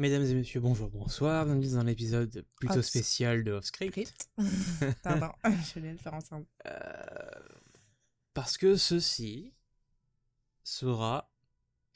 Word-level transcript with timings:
Mesdames 0.00 0.24
et 0.24 0.32
messieurs, 0.32 0.60
bonjour, 0.60 0.88
bonsoir. 0.88 1.44
Bienvenue 1.44 1.74
dans 1.74 1.82
l'épisode 1.82 2.46
plutôt 2.56 2.80
spécial 2.80 3.44
de 3.44 3.52
Offscript. 3.52 3.92
Script. 3.92 4.30
Pardon, 5.02 5.30
je 5.44 5.78
vais 5.78 5.92
le 5.92 5.98
faire 5.98 6.14
ensemble. 6.14 6.46
Euh, 6.64 6.72
parce 8.32 8.56
que 8.56 8.76
ceci 8.76 9.52
sera. 10.64 11.30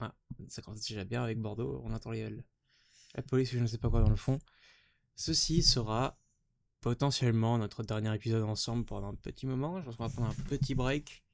Ah, 0.01 0.14
ça 0.48 0.61
commence 0.61 0.82
déjà 0.87 1.04
bien 1.04 1.22
avec 1.22 1.40
Bordeaux, 1.40 1.80
on 1.82 1.95
entend 1.95 2.11
les, 2.11 2.29
la 3.14 3.22
police 3.22 3.54
ou 3.54 3.56
je 3.56 3.61
ne 3.61 3.66
sais 3.66 3.79
pas 3.79 3.88
quoi 3.88 4.02
dans 4.02 4.11
le 4.11 4.16
fond. 4.16 4.39
Ceci 5.16 5.62
sera 5.62 6.21
potentiellement 6.82 7.57
notre 7.57 7.84
dernier 7.84 8.14
épisode 8.14 8.43
ensemble 8.43 8.84
pendant 8.84 9.09
un 9.12 9.14
petit 9.14 9.46
moment. 9.46 9.80
Je 9.80 9.86
pense 9.86 9.96
qu'on 9.96 10.07
va 10.09 10.11
prendre 10.11 10.29
un 10.29 10.43
petit 10.45 10.75
break. 10.75 11.25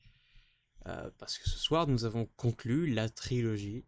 euh, 0.86 1.10
parce 1.18 1.36
que 1.36 1.50
ce 1.50 1.58
soir, 1.58 1.88
nous 1.88 2.04
avons 2.04 2.26
conclu 2.36 2.86
la 2.86 3.08
trilogie, 3.08 3.84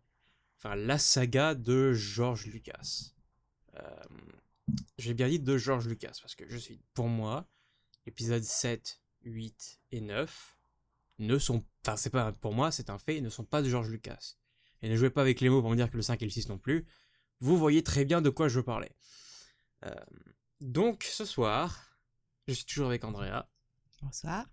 enfin 0.65 0.77
la 0.77 0.99
saga 0.99 1.55
de 1.55 1.93
George 1.93 2.47
Lucas. 2.47 3.13
Euh, 3.75 4.05
J'ai 4.99 5.15
bien 5.15 5.29
dit 5.29 5.41
de 5.41 5.57
George 5.59 5.89
Lucas, 5.89 6.13
parce 6.21 6.35
que 6.37 6.49
je 6.49 6.57
suis, 6.57 6.81
pour 6.95 7.09
moi, 7.09 7.49
épisodes 8.07 8.43
7, 8.45 9.01
8 9.25 9.81
et 9.91 10.01
9 10.01 10.57
ne 11.19 11.39
sont 11.39 11.65
enfin 11.85 11.97
c'est 11.97 12.11
pas 12.11 12.33
pour 12.33 12.53
moi 12.55 12.73
c'est 12.73 12.91
un 12.91 12.99
fait 12.99 13.17
ils 13.17 13.23
ne 13.23 13.29
sont 13.29 13.45
pas 13.45 13.63
de 13.63 13.69
George 13.69 13.89
Lucas 13.91 14.35
et 14.81 14.89
ne 14.89 14.97
jouez 14.97 15.11
pas 15.11 15.21
avec 15.21 15.41
les 15.41 15.49
mots 15.49 15.61
pour 15.61 15.71
me 15.71 15.77
dire 15.77 15.89
que 15.91 15.97
le 15.97 16.03
5 16.03 16.21
et 16.21 16.25
le 16.25 16.31
6 16.31 16.49
non 16.49 16.59
plus 16.59 16.85
vous 17.39 17.57
voyez 17.59 17.83
très 17.85 18.05
bien 18.05 18.21
de 18.23 18.31
quoi 18.31 18.49
je 18.49 18.59
parlais 18.61 18.97
Euh, 19.85 19.95
donc 20.61 21.05
ce 21.05 21.25
soir 21.25 21.97
je 22.49 22.55
suis 22.55 22.65
toujours 22.65 22.87
avec 22.89 23.05
Andrea 23.05 23.49
Bonsoir. 24.01 24.47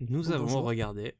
nous 0.00 0.30
Oh, 0.30 0.32
avons 0.32 0.44
bonjour. 0.44 0.62
regardé 0.64 1.14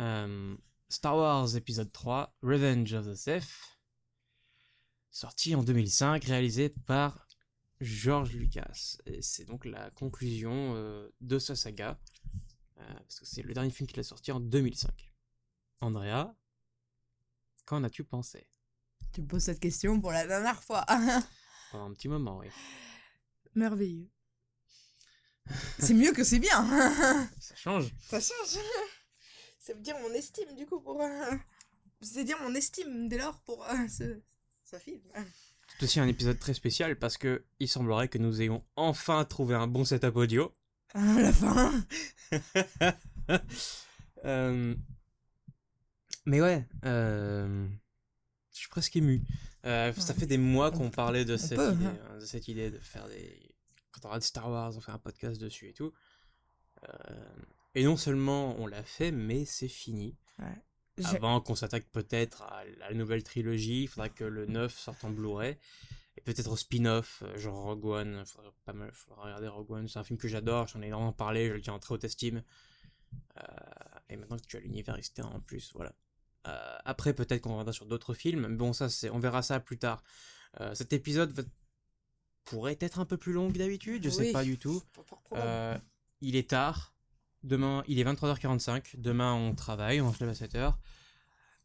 euh, 0.00 0.56
Star 0.90 1.16
Wars 1.16 1.54
épisode 1.54 1.92
3 1.92 2.34
Revenge 2.42 2.94
of 2.94 3.06
the 3.06 3.14
Sith 3.14 3.78
sorti 5.10 5.54
en 5.54 5.62
2005 5.62 6.24
réalisé 6.24 6.70
par 6.70 7.26
George 7.80 8.32
Lucas 8.32 8.96
et 9.04 9.20
c'est 9.20 9.44
donc 9.44 9.64
la 9.66 9.90
conclusion 9.90 10.74
euh, 10.76 11.08
de 11.20 11.38
sa 11.38 11.54
saga 11.54 12.00
euh, 12.78 12.94
parce 12.94 13.20
que 13.20 13.26
c'est 13.26 13.42
le 13.42 13.52
dernier 13.52 13.70
film 13.70 13.86
qu'il 13.86 14.00
a 14.00 14.02
sorti 14.02 14.32
en 14.32 14.40
2005 14.40 15.12
Andrea 15.80 16.34
qu'en 17.66 17.84
as-tu 17.84 18.02
pensé? 18.02 18.48
Tu 19.12 19.20
me 19.20 19.26
poses 19.26 19.44
cette 19.44 19.60
question 19.60 20.00
pour 20.00 20.10
la 20.10 20.26
dernière 20.26 20.62
fois. 20.62 20.86
pendant 21.70 21.84
un 21.84 21.92
petit 21.92 22.08
moment 22.08 22.38
oui 22.38 22.48
Merveilleux. 23.54 24.10
C'est 25.78 25.94
mieux 25.94 26.12
que 26.12 26.24
c'est 26.24 26.38
bien. 26.38 26.66
ça 27.40 27.54
change 27.56 27.92
Ça 28.08 28.20
change. 28.20 28.58
Ça 29.68 29.74
veut 29.74 29.80
dire 29.82 29.98
mon 29.98 30.14
estime, 30.14 30.54
du 30.56 30.64
coup, 30.64 30.80
pour. 30.80 30.98
euh, 31.02 31.34
C'est 32.00 32.24
dire 32.24 32.40
mon 32.40 32.54
estime, 32.54 33.06
dès 33.06 33.18
lors, 33.18 33.38
pour 33.42 33.62
euh, 33.66 33.86
ce... 33.86 34.18
ce 34.64 34.76
film. 34.78 35.02
C'est 35.76 35.84
aussi 35.84 36.00
un 36.00 36.08
épisode 36.08 36.38
très 36.38 36.54
spécial 36.54 36.98
parce 36.98 37.18
que 37.18 37.44
il 37.60 37.68
semblerait 37.68 38.08
que 38.08 38.16
nous 38.16 38.40
ayons 38.40 38.64
enfin 38.76 39.26
trouvé 39.26 39.54
un 39.54 39.66
bon 39.66 39.84
setup 39.84 40.16
audio 40.16 40.56
À 40.94 41.20
la 41.20 41.32
fin. 41.34 41.84
Euh, 44.24 44.74
Mais 46.26 46.40
ouais, 46.40 46.66
euh, 46.84 47.68
je 48.52 48.58
suis 48.58 48.68
presque 48.68 48.96
ému. 48.96 49.22
Ça 49.62 49.92
fait 50.14 50.26
des 50.26 50.38
mois 50.38 50.72
On 50.74 50.78
qu'on 50.78 50.90
parlait 50.90 51.24
de 51.26 51.36
cette, 51.36 51.58
peut, 51.58 51.72
idée, 51.74 51.84
hein. 51.84 51.98
hein, 52.10 52.18
de 52.18 52.24
cette 52.24 52.48
idée 52.48 52.70
de 52.70 52.78
faire 52.80 53.06
des... 53.06 53.54
Quand 53.92 54.06
on 54.06 54.08
regarde 54.08 54.24
Star 54.24 54.50
Wars, 54.50 54.76
on 54.76 54.80
fait 54.80 54.90
un 54.90 54.98
podcast 54.98 55.38
dessus 55.40 55.68
et 55.68 55.72
tout. 55.72 55.92
Euh, 56.88 57.36
Et 57.78 57.84
non 57.84 57.96
seulement 57.96 58.56
on 58.58 58.66
l'a 58.66 58.82
fait, 58.82 59.12
mais 59.12 59.44
c'est 59.44 59.68
fini. 59.68 60.16
J'ai- 60.96 61.06
Avant 61.16 61.40
qu'on 61.40 61.54
s'attaque 61.54 61.88
peut-être 61.92 62.42
à 62.42 62.64
la 62.80 62.92
nouvelle 62.92 63.22
trilogie, 63.22 63.82
il 63.84 63.86
faudra 63.88 64.08
que 64.08 64.24
le 64.24 64.46
9 64.46 64.76
sorte 64.76 65.04
en 65.04 65.10
Blu-ray. 65.10 65.56
Et 66.16 66.20
peut-être 66.22 66.50
au 66.50 66.56
spin-off, 66.56 67.22
euh, 67.24 67.38
genre 67.38 67.62
Rogue 67.62 67.84
One. 67.84 68.24
Faudra 68.26 68.52
pas 68.64 68.72
mal, 68.72 68.90
faudra 68.92 69.22
regarder 69.22 69.46
Rogue 69.46 69.70
One. 69.70 69.86
C'est 69.86 70.00
un 70.00 70.02
film 70.02 70.18
que 70.18 70.26
j'adore, 70.26 70.66
j'en 70.66 70.82
ai 70.82 70.86
énormément 70.88 71.12
parlé, 71.12 71.46
je 71.48 71.54
le 71.54 71.60
tiens 71.60 71.74
en 71.74 71.78
très 71.78 71.94
haute 71.94 72.02
estime. 72.02 72.42
Euh, 73.36 73.42
et 74.08 74.16
maintenant 74.16 74.36
que 74.38 74.46
tu 74.46 74.56
as 74.56 74.60
l'univers 74.60 74.96
externe 74.96 75.32
en 75.32 75.38
plus, 75.40 75.70
voilà. 75.74 75.94
Euh, 76.48 76.78
après, 76.84 77.12
peut-être 77.14 77.42
qu'on 77.42 77.50
reviendra 77.50 77.72
sur 77.72 77.86
d'autres 77.86 78.14
films. 78.14 78.48
Mais 78.48 78.56
bon, 78.56 78.72
ça, 78.72 78.88
c'est, 78.88 79.10
on 79.10 79.20
verra 79.20 79.42
ça 79.42 79.60
plus 79.60 79.78
tard. 79.78 80.02
Euh, 80.60 80.74
cet 80.74 80.92
épisode 80.92 81.30
va- 81.30 81.44
pourrait 82.44 82.78
être 82.80 82.98
un 82.98 83.04
peu 83.04 83.16
plus 83.18 83.32
long 83.32 83.52
que 83.52 83.58
d'habitude, 83.58 84.02
je 84.02 84.10
sais 84.10 84.22
Oui. 84.26 84.32
pas 84.32 84.42
du 84.42 84.58
tout. 84.58 84.82
Il 86.20 86.34
est 86.34 86.50
tard. 86.50 86.92
Demain, 87.44 87.84
il 87.86 87.98
est 87.98 88.04
23h45. 88.04 88.96
Demain, 88.96 89.34
on 89.34 89.54
travaille, 89.54 90.00
on 90.00 90.12
se 90.12 90.20
lève 90.24 90.30
à 90.30 90.32
7h. 90.32 90.74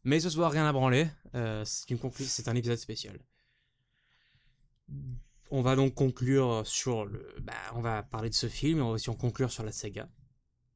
Mais 0.04 0.20
ce 0.20 0.30
soir, 0.30 0.52
rien 0.52 0.66
à 0.66 0.72
branler. 0.72 1.08
Euh, 1.34 1.64
c'est 1.64 1.90
une 1.90 1.98
c'est 2.12 2.48
un 2.48 2.54
épisode 2.54 2.78
spécial. 2.78 3.18
On 5.50 5.62
va 5.62 5.76
donc 5.76 5.94
conclure 5.94 6.62
sur 6.66 7.04
le. 7.06 7.34
Bah, 7.40 7.54
on 7.74 7.80
va 7.80 8.02
parler 8.02 8.28
de 8.28 8.34
ce 8.34 8.48
film, 8.48 8.78
et 8.78 8.82
on 8.82 8.88
va 8.88 8.94
aussi 8.94 9.10
en 9.10 9.14
conclure 9.14 9.50
sur 9.50 9.64
la 9.64 9.72
saga. 9.72 10.08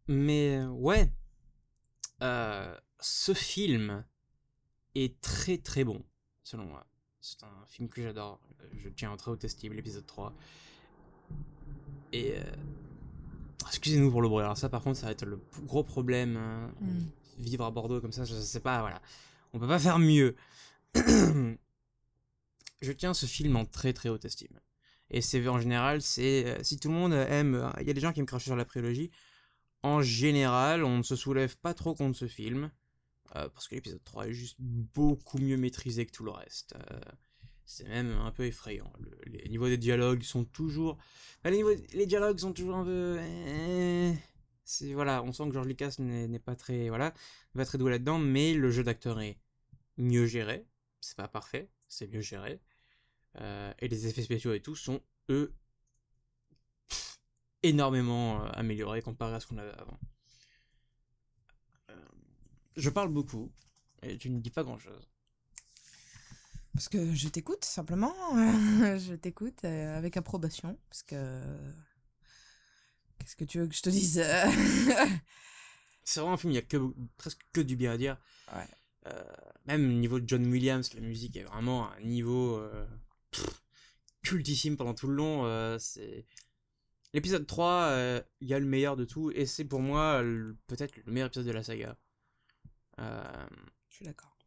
Mais 0.08 0.56
euh, 0.58 0.68
ouais, 0.68 1.12
Euh, 2.22 2.76
ce 3.00 3.32
film 3.34 4.04
est 4.96 5.20
très 5.20 5.58
très 5.58 5.84
bon, 5.84 6.04
selon 6.42 6.64
moi. 6.64 6.86
C'est 7.20 7.44
un 7.44 7.66
film 7.66 7.88
que 7.88 8.02
j'adore. 8.02 8.40
Je 8.72 8.88
tiens 8.88 9.10
en 9.12 9.16
très 9.16 9.30
haute 9.30 9.44
estime, 9.44 9.72
l'épisode 9.74 10.06
3. 10.06 10.34
Et 12.12 12.34
excusez-nous 13.68 14.10
pour 14.10 14.22
le 14.22 14.28
bruit. 14.28 14.42
Alors 14.44 14.56
ça, 14.58 14.68
par 14.68 14.82
contre, 14.82 14.98
ça 14.98 15.06
va 15.06 15.12
être 15.12 15.24
le 15.24 15.40
gros 15.64 15.84
problème. 15.84 16.36
hein. 16.36 16.70
Mm. 16.80 17.00
Vivre 17.38 17.64
à 17.64 17.70
Bordeaux 17.70 18.00
comme 18.00 18.12
ça, 18.12 18.24
je 18.24 18.34
sais 18.34 18.60
pas. 18.60 18.80
Voilà, 18.80 19.00
on 19.52 19.58
peut 19.60 19.68
pas 19.68 19.78
faire 19.78 19.98
mieux. 19.98 20.34
je 20.94 22.92
tiens 22.92 23.14
ce 23.14 23.26
film 23.26 23.56
en 23.56 23.64
très 23.64 23.92
très 23.92 24.08
haute 24.08 24.24
estime. 24.24 24.58
Et 25.10 25.22
c'est 25.22 25.46
en 25.48 25.58
général, 25.60 26.02
c'est 26.02 26.46
euh, 26.46 26.62
si 26.62 26.78
tout 26.78 26.88
le 26.88 26.94
monde 26.94 27.12
aime, 27.14 27.54
euh, 27.54 27.70
il 27.80 27.86
y 27.86 27.90
a 27.90 27.94
des 27.94 28.00
gens 28.00 28.12
qui 28.12 28.20
me 28.20 28.26
crachent 28.26 28.44
sur 28.44 28.56
la 28.56 28.64
prélogie. 28.64 29.10
En 29.82 30.02
général, 30.02 30.84
on 30.84 30.98
ne 30.98 31.02
se 31.02 31.16
soulève 31.16 31.56
pas 31.58 31.74
trop 31.74 31.94
contre 31.94 32.18
ce 32.18 32.26
film. 32.28 32.70
euh, 33.36 33.48
parce 33.50 33.68
que 33.68 33.74
l'épisode 33.76 34.02
3 34.04 34.28
est 34.28 34.32
juste 34.34 34.56
beaucoup 34.60 35.38
mieux 35.38 35.56
maîtrisé 35.56 36.06
que 36.06 36.12
tout 36.12 36.24
le 36.24 36.30
reste. 36.32 36.74
Euh, 36.92 37.00
c'est 37.68 37.88
même 37.88 38.10
un 38.12 38.32
peu 38.32 38.44
effrayant. 38.46 38.92
Le- 39.00 39.18
les 39.30 39.48
niveaux 39.48 39.68
des 39.68 39.78
dialogues 39.78 40.22
sont 40.22 40.44
toujours. 40.44 40.98
les, 41.44 41.52
niveaux- 41.58 41.74
les 41.92 42.06
dialogues 42.06 42.38
sont 42.38 42.52
toujours 42.52 42.76
un 42.76 42.84
peu. 42.84 43.18
eh, 43.20 44.14
C'est 44.64 44.94
voilà, 44.94 45.22
on 45.22 45.32
sent 45.32 45.48
que 45.48 45.54
George 45.54 45.68
Lucas 45.68 45.96
n'est 45.98 46.38
pas 46.40 46.56
très 46.56 46.88
voilà, 46.88 47.14
très 47.66 47.78
doué 47.78 47.90
là-dedans, 47.92 48.18
mais 48.18 48.54
le 48.54 48.70
jeu 48.70 48.84
d'acteur 48.84 49.20
est 49.20 49.38
mieux 49.98 50.26
géré. 50.26 50.66
C'est 51.00 51.16
pas 51.16 51.28
parfait, 51.28 51.70
c'est 51.88 52.08
mieux 52.08 52.22
géré. 52.22 52.60
Euh, 53.40 53.72
et 53.80 53.88
les 53.88 54.06
effets 54.08 54.22
spéciaux 54.22 54.54
et 54.54 54.60
tout 54.60 54.76
sont 54.76 55.02
eux 55.30 55.54
énormément 57.62 58.42
euh, 58.44 58.48
améliorés 58.54 59.00
comparé 59.02 59.34
à 59.34 59.40
ce 59.40 59.46
qu'on 59.46 59.58
avait 59.58 59.74
avant. 59.78 59.98
Euh, 61.90 61.94
je 62.76 62.90
parle 62.90 63.10
beaucoup 63.10 63.52
et 64.02 64.18
tu 64.18 64.30
ne 64.30 64.40
dis 64.40 64.50
pas 64.50 64.64
grand-chose. 64.64 65.10
Parce 66.74 66.88
que 66.88 67.14
je 67.14 67.28
t'écoute, 67.28 67.64
simplement. 67.64 68.14
je 68.98 69.14
t'écoute 69.14 69.64
euh, 69.64 69.96
avec 69.98 70.16
approbation. 70.16 70.78
Parce 70.88 71.02
que. 71.02 71.42
Qu'est-ce 73.18 73.36
que 73.36 73.44
tu 73.44 73.58
veux 73.58 73.66
que 73.66 73.74
je 73.74 73.82
te 73.82 73.90
dise? 73.90 74.22
C'est 76.04 76.20
vraiment 76.20 76.34
un 76.34 76.38
film, 76.38 76.52
il 76.52 76.56
y 76.56 76.58
a 76.58 76.62
que, 76.62 76.78
presque 77.18 77.40
que 77.52 77.60
du 77.60 77.76
bien 77.76 77.92
à 77.92 77.96
dire. 77.98 78.16
Ouais. 78.54 78.66
Euh, 79.08 79.22
même 79.66 79.84
au 79.90 79.92
niveau 79.92 80.20
de 80.20 80.28
John 80.28 80.46
Williams, 80.46 80.94
la 80.94 81.00
musique 81.00 81.36
est 81.36 81.42
vraiment 81.42 81.90
à 81.90 81.96
un 81.96 82.00
niveau 82.00 82.56
euh, 82.56 82.86
pff, 83.30 83.60
cultissime 84.22 84.76
pendant 84.76 84.94
tout 84.94 85.08
le 85.08 85.14
long. 85.14 85.44
euh, 85.44 85.78
c'est 85.78 86.24
L'épisode 87.12 87.46
3, 87.46 87.72
euh, 87.90 88.22
il 88.40 88.48
y 88.48 88.54
a 88.54 88.58
le 88.58 88.66
meilleur 88.66 88.96
de 88.96 89.04
tout, 89.04 89.30
et 89.30 89.46
c'est 89.46 89.64
pour 89.64 89.80
moi 89.80 90.22
peut-être 90.66 90.96
le 91.04 91.12
meilleur 91.12 91.26
épisode 91.28 91.46
de 91.46 91.52
la 91.52 91.62
saga. 91.62 91.96
Euh, 93.00 93.46
Je 93.90 93.96
suis 93.96 94.04
d'accord. 94.04 94.37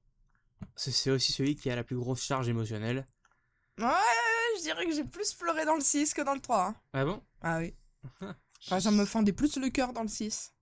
C'est 0.75 1.11
aussi 1.11 1.31
celui 1.31 1.55
qui 1.55 1.69
a 1.69 1.75
la 1.75 1.83
plus 1.83 1.95
grosse 1.97 2.21
charge 2.23 2.47
émotionnelle. 2.49 3.07
Ouais, 3.79 3.87
je 4.57 4.61
dirais 4.63 4.85
que 4.85 4.93
j'ai 4.93 5.03
plus 5.03 5.33
pleuré 5.33 5.65
dans 5.65 5.75
le 5.75 5.81
6 5.81 6.13
que 6.13 6.21
dans 6.21 6.33
le 6.33 6.39
3. 6.41 6.67
hein. 6.67 6.75
Ah 6.93 7.05
bon? 7.05 7.21
Ah 7.41 7.59
oui. 7.59 7.73
Enfin, 8.67 8.79
ça 8.79 8.91
me 8.91 9.05
fendait 9.05 9.33
plus 9.33 9.57
le 9.57 9.69
cœur 9.69 9.91
dans 9.91 10.03
le 10.03 10.07
6 10.07 10.53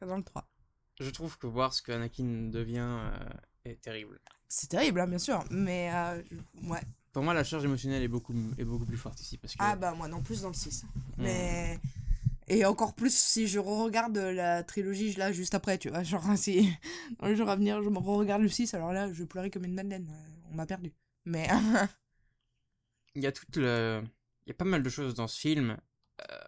que 0.00 0.06
dans 0.06 0.16
le 0.16 0.22
3. 0.24 0.48
Je 0.98 1.10
trouve 1.10 1.36
que 1.36 1.46
voir 1.46 1.74
ce 1.74 1.82
que 1.82 1.92
Anakin 1.92 2.48
devient 2.50 2.78
euh, 2.88 3.28
est 3.66 3.80
terrible. 3.82 4.18
C'est 4.48 4.68
terrible, 4.68 5.00
hein, 5.00 5.06
bien 5.06 5.18
sûr, 5.18 5.44
mais 5.50 5.90
euh, 5.92 6.22
ouais. 6.64 6.80
Pour 7.12 7.22
moi, 7.22 7.34
la 7.34 7.44
charge 7.44 7.64
émotionnelle 7.64 8.02
est 8.02 8.08
beaucoup, 8.08 8.32
est 8.56 8.64
beaucoup 8.64 8.86
plus 8.86 8.96
forte 8.96 9.20
ici. 9.20 9.36
Parce 9.36 9.52
que, 9.54 9.58
Ah 9.62 9.76
bah 9.76 9.92
moi 9.92 10.08
non 10.08 10.22
plus 10.22 10.40
dans 10.40 10.48
le 10.48 10.54
6. 10.54 10.84
Hmm. 10.84 10.88
Mais 11.18 11.78
et 12.52 12.64
encore 12.64 12.94
plus 12.94 13.14
si 13.16 13.46
je 13.48 13.58
regarde 13.58 14.16
la 14.18 14.62
trilogie 14.62 15.14
là 15.14 15.32
juste 15.32 15.54
après, 15.54 15.78
tu 15.78 15.88
vois, 15.90 16.02
genre 16.10 16.24
si 16.36 16.68
dans 17.18 17.26
les 17.28 17.36
jours 17.36 17.48
à 17.50 17.56
venir 17.56 17.82
je 17.82 17.88
me 17.90 17.98
regarde 17.98 18.42
le 18.42 18.48
6, 18.48 18.74
alors 18.74 18.92
là 18.92 19.12
je 19.12 19.24
pleurais 19.24 19.50
comme 19.50 19.64
une 19.64 19.74
madeleine, 19.74 20.08
euh, 20.10 20.48
on 20.52 20.54
m'a 20.56 20.66
perdu. 20.66 20.92
Mais 21.24 21.48
il 23.14 23.22
y 23.22 23.26
a 23.26 23.32
toute 23.32 23.56
le... 23.56 24.02
il 24.46 24.48
y 24.48 24.52
a 24.52 24.54
pas 24.54 24.64
mal 24.64 24.82
de 24.82 24.88
choses 24.88 25.14
dans 25.14 25.28
ce 25.28 25.38
film. 25.38 25.76
euh, 26.30 26.44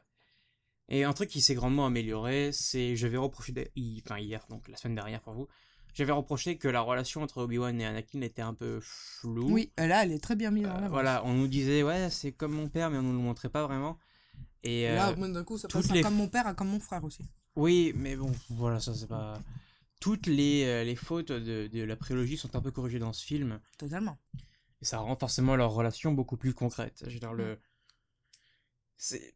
Et 0.89 1.05
un 1.05 1.13
truc 1.13 1.31
qui 1.31 1.41
s'est 1.41 1.55
grandement 1.55 1.87
amélioré, 1.87 2.51
c'est 2.53 2.97
je 2.97 3.07
vais 3.07 3.17
reprocher, 3.17 3.55
hi- 3.77 4.03
enfin 4.05 4.19
hier, 4.19 4.45
donc 4.51 4.69
la 4.69 4.77
semaine 4.77 4.95
dernière 4.95 5.21
pour 5.23 5.35
vous, 5.35 5.49
j'avais 5.95 6.13
reproché 6.13 6.59
que 6.59 6.69
la 6.69 6.81
relation 6.81 7.23
entre 7.23 7.43
Obi-Wan 7.43 7.81
et 7.81 7.87
Anakin 7.87 8.21
était 8.23 8.43
un 8.43 8.55
peu 8.55 8.81
floue. 8.83 9.51
Oui, 9.51 9.73
là, 9.79 10.03
elle 10.05 10.13
est 10.13 10.23
très 10.23 10.37
bien 10.37 10.51
mise 10.51 10.67
en 10.67 10.83
Euh, 10.83 10.89
voilà, 10.89 11.23
on 11.25 11.35
nous 11.35 11.49
disait, 11.49 11.83
ouais, 11.83 12.11
c'est 12.11 12.33
comme 12.33 12.53
mon 12.53 12.69
père, 12.69 12.91
mais 12.91 12.99
on 12.99 13.03
nous 13.03 13.13
le 13.13 13.19
montrait 13.19 13.49
pas 13.49 13.67
vraiment. 13.67 13.99
Et 14.63 14.89
là, 14.89 15.11
euh, 15.11 15.17
moi, 15.17 15.29
d'un 15.29 15.45
coup, 15.45 15.59
ça 15.59 15.69
passe 15.69 15.91
les- 15.93 16.03
comme 16.03 16.15
mon 16.17 16.29
père 16.29 16.47
à 16.47 16.55
comme 16.55 16.69
mon 16.69 16.81
frère 16.81 17.05
aussi. 17.05 17.23
oui, 17.57 17.93
mais 17.97 18.17
bon, 18.17 18.33
voilà, 18.51 18.81
ça 18.81 18.95
c'est 18.95 19.07
pas. 19.09 19.39
Toutes 20.01 20.27
les, 20.27 20.65
euh, 20.65 20.85
les 20.85 20.97
fautes 20.97 21.33
de, 21.33 21.67
de 21.67 21.83
la 21.83 21.97
prélogie 21.97 22.37
sont 22.37 22.55
un 22.57 22.61
peu 22.61 22.71
corrigées 22.71 22.99
dans 22.99 23.13
ce 23.13 23.25
film. 23.25 23.61
Totalement. 23.79 24.19
Et 24.83 24.85
ça 24.85 24.99
rend 24.99 25.17
forcément 25.17 25.57
leur 25.57 25.73
relation 25.73 26.13
beaucoup 26.13 26.37
plus 26.37 26.53
concrète. 26.55 27.05
Je 27.07 27.13
veux 27.15 27.21
dire, 27.21 27.33
le. 27.33 27.59
C'est. 28.97 29.35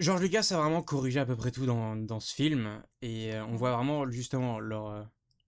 George 0.00 0.20
Lucas 0.22 0.46
a 0.50 0.56
vraiment 0.56 0.82
corrigé 0.82 1.20
à 1.20 1.26
peu 1.26 1.36
près 1.36 1.50
tout 1.52 1.64
dans, 1.66 1.94
dans 1.96 2.20
ce 2.20 2.34
film. 2.34 2.82
Et 3.02 3.34
euh, 3.34 3.44
on 3.46 3.56
voit 3.56 3.72
vraiment, 3.74 4.10
justement, 4.10 4.58
leur. 4.58 4.86
euh, 4.88 5.02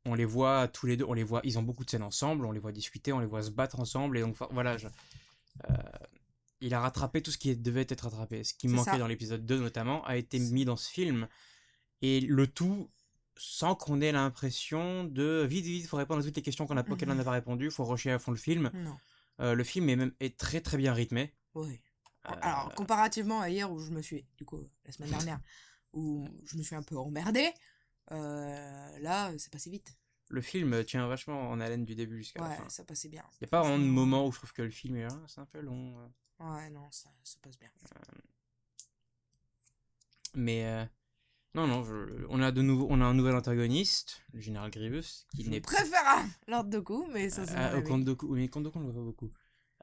on 0.07 0.15
les 0.15 0.27
voit 0.27 0.69
tous 0.69 0.87
les 0.87 0.97
deux, 0.99 1.05
on 1.09 1.15
les 1.15 1.23
voit, 1.23 1.41
ils 1.45 1.59
ont 1.59 1.63
beaucoup 1.63 1.83
de 1.85 1.89
scènes 1.91 2.03
ensemble, 2.03 2.45
on 2.45 2.53
les 2.53 2.61
voit 2.61 2.73
discuter, 2.73 3.13
on 3.13 3.21
les 3.21 3.27
voit 3.27 3.43
se 3.43 3.51
battre 3.51 3.81
ensemble. 3.81 4.19
Et 4.19 4.21
donc, 4.21 4.37
voilà, 4.51 4.77
je- 4.77 4.87
euh, 5.71 5.73
il 6.61 6.73
a 6.75 6.81
rattrapé 6.81 7.21
tout 7.23 7.31
ce 7.31 7.39
qui 7.39 7.55
devait 7.57 7.87
être 7.89 8.03
rattrapé. 8.03 8.45
Ce 8.45 8.55
qui 8.55 8.69
manquait 8.69 8.93
ça. 8.93 8.99
dans 8.99 9.07
l'épisode 9.07 9.45
2, 9.45 9.59
notamment, 9.61 10.05
a 10.07 10.17
été 10.17 10.39
mis 10.39 10.65
dans 10.65 10.77
ce 10.77 10.91
film. 10.91 11.29
Et 12.03 12.21
le 12.21 12.47
tout 12.47 12.91
sans 13.37 13.75
qu'on 13.75 14.01
ait 14.01 14.13
l'impression 14.13 15.05
de 15.05 15.45
vite, 15.49 15.65
vite, 15.65 15.87
faut 15.89 15.97
répondre 15.97 16.21
à 16.21 16.25
toutes 16.25 16.37
les 16.37 16.43
questions 16.43 16.67
qu'on 16.67 16.77
a, 16.77 16.89
auxquelles 16.89 17.09
on 17.09 17.13
Mhm. 17.13 17.19
n'a 17.19 17.25
pas 17.25 17.33
répondu, 17.33 17.71
faut 17.71 17.85
rusher 17.85 18.13
à 18.13 18.19
fond 18.19 18.31
le 18.31 18.37
film. 18.37 18.71
Non. 18.75 18.97
Euh, 19.41 19.55
le 19.55 19.65
film 19.65 19.89
est 19.89 19.97
même 19.97 20.13
est 20.21 20.39
très 20.39 20.61
très 20.61 20.77
bien 20.77 20.93
rythmé. 20.93 21.35
Oui. 21.55 21.81
Euh, 22.27 22.31
Alors, 22.41 22.73
comparativement 22.75 23.41
à 23.41 23.51
hier 23.51 23.71
où 23.73 23.81
je 23.81 23.91
me 23.91 24.01
suis, 24.03 24.25
du 24.39 24.45
coup, 24.45 24.63
la 24.87 24.93
semaine 24.93 25.11
dernière, 25.29 25.41
où 25.93 26.29
je 26.45 26.57
me 26.57 26.63
suis 26.63 26.77
un 26.77 26.83
peu 26.85 26.97
emmerdé, 26.97 27.51
euh, 28.13 28.99
là, 29.01 29.33
c'est 29.39 29.53
passé 29.53 29.71
vite. 29.71 29.97
le 30.31 30.41
film 30.41 30.85
tient 30.85 31.07
vachement 31.07 31.51
en 31.51 31.61
haleine 31.61 31.85
du 31.85 31.95
début 31.95 32.19
jusqu'à 32.19 32.41
la 32.41 32.49
Ouais, 32.49 32.57
fin. 32.57 32.69
ça 32.69 32.85
passait 32.85 33.09
bien. 33.09 33.23
Il 33.35 33.45
n'y 33.45 33.47
a 33.47 33.49
pas 33.49 33.61
vraiment 33.63 33.79
de 33.79 33.85
moment 33.85 34.27
où 34.27 34.33
je 34.33 34.39
trouve 34.39 34.53
que 34.53 34.63
le 34.63 34.71
film 34.71 34.97
est, 34.97 35.05
ah, 35.05 35.21
c'est 35.27 35.41
un 35.41 35.47
peu 35.47 35.61
long. 35.61 35.95
Euh. 36.41 36.55
Ouais, 36.57 36.71
non, 36.71 36.87
ça, 36.91 37.11
ça 37.23 37.39
passe 37.43 37.59
bien. 37.59 37.69
Mais 40.35 40.65
euh, 40.67 40.85
non, 41.55 41.67
non, 41.67 41.85
je- 41.85 42.27
on 42.29 42.41
a 42.43 42.51
de 42.51 42.61
nouveau, 42.63 42.87
on 42.91 43.01
a 43.01 43.05
un 43.05 43.15
nouvel 43.15 43.37
antagoniste, 43.37 44.23
le 44.33 44.41
général 44.41 44.71
Grievous, 44.71 45.27
qui 45.37 45.49
n'est 45.49 45.61
préfère 45.61 46.07
à 46.07 46.25
Lord 46.49 46.65
Doku, 46.65 47.07
mais 47.13 47.31
ça, 47.31 47.47
c'est 47.47 47.57
Euh. 47.57 47.81
Count 47.83 47.99
Dooku. 47.99 48.27
Oui, 48.27 48.41
mais 48.41 48.49
Count 48.49 48.61
Dooku, 48.63 48.79
on 48.79 48.83
le 48.83 48.87
voit 48.87 48.95
pas 48.95 49.05
beaucoup. 49.05 49.33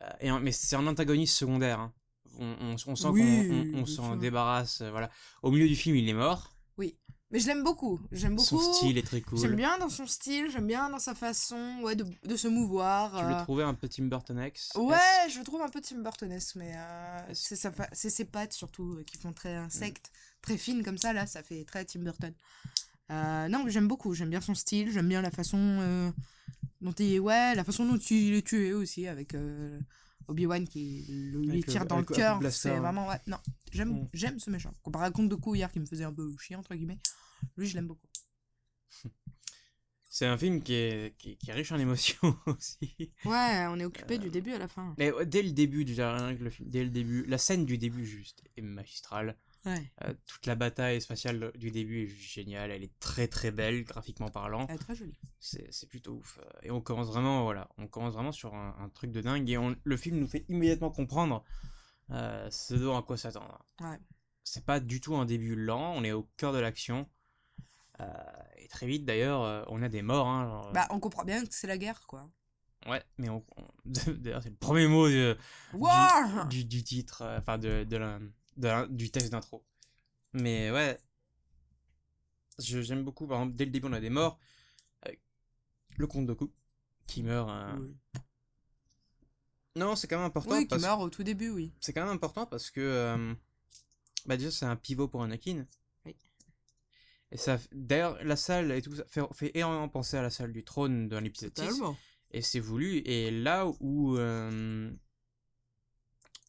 Euh, 0.01 0.09
et 0.19 0.29
un- 0.29 0.39
mais 0.39 0.51
c'est 0.51 0.75
un 0.75 0.85
antagoniste 0.87 1.35
secondaire. 1.37 1.79
hein. 1.79 1.93
On, 2.39 2.45
on- 2.61 2.75
on 2.87 2.95
sent 2.95 3.07
Oui, 3.09 3.71
qu'on 3.73 3.79
on- 3.81 3.85
s'en 3.85 4.15
débarrasse. 4.15 4.81
euh, 4.81 4.91
voilà. 4.91 5.09
Au 5.43 5.51
milieu 5.51 5.67
du 5.67 5.75
film, 5.75 5.95
il 5.95 6.07
est 6.09 6.13
mort. 6.13 6.55
Mais 7.31 7.39
je 7.39 7.47
l'aime 7.47 7.63
beaucoup. 7.63 7.99
J'aime 8.11 8.35
beaucoup. 8.35 8.59
Son 8.59 8.73
style 8.73 8.97
est 8.97 9.05
très 9.05 9.21
cool. 9.21 9.39
J'aime 9.39 9.55
bien 9.55 9.77
dans 9.77 9.89
son 9.89 10.05
style, 10.05 10.51
j'aime 10.51 10.67
bien 10.67 10.89
dans 10.89 10.99
sa 10.99 11.15
façon 11.15 11.79
ouais, 11.81 11.95
de, 11.95 12.05
de 12.25 12.35
se 12.35 12.49
mouvoir. 12.49 13.17
Tu 13.17 13.23
le 13.25 13.35
euh, 13.35 13.43
trouvais 13.43 13.63
un 13.63 13.73
peu 13.73 13.87
Tim 13.87 14.05
Burton-ex 14.05 14.71
Ouais, 14.75 14.97
je 15.29 15.39
le 15.39 15.45
trouve 15.45 15.61
un 15.61 15.69
peu 15.69 15.79
Tim 15.79 15.99
Burtonesque, 15.99 16.55
mais 16.55 16.73
euh, 16.75 17.33
c'est 17.33 18.09
ses 18.09 18.25
pattes 18.25 18.53
surtout 18.53 18.95
euh, 18.95 19.03
qui 19.03 19.17
font 19.17 19.31
très 19.31 19.55
insectes, 19.55 20.11
très 20.41 20.57
fines 20.57 20.83
comme 20.83 20.97
ça, 20.97 21.13
là, 21.13 21.25
ça 21.25 21.41
fait 21.41 21.63
très 21.63 21.85
Tim 21.85 22.01
Burton. 22.01 22.33
Euh, 23.11 23.47
non, 23.47 23.63
mais 23.63 23.71
j'aime 23.71 23.87
beaucoup, 23.87 24.13
j'aime 24.13 24.29
bien 24.29 24.41
son 24.41 24.55
style, 24.55 24.91
j'aime 24.91 25.07
bien 25.07 25.21
la 25.21 25.31
façon 25.31 25.57
euh, 25.59 26.11
dont 26.81 26.93
il 26.93 27.13
est, 27.13 27.19
ouais, 27.19 27.55
la 27.55 27.63
façon 27.63 27.85
dont 27.85 27.97
il 27.97 28.33
est 28.33 28.45
tué 28.45 28.73
aussi 28.73 29.07
avec 29.07 29.35
Obi-Wan 30.27 30.67
qui 30.67 31.05
le- 31.09 31.41
lui 31.41 31.63
tire 31.63 31.85
dans 31.85 31.97
le 31.99 32.03
cœur, 32.05 32.39
c'est 32.51 32.77
vraiment, 32.77 33.07
ouais, 33.07 33.19
non, 33.27 33.37
j'aime 33.71 34.03
Mm. 34.03 34.09
j'aime 34.13 34.39
ce 34.39 34.49
méchant. 34.49 34.73
Comparé 34.83 35.05
à 35.05 35.11
Compte 35.11 35.29
de 35.29 35.35
Coup 35.35 35.55
hier 35.55 35.71
qui 35.71 35.79
me 35.79 35.85
faisait 35.85 36.03
un 36.03 36.13
peu 36.13 36.31
chier, 36.39 36.55
entre 36.55 36.75
guillemets, 36.75 36.99
lui 37.57 37.67
je 37.67 37.75
l'aime 37.75 37.87
beaucoup. 37.87 38.07
C'est 40.13 40.25
un 40.25 40.37
film 40.37 40.61
qui 40.61 40.73
est, 40.73 41.15
qui, 41.17 41.37
qui 41.37 41.49
est 41.51 41.53
riche 41.53 41.71
en 41.71 41.79
émotions 41.79 42.35
aussi. 42.45 43.13
Ouais, 43.23 43.65
on 43.69 43.79
est 43.79 43.85
occupé 43.85 44.15
Euh, 44.15 44.17
du 44.17 44.29
début 44.29 44.51
à 44.51 44.57
la 44.59 44.67
fin. 44.67 44.93
Mais 44.97 45.11
dès 45.25 45.41
le 45.41 45.51
début, 45.51 45.85
déjà, 45.85 46.13
rien 46.17 46.35
que 46.35 46.43
le 46.43 46.49
film, 46.49 46.69
dès 46.69 46.83
le 46.83 46.89
début, 46.89 47.23
la 47.27 47.37
scène 47.37 47.65
du 47.65 47.77
début 47.77 48.05
juste 48.05 48.43
est 48.57 48.61
magistrale. 48.61 49.37
Ouais, 49.65 49.91
Euh, 50.03 50.13
toute 50.25 50.47
la 50.47 50.55
bataille 50.55 50.99
spatiale 51.01 51.51
du 51.55 51.69
début 51.69 52.03
est 52.03 52.07
géniale. 52.07 52.71
Elle 52.71 52.83
est 52.83 52.97
très 52.99 53.27
très 53.27 53.51
belle, 53.51 53.83
graphiquement 53.83 54.29
parlant. 54.29 54.65
elle 54.69 54.75
est 54.75 54.79
très 54.79 54.95
jolie. 54.95 55.19
C'est 55.39 55.87
plutôt 55.87 56.13
ouf. 56.13 56.39
Et 56.63 56.71
on 56.71 56.81
commence 56.81 57.07
vraiment, 57.07 57.43
voilà, 57.43 57.69
on 57.77 57.87
commence 57.87 58.13
vraiment 58.13 58.31
sur 58.31 58.55
un, 58.55 58.75
un 58.79 58.89
truc 58.89 59.11
de 59.11 59.21
dingue. 59.21 59.47
Et 59.49 59.57
on, 59.59 59.75
le 59.83 59.97
film 59.97 60.17
nous 60.17 60.27
fait 60.27 60.45
immédiatement 60.49 60.89
comprendre 60.89 61.43
euh, 62.09 62.49
ce 62.49 62.73
dont 62.73 62.97
à 62.97 63.03
quoi 63.03 63.17
s'attendre. 63.17 63.63
Ouais. 63.81 63.99
C'est 64.43 64.65
pas 64.65 64.79
du 64.79 64.99
tout 64.99 65.15
un 65.15 65.25
début 65.25 65.55
lent, 65.55 65.93
on 65.95 66.03
est 66.03 66.11
au 66.11 66.23
cœur 66.37 66.53
de 66.53 66.59
l'action. 66.59 67.07
Euh, 67.99 68.05
et 68.57 68.67
très 68.67 68.87
vite 68.87 69.05
d'ailleurs, 69.05 69.65
on 69.69 69.81
a 69.83 69.89
des 69.89 70.01
morts. 70.01 70.27
Hein, 70.27 70.45
genre, 70.47 70.71
Bah, 70.73 70.87
on 70.89 70.99
comprend 70.99 71.23
bien 71.23 71.45
que 71.45 71.53
c'est 71.53 71.67
la 71.67 71.77
guerre, 71.77 72.07
quoi. 72.07 72.27
Ouais, 72.87 73.03
mais 73.19 73.29
on, 73.29 73.45
on- 73.57 73.67
d'ailleurs, 73.85 74.41
c'est 74.41 74.49
le 74.49 74.55
premier 74.55 74.87
mot 74.87 75.07
de- 75.07 75.37
du, 76.49 76.65
du 76.65 76.83
titre, 76.83 77.21
enfin 77.37 77.59
de, 77.59 77.83
de 77.83 77.97
la, 77.97 78.17
de 78.57 78.87
du 78.87 79.09
texte 79.11 79.31
d'intro. 79.31 79.63
Mais 80.33 80.71
ouais, 80.71 80.97
je- 82.59 82.81
j'aime 82.81 83.03
beaucoup. 83.03 83.27
Par 83.27 83.39
exemple, 83.39 83.55
dès 83.57 83.65
le 83.65 83.71
début, 83.71 83.87
on 83.87 83.93
a 83.93 83.99
des 83.99 84.09
morts. 84.09 84.39
Avec 85.01 85.21
le 85.97 86.07
comte 86.07 86.25
de 86.25 86.33
coup 86.33 86.51
qui 87.07 87.23
meurt. 87.23 87.49
euh, 87.49 87.77
Oui, 87.79 87.95
Non, 89.75 89.95
c'est 89.95 90.07
quand 90.07 90.17
même 90.17 90.25
important. 90.25 90.51
Oui, 90.55 90.61
qui 90.63 90.67
parce... 90.67 90.81
meurt 90.81 91.01
au 91.01 91.09
tout 91.09 91.23
début, 91.23 91.49
oui. 91.49 91.73
C'est 91.79 91.93
quand 91.93 92.03
même 92.05 92.13
important 92.15 92.45
parce 92.45 92.69
que. 92.71 92.81
euh, 92.81 93.33
Bah, 94.25 94.37
déjà, 94.37 94.51
c'est 94.51 94.65
un 94.65 94.75
pivot 94.75 95.07
pour 95.07 95.23
Anakin. 95.23 95.65
Oui. 96.05 96.15
Et 97.31 97.37
ça. 97.37 97.57
D'ailleurs, 97.71 98.21
la 98.23 98.35
salle 98.35 98.71
et 98.71 98.81
tout 98.81 98.95
ça 98.95 99.05
fait, 99.07 99.21
fait 99.33 99.51
énormément 99.57 99.89
penser 99.89 100.17
à 100.17 100.21
la 100.21 100.29
salle 100.29 100.51
du 100.53 100.63
trône 100.63 101.07
dans 101.07 101.19
l'épisode 101.19 101.57
6. 101.57 101.81
Et 102.31 102.41
c'est 102.41 102.59
voulu. 102.59 102.97
Et 103.05 103.31
là 103.31 103.65
où. 103.79 104.17
euh, 104.17 104.91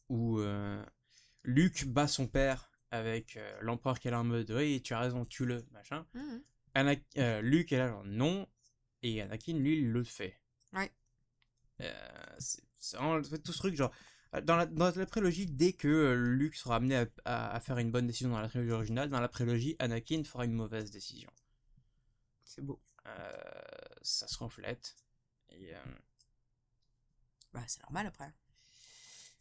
où. 0.09 0.39
Luke 1.43 1.85
bat 1.85 2.07
son 2.07 2.27
père 2.27 2.69
avec 2.91 3.37
euh, 3.37 3.57
l'empereur 3.61 3.99
qui 3.99 4.07
est 4.07 4.11
là 4.11 4.19
en 4.19 4.23
mode 4.23 4.49
Oui, 4.51 4.81
tu 4.81 4.93
as 4.93 4.99
raison, 4.99 5.25
tue-le, 5.25 5.65
machin. 5.71 6.05
Mhm. 6.13 6.43
Ana- 6.75 6.95
euh, 7.17 7.41
Luke 7.41 7.71
est 7.71 7.77
là, 7.77 7.89
genre 7.89 8.03
non. 8.05 8.47
Et 9.01 9.21
Anakin, 9.21 9.53
lui, 9.57 9.79
il 9.79 9.91
le 9.91 10.03
fait. 10.03 10.39
Ouais. 10.73 10.91
Euh, 11.81 12.35
c'est 12.39 12.63
fait 13.29 13.39
tout 13.39 13.51
ce 13.53 13.57
truc, 13.59 13.75
genre. 13.75 13.91
Dans 14.43 14.55
la, 14.55 14.65
dans 14.65 14.89
la 14.95 15.05
prélogie, 15.05 15.45
dès 15.45 15.73
que 15.73 15.87
euh, 15.87 16.15
Luke 16.15 16.55
sera 16.55 16.77
amené 16.77 16.95
à, 16.97 17.05
à- 17.25 17.55
à 17.55 17.59
faire 17.59 17.77
une 17.77 17.91
bonne 17.91 18.07
décision 18.07 18.29
dans 18.29 18.39
la 18.41 18.47
trilogie 18.49 18.71
originale, 18.71 19.09
dans 19.09 19.19
la 19.19 19.27
prélogie, 19.27 19.75
Anakin 19.79 20.23
fera 20.23 20.45
une 20.45 20.53
mauvaise 20.53 20.89
décision. 20.89 21.29
C'est 22.43 22.61
beau. 22.63 22.81
Ça 24.01 24.27
se 24.27 24.37
reflète. 24.37 24.95
Et, 25.49 25.73
Bah, 27.53 27.61
c'est 27.67 27.81
normal 27.83 28.07
après. 28.07 28.33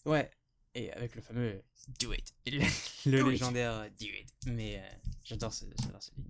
ouais. 0.05 0.31
Et 0.75 0.91
avec 0.93 1.15
le 1.15 1.21
fameux 1.23 1.63
Do 2.01 2.13
it. 2.15 2.33
Le, 2.47 2.59
le 3.11 3.19
Do 3.21 3.27
it. 3.27 3.33
légendaire 3.33 3.73
euh, 3.73 3.89
Do 3.91 4.07
it. 4.07 4.29
Mais 4.47 4.79
euh, 4.79 5.09
j'adore 5.25 5.53
ce, 5.53 5.65
j'adore 5.83 6.03
ce 6.03 6.11
ligne. 6.17 6.29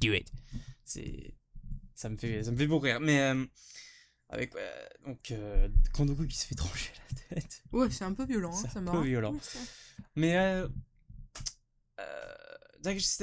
Do 0.00 0.12
it. 0.12 0.30
C'est. 0.84 1.34
Ça 1.94 2.08
me 2.08 2.16
fait, 2.16 2.42
ça 2.44 2.50
me 2.50 2.56
fait 2.56 2.66
beaucoup 2.66 2.84
rire. 2.84 3.00
Mais. 3.00 3.20
euh, 3.20 3.46
avec. 4.28 4.54
euh, 4.56 4.86
donc. 5.06 5.30
Euh, 5.30 5.68
Kondoku 5.92 6.26
qui 6.26 6.36
se 6.36 6.46
fait 6.46 6.54
trancher 6.56 6.92
la 7.30 7.36
tête. 7.36 7.62
Ouais, 7.72 7.90
c'est 7.90 8.04
un 8.04 8.12
peu 8.14 8.24
violent, 8.26 8.52
hein, 8.54 8.60
C'est 8.62 8.70
ça 8.72 8.78
un 8.80 8.82
me 8.82 8.90
peu 8.90 9.02
violent. 9.02 9.34
Mais. 10.16 10.36
Euh, 10.36 10.68
euh, 12.00 12.34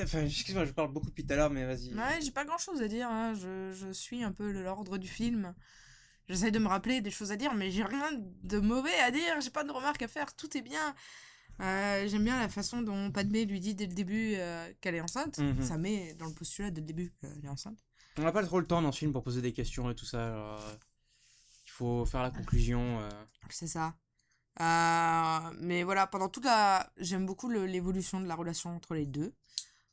enfin, 0.03 0.25
excuse-moi, 0.25 0.65
je 0.65 0.71
parle 0.71 0.91
beaucoup 0.91 1.09
depuis 1.09 1.25
tout 1.25 1.33
à 1.33 1.35
l'heure, 1.35 1.49
mais 1.51 1.65
vas-y. 1.65 1.93
Ouais, 1.93 2.19
j'ai 2.23 2.31
pas 2.31 2.45
grand 2.45 2.57
chose 2.57 2.81
à 2.81 2.87
dire. 2.87 3.07
hein. 3.09 3.33
Je, 3.35 3.73
je 3.73 3.91
suis 3.91 4.23
un 4.23 4.31
peu 4.31 4.49
l'ordre 4.51 4.97
du 4.97 5.07
film. 5.07 5.53
J'essaie 6.31 6.51
de 6.51 6.59
me 6.59 6.67
rappeler 6.67 7.01
des 7.01 7.11
choses 7.11 7.31
à 7.31 7.35
dire, 7.35 7.53
mais 7.53 7.71
j'ai 7.71 7.83
rien 7.83 8.09
de 8.43 8.59
mauvais 8.59 8.97
à 8.99 9.11
dire. 9.11 9.41
J'ai 9.41 9.49
pas 9.49 9.65
de 9.65 9.71
remarques 9.71 10.01
à 10.01 10.07
faire. 10.07 10.33
Tout 10.35 10.55
est 10.57 10.61
bien. 10.61 10.95
Euh, 11.59 12.07
J'aime 12.07 12.23
bien 12.23 12.39
la 12.39 12.47
façon 12.47 12.81
dont 12.81 13.11
Padmé 13.11 13.45
lui 13.45 13.59
dit 13.59 13.75
dès 13.75 13.85
le 13.85 13.93
début 13.93 14.35
euh, 14.35 14.71
qu'elle 14.79 14.95
est 14.95 15.01
enceinte. 15.01 15.39
Mhm. 15.39 15.61
Ça 15.61 15.77
met 15.77 16.13
dans 16.13 16.25
le 16.27 16.33
postulat 16.33 16.71
dès 16.71 16.79
le 16.81 16.87
début 16.87 17.13
qu'elle 17.19 17.43
est 17.43 17.49
enceinte. 17.49 17.77
On 18.17 18.23
n'a 18.23 18.31
pas 18.31 18.43
trop 18.43 18.59
le 18.59 18.65
temps 18.65 18.81
dans 18.81 18.91
ce 18.91 18.99
film 18.99 19.11
pour 19.11 19.23
poser 19.23 19.41
des 19.41 19.51
questions 19.51 19.89
et 19.89 19.95
tout 19.95 20.05
ça. 20.05 20.27
alors, 20.33 20.61
euh, 20.61 20.75
il 21.65 21.69
faut 21.71 22.05
faire 22.05 22.23
la 22.23 22.31
conclusion. 22.31 22.99
C'est 23.49 23.67
ça. 23.67 23.95
Mais 24.59 25.83
voilà, 25.83 26.07
pendant 26.07 26.29
toute 26.29 26.45
la. 26.45 26.91
J'aime 26.97 27.25
beaucoup 27.25 27.49
l'évolution 27.49 28.21
de 28.21 28.27
la 28.27 28.35
relation 28.35 28.75
entre 28.75 28.93
les 28.93 29.05
deux, 29.05 29.33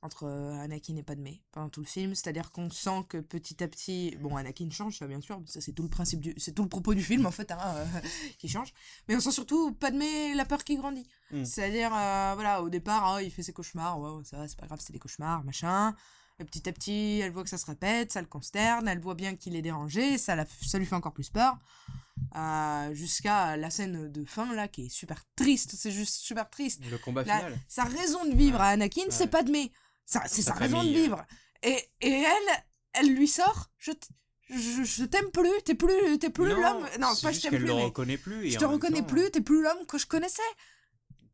entre 0.02 0.24
euh, 0.24 0.52
Anakin 0.60 0.94
et 0.96 1.02
Padmé, 1.02 1.42
pendant 1.50 1.68
tout 1.68 1.80
le 1.80 1.86
film. 1.86 2.14
C'est-à-dire 2.14 2.50
qu'on 2.52 2.70
sent 2.70 3.02
que 3.08 3.18
petit 3.18 3.62
à 3.64 3.68
petit. 3.68 4.16
Bon, 4.20 4.36
Anakin 4.36 4.70
change, 4.70 4.98
ça 4.98 5.06
bien 5.06 5.20
sûr, 5.20 5.42
ça 5.46 5.60
c'est 5.60 5.72
tout 5.72 5.82
le 5.82 5.88
principe 5.88 6.20
du. 6.20 6.34
C'est 6.36 6.52
tout 6.52 6.62
le 6.62 6.68
propos 6.68 6.94
du 6.94 7.02
film 7.02 7.26
en 7.26 7.30
fait, 7.32 7.50
hein, 7.50 7.58
euh, 7.64 7.84
qui 8.38 8.48
change. 8.48 8.72
Mais 9.08 9.16
on 9.16 9.20
sent 9.20 9.32
surtout 9.32 9.72
Padmé, 9.72 10.34
la 10.34 10.44
peur 10.44 10.62
qui 10.64 10.76
grandit. 10.76 11.06
Mm. 11.32 11.44
C'est-à-dire, 11.44 11.90
euh, 11.94 12.32
voilà, 12.34 12.62
au 12.62 12.68
départ, 12.70 13.06
hein, 13.14 13.22
il 13.22 13.30
fait 13.30 13.42
ses 13.42 13.52
cauchemars, 13.52 13.98
ouais, 14.00 14.10
ouais, 14.10 14.24
ça 14.24 14.36
va, 14.38 14.46
c'est 14.48 14.58
pas 14.58 14.66
grave, 14.66 14.78
c'est 14.80 14.92
des 14.92 14.98
cauchemars, 14.98 15.42
machin. 15.44 15.94
Et 16.40 16.44
petit 16.44 16.68
à 16.68 16.72
petit, 16.72 17.18
elle 17.20 17.32
voit 17.32 17.42
que 17.42 17.50
ça 17.50 17.58
se 17.58 17.66
répète, 17.66 18.12
ça 18.12 18.20
le 18.20 18.28
consterne, 18.28 18.86
elle 18.86 19.00
voit 19.00 19.16
bien 19.16 19.34
qu'il 19.34 19.56
est 19.56 19.62
dérangé, 19.62 20.18
ça, 20.18 20.36
la, 20.36 20.46
ça 20.46 20.78
lui 20.78 20.86
fait 20.86 20.94
encore 20.94 21.12
plus 21.12 21.30
peur. 21.30 21.58
Euh, 22.36 22.94
jusqu'à 22.94 23.56
la 23.56 23.70
scène 23.70 24.10
de 24.10 24.24
fin 24.24 24.52
là 24.54 24.66
qui 24.68 24.86
est 24.86 24.88
super 24.88 25.22
triste 25.36 25.74
c'est 25.76 25.92
juste 25.92 26.16
super 26.16 26.50
triste 26.50 26.82
Le 26.90 26.98
combat 26.98 27.22
La- 27.22 27.36
final. 27.38 27.58
sa 27.68 27.84
raison 27.84 28.24
de 28.26 28.34
vivre 28.34 28.58
Ouais. 28.58 28.64
à 28.64 28.68
Anakin 28.70 29.02
c'est. 29.08 29.28
Padmé 29.28 29.72
ça 30.08 30.22
c'est 30.26 30.42
Sa 30.42 30.52
sa, 30.54 30.58
raison 30.58 30.82
de 30.82 30.88
vivre 30.88 31.24
et, 31.62 31.76
et 32.00 32.10
elle 32.12 32.64
elle 32.94 33.14
lui 33.14 33.28
sort 33.28 33.70
je, 33.78 33.92
je, 34.50 34.82
je 34.82 35.04
t'aime 35.04 35.30
plus, 35.30 35.50
t'es 35.64 35.74
plus, 35.74 36.18
t'es 36.18 36.30
plus 36.30 36.48
l'homme. 36.48 36.86
Non, 36.98 37.14
pas 37.22 37.32
je 37.32 37.40
t'aime 37.40 37.50
plus, 37.50 37.58
le 37.66 37.74
mais 37.74 37.84
reconnaît 37.84 38.16
plus. 38.16 38.46
et 38.46 38.50
je 38.50 38.58
te 38.58 38.64
reconnais 38.64 39.00
temps, 39.00 39.06
plus, 39.06 39.30
t'es 39.30 39.42
plus 39.42 39.62
l'homme 39.62 39.84
que 39.86 39.98
je 39.98 40.06
connaissais. 40.06 40.40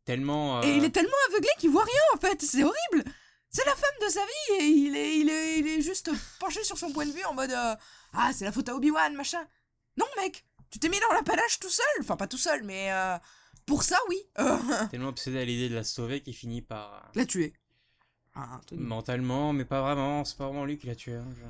Tellement. 0.03 0.61
Et 0.61 0.67
euh, 0.67 0.77
il 0.77 0.83
est 0.83 0.89
tellement 0.91 1.21
aveuglé 1.29 1.49
qu'il 1.57 1.69
voit 1.69 1.83
rien 1.85 2.01
en 2.13 2.19
fait, 2.19 2.41
c'est 2.41 2.63
horrible. 2.63 3.09
C'est 3.49 3.65
la 3.65 3.75
femme 3.75 3.99
de 4.05 4.09
sa 4.09 4.19
vie 4.25 4.59
et 4.59 4.65
il 4.67 4.95
est, 4.97 5.17
il 5.19 5.29
est, 5.29 5.59
il 5.59 5.67
est 5.67 5.81
juste 5.81 6.11
penché 6.39 6.61
sur 6.65 6.77
son 6.77 6.91
point 6.91 7.05
de 7.05 7.11
vue 7.13 7.23
en 7.23 7.33
mode 7.33 7.51
euh, 7.51 7.75
Ah, 8.11 8.31
c'est 8.33 8.43
la 8.43 8.51
faute 8.51 8.67
à 8.67 8.75
Obi-Wan, 8.75 9.13
machin. 9.15 9.47
Non, 9.97 10.05
mec, 10.17 10.45
tu 10.69 10.79
t'es 10.79 10.89
mis 10.89 10.99
dans 10.99 11.15
la 11.15 11.23
panache 11.23 11.59
tout 11.59 11.69
seul. 11.69 11.85
Enfin, 12.01 12.17
pas 12.17 12.27
tout 12.27 12.37
seul, 12.37 12.63
mais 12.63 12.91
euh, 12.91 13.17
pour 13.65 13.83
ça, 13.83 13.97
oui. 14.09 14.17
Euh, 14.39 14.57
Tellement 14.91 15.07
obsédé 15.07 15.39
à 15.39 15.45
l'idée 15.45 15.69
de 15.69 15.75
la 15.75 15.85
sauver 15.85 16.21
qu'il 16.21 16.35
finit 16.35 16.61
par. 16.61 16.95
euh, 16.95 17.09
la 17.15 17.25
tuer. 17.25 17.53
Ah, 18.35 18.55
un 18.55 18.59
truc- 18.59 18.79
Mentalement, 18.79 19.53
mais 19.53 19.65
pas 19.65 19.81
vraiment. 19.81 20.25
C'est 20.25 20.37
pas 20.37 20.45
vraiment 20.47 20.65
lui 20.65 20.77
qui 20.77 20.87
l'a 20.87 20.95
tué. 20.95 21.13
hein, 21.15 21.25
genre. 21.39 21.49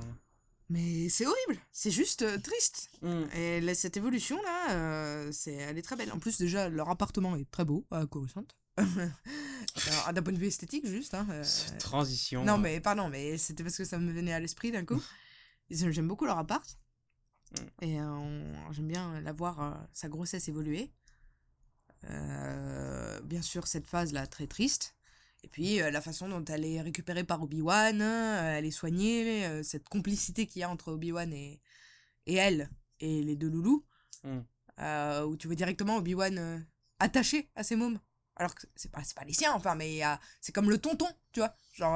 Mais 0.69 1.09
c'est 1.09 1.27
horrible, 1.27 1.61
c'est 1.71 1.91
juste 1.91 2.23
euh, 2.23 2.39
triste. 2.39 2.89
Hmm. 3.03 3.25
Et 3.35 3.61
là, 3.61 3.75
cette 3.75 3.97
évolution 3.97 4.41
là, 4.41 4.71
euh, 4.71 5.31
c'est, 5.31 5.53
elle 5.53 5.77
est 5.77 5.83
très 5.83 5.95
belle. 5.95 6.11
En 6.11 6.17
plus, 6.17 6.39
déjà, 6.39 6.69
leur 6.69 6.89
appartement 6.89 7.35
est 7.35 7.49
très 7.51 7.65
beau 7.65 7.85
à 7.91 8.05
Coruscant. 8.07 8.45
Alors, 8.77 10.13
D'un 10.13 10.23
point 10.23 10.33
de 10.33 10.39
vue 10.39 10.47
esthétique, 10.47 10.87
juste. 10.87 11.13
Hein, 11.13 11.27
euh, 11.29 11.43
Cette 11.43 11.77
transition. 11.77 12.43
Non, 12.43 12.57
mais 12.57 12.79
pardon, 12.79 13.09
mais 13.09 13.37
c'était 13.37 13.63
parce 13.63 13.77
que 13.77 13.85
ça 13.85 13.99
me 13.99 14.11
venait 14.11 14.33
à 14.33 14.39
l'esprit 14.39 14.71
d'un 14.71 14.85
coup. 14.85 15.01
J'aime 15.69 16.07
beaucoup 16.07 16.25
leur 16.25 16.39
appart. 16.39 16.79
Mm. 17.51 17.85
Et 17.85 17.97
j'aime 18.71 18.87
bien 18.87 19.21
la 19.21 19.31
voir, 19.33 19.87
sa 19.93 20.09
grossesse 20.09 20.47
évoluer. 20.49 20.91
Bien 22.03 23.41
sûr, 23.41 23.67
cette 23.67 23.87
phase-là, 23.87 24.27
très 24.27 24.47
triste. 24.47 24.95
Et 25.45 25.47
puis, 25.47 25.79
euh, 25.79 25.91
la 25.91 26.01
façon 26.01 26.27
dont 26.27 26.43
elle 26.45 26.65
est 26.65 26.81
récupérée 26.81 27.23
par 27.23 27.43
Obi-Wan, 27.43 28.01
euh, 28.01 28.57
elle 28.57 28.65
est 28.65 28.71
soignée, 28.71 29.45
euh, 29.45 29.61
cette 29.61 29.87
complicité 29.87 30.47
qu'il 30.47 30.61
y 30.61 30.63
a 30.63 30.69
entre 30.71 30.91
Obi-Wan 30.91 31.31
et, 31.31 31.61
et 32.25 32.33
elle, 32.33 32.71
et 32.99 33.21
les 33.21 33.35
deux 33.35 33.49
loulous. 33.49 33.85
Mm. 34.23 34.39
Euh, 34.79 35.23
où 35.23 35.37
tu 35.37 35.45
vois 35.45 35.55
directement 35.55 35.97
Obi-Wan 35.97 36.65
attaché 36.97 37.51
à 37.53 37.63
ses 37.63 37.75
mômes. 37.75 37.99
Alors 38.35 38.55
que 38.55 38.63
c'est 38.75 38.91
pas, 38.91 39.03
pas 39.15 39.23
les 39.23 39.33
siens, 39.33 39.53
enfin, 39.53 39.75
mais 39.75 40.01
c'est 40.41 40.51
comme 40.51 40.71
le 40.71 40.79
tonton, 40.79 41.07
tu 41.31 41.41
vois. 41.41 41.55
Genre, 41.73 41.95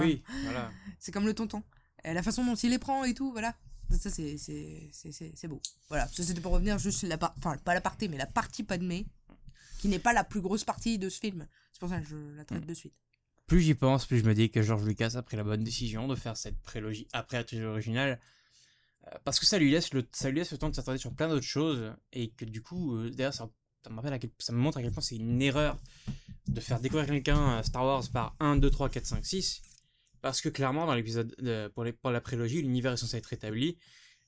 Oui, 0.00 0.24
voilà. 0.42 0.68
c'est 0.98 1.12
comme 1.12 1.24
le 1.24 1.34
tonton. 1.34 1.62
Et 2.02 2.12
la 2.12 2.24
façon 2.24 2.44
dont 2.44 2.56
il 2.56 2.70
les 2.70 2.80
prend 2.80 3.04
et 3.04 3.14
tout, 3.14 3.30
voilà. 3.30 3.54
Ça, 3.90 4.10
c'est, 4.10 5.46
beau. 5.46 5.62
Voilà, 5.88 6.08
ça 6.08 6.24
c'était 6.24 6.40
pour 6.40 6.52
revenir 6.52 6.80
juste 6.80 6.98
sur 6.98 7.08
la 7.08 7.16
partie, 7.16 7.38
enfin 7.38 7.56
pas 7.58 7.74
la 7.74 7.80
partie, 7.80 8.08
mais 8.08 8.18
la 8.18 8.26
partie 8.26 8.64
Padmé, 8.64 9.06
qui 9.78 9.88
n'est 9.88 9.98
pas 9.98 10.12
la 10.12 10.24
plus 10.24 10.40
grosse 10.40 10.64
partie 10.64 10.98
de 10.98 11.08
ce 11.08 11.18
film. 11.20 11.46
C'est 11.72 11.80
pour 11.80 11.88
ça 11.88 12.00
que 12.00 12.06
je 12.08 12.16
la 12.36 12.44
traite 12.44 12.66
de 12.66 12.74
suite. 12.74 12.94
Plus 13.46 13.60
j'y 13.62 13.74
pense, 13.74 14.04
plus 14.04 14.18
je 14.18 14.24
me 14.24 14.34
dis 14.34 14.50
que 14.50 14.60
George 14.60 14.84
Lucas 14.84 15.12
a 15.14 15.22
pris 15.22 15.36
la 15.36 15.44
bonne 15.44 15.64
décision 15.64 16.06
de 16.08 16.14
faire 16.14 16.36
cette 16.36 16.60
prélogie 16.60 17.08
après 17.12 17.38
la 17.38 17.44
trilogie 17.44 17.66
originale. 17.68 18.20
Euh, 19.06 19.16
Parce 19.24 19.40
que 19.40 19.46
ça 19.46 19.58
lui 19.58 19.70
laisse 19.70 19.94
le, 19.94 20.06
ça 20.12 20.28
lui 20.28 20.36
laisse 20.38 20.52
le 20.52 20.58
temps 20.58 20.68
de 20.68 20.74
s'attarder 20.74 20.98
sur 20.98 21.12
plein 21.14 21.28
d'autres 21.28 21.46
choses. 21.46 21.94
Et 22.12 22.28
que 22.30 22.44
du 22.44 22.60
coup, 22.62 22.96
euh, 22.96 23.10
d'ailleurs, 23.10 23.32
ça, 23.32 23.48
ça, 23.82 23.90
me 23.90 23.96
rappelle 23.96 24.12
à 24.12 24.18
quel- 24.18 24.30
ça 24.38 24.52
me 24.52 24.58
montre 24.58 24.78
à 24.78 24.82
quel 24.82 24.92
point 24.92 25.02
c'est 25.02 25.16
une 25.16 25.40
erreur 25.40 25.78
de 26.48 26.60
faire 26.60 26.80
découvrir 26.80 27.06
quelqu'un 27.08 27.56
à 27.58 27.62
Star 27.62 27.84
Wars 27.84 28.04
par 28.12 28.36
1, 28.40 28.56
2, 28.56 28.70
3, 28.70 28.90
4, 28.90 29.06
5, 29.06 29.24
6. 29.24 29.62
Parce 30.20 30.40
que 30.40 30.48
clairement, 30.50 30.84
dans 30.84 30.94
l'épisode, 30.94 31.34
pour, 31.74 31.84
les, 31.84 31.92
pour 31.92 32.10
la 32.10 32.20
prélogie, 32.20 32.60
l'univers 32.60 32.92
est 32.92 32.96
censé 32.96 33.16
être 33.16 33.32
établi. 33.32 33.78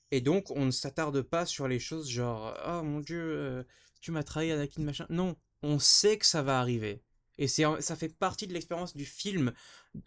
Et 0.09 0.21
donc, 0.21 0.49
on 0.51 0.65
ne 0.65 0.71
s'attarde 0.71 1.21
pas 1.21 1.45
sur 1.45 1.67
les 1.67 1.79
choses 1.79 2.09
genre, 2.09 2.57
oh 2.67 2.81
mon 2.81 3.01
dieu, 3.01 3.19
euh, 3.21 3.63
tu 4.01 4.11
m'as 4.11 4.23
trahi, 4.23 4.51
Anakin, 4.51 4.81
machin. 4.81 5.05
Non, 5.09 5.35
on 5.63 5.79
sait 5.79 6.17
que 6.17 6.25
ça 6.25 6.41
va 6.41 6.59
arriver. 6.59 7.01
Et 7.37 7.47
c'est, 7.47 7.63
ça 7.79 7.95
fait 7.95 8.09
partie 8.09 8.45
de 8.47 8.53
l'expérience 8.53 8.95
du 8.95 9.05
film. 9.05 9.51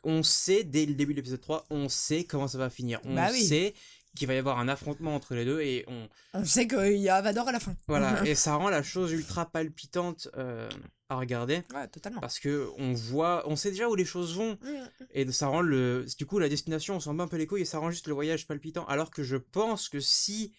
On 0.05 0.23
sait, 0.23 0.63
dès 0.65 0.87
le 0.87 0.95
début 0.95 1.15
de 1.15 1.19
l'épisode 1.19 1.41
3, 1.41 1.67
on 1.71 1.89
sait 1.89 2.25
comment 2.25 2.49
ça 2.49 2.59
va 2.59 2.71
finir. 2.71 3.01
On 3.05 3.15
Bah 3.15 3.29
oui. 3.33 3.45
sait 3.45 3.75
qu'il 4.15 4.29
va 4.29 4.35
y 4.35 4.39
avoir 4.39 4.61
un 4.61 4.69
affrontement 4.69 5.15
entre 5.17 5.35
les 5.35 5.45
deux 5.45 5.61
et 5.61 5.85
on, 5.89 6.09
On 6.35 6.45
sait 6.45 6.69
qu'il 6.69 6.99
y 6.99 7.09
a 7.09 7.21
Vador 7.21 7.49
à 7.49 7.53
la 7.53 7.59
fin. 7.59 7.75
voilà. 7.89 8.23
et 8.27 8.35
ça 8.37 8.55
rend 8.55 8.69
la 8.69 8.83
chose 8.85 9.11
ultra 9.11 9.51
palpitante 9.51 10.29
euh, 10.37 10.69
à 11.09 11.17
regarder. 11.17 11.63
Ouais, 11.75 11.89
totalement. 11.89 12.21
Parce 12.21 12.39
que 12.39 12.71
on 12.79 12.93
voit, 12.93 13.43
on 13.49 13.57
sait 13.57 13.71
déjà 13.73 13.89
où 13.89 13.97
les 13.97 14.05
choses 14.05 14.37
vont. 14.37 14.53
Mm. 14.63 14.89
Et 15.15 15.33
ça 15.33 15.49
rend 15.49 15.63
le. 15.63 16.07
Du 16.17 16.27
coup, 16.27 16.39
la 16.39 16.49
destination, 16.49 16.95
on 16.97 17.01
s'en 17.01 17.15
bat 17.15 17.25
un 17.25 17.29
peu 17.29 17.37
les 17.37 17.49
couilles 17.49 17.63
et 17.63 17.67
ça 17.67 17.79
rend 17.79 17.91
juste 17.91 18.07
le 18.07 18.15
voyage 18.15 18.47
palpitant. 18.47 18.85
Alors 18.87 19.11
que 19.11 19.25
je 19.25 19.37
pense 19.37 19.89
que 19.89 19.99
si 19.99 20.53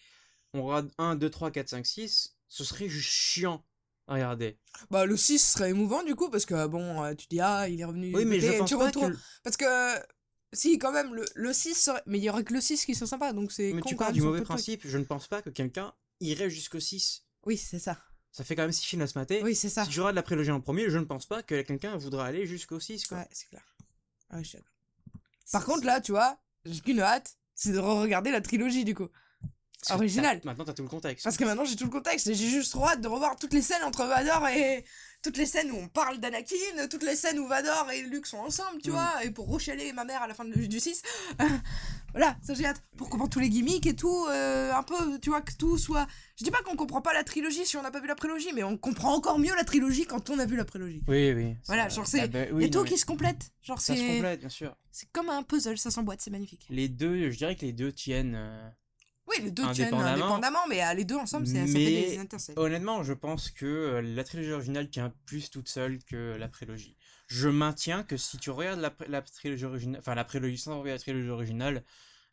on 0.52 0.64
regarde 0.64 0.90
1, 0.98 1.16
2, 1.16 1.30
3, 1.30 1.50
4, 1.50 1.68
5, 1.70 1.86
6, 1.86 2.35
ce 2.48 2.64
serait 2.64 2.88
juste 2.88 3.08
chiant 3.10 3.64
à 4.06 4.14
regarder. 4.14 4.58
Bah, 4.90 5.04
le 5.06 5.16
6 5.16 5.38
serait 5.38 5.70
émouvant 5.70 6.02
du 6.02 6.14
coup, 6.14 6.30
parce 6.30 6.46
que 6.46 6.66
bon, 6.66 7.02
euh, 7.02 7.14
tu 7.14 7.26
dis, 7.28 7.40
ah, 7.40 7.68
il 7.68 7.80
est 7.80 7.84
revenu. 7.84 8.14
Oui, 8.14 8.24
mais 8.24 8.40
je 8.40 8.52
pense 8.58 8.68
tu 8.68 8.76
pas 8.76 8.86
retrouves- 8.86 9.12
que. 9.12 9.18
Parce 9.42 9.56
que, 9.56 9.66
si, 10.52 10.78
quand 10.78 10.92
même, 10.92 11.14
le, 11.14 11.24
le 11.34 11.52
6 11.52 11.74
serait. 11.74 12.02
Mais 12.06 12.18
il 12.18 12.24
y 12.24 12.30
aurait 12.30 12.44
que 12.44 12.54
le 12.54 12.60
6 12.60 12.84
qui 12.84 12.94
serait 12.94 13.06
sympa, 13.06 13.32
donc 13.32 13.50
c'est. 13.52 13.72
Mais 13.72 13.82
tu 13.82 13.96
même 13.96 14.12
du 14.12 14.22
mauvais 14.22 14.40
de 14.40 14.44
principe. 14.44 14.82
Je 14.84 14.98
ne 14.98 15.04
pense 15.04 15.26
pas 15.26 15.42
que 15.42 15.50
quelqu'un 15.50 15.92
irait 16.20 16.50
jusqu'au 16.50 16.80
6. 16.80 17.24
Oui, 17.44 17.56
c'est 17.56 17.78
ça. 17.78 17.98
Ça 18.32 18.44
fait 18.44 18.54
quand 18.54 18.62
même 18.62 18.72
6 18.72 18.84
films 18.84 19.02
à 19.02 19.06
se 19.06 19.18
mater. 19.18 19.42
Oui, 19.42 19.54
c'est 19.56 19.68
ça. 19.70 19.84
Si 19.84 19.90
tu 19.90 20.00
regardes 20.00 20.16
la 20.16 20.22
prélogie 20.22 20.50
en 20.50 20.60
premier, 20.60 20.90
je 20.90 20.98
ne 20.98 21.04
pense 21.04 21.26
pas 21.26 21.42
que 21.42 21.62
quelqu'un 21.62 21.96
voudra 21.96 22.26
aller 22.26 22.46
jusqu'au 22.46 22.78
6. 22.78 23.06
Quoi. 23.06 23.18
Ouais, 23.18 23.28
c'est 23.32 23.48
clair. 23.48 23.62
Ouais, 24.32 24.42
je 24.44 24.48
suis 24.48 24.58
d'accord. 24.58 24.72
Par 25.52 25.64
contre, 25.64 25.86
là, 25.86 26.00
tu 26.00 26.12
vois, 26.12 26.38
j'ai 26.64 26.80
qu'une 26.80 27.00
hâte, 27.00 27.38
c'est 27.54 27.72
de 27.72 27.78
re-regarder 27.78 28.30
la 28.30 28.40
trilogie 28.40 28.84
du 28.84 28.94
coup. 28.94 29.08
Original. 29.90 30.40
Maintenant, 30.44 30.64
t'as 30.64 30.72
tout 30.72 30.82
le 30.82 30.88
contexte. 30.88 31.24
Parce 31.24 31.36
que 31.36 31.44
maintenant 31.44 31.64
j'ai 31.64 31.76
tout 31.76 31.84
le 31.84 31.90
contexte 31.90 32.26
et 32.26 32.34
j'ai 32.34 32.48
juste 32.48 32.72
trop 32.72 32.86
hâte 32.88 33.00
de 33.00 33.08
revoir 33.08 33.36
toutes 33.36 33.52
les 33.52 33.62
scènes 33.62 33.84
entre 33.84 34.04
Vador 34.06 34.48
et. 34.48 34.84
Toutes 35.22 35.38
les 35.38 35.46
scènes 35.46 35.72
où 35.72 35.76
on 35.76 35.88
parle 35.88 36.18
d'Anakin, 36.18 36.86
toutes 36.88 37.02
les 37.02 37.16
scènes 37.16 37.40
où 37.40 37.48
Vador 37.48 37.90
et 37.90 38.02
Luke 38.02 38.26
sont 38.26 38.36
ensemble, 38.36 38.80
tu 38.80 38.90
Mm. 38.90 38.92
vois, 38.92 39.24
et 39.24 39.30
pour 39.32 39.46
rochaler 39.48 39.92
ma 39.92 40.04
mère 40.04 40.22
à 40.22 40.28
la 40.28 40.34
fin 40.34 40.44
de- 40.44 40.52
du 40.54 40.78
6. 40.78 41.02
voilà, 42.12 42.36
ça 42.42 42.54
j'ai 42.54 42.64
hâte. 42.64 42.80
Pour 42.96 43.08
comprendre 43.10 43.30
tous 43.32 43.40
les 43.40 43.48
gimmicks 43.48 43.86
et 43.86 43.96
tout, 43.96 44.26
euh, 44.28 44.72
un 44.72 44.82
peu, 44.84 45.18
tu 45.20 45.30
vois, 45.30 45.40
que 45.40 45.52
tout 45.58 45.78
soit. 45.78 46.06
Je 46.38 46.44
dis 46.44 46.50
pas 46.52 46.62
qu'on 46.62 46.76
comprend 46.76 47.00
pas 47.00 47.12
la 47.12 47.24
trilogie 47.24 47.66
si 47.66 47.76
on 47.76 47.82
n'a 47.82 47.90
pas 47.90 48.00
vu 48.00 48.06
la 48.06 48.14
prélogie, 48.14 48.50
mais 48.54 48.62
on 48.62 48.76
comprend 48.76 49.14
encore 49.14 49.38
mieux 49.40 49.54
la 49.56 49.64
trilogie 49.64 50.04
quand 50.06 50.30
on 50.30 50.38
a 50.38 50.46
vu 50.46 50.54
la 50.56 50.64
prélogie. 50.64 51.02
Oui, 51.08 51.32
oui. 51.32 51.56
Voilà, 51.66 51.88
genre, 51.88 52.06
c'est- 52.06 52.20
ah 52.20 52.28
bah 52.28 52.44
oui, 52.52 52.64
non, 52.64 52.70
tout 52.70 52.82
mais 52.84 52.90
qui 52.90 52.98
se 52.98 53.06
complète. 53.06 53.50
Genre, 53.62 53.80
Ça 53.80 53.96
se 53.96 54.00
complète, 54.14 54.40
bien 54.40 54.48
sûr. 54.48 54.76
C'est 54.92 55.10
comme 55.12 55.28
un 55.28 55.42
puzzle, 55.42 55.76
ça 55.76 55.90
s'emboîte, 55.90 56.20
c'est 56.22 56.30
magnifique. 56.30 56.66
Les 56.70 56.88
deux, 56.88 57.30
je 57.32 57.36
dirais 57.36 57.56
que 57.56 57.62
les 57.62 57.72
deux 57.72 57.92
tiennent. 57.92 58.34
euh, 58.36 58.68
Oui, 59.28 59.36
les 59.42 59.50
deux 59.50 59.62
tiennent 59.72 59.88
Indépendamment. 59.94 60.12
indépendamment, 60.12 60.66
mais 60.68 60.84
euh, 60.84 60.94
les 60.94 61.04
deux 61.04 61.16
ensemble, 61.16 61.46
c'est 61.46 61.54
ça 61.66 61.66
fait 61.66 61.72
des. 61.72 62.20
Honnêtement, 62.56 63.02
je 63.02 63.12
pense 63.12 63.50
que 63.50 63.66
euh, 63.66 64.00
la 64.02 64.22
trilogie 64.24 64.52
originale 64.52 64.88
tient 64.88 65.12
plus 65.26 65.50
toute 65.50 65.68
seule 65.68 65.98
que 66.04 66.36
la 66.38 66.48
prélogie. 66.48 66.96
Je 67.26 67.48
maintiens 67.48 68.04
que 68.04 68.16
si 68.16 68.38
tu 68.38 68.50
regardes 68.50 68.78
la, 68.80 68.94
la 69.08 69.22
trilogie 69.22 69.64
originale, 69.64 70.00
enfin 70.00 70.14
la 70.14 70.24
prélogie 70.24 70.58
sans 70.58 70.72
regarder 70.80 70.92
la 70.92 70.98
trilogie 70.98 71.28
originale, 71.28 71.82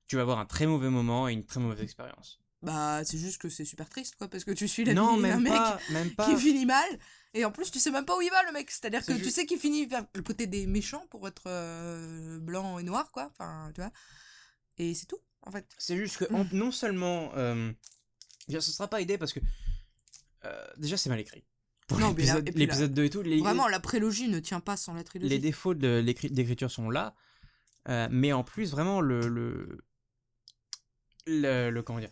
tu 0.07 0.17
vas 0.17 0.21
avoir 0.21 0.37
un 0.37 0.45
très 0.45 0.67
mauvais 0.67 0.89
moment 0.89 1.27
et 1.27 1.33
une 1.33 1.45
très 1.45 1.59
mauvaise 1.59 1.81
expérience. 1.81 2.39
Bah, 2.61 3.03
c'est 3.03 3.17
juste 3.17 3.41
que 3.41 3.49
c'est 3.49 3.65
super 3.65 3.89
triste, 3.89 4.15
quoi, 4.15 4.29
parce 4.29 4.43
que 4.45 4.51
tu 4.51 4.67
suis 4.69 4.85
la 4.85 4.93
Non, 4.93 5.17
vie 5.17 5.21
d'un 5.23 5.27
même 5.29 5.41
mec 5.43 5.51
pas, 5.53 5.79
même 5.91 6.11
pas. 6.15 6.29
qui 6.29 6.37
finit 6.39 6.65
mal, 6.65 6.85
et 7.33 7.43
en 7.43 7.51
plus, 7.51 7.69
tu 7.71 7.79
sais 7.79 7.91
même 7.91 8.05
pas 8.05 8.15
où 8.15 8.21
il 8.21 8.29
va, 8.29 8.41
le 8.45 8.53
mec. 8.53 8.69
C'est-à-dire 8.71 9.05
que 9.05 9.11
tu 9.13 9.31
sais 9.31 9.45
qu'il 9.45 9.59
finit 9.59 9.85
vers 9.85 10.05
le 10.13 10.21
côté 10.21 10.47
des 10.47 10.65
méchants 10.67 11.05
pour 11.09 11.27
être 11.27 11.43
euh, 11.47 12.39
blanc 12.39 12.77
et 12.79 12.83
noir, 12.83 13.11
quoi. 13.11 13.29
Enfin, 13.31 13.69
tu 13.75 13.81
vois. 13.81 13.91
Et 14.77 14.93
c'est 14.93 15.07
tout, 15.07 15.17
en 15.45 15.51
fait. 15.51 15.65
C'est 15.77 15.97
juste 15.97 16.17
que 16.17 16.33
en- 16.33 16.45
non 16.51 16.71
seulement, 16.71 17.31
euh, 17.35 17.71
déjà, 18.47 18.61
ce 18.61 18.71
sera 18.71 18.87
pas 18.87 19.01
aidé 19.01 19.17
parce 19.17 19.33
que 19.33 19.39
euh, 20.45 20.65
déjà 20.77 20.97
c'est 20.97 21.09
mal 21.09 21.19
écrit. 21.19 21.43
Pour 21.87 21.99
Non, 21.99 22.13
mais 22.13 22.23
là- 22.25 22.35
l'épisode 22.39 22.47
et 22.47 22.51
puis 22.51 22.59
là, 22.61 22.65
l'épisode 22.67 22.93
2 22.93 23.03
et 23.05 23.09
tout, 23.09 23.21
les, 23.21 23.39
Vraiment, 23.39 23.67
la 23.67 23.79
prélogie 23.79 24.29
ne 24.29 24.39
tient 24.39 24.61
pas 24.61 24.77
sans 24.77 24.93
la 24.93 25.03
trilogie. 25.03 25.29
les 25.29 25.39
défauts 25.39 25.73
de 25.73 25.99
l'écri- 25.99 26.29
d'écriture 26.31 26.71
sont 26.71 26.89
là, 26.89 27.13
euh, 27.89 28.07
mais 28.11 28.31
en 28.33 28.43
plus 28.43 28.71
vraiment 28.71 29.01
le 29.01 29.27
le, 29.27 29.77
le, 31.25 31.69
le- 31.69 31.81
comment 31.83 31.99
dire, 31.99 32.11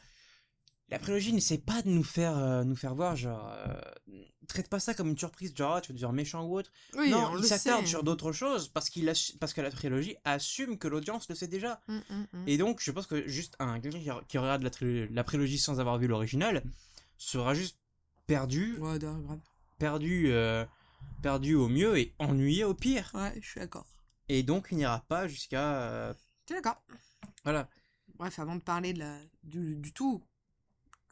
la 0.89 1.00
prélogie 1.00 1.33
n'essaie 1.33 1.57
pas 1.57 1.81
de 1.81 1.89
nous 1.89 2.03
faire 2.03 2.38
euh, 2.38 2.63
nous 2.63 2.75
faire 2.75 2.95
voir 2.95 3.15
genre 3.15 3.50
traite 4.51 4.67
pas 4.70 4.79
ça 4.79 4.93
comme 4.93 5.10
une 5.10 5.17
surprise 5.17 5.53
genre 5.55 5.75
ah, 5.75 5.81
tu 5.81 5.91
vas 5.91 5.93
devenir 5.93 6.13
méchant 6.13 6.43
ou 6.46 6.58
autre. 6.58 6.72
Oui, 6.98 7.10
non, 7.10 7.29
on 7.31 7.38
il 7.38 7.43
s'attarde 7.46 7.86
sur 7.88 8.03
d'autres 8.03 8.31
choses 8.31 8.67
parce 8.67 8.89
qu'il 8.89 9.05
parce 9.39 9.53
que 9.53 9.62
la 9.62 9.72
trilogie 9.72 10.15
assume 10.24 10.77
que 10.77 10.88
l'audience 10.88 11.27
le 11.29 11.36
sait 11.36 11.48
déjà. 11.48 11.81
Mm, 11.88 11.98
mm, 12.10 12.27
mm. 12.34 12.48
Et 12.48 12.58
donc, 12.58 12.81
je 12.81 12.91
pense 12.91 13.08
que 13.08 13.27
juste 13.27 13.55
un 13.60 13.79
quelqu'un 13.79 14.22
qui, 14.27 14.38
regarde 14.38 14.63
la, 14.63 14.70
tri- 14.70 15.08
la 15.10 15.24
prélogie 15.24 15.58
sans 15.58 15.79
avoir 15.79 15.98
vu 15.98 16.08
l'original 16.08 16.63
sera 17.17 17.53
juste 17.53 17.77
perdu, 18.27 18.77
Ouais, 18.79 18.98
perdu, 19.77 20.27
euh, 20.31 20.65
perdu 21.22 21.55
au 21.55 21.67
mieux 21.67 21.98
et 21.98 22.13
ennuyé 22.20 22.63
au 22.63 22.74
pire. 22.74 23.10
Ouais, 23.13 23.34
je 23.41 23.48
suis 23.48 23.60
d'accord. 23.60 23.86
Et 24.29 24.43
donc, 24.43 24.67
il 24.72 24.77
n'ira 24.77 25.01
pas 25.08 25.27
jusqu'à. 25.27 25.81
euh, 25.81 26.13
Tu 26.46 26.53
es 26.53 26.55
d'accord. 26.62 26.81
voilà. 27.43 27.70
Bref, 28.15 28.38
avant 28.39 28.55
de 28.55 28.62
parler 28.62 28.93
de 28.93 29.00
la, 29.00 29.17
du, 29.43 29.75
du 29.75 29.93
tout, 29.93 30.24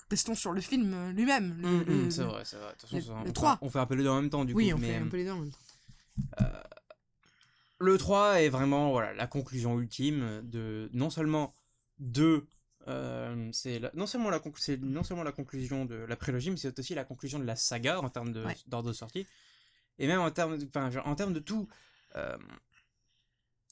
restons 0.09 0.35
sur 0.35 0.51
le 0.53 0.61
film 0.61 0.93
euh, 0.93 1.11
lui-même. 1.11 1.57
le- 1.61 1.83
le- 1.83 2.09
c'est 2.11 2.23
vrai, 2.23 2.43
c'est 2.45 2.57
vrai. 2.57 2.73
De 2.73 2.77
toute 2.79 2.89
façon, 2.89 3.13
le- 3.15 3.21
on, 3.21 3.25
fait, 3.25 3.31
trois. 3.33 3.57
on 3.61 3.69
fait 3.69 3.79
un 3.79 3.85
peu 3.85 3.95
les 3.95 4.03
deux 4.03 4.09
en 4.09 4.21
même 4.21 4.29
temps, 4.29 4.45
du 4.45 4.53
Oui, 4.53 4.69
coup. 4.69 4.75
on 4.75 4.79
mais, 4.79 4.87
fait 4.89 4.95
un 4.95 5.05
euh, 5.05 5.09
peu 5.09 5.17
les 5.17 5.25
deux 5.25 5.31
en 5.31 5.39
même 5.39 5.51
temps. 5.51 5.57
Le 7.81 7.97
3 7.97 8.41
est 8.41 8.49
vraiment 8.49 8.91
voilà, 8.91 9.13
la 9.13 9.25
conclusion 9.27 9.79
ultime 9.79 10.41
de 10.43 10.89
non 10.93 11.09
seulement 11.09 11.53
de. 11.99 12.45
euh, 12.87 13.49
c'est 13.53 13.79
la- 13.79 13.91
non 13.93 14.05
seulement 14.05 14.29
la 14.29 14.41
non 14.81 15.03
seulement 15.03 15.23
la 15.23 15.31
conclusion 15.31 15.85
de 15.85 15.95
la 15.95 16.15
prélogie 16.17 16.49
mais 16.51 16.57
c'est 16.57 16.77
aussi 16.77 16.93
la 16.95 17.05
conclusion 17.05 17.39
de 17.39 17.45
la 17.45 17.55
saga 17.55 17.99
en 18.01 18.09
termes 18.09 18.33
de 18.33 18.43
Ouais. 18.43 18.57
d'ordre 18.67 18.89
de 18.89 18.93
sortie 18.93 19.25
et 19.97 20.07
même 20.07 20.19
en 20.19 20.29
termes 20.31 20.57
de, 20.57 20.65
enfin, 20.65 20.89
en 21.05 21.15
termes 21.15 21.33
de 21.33 21.39
tout 21.39 21.67
euh, 22.15 22.37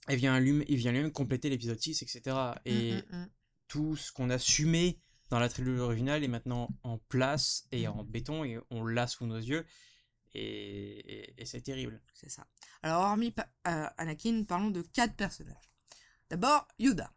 il 0.10 0.16
vient 0.16 0.40
lui- 0.40 0.64
lui-même 0.66 1.12
compléter 1.12 1.50
l'épisode 1.50 1.80
6, 1.82 2.02
etc. 2.02 2.22
Et 2.66 2.94
Mm, 2.94 2.96
mm, 3.18 3.22
mm. 3.24 3.30
tout 3.68 3.96
ce 3.98 4.12
qu'on 4.14 4.30
a 4.30 4.38
sumé 4.38 5.00
dans 5.30 5.40
la 5.40 5.50
trilogie 5.50 5.80
originale 5.82 6.24
est 6.24 6.28
maintenant 6.28 6.70
en 6.84 6.98
place 6.98 7.66
et 7.72 7.88
en 7.88 8.04
béton 8.04 8.44
et 8.44 8.60
on 8.70 8.86
l'a 8.86 9.08
sous 9.08 9.26
nos 9.26 9.38
yeux. 9.38 9.66
Et, 10.34 10.42
et- 10.42 11.42
et 11.42 11.46
c'est 11.46 11.62
terrible. 11.62 12.02
C'est 12.14 12.30
ça. 12.30 12.46
Alors, 12.84 13.02
hormis 13.02 13.34
euh, 13.68 13.86
Anakin, 13.98 14.44
parlons 14.48 14.70
de 14.72 14.82
quatre 14.82 15.16
personnages. 15.16 15.72
D'abord, 16.30 16.68
Yoda. 16.80 17.12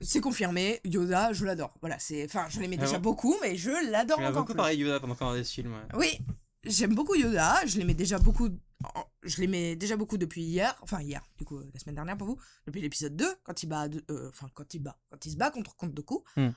C'est 0.00 0.20
confirmé, 0.20 0.80
Yoda, 0.84 1.32
je 1.34 1.44
l'adore. 1.44 1.74
Voilà, 1.80 1.98
c'est. 1.98 2.24
Enfin, 2.24 2.46
je 2.48 2.58
l'aimais 2.60 2.76
Ah 2.78 2.84
déjà 2.84 2.98
bon 2.98 3.10
beaucoup, 3.10 3.36
mais 3.42 3.56
je 3.56 3.70
l'adore 3.90 4.18
encore 4.18 4.32
beaucoup 4.32 4.46
plus. 4.52 4.56
parlé 4.56 4.76
de 4.76 4.82
Yoda 4.82 4.98
pendant 5.00 5.14
qu'on 5.14 5.26
regardait 5.26 5.44
ce 5.44 5.52
film. 5.52 5.74
ouais. 5.74 5.82
Oui, 5.94 6.18
j'aime 6.64 6.94
beaucoup 6.94 7.14
Yoda. 7.14 7.66
Je 7.66 7.76
l'aimais 7.78 7.92
déjà 7.94 8.18
beaucoup. 8.18 8.48
Je 9.22 9.40
l'aimais 9.42 9.76
déjà 9.76 9.96
beaucoup 9.98 10.16
depuis 10.16 10.42
hier. 10.42 10.74
Enfin, 10.80 11.02
hier, 11.02 11.22
du 11.36 11.44
coup, 11.44 11.60
la 11.60 11.78
semaine 11.78 11.96
dernière 11.96 12.16
pour 12.16 12.28
vous. 12.28 12.38
Depuis 12.66 12.80
l'épisode 12.80 13.14
2, 13.14 13.26
quand 13.44 13.62
il 13.62 13.66
bat. 13.66 13.88
euh, 14.10 14.28
Enfin, 14.30 14.48
quand 14.54 14.72
il 14.72 14.78
bat. 14.78 14.98
Quand 15.10 15.26
il 15.26 15.32
se 15.32 15.36
bat 15.36 15.50
contre 15.50 15.76
Comte 15.76 15.92
Dooku. 15.92 16.24
Hmm. 16.36 16.48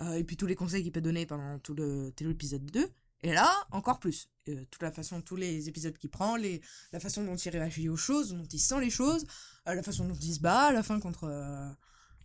Euh, 0.00 0.12
et 0.14 0.24
puis 0.24 0.36
tous 0.36 0.46
les 0.46 0.54
conseils 0.54 0.82
qu'il 0.82 0.92
peut 0.92 1.00
donner 1.00 1.26
pendant 1.26 1.58
tout 1.58 1.74
le 1.74 2.12
tout 2.16 2.24
l'épisode 2.24 2.64
2. 2.70 2.88
Et 3.24 3.32
là, 3.32 3.50
encore 3.72 3.98
plus. 3.98 4.28
Euh, 4.48 4.64
toute 4.70 4.82
la 4.82 4.92
façon, 4.92 5.20
tous 5.20 5.34
les 5.34 5.68
épisodes 5.68 5.96
qu'il 5.98 6.08
prend, 6.10 6.36
les, 6.36 6.60
la 6.92 7.00
façon 7.00 7.24
dont 7.24 7.34
il 7.34 7.48
réagit 7.50 7.88
aux 7.88 7.96
choses, 7.96 8.32
dont 8.32 8.46
il 8.52 8.60
sent 8.60 8.80
les 8.80 8.90
choses, 8.90 9.24
euh, 9.68 9.74
la 9.74 9.82
façon 9.82 10.04
dont 10.06 10.14
il 10.14 10.34
se 10.34 10.38
bat 10.40 10.66
à 10.66 10.72
la 10.72 10.84
fin 10.84 11.00
contre 11.00 11.24
euh, 11.24 11.68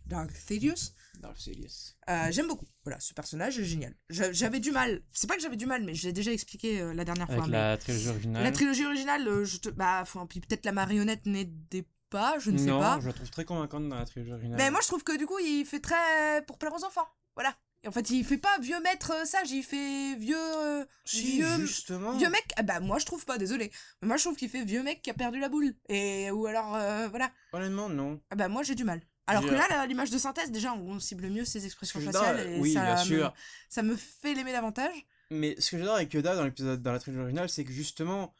Dark 0.06 0.30
Thaddeus. 0.46 0.92
Darth 1.20 1.38
Sidious. 1.40 1.94
Euh, 2.10 2.30
J'aime 2.30 2.46
beaucoup. 2.46 2.66
Voilà, 2.84 3.00
ce 3.00 3.12
personnage 3.12 3.58
est 3.58 3.64
génial. 3.64 3.94
J'a- 4.08 4.32
J'avais 4.32 4.60
du 4.60 4.70
mal. 4.70 5.02
C'est 5.12 5.26
pas 5.28 5.34
que 5.34 5.42
j'avais 5.42 5.56
du 5.56 5.66
mal, 5.66 5.82
mais 5.84 5.94
je 5.96 6.06
l'ai 6.06 6.12
déjà 6.12 6.32
expliqué 6.32 6.80
euh, 6.80 6.94
la 6.94 7.04
dernière 7.04 7.28
Avec 7.28 7.38
fois. 7.40 7.48
mais- 7.48 7.56
la 7.58 7.76
trilogie 7.76 8.08
originale. 8.10 8.42
la 8.44 8.52
trilogie 8.52 8.84
originale, 8.84 9.26
euh, 9.26 9.44
je 9.44 9.56
te... 9.56 9.68
bah, 9.70 10.04
puis 10.28 10.40
peut-être 10.40 10.64
la 10.64 10.72
marionnette 10.72 11.26
n'aidait 11.26 11.88
pas, 12.10 12.38
je 12.38 12.50
ne 12.52 12.58
sais 12.58 12.66
non, 12.66 12.78
pas. 12.78 13.00
je 13.00 13.06
la 13.08 13.12
trouve 13.14 13.30
très 13.30 13.44
convaincante 13.44 13.88
dans 13.88 13.96
la 13.96 14.04
trilogie 14.06 14.32
originale. 14.32 14.58
Mais 14.58 14.70
moi, 14.70 14.80
je 14.82 14.86
trouve 14.88 15.02
que 15.02 15.16
du 15.18 15.26
coup, 15.26 15.38
il 15.40 15.64
fait 15.64 15.80
très 15.80 16.44
pour 16.46 16.58
plaire 16.58 16.72
aux 16.74 16.84
enfants. 16.84 17.08
Voilà. 17.36 17.54
Et 17.82 17.88
en 17.88 17.92
fait, 17.92 18.08
il 18.10 18.24
fait 18.24 18.38
pas 18.38 18.58
vieux 18.60 18.80
maître 18.80 19.12
euh, 19.12 19.24
sage, 19.26 19.50
il 19.50 19.62
fait 19.62 20.14
vieux. 20.16 20.36
euh, 20.38 20.84
si, 21.04 21.32
vieux, 21.32 21.66
justement. 21.66 22.16
vieux 22.16 22.30
mec. 22.30 22.44
Ah 22.56 22.62
bah, 22.62 22.80
moi, 22.80 22.98
je 22.98 23.04
trouve 23.04 23.24
pas, 23.26 23.36
désolé. 23.36 23.70
Mais 24.00 24.08
moi, 24.08 24.16
je 24.16 24.24
trouve 24.24 24.36
qu'il 24.36 24.48
fait 24.48 24.64
vieux 24.64 24.82
mec 24.82 25.02
qui 25.02 25.10
a 25.10 25.14
perdu 25.14 25.38
la 25.38 25.50
boule. 25.50 25.74
Et 25.90 26.30
ou 26.30 26.46
alors, 26.46 26.74
euh, 26.76 27.08
voilà. 27.08 27.30
Honnêtement, 27.52 27.88
non. 27.90 28.20
Ah 28.30 28.36
bah, 28.36 28.48
moi, 28.48 28.62
j'ai 28.62 28.74
du 28.74 28.84
mal. 28.84 29.02
Alors 29.26 29.42
que 29.44 29.50
là, 29.54 29.86
l'image 29.86 30.10
de 30.10 30.18
synthèse, 30.18 30.50
déjà, 30.50 30.72
on 30.74 30.98
cible 31.00 31.28
mieux 31.28 31.44
ses 31.46 31.64
expressions 31.64 31.98
j'adore, 32.00 32.22
faciales. 32.24 32.46
Et 32.52 32.58
oui, 32.60 32.74
ça 32.74 32.82
bien 32.84 32.94
me- 32.96 33.04
sûr. 33.04 33.34
ça 33.70 33.82
me 33.82 33.96
fait 33.96 34.34
l'aimer 34.34 34.52
davantage. 34.52 34.94
Mais 35.30 35.54
ce 35.58 35.70
que 35.70 35.78
j'adore 35.78 35.96
avec 35.96 36.12
Yoda 36.12 36.36
dans 36.36 36.44
l'épisode 36.44 36.82
dans 36.82 36.92
la 36.92 36.98
trilogie 36.98 37.22
originale, 37.22 37.48
c'est 37.48 37.64
que 37.64 37.72
justement, 37.72 38.34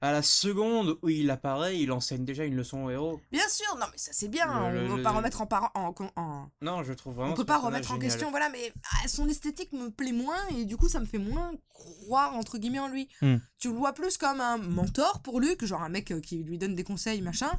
à 0.00 0.12
la 0.12 0.22
seconde 0.22 0.96
où 1.02 1.08
il 1.08 1.28
apparaît, 1.30 1.78
il 1.78 1.90
enseigne 1.90 2.24
déjà 2.24 2.44
une 2.44 2.54
leçon 2.54 2.84
au 2.84 2.90
héros. 2.90 3.20
Bien 3.32 3.48
sûr, 3.48 3.76
non, 3.78 3.86
mais 3.90 3.98
ça 3.98 4.12
c'est 4.12 4.28
bien. 4.28 4.46
Le- 4.70 4.90
on 4.92 4.96
le- 4.96 5.02
va 5.02 5.10
pas 5.10 5.16
remettre 5.16 5.40
en, 5.40 5.46
par- 5.46 5.72
en, 5.74 5.92
en, 6.16 6.48
Non, 6.60 6.84
je 6.84 6.92
trouve 6.92 7.14
vraiment. 7.16 7.32
on 7.32 7.36
peut 7.36 7.44
pas 7.44 7.58
remettre 7.58 7.90
en 7.92 7.98
question, 7.98 8.30
voilà, 8.30 8.48
mais 8.48 8.72
ah, 9.02 9.08
son 9.08 9.28
esthétique 9.28 9.72
me 9.72 9.90
plaît 9.90 10.12
moins 10.12 10.38
et 10.56 10.64
du 10.64 10.76
coup 10.76 10.88
ça 10.88 11.00
me 11.00 11.06
fait 11.06 11.18
moins 11.18 11.52
croire 11.68 12.34
entre 12.36 12.58
guillemets 12.58 12.78
en 12.78 12.88
lui. 12.88 13.08
Hmm. 13.22 13.38
Tu 13.58 13.68
le 13.68 13.74
vois 13.74 13.92
plus 13.92 14.16
comme 14.18 14.40
un 14.40 14.56
mentor 14.58 15.20
pour 15.22 15.40
Luke, 15.40 15.64
genre 15.64 15.82
un 15.82 15.88
mec 15.88 16.12
euh, 16.12 16.20
qui 16.20 16.44
lui 16.44 16.58
donne 16.58 16.74
des 16.76 16.84
conseils, 16.84 17.20
machin, 17.22 17.50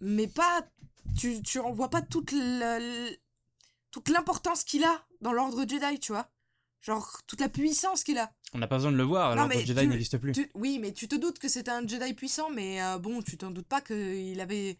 mais 0.00 0.26
pas. 0.26 0.62
Tu, 1.16 1.40
tu 1.42 1.60
en 1.60 1.70
vois 1.70 1.90
pas 1.90 2.02
toute 2.02 2.34
toute 3.90 4.08
l'importance 4.08 4.64
qu'il 4.64 4.82
a 4.84 5.04
dans 5.20 5.32
l'ordre 5.32 5.64
Jedi, 5.68 6.00
tu 6.00 6.12
vois. 6.12 6.28
Genre 6.80 7.20
toute 7.26 7.40
la 7.40 7.48
puissance 7.48 8.02
qu'il 8.04 8.18
a. 8.18 8.32
On 8.54 8.58
n'a 8.58 8.68
pas 8.68 8.76
besoin 8.76 8.92
de 8.92 8.96
le 8.96 9.02
voir, 9.02 9.30
Non, 9.34 9.42
alors 9.42 9.48
que 9.50 9.56
mais 9.56 9.66
Jedi 9.66 9.86
n'existe 9.88 10.18
plus. 10.18 10.32
Tu- 10.32 10.50
oui, 10.54 10.78
mais 10.80 10.92
tu 10.92 11.08
te 11.08 11.16
doutes 11.16 11.38
que 11.40 11.48
c'était 11.48 11.72
un 11.72 11.86
Jedi 11.86 12.14
puissant, 12.14 12.50
mais 12.50 12.80
euh, 12.82 12.98
bon, 12.98 13.20
tu 13.20 13.36
t'en 13.36 13.50
doutes 13.50 13.66
pas 13.66 13.80
qu'il 13.80 14.40
avait. 14.40 14.78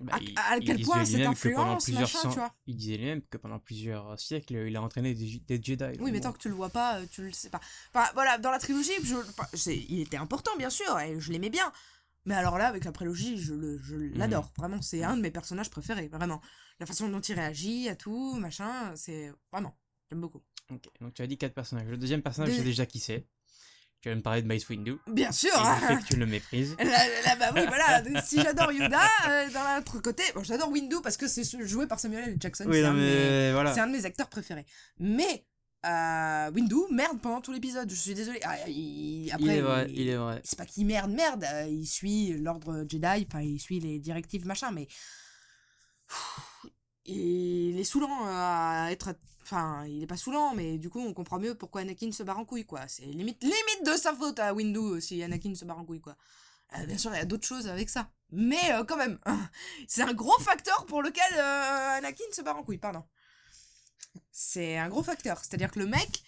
Bah, 0.00 0.14
à- 0.16 0.18
il- 0.20 0.34
à 0.36 0.56
il 0.56 0.64
quel 0.64 0.82
point 0.82 1.04
cette 1.04 1.22
que 1.22 1.28
influence, 1.28 1.88
machin, 1.90 2.18
cent- 2.22 2.28
tu 2.30 2.38
vois. 2.40 2.52
Il 2.66 2.76
disait 2.76 2.96
lui-même 2.96 3.22
que 3.22 3.36
pendant 3.38 3.60
plusieurs 3.60 4.18
siècles, 4.18 4.54
il 4.66 4.74
a 4.76 4.82
entraîné 4.82 5.14
des, 5.14 5.40
des 5.46 5.62
Jedi. 5.62 5.84
Oui, 6.00 6.10
mais 6.10 6.20
tant 6.20 6.32
que 6.32 6.38
tu 6.38 6.48
le 6.48 6.54
vois 6.56 6.70
pas, 6.70 6.98
euh, 6.98 7.06
tu 7.08 7.22
le 7.22 7.32
sais 7.32 7.50
pas. 7.50 7.60
Enfin, 7.94 8.10
voilà, 8.14 8.36
dans 8.38 8.50
la 8.50 8.58
trilogie, 8.58 8.90
je, 9.04 9.70
il 9.70 10.00
était 10.00 10.16
important, 10.16 10.50
bien 10.58 10.70
sûr, 10.70 10.98
et 10.98 11.20
je 11.20 11.30
l'aimais 11.30 11.50
bien. 11.50 11.72
Mais 12.24 12.34
alors 12.34 12.58
là, 12.58 12.66
avec 12.66 12.84
la 12.84 12.90
prélogie, 12.90 13.38
je 13.38 13.78
je 13.80 13.94
l'adore. 14.18 14.50
Vraiment, 14.58 14.82
c'est 14.82 15.04
un 15.04 15.16
de 15.16 15.22
mes 15.22 15.30
personnages 15.30 15.70
préférés, 15.70 16.08
vraiment. 16.08 16.40
La 16.80 16.86
façon 16.86 17.08
dont 17.08 17.20
il 17.20 17.34
réagit 17.36 17.88
à 17.88 17.94
tout, 17.94 18.34
machin, 18.34 18.92
c'est 18.96 19.30
vraiment. 19.52 19.76
J'aime 20.10 20.20
beaucoup. 20.20 20.42
Ok, 20.72 20.82
Donc 21.00 21.14
tu 21.14 21.22
as 21.22 21.26
dit 21.26 21.36
quatre 21.38 21.54
personnages. 21.54 21.86
Le 21.88 21.96
deuxième 21.96 22.22
personnage, 22.22 22.50
je 22.52 22.56
sais 22.58 22.62
déjà 22.64 22.86
qui 22.86 22.98
c'est? 22.98 23.26
Tu 24.00 24.10
vas 24.10 24.16
me 24.16 24.20
parler 24.22 24.42
de 24.42 24.46
Mace 24.46 24.68
Windu. 24.68 24.96
Bien 25.06 25.32
sûr 25.32 25.48
Et 25.50 25.56
hein. 25.56 25.78
le 25.80 25.86
fait 25.86 26.02
que 26.02 26.06
tu 26.08 26.16
le 26.16 26.26
méprises. 26.26 26.76
Là, 26.78 26.84
là, 27.24 27.36
bah 27.36 27.52
oui, 27.54 27.62
voilà, 27.66 28.02
si 28.24 28.40
j'adore 28.40 28.70
Yoda, 28.70 29.00
euh, 29.28 29.50
dans 29.50 29.76
l'autre 29.76 29.98
côté, 30.00 30.22
bon, 30.34 30.42
j'adore 30.44 30.70
Windu 30.70 30.96
parce 31.02 31.16
que 31.16 31.26
c'est 31.26 31.44
joué 31.66 31.86
par 31.86 31.98
Samuel 31.98 32.28
L. 32.30 32.36
Jackson. 32.38 32.64
Oui, 32.68 32.76
c'est 32.76 32.82
non, 32.82 32.88
un 32.88 32.92
mes- 32.94 33.00
mais 33.00 33.52
voilà. 33.52 33.72
C'est 33.72 33.80
un 33.80 33.86
de 33.86 33.92
mes 33.92 34.04
acteurs 34.04 34.28
préférés. 34.28 34.66
Mais 34.98 35.46
euh, 35.86 36.50
Windu 36.50 36.74
merde 36.90 37.18
pendant 37.22 37.40
tout 37.40 37.52
l'épisode. 37.52 37.88
Je 37.90 37.94
suis 37.94 38.12
désolée. 38.14 38.40
Ah, 38.42 38.56
il, 38.68 39.30
après, 39.32 39.44
il 39.44 39.50
est 39.50 39.60
vrai, 39.62 39.86
il 39.90 40.08
est 40.08 40.16
vrai. 40.16 40.40
C'est 40.44 40.58
pas 40.58 40.66
qu'il 40.66 40.84
merde, 40.86 41.10
merde. 41.10 41.44
euh, 41.50 41.66
il 41.66 41.86
suit 41.86 42.34
l'ordre 42.38 42.84
Jedi, 42.86 43.26
enfin, 43.26 43.40
il 43.40 43.58
suit 43.58 43.80
les 43.80 43.98
directives, 44.00 44.46
machin, 44.46 44.70
mais. 44.70 44.86
Il 47.06 47.78
est 47.78 47.84
saoulant 47.84 48.26
à 48.26 48.88
être. 48.90 49.14
Enfin, 49.42 49.84
il 49.86 50.02
est 50.02 50.06
pas 50.06 50.16
saoulant, 50.16 50.54
mais 50.54 50.78
du 50.78 50.88
coup, 50.88 51.00
on 51.00 51.12
comprend 51.12 51.38
mieux 51.38 51.54
pourquoi 51.54 51.82
Anakin 51.82 52.12
se 52.12 52.22
barre 52.22 52.38
en 52.38 52.46
couille, 52.46 52.64
quoi. 52.64 52.88
C'est 52.88 53.04
limite, 53.04 53.42
limite 53.42 53.84
de 53.84 53.92
sa 53.92 54.14
faute 54.14 54.38
à 54.38 54.54
Windu 54.54 55.00
si 55.02 55.22
Anakin 55.22 55.54
se 55.54 55.66
barre 55.66 55.78
en 55.78 55.84
couille, 55.84 56.00
quoi. 56.00 56.16
Euh, 56.78 56.86
bien 56.86 56.98
sûr, 56.98 57.12
il 57.12 57.18
y 57.18 57.20
a 57.20 57.24
d'autres 57.24 57.46
choses 57.46 57.68
avec 57.68 57.90
ça. 57.90 58.10
Mais 58.30 58.72
euh, 58.72 58.84
quand 58.84 58.96
même, 58.96 59.18
c'est 59.86 60.02
un 60.02 60.14
gros 60.14 60.38
facteur 60.40 60.86
pour 60.86 61.02
lequel 61.02 61.32
euh, 61.34 61.98
Anakin 61.98 62.24
se 62.32 62.42
barre 62.42 62.56
en 62.56 62.62
couille, 62.62 62.78
pardon. 62.78 63.04
C'est 64.32 64.78
un 64.78 64.88
gros 64.88 65.02
facteur. 65.02 65.38
C'est-à-dire 65.38 65.70
que 65.70 65.78
le 65.78 65.86
mec 65.86 66.22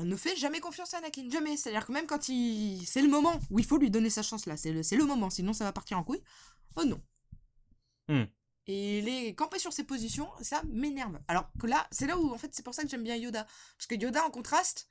ne 0.00 0.16
fait 0.16 0.34
jamais 0.36 0.60
confiance 0.60 0.94
à 0.94 0.98
Anakin. 0.98 1.28
Jamais. 1.30 1.56
C'est-à-dire 1.56 1.86
que 1.86 1.92
même 1.92 2.06
quand 2.06 2.28
il. 2.28 2.84
C'est 2.86 3.02
le 3.02 3.08
moment 3.08 3.38
où 3.50 3.58
il 3.58 3.64
faut 3.66 3.78
lui 3.78 3.90
donner 3.90 4.10
sa 4.10 4.22
chance 4.22 4.46
là. 4.46 4.56
C'est 4.56 4.72
le, 4.72 4.80
le 4.80 5.04
moment. 5.04 5.30
Sinon, 5.30 5.52
ça 5.52 5.64
va 5.64 5.72
partir 5.72 5.98
en 5.98 6.02
couille. 6.02 6.22
Oh 6.76 6.84
non. 6.84 7.00
Hmm. 8.08 8.24
Et 8.66 8.98
il 9.00 9.08
est 9.08 9.34
campé 9.34 9.58
sur 9.58 9.72
ses 9.72 9.84
positions, 9.84 10.28
ça 10.40 10.62
m'énerve. 10.72 11.18
Alors 11.28 11.50
que 11.60 11.66
là, 11.66 11.86
c'est 11.90 12.06
là 12.06 12.16
où, 12.18 12.32
en 12.32 12.38
fait, 12.38 12.50
c'est 12.54 12.62
pour 12.62 12.74
ça 12.74 12.82
que 12.82 12.88
j'aime 12.88 13.02
bien 13.02 13.16
Yoda. 13.16 13.44
Parce 13.76 13.86
que 13.86 13.94
Yoda, 13.94 14.24
en 14.24 14.30
contraste, 14.30 14.88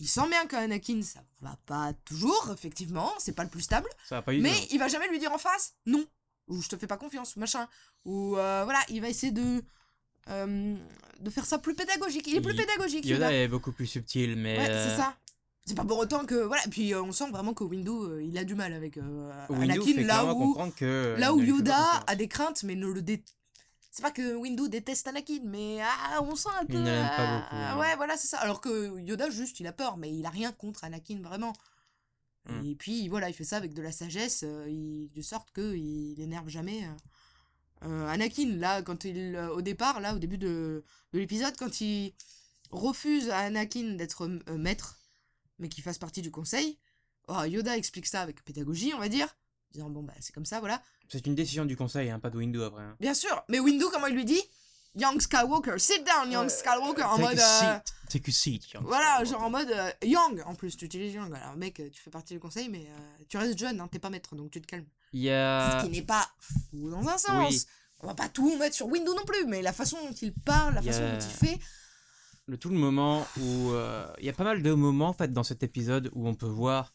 il 0.00 0.08
sent 0.08 0.26
bien 0.28 0.46
qu'Anakin, 0.46 1.02
ça 1.02 1.22
va 1.40 1.58
pas 1.66 1.92
toujours, 2.04 2.50
effectivement, 2.52 3.12
c'est 3.18 3.34
pas 3.34 3.44
le 3.44 3.50
plus 3.50 3.60
stable. 3.60 3.88
Ça 4.08 4.16
va 4.16 4.22
pas 4.22 4.32
Mais 4.32 4.50
tout. 4.50 4.66
il 4.70 4.78
va 4.78 4.88
jamais 4.88 5.08
lui 5.08 5.18
dire 5.18 5.32
en 5.32 5.38
face 5.38 5.74
non 5.86 6.04
ou 6.48 6.60
je 6.60 6.68
te 6.68 6.76
fais 6.76 6.88
pas 6.88 6.96
confiance 6.96 7.36
machin 7.36 7.68
ou 8.04 8.36
euh, 8.36 8.62
voilà 8.64 8.80
il 8.88 9.00
va 9.00 9.08
essayer 9.08 9.30
de 9.32 9.62
euh, 10.28 10.76
de 11.20 11.30
faire 11.30 11.46
ça 11.46 11.58
plus 11.58 11.74
pédagogique 11.74 12.26
il 12.26 12.36
est 12.36 12.40
plus 12.40 12.54
pédagogique 12.56 13.04
Yoda 13.04 13.26
Yoda. 13.26 13.32
est 13.32 13.48
beaucoup 13.48 13.70
plus 13.72 13.86
subtil, 13.86 14.36
mais. 14.36 14.58
ouais 14.58 14.68
euh, 14.68 14.88
c'est 14.90 14.96
ça 14.96 15.16
c'est 15.64 15.74
pas 15.76 15.84
pour 15.84 15.98
autant 15.98 16.24
que 16.26 16.34
voilà 16.34 16.62
puis 16.70 16.92
euh, 16.92 17.02
on 17.02 17.12
sent 17.12 17.30
vraiment 17.30 17.54
que 17.54 17.64
Windu 17.64 17.90
euh, 17.90 18.22
il 18.22 18.36
a 18.38 18.44
du 18.44 18.54
mal 18.54 18.72
avec 18.72 18.96
euh, 18.96 19.30
Anakin 19.48 20.02
là 20.02 20.24
où 20.34 20.56
que, 20.76 21.14
là 21.18 21.32
où 21.32 21.40
Yoda 21.40 22.02
a 22.06 22.16
des 22.16 22.28
craintes 22.28 22.62
mais 22.64 22.74
ne 22.74 22.86
le 22.86 23.00
dé 23.02 23.22
c'est 23.90 24.02
pas 24.02 24.10
que 24.10 24.34
Windu 24.34 24.68
déteste 24.68 25.06
Anakin 25.06 25.40
mais 25.44 25.78
ah, 25.82 26.20
on 26.22 26.34
sent 26.34 26.48
un 26.60 26.66
peu 26.66 26.78
Il 26.78 26.84
pas 26.84 27.40
beaucoup, 27.40 27.54
hein. 27.54 27.78
ouais 27.78 27.94
voilà 27.96 28.16
c'est 28.16 28.26
ça 28.26 28.38
alors 28.38 28.60
que 28.60 28.98
Yoda 29.00 29.30
juste 29.30 29.60
il 29.60 29.66
a 29.66 29.72
peur 29.72 29.96
mais 29.98 30.12
il 30.12 30.26
a 30.26 30.30
rien 30.30 30.52
contre 30.52 30.84
Anakin 30.84 31.20
vraiment 31.22 31.52
Hmm. 32.44 32.66
et 32.66 32.74
puis 32.74 33.06
voilà, 33.06 33.28
il 33.28 33.34
fait 33.34 33.44
ça 33.44 33.56
avec 33.56 33.72
de 33.72 33.80
la 33.80 33.92
sagesse, 33.92 34.44
il- 34.66 35.12
de 35.14 35.22
sorte 35.22 35.52
que 35.52 35.76
il 35.76 36.20
énerve 36.20 36.48
jamais 36.48 36.80
Anakin. 37.82 38.56
Là, 38.56 38.82
quand 38.82 39.04
il, 39.04 39.36
au 39.54 39.62
départ, 39.62 40.00
là, 40.00 40.14
au 40.14 40.18
début 40.18 40.38
de, 40.38 40.82
de 41.12 41.18
l'épisode, 41.20 41.54
quand 41.56 41.80
il 41.80 42.12
refuse 42.72 43.30
à 43.30 43.38
Anakin 43.38 43.94
d'être 43.94 44.26
maître, 44.56 44.98
mais 45.62 45.68
qu'il 45.68 45.82
fasse 45.82 45.96
partie 45.98 46.20
du 46.20 46.30
conseil, 46.30 46.78
oh, 47.28 47.42
Yoda 47.44 47.76
explique 47.78 48.06
ça 48.06 48.20
avec 48.20 48.44
pédagogie, 48.44 48.92
on 48.94 48.98
va 48.98 49.08
dire, 49.08 49.26
en 49.26 49.72
disant 49.72 49.88
bon 49.90 50.02
bah 50.02 50.12
c'est 50.20 50.34
comme 50.34 50.44
ça, 50.44 50.60
voilà. 50.60 50.82
C'est 51.08 51.26
une 51.26 51.34
décision 51.34 51.64
du 51.64 51.76
conseil, 51.76 52.10
hein, 52.10 52.18
pas 52.18 52.28
de 52.30 52.36
Windu 52.36 52.62
après. 52.62 52.82
hein. 52.82 52.96
Bien 53.00 53.14
sûr, 53.14 53.42
mais 53.48 53.60
Windu, 53.60 53.84
comment 53.90 54.08
il 54.08 54.14
lui 54.14 54.24
dit? 54.26 54.42
Young 54.94 55.18
Skywalker, 55.22 55.78
sit 55.78 56.04
down, 56.04 56.30
Young 56.30 56.50
Skywalker, 56.50 57.04
en 57.04 57.16
Take 57.16 57.28
mode. 57.28 57.38
a 57.38 57.76
euh, 57.76 57.78
seat. 57.78 57.94
Take 58.10 58.30
a 58.30 58.32
seat. 58.32 58.72
young 58.74 58.84
Voilà, 58.84 59.06
Skywalker. 59.24 59.30
genre 59.30 59.42
en 59.44 59.50
mode 59.50 59.70
euh, 59.70 59.90
young 60.02 60.42
en 60.44 60.54
plus, 60.54 60.76
tu 60.76 60.84
utilises 60.84 61.14
young. 61.14 61.32
Alors 61.34 61.56
mec, 61.56 61.80
tu 61.92 62.02
fais 62.02 62.10
partie 62.10 62.34
du 62.34 62.40
conseil, 62.40 62.68
mais 62.68 62.86
euh, 62.90 63.24
tu 63.28 63.38
restes 63.38 63.56
jeune, 63.58 63.80
hein, 63.80 63.88
t'es 63.90 63.98
pas 63.98 64.10
maître, 64.10 64.34
donc 64.36 64.50
tu 64.50 64.60
te 64.60 64.66
calmes. 64.66 64.84
Il 65.14 65.20
y 65.22 65.30
a. 65.30 65.78
Ce 65.80 65.84
qui 65.86 65.90
n'est 65.92 66.02
pas 66.02 66.28
fou 66.40 66.90
dans 66.90 67.08
un 67.08 67.16
sens. 67.16 67.50
Oui. 67.50 67.62
On 68.00 68.08
va 68.08 68.14
pas 68.14 68.28
tout 68.28 68.56
mettre 68.58 68.74
sur 68.74 68.86
Windows 68.88 69.14
non 69.14 69.24
plus, 69.24 69.46
mais 69.46 69.62
la 69.62 69.72
façon 69.72 69.96
dont 70.04 70.12
il 70.20 70.34
parle, 70.34 70.74
la 70.74 70.82
façon 70.82 71.00
dont 71.00 71.18
il 71.20 71.46
fait. 71.48 71.58
Le 72.46 72.58
tout 72.58 72.68
le 72.70 72.76
moment 72.76 73.26
où 73.40 73.70
euh, 73.70 74.06
il 74.18 74.24
y 74.24 74.28
a 74.28 74.32
pas 74.32 74.44
mal 74.44 74.62
de 74.62 74.72
moments 74.72 75.08
en 75.08 75.12
fait 75.12 75.32
dans 75.32 75.44
cet 75.44 75.62
épisode 75.62 76.10
où 76.14 76.26
on 76.28 76.34
peut 76.34 76.46
voir 76.46 76.92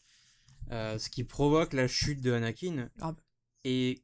euh, 0.70 0.98
ce 0.98 1.08
qui 1.08 1.24
provoque 1.24 1.72
la 1.72 1.88
chute 1.88 2.20
de 2.20 2.32
Anakin. 2.32 2.90
Ah. 3.00 3.14
Et 3.64 4.02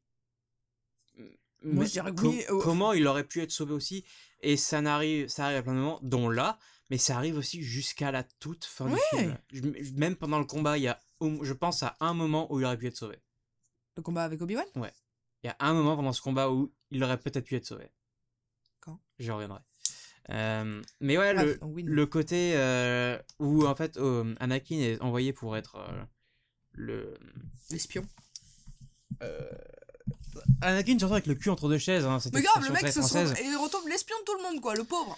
Moi, 1.17 1.27
mais 1.63 1.87
je 1.87 1.93
dirais 1.93 2.15
que 2.15 2.21
co- 2.21 2.29
oui, 2.31 2.43
euh, 2.51 2.61
comment 2.63 2.93
il 2.93 3.07
aurait 3.07 3.25
pu 3.27 3.41
être 3.43 3.51
sauvé 3.51 3.73
aussi. 3.75 4.05
Et 4.41 4.57
ça 4.57 4.81
n'arrive 4.81 5.29
ça 5.29 5.47
arrive 5.47 5.59
à 5.59 5.63
plein 5.63 5.75
de 5.75 5.79
moments 5.79 6.01
dont 6.03 6.29
là 6.29 6.59
mais 6.91 6.99
ça 6.99 7.17
arrive 7.17 7.37
aussi 7.39 7.63
jusqu'à 7.63 8.11
la 8.13 8.23
toute 8.25 8.65
fin 8.67 8.87
du 8.87 8.97
film. 9.11 9.39
Même 9.97 10.17
pendant 10.17 10.39
le 10.39 10.45
combat 10.45 10.77
il 10.79 10.83
y 10.85 10.89
a 10.89 11.01
je 11.21 11.53
pense 11.55 11.83
à 11.83 11.97
un 12.01 12.13
moment 12.15 12.53
où 12.53 12.61
il 12.61 12.67
aurait 12.67 12.77
pu 12.77 12.87
être 12.87 12.97
sauvé. 12.97 13.19
Le 13.97 14.03
combat 14.03 14.25
avec 14.25 14.41
Obi-Wan? 14.43 14.67
Il 14.77 15.47
y 15.47 15.49
a 15.51 15.57
un 15.61 15.73
moment 15.75 15.97
pendant 15.97 16.13
ce 16.13 16.21
combat 16.21 16.51
où 16.51 16.73
il 16.91 17.03
aurait 17.05 17.19
peut-être 17.19 17.45
pu 17.45 17.55
être 17.57 17.67
sauvé. 17.67 17.89
Quand? 18.81 19.01
J'y 19.19 19.31
reviendrai. 19.31 19.61
Euh, 20.31 20.81
mais 21.01 21.19
ouais, 21.19 21.35
Bref, 21.35 21.59
le, 21.63 21.83
le 21.83 22.07
côté 22.07 22.53
euh, 22.57 23.19
où 23.39 23.67
en 23.67 23.75
fait 23.75 23.97
euh, 23.99 24.35
Anakin 24.41 24.77
est 24.79 25.01
envoyé 25.03 25.33
pour 25.33 25.57
être 25.57 25.77
le. 26.73 27.15
L'espion. 27.71 28.05
Anakin 30.63 30.99
surtout 30.99 31.15
avec 31.15 31.27
le 31.27 31.35
cul 31.35 31.51
entre 31.51 31.69
deux 31.69 31.79
chaises. 31.79 32.05
Hein, 32.05 32.19
Mais 32.33 32.43
grave, 32.43 32.65
le 32.67 32.73
mec 32.73 32.89
se 32.89 33.03
sauve 33.03 33.35
et 33.39 33.45
il 33.45 33.57
retrouve 33.57 33.89
l'espion 33.89 34.17
de 34.21 34.25
tout 34.25 34.37
le 34.37 34.43
monde, 34.43 34.61
quoi, 34.61 34.75
le 34.75 34.85
pauvre. 34.85 35.17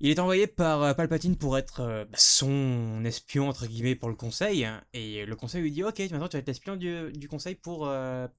Il 0.00 0.10
est 0.10 0.18
envoyé 0.18 0.46
par 0.46 0.94
Palpatine 0.94 1.36
pour 1.36 1.56
être 1.56 2.06
bah, 2.10 2.18
son 2.18 3.02
espion, 3.04 3.48
entre 3.48 3.66
guillemets, 3.66 3.94
pour 3.94 4.08
le 4.10 4.14
conseil. 4.14 4.68
Et 4.92 5.24
le 5.24 5.36
conseil 5.36 5.62
lui 5.62 5.70
dit 5.70 5.84
Ok, 5.84 5.98
maintenant 6.10 6.28
tu 6.28 6.36
vas 6.36 6.40
être 6.40 6.48
l'espion 6.48 6.76
du, 6.76 7.12
du 7.12 7.28
conseil 7.28 7.54
pour, 7.54 7.80
par 7.80 8.30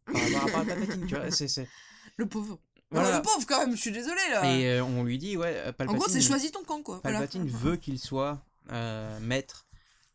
rapport 0.42 0.60
à 0.60 0.66
Palpatine. 0.66 1.06
tu 1.08 1.16
vois, 1.16 1.32
c'est- 1.32 1.68
Le 2.18 2.26
pauvre. 2.26 2.60
Voilà. 2.91 3.17
Le 3.17 3.21
pauvre, 3.21 3.45
quand 3.45 3.60
même, 3.60 3.76
je 3.76 3.82
suis 3.82 3.91
désolé, 3.91 4.21
là. 4.32 4.45
Et 4.56 4.65
euh, 4.80 4.84
on 4.84 5.04
lui 5.04 5.17
dit 5.17 5.36
Ouais, 5.38 5.54
euh, 5.56 5.69
en 5.69 5.73
Palpatine, 5.73 5.97
gros, 6.00 6.10
c'est 6.10 6.21
choisis 6.21 6.52
ton 6.52 6.63
camp, 6.63 6.82
quoi. 6.82 7.00
Voilà. 7.04 7.19
Palpatine 7.19 7.47
veut 7.50 7.76
qu'il 7.76 8.00
soit 8.00 8.41
euh, 8.71 9.19
maître 9.19 9.67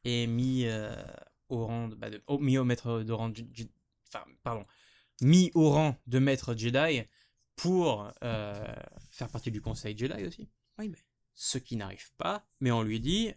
et 0.04 0.26
mis 0.26 0.64
euh, 0.66 0.94
au 1.48 1.66
rang 1.66 1.88
de, 1.88 1.94
bah, 1.94 2.08
de- 2.11 2.22
oh, 2.26 2.38
mis 2.38 2.56
au 2.58 2.64
maître 2.64 3.00
de 3.02 3.12
rang 3.12 3.28
de, 3.28 3.44
enfin 4.08 4.24
pardon 4.42 4.64
mis 5.20 5.50
au 5.54 5.70
rang 5.70 5.96
de 6.06 6.18
maître 6.18 6.54
Jedi 6.56 7.02
pour 7.56 8.11
faire 8.20 9.28
partie 9.30 9.50
du 9.50 9.61
Conseil 9.61 9.96
Jedi 9.96 10.26
aussi 10.26 10.48
Oui, 10.78 10.88
mais 10.88 10.98
ce 11.35 11.58
qui 11.58 11.76
n'arrive 11.76 12.11
pas 12.18 12.44
mais 12.61 12.72
on 12.72 12.82
lui 12.82 12.98
dit 13.00 13.32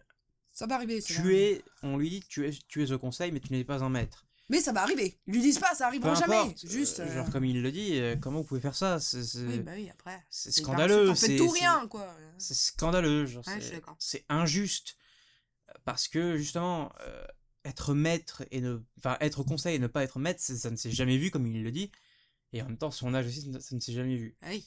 ça 0.51 0.65
va 0.65 0.75
arriver. 0.75 1.01
ça 1.01 1.13
va 1.13 1.19
tu 1.21 1.25
arriver. 1.27 1.51
es 1.57 1.63
on 1.83 1.97
lui 1.97 2.09
dit 2.09 2.21
tu 2.27 2.47
es 2.47 2.51
tu 2.67 2.83
es 2.83 2.91
au 2.91 2.97
Conseil 2.99 3.31
mais 3.31 3.39
tu 3.39 3.53
n'es 3.53 3.63
pas 3.63 3.83
un 3.83 3.89
maître 3.89 4.24
Mais 4.49 4.62
ça 4.62 4.71
va 4.73 4.84
arriver. 4.84 5.19
Ils 5.25 5.34
lui 5.34 5.41
disent 5.41 5.58
pas, 5.60 5.73
ça 5.73 5.86
peu 5.86 6.08
arrivera 6.10 6.13
jamais. 6.15 6.53
C'est 6.55 6.69
juste. 6.69 6.99
euh, 6.99 7.05
euh, 7.05 7.13
genre 7.15 7.29
comme 7.31 7.45
il 7.45 7.62
le 7.63 7.71
dit 7.71 7.99
euh, 7.99 8.15
comment 8.15 8.39
vous 8.41 8.45
pouvez 8.45 8.62
faire 8.62 8.75
ça? 8.75 8.99
C'est 8.99 9.23
c'est- 9.23 9.39
Oui, 9.45 9.60
bah 9.60 9.71
oui, 9.75 9.89
après. 9.89 10.23
c'est 10.29 10.51
c'est 10.51 10.62
scandaleux 10.62 11.08
T'en 11.08 11.15
fais 11.15 11.27
c'est 11.27 11.36
tout 11.38 11.51
c'est- 11.55 11.60
rien, 11.62 11.88
quoi. 11.88 12.15
c'est 12.38 12.53
scandaleux 12.53 13.25
genre, 13.25 13.43
Ouais, 13.47 13.53
je 13.55 13.60
c'est- 13.60 13.65
suis 13.67 13.75
d'accord. 13.75 13.95
c'est 13.99 14.23
injuste 14.29 14.97
parce 15.84 16.08
que 16.08 16.38
justement 16.38 16.91
euh, 17.01 17.25
être 17.63 17.95
maître 17.95 18.43
et 18.51 18.62
ne 18.62 18.77
enfin 18.99 19.17
être 19.19 19.39
au 19.39 19.43
conseil 19.43 19.75
et 19.75 19.79
ne 19.79 19.88
pas 19.88 20.03
être 20.03 20.19
maître 20.19 20.39
c'est- 20.41 20.58
ça 20.58 20.69
ne 20.69 20.75
s'est 20.75 20.91
jamais 20.91 21.17
vu 21.17 21.31
comme 21.31 21.47
il 21.47 21.63
le 21.63 21.71
dit 21.71 21.91
et 22.53 22.62
en 22.62 22.65
même 22.65 22.77
temps 22.77 22.91
son 22.91 23.13
âge 23.15 23.25
aussi 23.25 23.41
ça 23.41 23.47
ne- 23.49 23.60
ça 23.60 23.75
ne 23.75 23.79
s'est 23.81 23.93
jamais 23.93 24.15
vu 24.15 24.38
Ah 24.43 24.49
oui. 24.51 24.63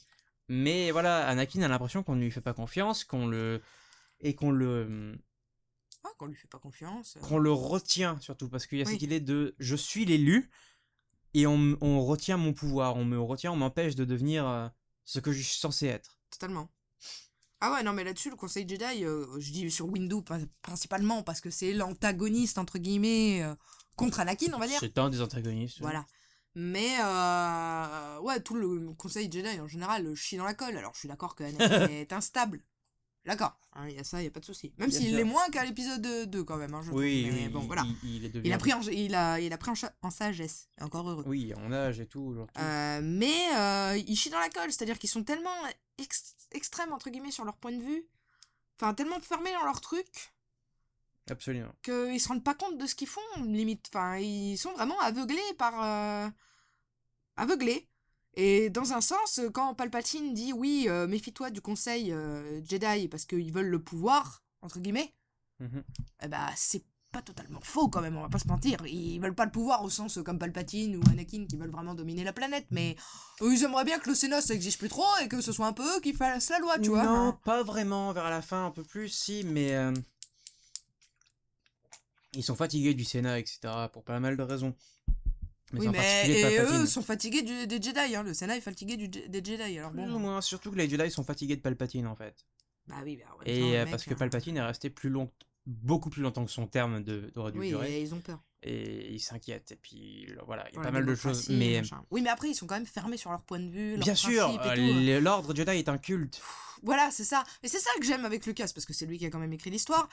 mais 0.49 0.91
voilà 0.91 1.25
Anakin 1.27 1.61
a 1.61 1.67
l'impression 1.69 2.03
qu'on 2.03 2.15
ne 2.15 2.21
lui 2.21 2.31
fait 2.31 2.41
pas 2.41 2.53
confiance 2.53 3.05
qu'on 3.05 3.27
le 3.27 3.61
et 4.19 4.35
qu'on 4.35 4.51
le 4.51 5.17
Ah, 6.09 6.13
qu'on 6.17 6.25
lui 6.27 6.35
fait 6.35 6.47
pas 6.47 6.59
confiance. 6.59 7.15
euh. 7.17 7.21
qu'on 7.21 7.37
le 7.37 7.51
retient 7.51 8.19
surtout 8.21 8.49
parce 8.49 8.65
qu'il 8.67 8.79
y 8.79 8.81
a 8.81 8.85
Oui. 8.85 8.93
cette 8.93 9.01
idée 9.03 9.19
de 9.19 9.55
je 9.59 9.75
suis 9.75 10.05
l'élu 10.05 10.49
et 11.35 11.45
on, 11.47 11.77
on 11.81 12.03
retient 12.03 12.37
mon 12.37 12.53
pouvoir 12.53 12.95
on 12.95 13.05
me 13.05 13.19
retient 13.19 13.51
on 13.51 13.55
m'empêche 13.55 13.95
de 13.95 14.03
devenir 14.05 14.47
euh, 14.47 14.67
ce 15.05 15.19
que 15.19 15.31
je 15.31 15.41
suis 15.41 15.59
censé 15.59 15.87
être 15.87 16.17
Totalement. 16.31 16.69
Ah 17.61 17.73
ouais, 17.73 17.83
non, 17.83 17.91
mais 17.91 18.05
là-dessus, 18.05 18.29
le 18.29 18.37
Conseil 18.37 18.65
Jedi, 18.69 19.03
euh, 19.03 19.25
je 19.37 19.51
dis 19.51 19.69
sur 19.69 19.85
Windu 19.87 20.21
prin- 20.23 20.45
principalement 20.61 21.23
parce 21.23 21.41
que 21.41 21.49
c'est 21.49 21.73
l'antagoniste, 21.73 22.57
entre 22.57 22.77
guillemets, 22.79 23.43
euh, 23.43 23.53
contre 23.97 24.21
Anakin, 24.21 24.53
on 24.53 24.59
va 24.59 24.67
dire. 24.67 24.79
c'est 24.79 24.97
un 24.97 25.09
des 25.09 25.21
antagonistes 25.21 25.81
Voilà. 25.81 26.05
Mais, 26.55 26.95
euh, 27.01 28.19
ouais, 28.21 28.39
tout 28.41 28.55
le 28.55 28.93
Conseil 28.93 29.29
Jedi 29.29 29.59
en 29.59 29.67
général 29.67 30.15
chie 30.15 30.37
dans 30.37 30.45
la 30.45 30.53
colle. 30.53 30.77
Alors, 30.77 30.93
je 30.93 30.99
suis 30.99 31.07
d'accord 31.09 31.35
que 31.35 31.43
Anakin 31.43 31.87
est 31.89 32.13
instable. 32.13 32.61
D'accord, 33.29 33.59
hein, 33.73 33.87
il 33.87 33.95
y 33.95 33.99
a 33.99 34.03
ça, 34.03 34.19
il 34.21 34.23
y 34.23 34.27
a 34.27 34.31
pas 34.31 34.39
de 34.39 34.45
souci. 34.45 34.73
Même 34.79 34.89
s'il 34.89 35.15
l'est 35.15 35.23
moins 35.23 35.47
qu'à 35.51 35.63
l'épisode 35.63 36.01
2, 36.31 36.43
quand 36.43 36.57
même. 36.57 36.73
Hein, 36.73 36.81
je 36.83 36.89
oui 36.89 37.25
trouve. 37.27 37.35
Mais 37.35 37.43
oui 37.45 37.49
bon, 37.49 37.61
il, 37.61 37.67
voilà. 37.67 37.83
il, 38.03 38.15
il 38.15 38.25
est 38.25 38.29
devenu 38.29 38.47
Il 38.49 38.53
a 38.53 38.57
pris 38.57 38.73
en, 38.73 38.81
il 38.81 39.13
a, 39.13 39.39
il 39.39 39.53
a 39.53 39.57
pris 39.59 39.71
en, 40.01 40.09
sagesse. 40.09 40.67
Encore 40.81 41.07
heureux. 41.07 41.23
Oui, 41.27 41.53
en 41.55 41.71
âge 41.71 41.99
et 41.99 42.07
tout. 42.07 42.33
Genre 42.33 42.47
tout. 42.51 42.59
Euh, 42.59 43.01
mais 43.03 43.55
euh, 43.55 44.01
ils 44.07 44.15
chient 44.15 44.31
dans 44.31 44.39
la 44.39 44.49
colle, 44.49 44.71
c'est-à-dire 44.71 44.97
qu'ils 44.97 45.11
sont 45.11 45.23
tellement 45.23 45.53
ex- 45.99 46.35
extrêmes, 46.53 46.91
entre 46.91 47.11
guillemets, 47.11 47.29
sur 47.29 47.45
leur 47.45 47.57
point 47.57 47.71
de 47.71 47.83
vue, 47.83 48.03
enfin, 48.81 48.95
tellement 48.95 49.19
fermés 49.21 49.53
dans 49.53 49.63
leur 49.65 49.79
truc, 49.79 50.33
Absolument. 51.29 51.71
qu'ils 51.83 52.19
se 52.19 52.29
rendent 52.29 52.43
pas 52.43 52.55
compte 52.55 52.79
de 52.79 52.87
ce 52.87 52.95
qu'ils 52.95 53.07
font, 53.07 53.21
limite. 53.43 53.91
Enfin, 53.93 54.17
ils 54.17 54.57
sont 54.57 54.71
vraiment 54.73 54.99
aveuglés 55.01 55.53
par. 55.59 55.83
euh, 55.83 56.29
aveuglés. 57.35 57.87
Et 58.35 58.69
dans 58.69 58.93
un 58.93 59.01
sens, 59.01 59.41
quand 59.53 59.73
Palpatine 59.75 60.33
dit 60.33 60.53
oui, 60.53 60.85
euh, 60.87 61.07
méfie-toi 61.07 61.49
du 61.51 61.61
conseil 61.61 62.11
euh, 62.13 62.61
Jedi 62.63 63.07
parce 63.07 63.25
qu'ils 63.25 63.51
veulent 63.51 63.67
le 63.69 63.81
pouvoir, 63.81 64.43
entre 64.61 64.79
guillemets, 64.79 65.13
Mhm. 65.59 65.83
eh 66.23 66.27
bah, 66.29 66.49
c'est 66.55 66.83
pas 67.11 67.21
totalement 67.23 67.59
faux 67.63 67.89
quand 67.89 68.01
même, 68.01 68.15
on 68.15 68.21
va 68.21 68.29
pas 68.29 68.39
se 68.39 68.47
mentir. 68.47 68.77
Ils 68.85 69.19
veulent 69.19 69.33
pas 69.35 69.45
le 69.45 69.51
pouvoir 69.51 69.83
au 69.83 69.89
sens 69.89 70.17
euh, 70.19 70.23
comme 70.23 70.37
Palpatine 70.39 70.95
ou 70.95 71.01
Anakin 71.11 71.45
qui 71.49 71.57
veulent 71.57 71.71
vraiment 71.71 71.95
dominer 71.95 72.23
la 72.23 72.31
planète, 72.33 72.67
mais 72.71 72.95
ils 73.41 73.63
aimeraient 73.63 73.83
bien 73.83 73.99
que 73.99 74.09
le 74.09 74.15
Sénat 74.15 74.41
ça 74.41 74.53
existe 74.53 74.77
plus 74.77 74.89
trop 74.89 75.07
et 75.21 75.27
que 75.27 75.41
ce 75.41 75.51
soit 75.51 75.65
un 75.67 75.73
peu 75.73 75.83
eux 75.97 75.99
qui 76.01 76.13
fassent 76.13 76.49
la 76.49 76.59
loi, 76.59 76.77
tu 76.79 76.89
vois. 76.89 77.03
Non, 77.03 77.33
pas 77.43 77.63
vraiment. 77.63 78.13
Vers 78.13 78.29
la 78.29 78.41
fin, 78.43 78.67
un 78.67 78.71
peu 78.71 78.83
plus, 78.83 79.09
si, 79.09 79.43
mais. 79.43 79.75
euh, 79.75 79.91
Ils 82.33 82.43
sont 82.43 82.55
fatigués 82.55 82.93
du 82.93 83.03
Sénat, 83.03 83.39
etc. 83.39 83.89
Pour 83.91 84.03
pas 84.03 84.19
mal 84.19 84.37
de 84.37 84.43
raisons. 84.43 84.75
Oui, 85.73 85.87
en 85.87 85.91
mais 85.91 86.29
et 86.29 86.41
Palpatine. 86.41 86.81
eux 86.81 86.85
sont 86.85 87.01
fatigués 87.03 87.41
du- 87.41 87.67
des 87.67 87.81
Jedi, 87.81 88.15
hein. 88.15 88.23
le 88.23 88.33
Sénat 88.33 88.57
est 88.57 88.61
fatigué 88.61 88.97
du, 88.97 89.07
des 89.07 89.43
Jedi, 89.43 89.77
alors 89.77 89.91
Plus 89.91 90.01
bon. 90.05 90.13
ou 90.15 90.19
moins. 90.19 90.41
Surtout 90.41 90.71
que 90.71 90.77
les 90.77 90.89
Jedi 90.89 91.11
sont 91.11 91.23
fatigués 91.23 91.55
de 91.55 91.61
Palpatine, 91.61 92.07
en 92.07 92.15
fait. 92.15 92.45
Bah 92.87 92.95
oui, 93.03 93.17
bah 93.17 93.25
ouais, 93.39 93.51
Et 93.51 93.77
euh, 93.77 93.83
mec, 93.83 93.91
parce 93.91 94.03
que 94.03 94.13
hein. 94.13 94.17
Palpatine 94.17 94.57
est 94.57 94.61
resté 94.61 94.89
plus 94.89 95.09
long, 95.09 95.29
beaucoup 95.67 96.09
plus 96.09 96.21
longtemps 96.23 96.43
que 96.45 96.51
son 96.51 96.65
terme 96.67 97.03
de- 97.03 97.31
dû 97.53 97.59
Oui, 97.59 97.73
et 97.87 98.01
ils 98.01 98.13
ont 98.15 98.19
peur. 98.19 98.39
Et 98.63 99.13
ils 99.13 99.19
s'inquiètent. 99.21 99.71
Et 99.71 99.75
puis, 99.77 100.27
voilà, 100.45 100.67
il 100.71 100.75
y 100.75 100.79
a 100.79 100.81
pas 100.81 100.91
mal 100.91 101.05
de 101.05 101.15
choses. 101.15 101.47
Mais. 101.49 101.77
machin. 101.79 102.03
Oui, 102.11 102.21
mais 102.21 102.29
après, 102.29 102.49
ils 102.49 102.55
sont 102.55 102.67
quand 102.67 102.75
même 102.75 102.85
fermés 102.85 103.15
sur 103.17 103.29
leur 103.31 103.43
point 103.43 103.59
de 103.59 103.69
vue, 103.69 103.97
Bien 103.97 104.15
sûr, 104.15 104.49
euh, 104.65 105.19
l'ordre 105.21 105.55
Jedi 105.55 105.71
est 105.71 105.87
un 105.87 105.97
culte. 105.97 106.41
Voilà, 106.83 107.09
c'est 107.11 107.23
ça. 107.23 107.43
Et 107.63 107.67
c'est 107.67 107.79
ça 107.79 107.89
que 107.99 108.05
j'aime 108.05 108.25
avec 108.25 108.45
Lucas, 108.45 108.69
parce 108.73 108.85
que 108.85 108.93
c'est 108.93 109.05
lui 109.05 109.17
qui 109.17 109.25
a 109.25 109.29
quand 109.29 109.39
même 109.39 109.53
écrit 109.53 109.69
l'histoire. 109.69 110.09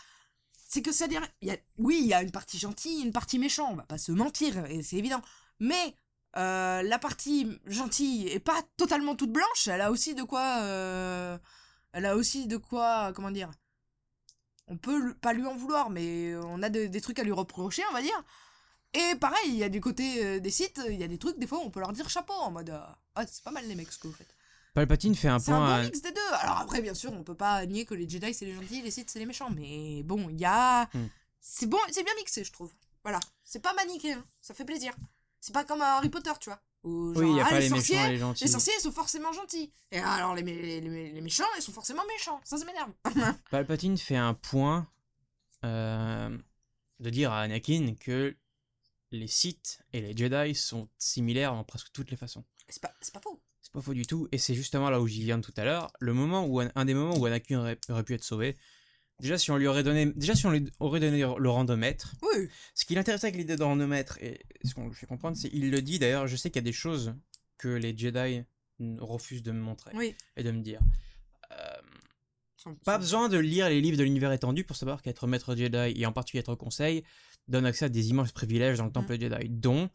C'est 0.68 0.82
que 0.82 0.92
ça 0.92 1.08
dire, 1.08 1.22
il 1.40 1.48
y 1.48 1.50
a, 1.52 1.56
oui, 1.78 1.98
il 2.02 2.06
y 2.08 2.14
a 2.14 2.22
une 2.22 2.30
partie 2.32 2.58
gentille, 2.58 3.02
une 3.02 3.12
partie 3.12 3.38
méchante, 3.38 3.68
on 3.72 3.76
va 3.76 3.84
pas 3.84 3.98
se 3.98 4.12
mentir, 4.12 4.64
et 4.66 4.82
c'est 4.82 4.96
évident. 4.96 5.22
Mais 5.60 5.96
euh, 6.36 6.82
la 6.82 6.98
partie 6.98 7.58
gentille 7.66 8.28
est 8.28 8.40
pas 8.40 8.62
totalement 8.76 9.14
toute 9.16 9.32
blanche, 9.32 9.68
elle 9.68 9.80
a 9.80 9.90
aussi 9.90 10.14
de 10.14 10.22
quoi, 10.22 10.58
euh, 10.62 11.38
elle 11.92 12.06
a 12.06 12.16
aussi 12.16 12.46
de 12.46 12.56
quoi, 12.56 13.12
comment 13.14 13.30
dire. 13.30 13.50
On 14.68 14.76
peut 14.76 15.14
pas 15.14 15.32
lui 15.32 15.46
en 15.46 15.54
vouloir, 15.56 15.90
mais 15.90 16.34
on 16.36 16.62
a 16.62 16.68
de- 16.68 16.86
des 16.86 17.00
trucs 17.00 17.18
à 17.18 17.22
lui 17.24 17.32
reprocher, 17.32 17.82
on 17.90 17.92
va 17.92 18.02
dire. 18.02 18.22
Et 18.94 19.14
pareil, 19.16 19.48
il 19.48 19.54
y 19.56 19.64
a 19.64 19.68
du 19.68 19.80
côté 19.80 20.24
euh, 20.24 20.40
des 20.40 20.50
sites, 20.50 20.80
il 20.88 20.96
y 20.96 21.04
a 21.04 21.08
des 21.08 21.18
trucs, 21.18 21.38
des 21.38 21.46
fois, 21.46 21.58
on 21.60 21.70
peut 21.70 21.80
leur 21.80 21.92
dire 21.92 22.08
chapeau 22.10 22.32
en 22.34 22.50
mode, 22.50 22.70
ah, 23.14 23.26
c'est 23.26 23.42
pas 23.44 23.50
mal 23.52 23.66
les 23.68 23.74
mecs 23.74 23.92
ce 23.92 23.98
que 23.98 24.08
vous 24.08 24.14
faites. 24.14 24.34
Palpatine 24.74 25.14
fait 25.14 25.28
un 25.28 25.38
C'est 25.38 25.52
un 25.52 25.56
point. 25.58 25.78
bon 25.78 25.84
mix 25.84 26.02
des 26.02 26.12
deux. 26.12 26.32
Alors 26.40 26.58
après, 26.58 26.82
bien 26.82 26.92
sûr, 26.94 27.12
on 27.12 27.22
peut 27.22 27.34
pas 27.34 27.64
nier 27.64 27.86
que 27.86 27.94
les 27.94 28.06
Jedi 28.08 28.34
c'est 28.34 28.44
les 28.44 28.54
gentils, 28.54 28.82
les 28.82 28.90
Sith 28.90 29.08
c'est 29.10 29.18
les 29.18 29.24
méchants. 29.26 29.48
Mais 29.50 30.02
bon, 30.02 30.28
il 30.28 30.38
y 30.38 30.44
a. 30.44 30.84
Hmm. 30.92 31.06
C'est 31.40 31.66
bon, 31.66 31.78
c'est 31.90 32.02
bien 32.02 32.14
mixé, 32.16 32.44
je 32.44 32.52
trouve. 32.52 32.72
Voilà. 33.02 33.20
C'est 33.44 33.60
pas 33.62 33.72
manichéen, 33.72 34.22
ça 34.42 34.52
fait 34.52 34.64
plaisir. 34.66 34.92
C'est 35.40 35.52
pas 35.52 35.64
comme 35.64 35.80
Harry 35.80 36.08
Potter, 36.08 36.32
tu 36.40 36.50
vois. 36.50 36.60
Où, 36.82 37.14
genre, 37.14 37.22
Oui, 37.22 37.28
il 37.30 37.34
n'y 37.34 37.40
a 37.40 37.46
ah, 37.46 37.50
pas 37.50 37.58
les, 37.58 37.68
les 37.68 37.68
sorciers, 37.68 37.96
méchants 37.96 38.08
et 38.08 38.12
les 38.12 38.18
gentils. 38.18 38.44
les 38.44 38.50
sorciers 38.50 38.72
ils 38.78 38.82
sont 38.82 38.92
forcément 38.92 39.32
gentils. 39.32 39.72
Et 39.90 39.98
alors 39.98 40.34
les, 40.34 40.42
les, 40.42 40.80
les 40.80 41.20
méchants 41.20 41.44
ils 41.56 41.62
sont 41.62 41.72
forcément 41.72 42.02
méchants. 42.06 42.40
Ça, 42.44 42.56
ça 42.56 42.64
m'énerve. 42.64 42.92
Palpatine 43.50 43.98
fait 43.98 44.16
un 44.16 44.34
point 44.34 44.88
euh, 45.64 46.36
de 47.00 47.10
dire 47.10 47.32
à 47.32 47.40
Anakin 47.40 47.94
que 47.98 48.36
les 49.10 49.26
Sith 49.26 49.80
et 49.92 50.00
les 50.00 50.16
Jedi 50.16 50.54
sont 50.54 50.88
similaires 50.98 51.54
en 51.54 51.64
presque 51.64 51.88
toutes 51.92 52.10
les 52.10 52.16
façons. 52.16 52.44
c'est 52.68 52.82
pas, 52.82 52.92
pas 53.12 53.20
faux. 53.20 53.40
C'est 53.62 53.72
pas 53.72 53.80
faux 53.80 53.94
du 53.94 54.06
tout, 54.06 54.28
et 54.30 54.38
c'est 54.38 54.54
justement 54.54 54.90
là 54.90 55.00
où 55.00 55.08
j'y 55.08 55.24
viens 55.24 55.40
tout 55.40 55.54
à 55.56 55.64
l'heure. 55.64 55.90
Le 55.98 56.12
moment 56.12 56.46
où 56.46 56.60
un 56.60 56.84
des 56.84 56.94
moments 56.94 57.16
où 57.16 57.26
Anakin 57.26 57.58
aurait, 57.58 57.78
aurait 57.88 58.04
pu 58.04 58.14
être 58.14 58.24
sauvé. 58.24 58.56
Déjà, 59.20 59.38
si 59.38 59.50
on 59.50 59.56
lui 59.56 59.66
aurait 59.66 59.82
donné, 59.82 60.06
déjà 60.14 60.34
si 60.34 60.44
on 60.46 60.50
lui 60.50 60.70
aurait 60.78 61.00
donné 61.00 61.20
le 61.22 61.76
maître, 61.76 62.14
Oui. 62.22 62.48
ce 62.74 62.84
qui 62.84 62.94
l'intéresse 62.94 63.24
avec 63.24 63.36
l'idée 63.36 63.56
de 63.56 63.64
maître 63.86 64.18
et 64.20 64.44
ce 64.64 64.74
qu'on 64.74 64.88
lui 64.88 64.94
fait 64.94 65.06
comprendre, 65.06 65.36
c'est 65.36 65.48
il 65.52 65.70
le 65.70 65.80
dit 65.80 65.98
d'ailleurs. 65.98 66.26
Je 66.26 66.36
sais 66.36 66.50
qu'il 66.50 66.60
y 66.60 66.64
a 66.64 66.68
des 66.68 66.72
choses 66.72 67.14
que 67.56 67.68
les 67.68 67.96
Jedi 67.96 68.44
mm, 68.78 68.98
refusent 69.00 69.42
de 69.42 69.52
me 69.52 69.60
montrer 69.60 69.92
Oui. 69.94 70.14
et 70.36 70.42
de 70.42 70.50
me 70.50 70.60
dire. 70.60 70.80
Euh, 71.52 72.74
Pas 72.84 72.98
besoin 72.98 73.28
de 73.30 73.38
lire 73.38 73.68
les 73.70 73.80
livres 73.80 73.96
de 73.96 74.04
l'univers 74.04 74.32
étendu 74.32 74.64
pour 74.64 74.76
savoir 74.76 75.00
qu'être 75.00 75.26
maître 75.26 75.56
Jedi 75.56 75.98
et 75.98 76.04
en 76.04 76.12
particulier 76.12 76.40
être 76.40 76.54
conseil 76.54 77.02
donne 77.48 77.64
accès 77.64 77.86
à 77.86 77.88
des 77.88 78.10
immenses 78.10 78.32
privilèges 78.32 78.76
dans 78.76 78.86
le 78.86 78.92
temple 78.92 79.18
Jedi, 79.18 79.48
dont 79.48 79.88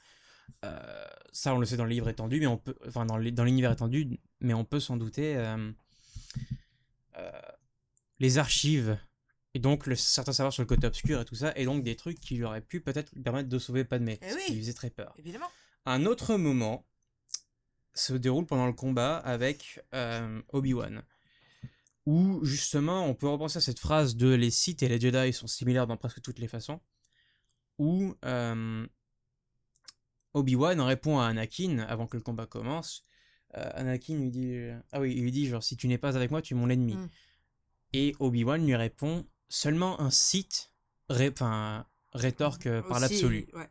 euh, 0.66 1.06
ça 1.32 1.54
on 1.54 1.60
le 1.60 1.66
sait 1.68 1.78
dans 1.78 1.84
le 1.84 1.92
livre 1.92 2.10
étendu, 2.10 2.40
mais 2.40 2.48
on 2.48 2.58
peut, 2.58 2.76
enfin 2.88 3.06
dans 3.06 3.18
l'univers 3.18 3.72
étendu, 3.72 4.20
mais 4.40 4.54
on 4.56 4.66
peut 4.66 4.80
s'en 4.80 4.98
douter 4.98 5.36
euh, 5.36 5.72
les 8.20 8.38
archives 8.38 8.98
et 9.54 9.60
donc 9.60 9.86
le 9.86 9.96
certain 9.96 10.34
savoir 10.34 10.54
sur 10.54 10.64
le 10.64 10.68
côté 10.68 10.88
obscur 10.88 11.20
et 11.22 11.26
tout 11.26 11.36
ça, 11.36 11.54
et 11.56 11.66
donc 11.66 11.84
des 11.84 11.96
trucs 11.96 12.20
qui 12.20 12.36
lui 12.36 12.44
auraient 12.44 12.62
pu 12.62 12.82
peut-être 12.82 13.12
lui 13.14 13.22
permettre 13.22 13.50
de 13.50 13.60
sauver 13.60 13.84
Padmé, 13.84 14.20
Eh 14.22 14.34
oui. 14.34 14.42
qui 14.46 14.54
lui 14.54 14.62
faisait 14.62 14.74
très 14.74 14.90
peur. 14.90 15.14
Évidemment. 15.18 15.50
Un 15.86 16.06
autre 16.06 16.36
moment 16.38 16.86
se 17.94 18.14
déroule 18.14 18.46
pendant 18.46 18.68
le 18.68 18.74
combat 18.74 19.18
avec 19.18 19.82
euh, 19.94 20.42
Obi-Wan. 20.50 21.04
Où 22.06 22.44
justement 22.44 23.06
on 23.06 23.14
peut 23.14 23.28
repenser 23.28 23.58
à 23.58 23.62
cette 23.62 23.80
phrase 23.80 24.16
de 24.16 24.34
les 24.34 24.50
Sith 24.50 24.82
et 24.84 24.88
les 24.88 25.00
Jedi 25.00 25.34
sont 25.34 25.48
similaires 25.48 25.88
dans 25.88 25.98
presque 25.98 26.22
toutes 26.22 26.40
les 26.40 26.48
façons. 26.48 26.80
Où 27.78 28.16
euh, 28.26 28.88
Obi-Wan 30.34 30.80
répond 30.82 31.20
à 31.20 31.26
Anakin 31.28 31.80
avant 31.80 32.08
que 32.08 32.18
le 32.18 32.24
combat 32.24 32.46
commence. 32.46 33.04
Euh, 33.58 33.70
Anakin 33.74 34.16
lui 34.16 34.32
dit 34.32 34.58
ah 34.92 35.02
oui, 35.02 35.14
il 35.16 35.24
lui 35.24 35.32
dit 35.32 35.48
genre 35.48 35.64
si 35.64 35.76
tu 35.76 35.88
n'es 35.88 35.98
pas 35.98 36.16
avec 36.16 36.32
moi, 36.32 36.42
tu 36.42 36.54
es 36.54 36.58
mon 36.58 36.70
ennemi. 36.70 36.96
Mm. 36.96 37.10
Et 37.94 38.16
Obi-Wan 38.20 38.66
lui 38.66 38.76
répond 38.76 39.28
seulement 39.52 40.00
un 40.02 40.10
ré- 41.10 41.30
enfin, 41.32 41.86
rétorque 42.14 42.68
euh, 42.68 42.82
par 42.82 43.00
l'absolu. 43.00 43.48
Ouais. 43.54 43.70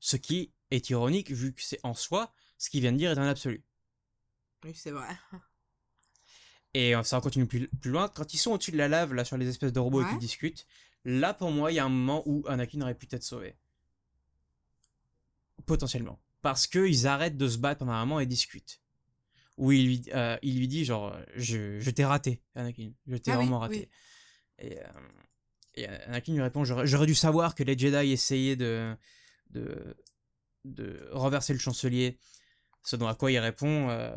Ce 0.00 0.16
qui 0.16 0.52
est 0.70 0.88
ironique 0.90 1.30
vu 1.30 1.52
que 1.52 1.62
c'est 1.62 1.80
en 1.82 1.94
soi 1.94 2.32
ce 2.56 2.70
qu'il 2.70 2.80
vient 2.80 2.92
de 2.92 2.98
dire 2.98 3.10
est 3.10 3.18
un 3.18 3.28
absolu. 3.28 3.64
Oui, 4.64 4.72
c'est 4.74 4.90
vrai. 4.92 5.08
Et 6.74 6.94
euh, 6.94 7.02
ça 7.02 7.20
continue 7.20 7.46
plus, 7.46 7.68
plus 7.68 7.90
loin. 7.90 8.08
Quand 8.08 8.34
ils 8.34 8.38
sont 8.38 8.52
au-dessus 8.52 8.72
de 8.72 8.76
la 8.76 8.88
lave, 8.88 9.14
là, 9.14 9.24
sur 9.24 9.36
les 9.36 9.48
espèces 9.48 9.72
de 9.72 9.80
robots 9.80 10.00
et 10.02 10.04
Ouais. 10.04 10.10
qu'ils 10.10 10.18
discutent, 10.18 10.66
là, 11.04 11.32
pour 11.34 11.50
moi, 11.50 11.72
il 11.72 11.76
y 11.76 11.78
a 11.78 11.84
un 11.84 11.88
moment 11.88 12.22
où 12.26 12.44
Anakin 12.46 12.80
aurait 12.82 12.94
pu 12.94 13.06
être 13.10 13.22
sauvé. 13.22 13.56
Potentiellement. 15.66 16.20
Parce 16.42 16.66
qu'ils 16.66 17.06
arrêtent 17.06 17.36
de 17.36 17.48
se 17.48 17.58
battre 17.58 17.80
pendant 17.80 17.92
un 17.92 18.04
moment 18.04 18.20
et 18.20 18.26
discutent. 18.26 18.80
Où 19.56 19.72
il 19.72 19.86
lui, 19.86 20.02
euh, 20.14 20.36
il 20.42 20.58
lui 20.58 20.68
dit, 20.68 20.84
genre, 20.84 21.16
je, 21.34 21.80
je 21.80 21.90
t'ai 21.90 22.04
raté, 22.04 22.42
Anakin. 22.54 22.92
Je 23.06 23.16
t'ai 23.16 23.32
Ah 23.32 23.38
oui, 23.38 23.44
vraiment 23.44 23.58
raté. 23.60 23.78
oui. 23.80 23.88
Et, 24.58 24.78
euh, 24.78 24.82
et 25.74 25.88
euh, 25.88 25.98
Anakin 26.06 26.32
lui 26.34 26.42
répond, 26.42 26.64
j'aurais 26.64 27.06
dû 27.06 27.14
savoir 27.14 27.54
que 27.54 27.62
les 27.62 27.78
Jedi 27.78 28.12
essayaient 28.12 28.56
de, 28.56 28.94
de, 29.50 29.96
de 30.64 31.08
renverser 31.12 31.52
le 31.52 31.58
chancelier. 31.58 32.18
Ce 32.84 32.96
dont 32.96 33.06
à 33.06 33.14
quoi 33.14 33.30
il 33.30 33.38
répond, 33.38 33.90
euh, 33.90 34.16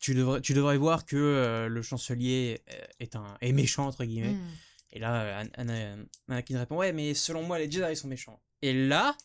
tu, 0.00 0.14
devrais, 0.14 0.40
tu 0.40 0.54
devrais 0.54 0.76
voir 0.78 1.04
que 1.04 1.16
euh, 1.16 1.68
le 1.68 1.82
chancelier 1.82 2.62
est, 3.00 3.16
un, 3.16 3.36
est 3.40 3.52
méchant, 3.52 3.86
entre 3.86 4.04
guillemets. 4.04 4.32
Mm. 4.34 4.48
Et 4.92 4.98
là, 4.98 5.42
An- 5.42 5.48
Ana- 5.54 5.96
Anakin 6.28 6.58
répond, 6.58 6.76
ouais, 6.76 6.92
mais 6.92 7.14
selon 7.14 7.42
moi, 7.42 7.58
les 7.58 7.70
Jedi 7.70 7.94
sont 7.96 8.08
méchants. 8.08 8.40
Et 8.62 8.72
là, 8.72 9.16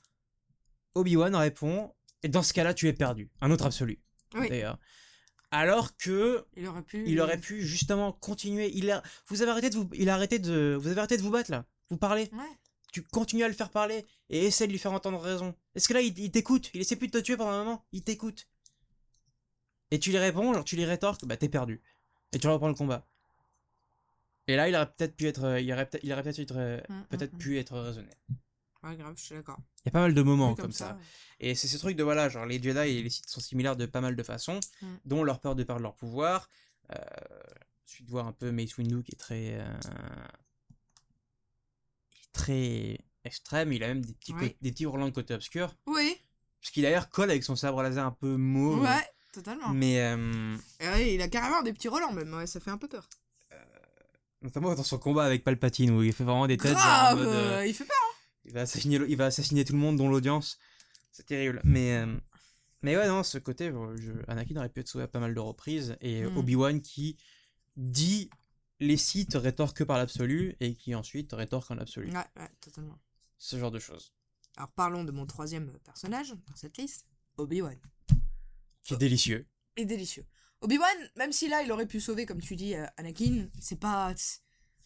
Obi-Wan 0.95 1.35
répond, 1.35 1.93
et 2.23 2.27
dans 2.27 2.43
ce 2.43 2.53
cas-là, 2.53 2.73
tu 2.73 2.87
es 2.87 2.93
perdu. 2.93 3.29
Un 3.41 3.51
autre 3.51 3.65
absolu, 3.65 3.99
Oui, 4.35 4.49
d'ailleurs. 4.49 4.77
Alors 5.55 5.95
que 5.95 6.45
il 6.57 6.67
aurait 6.67 6.81
pu. 6.81 7.03
il 7.07 7.21
aurait 7.21 7.39
pu 7.39 7.61
justement 7.61 8.11
continuer. 8.11 8.69
Il 8.73 8.91
a, 8.91 9.01
vous 9.27 9.41
avez 9.41 9.51
arrêté 9.51 9.69
de 9.69 9.75
vous, 9.75 9.89
il 9.93 10.09
a 10.09 10.13
arrêté 10.15 10.37
de, 10.37 10.77
vous 10.79 10.89
avez 10.89 10.97
arrêté 10.99 11.15
de 11.15 11.21
vous 11.21 11.31
battre 11.31 11.49
là. 11.49 11.65
Vous 11.89 11.97
parlez. 11.97 12.29
Ouais. 12.33 12.59
Tu 12.91 13.01
continues 13.01 13.43
à 13.43 13.47
le 13.47 13.53
faire 13.53 13.69
parler 13.69 14.05
et 14.29 14.45
essaie 14.45 14.67
de 14.67 14.71
lui 14.73 14.79
faire 14.79 14.91
entendre 14.91 15.19
raison. 15.19 15.55
Est-ce 15.73 15.87
que 15.87 15.93
là, 15.93 16.01
il, 16.01 16.17
il 16.19 16.31
t'écoute? 16.31 16.71
Il 16.73 16.81
essaie 16.81 16.97
plus 16.97 17.07
de 17.07 17.13
te 17.13 17.23
tuer 17.23 17.37
pendant 17.37 17.51
un 17.51 17.63
moment. 17.63 17.85
Il 17.93 18.03
t'écoute. 18.03 18.47
Et 19.91 19.99
tu 19.99 20.09
lui 20.09 20.17
réponds, 20.17 20.53
genre 20.53 20.65
tu 20.65 20.75
lui 20.75 20.83
rétorques, 20.85 21.25
bah 21.25 21.37
t'es 21.37 21.47
perdu. 21.49 21.81
Et 22.33 22.39
tu 22.39 22.47
reprends 22.47 22.67
le 22.67 22.73
combat. 22.73 23.07
Et 24.47 24.55
là, 24.57 24.67
il 24.67 24.75
aurait 24.75 24.91
peut-être 24.91 25.15
pu 25.15 25.27
être, 25.27 25.59
il 25.59 25.71
aurait 25.71 25.85
peut-être, 25.89 26.03
il 26.03 26.11
aurait 26.11 26.23
peut-être 26.23 26.39
être, 26.39 26.57
euh, 26.57 26.79
Mm, 26.89 26.93
mm, 26.93 27.05
peut-être 27.09 27.33
mm. 27.33 27.37
pu 27.37 27.59
être 27.59 27.79
raisonné. 27.79 28.09
Ouais, 28.85 28.95
grave, 28.95 29.13
je 29.17 29.23
suis 29.23 29.35
d'accord. 29.35 29.57
Il 29.83 29.87
y 29.87 29.89
a 29.89 29.91
pas 29.91 30.01
mal 30.01 30.13
de 30.13 30.21
moments 30.21 30.51
Oui, 30.51 30.55
comme, 30.55 30.71
ça. 30.71 30.97
Et 31.39 31.55
c'est 31.55 31.67
ce 31.67 31.77
truc 31.77 31.95
de 31.97 32.03
voilà, 32.03 32.29
genre 32.29 32.45
les 32.45 32.61
Jedi 32.61 32.77
et 32.79 33.01
les 33.03 33.09
Sith 33.09 33.27
sont 33.27 33.39
similaires 33.41 33.75
de 33.75 33.85
pas 33.87 33.99
mal 34.01 34.15
de 34.15 34.23
façons, 34.23 34.59
Mm. 34.81 34.87
dont 35.05 35.23
leur 35.23 35.39
peur 35.39 35.55
de 35.55 35.63
perdre 35.63 35.81
leur 35.81 35.95
pouvoir. 35.95 36.49
Euh, 36.91 36.97
suite 37.85 38.05
de 38.05 38.11
voir 38.11 38.27
un 38.27 38.31
peu 38.31 38.51
Mace 38.51 38.77
Windu 38.77 39.01
qui 39.03 39.13
est 39.13 39.17
très, 39.19 39.55
euh, 39.59 39.73
très 42.33 42.99
extrême. 43.23 43.73
Il 43.73 43.83
a 43.83 43.87
même 43.87 44.03
des 44.05 44.13
petits, 44.13 44.33
Oui. 44.33 44.55
des 44.61 44.71
petits 44.71 44.85
Roland 44.85 45.07
de 45.07 45.13
côté 45.13 45.33
obscur, 45.33 45.75
Oui, 45.87 46.15
ce 46.61 46.71
qui 46.71 46.81
d'ailleurs 46.81 47.09
colle 47.09 47.29
avec 47.31 47.43
son 47.43 47.55
sabre 47.55 47.81
laser 47.81 48.05
un 48.05 48.11
peu 48.11 48.35
mauve. 48.37 48.81
ouais, 48.83 49.09
totalement. 49.33 49.69
Mais 49.69 50.01
euh, 50.01 50.57
ouais, 50.81 51.15
il 51.15 51.21
a 51.21 51.27
carrément 51.27 51.61
des 51.63 51.73
petits 51.73 51.87
relents 51.87 52.13
même, 52.13 52.33
ouais, 52.33 52.47
ça 52.47 52.59
fait 52.59 52.71
un 52.71 52.77
peu 52.77 52.87
peur. 52.87 53.09
notamment 54.41 54.75
dans 54.75 54.83
son 54.83 54.99
combat 54.99 55.23
avec 55.23 55.43
Palpatine 55.43 55.89
où 55.91 56.03
il 56.03 56.13
fait 56.13 56.23
vraiment 56.23 56.45
des 56.45 56.57
têtes. 56.57 56.73
genre 56.73 56.81
en 56.81 56.85
Grave, 56.85 57.17
mode, 57.17 57.27
euh, 57.27 57.57
euh, 57.59 57.65
il 57.65 57.73
fait 57.73 57.85
peur. 57.85 57.97
Il 58.45 58.53
va 58.53 58.61
assassiner, 58.61 58.99
il 59.07 59.17
va 59.17 59.25
assassiner 59.25 59.65
tout 59.65 59.73
le 59.73 59.79
monde 59.79 59.97
dont 59.97 60.09
l'audience. 60.09 60.57
C'est 61.11 61.25
terrible. 61.25 61.61
Mais, 61.63 61.97
euh, 61.97 62.17
mais 62.81 62.95
ouais, 62.97 63.07
non, 63.07 63.23
ce 63.23 63.37
côté, 63.37 63.69
euh, 63.69 63.95
je, 63.97 64.11
Anakin 64.27 64.57
aurait 64.57 64.69
pu 64.69 64.81
être 64.81 64.87
sauvé 64.87 65.03
à 65.05 65.07
pas 65.07 65.19
mal 65.19 65.33
de 65.33 65.39
reprises. 65.39 65.95
Et 66.01 66.23
Mm. 66.23 66.37
Obi-Wan 66.37 66.81
qui 66.81 67.17
dit 67.77 68.29
les 68.79 68.97
Sith 68.97 69.33
rétorquent 69.35 69.85
par 69.85 69.97
l'absolu 69.97 70.55
et 70.59 70.75
qui 70.75 70.93
ensuite 70.95 71.31
rétorque 71.33 71.71
en 71.71 71.77
absolu. 71.77 72.11
Ouais, 72.11 72.17
ouais, 72.37 72.49
totalement. 72.61 72.99
Ce 73.37 73.57
genre 73.57 73.71
de 73.71 73.79
choses. 73.79 74.13
Alors 74.57 74.71
parlons 74.71 75.03
de 75.03 75.11
mon 75.11 75.25
troisième 75.25 75.71
personnage 75.79 76.31
dans 76.31 76.55
cette 76.55 76.77
liste, 76.77 77.05
Obi-Wan. 77.37 77.77
Qui 78.83 78.93
est 78.93 78.97
délicieux. 78.97 79.47
Et 79.77 79.85
délicieux. 79.85 80.25
Obi-Wan, 80.61 80.95
même 81.17 81.31
si 81.31 81.49
là 81.49 81.61
il 81.63 81.71
aurait 81.71 81.85
pu 81.87 81.99
sauver, 81.99 82.25
comme 82.25 82.39
tu 82.41 82.55
dis, 82.55 82.75
euh, 82.75 82.85
Anakin, 82.97 83.47
c'est 83.59 83.79
pas. 83.79 84.13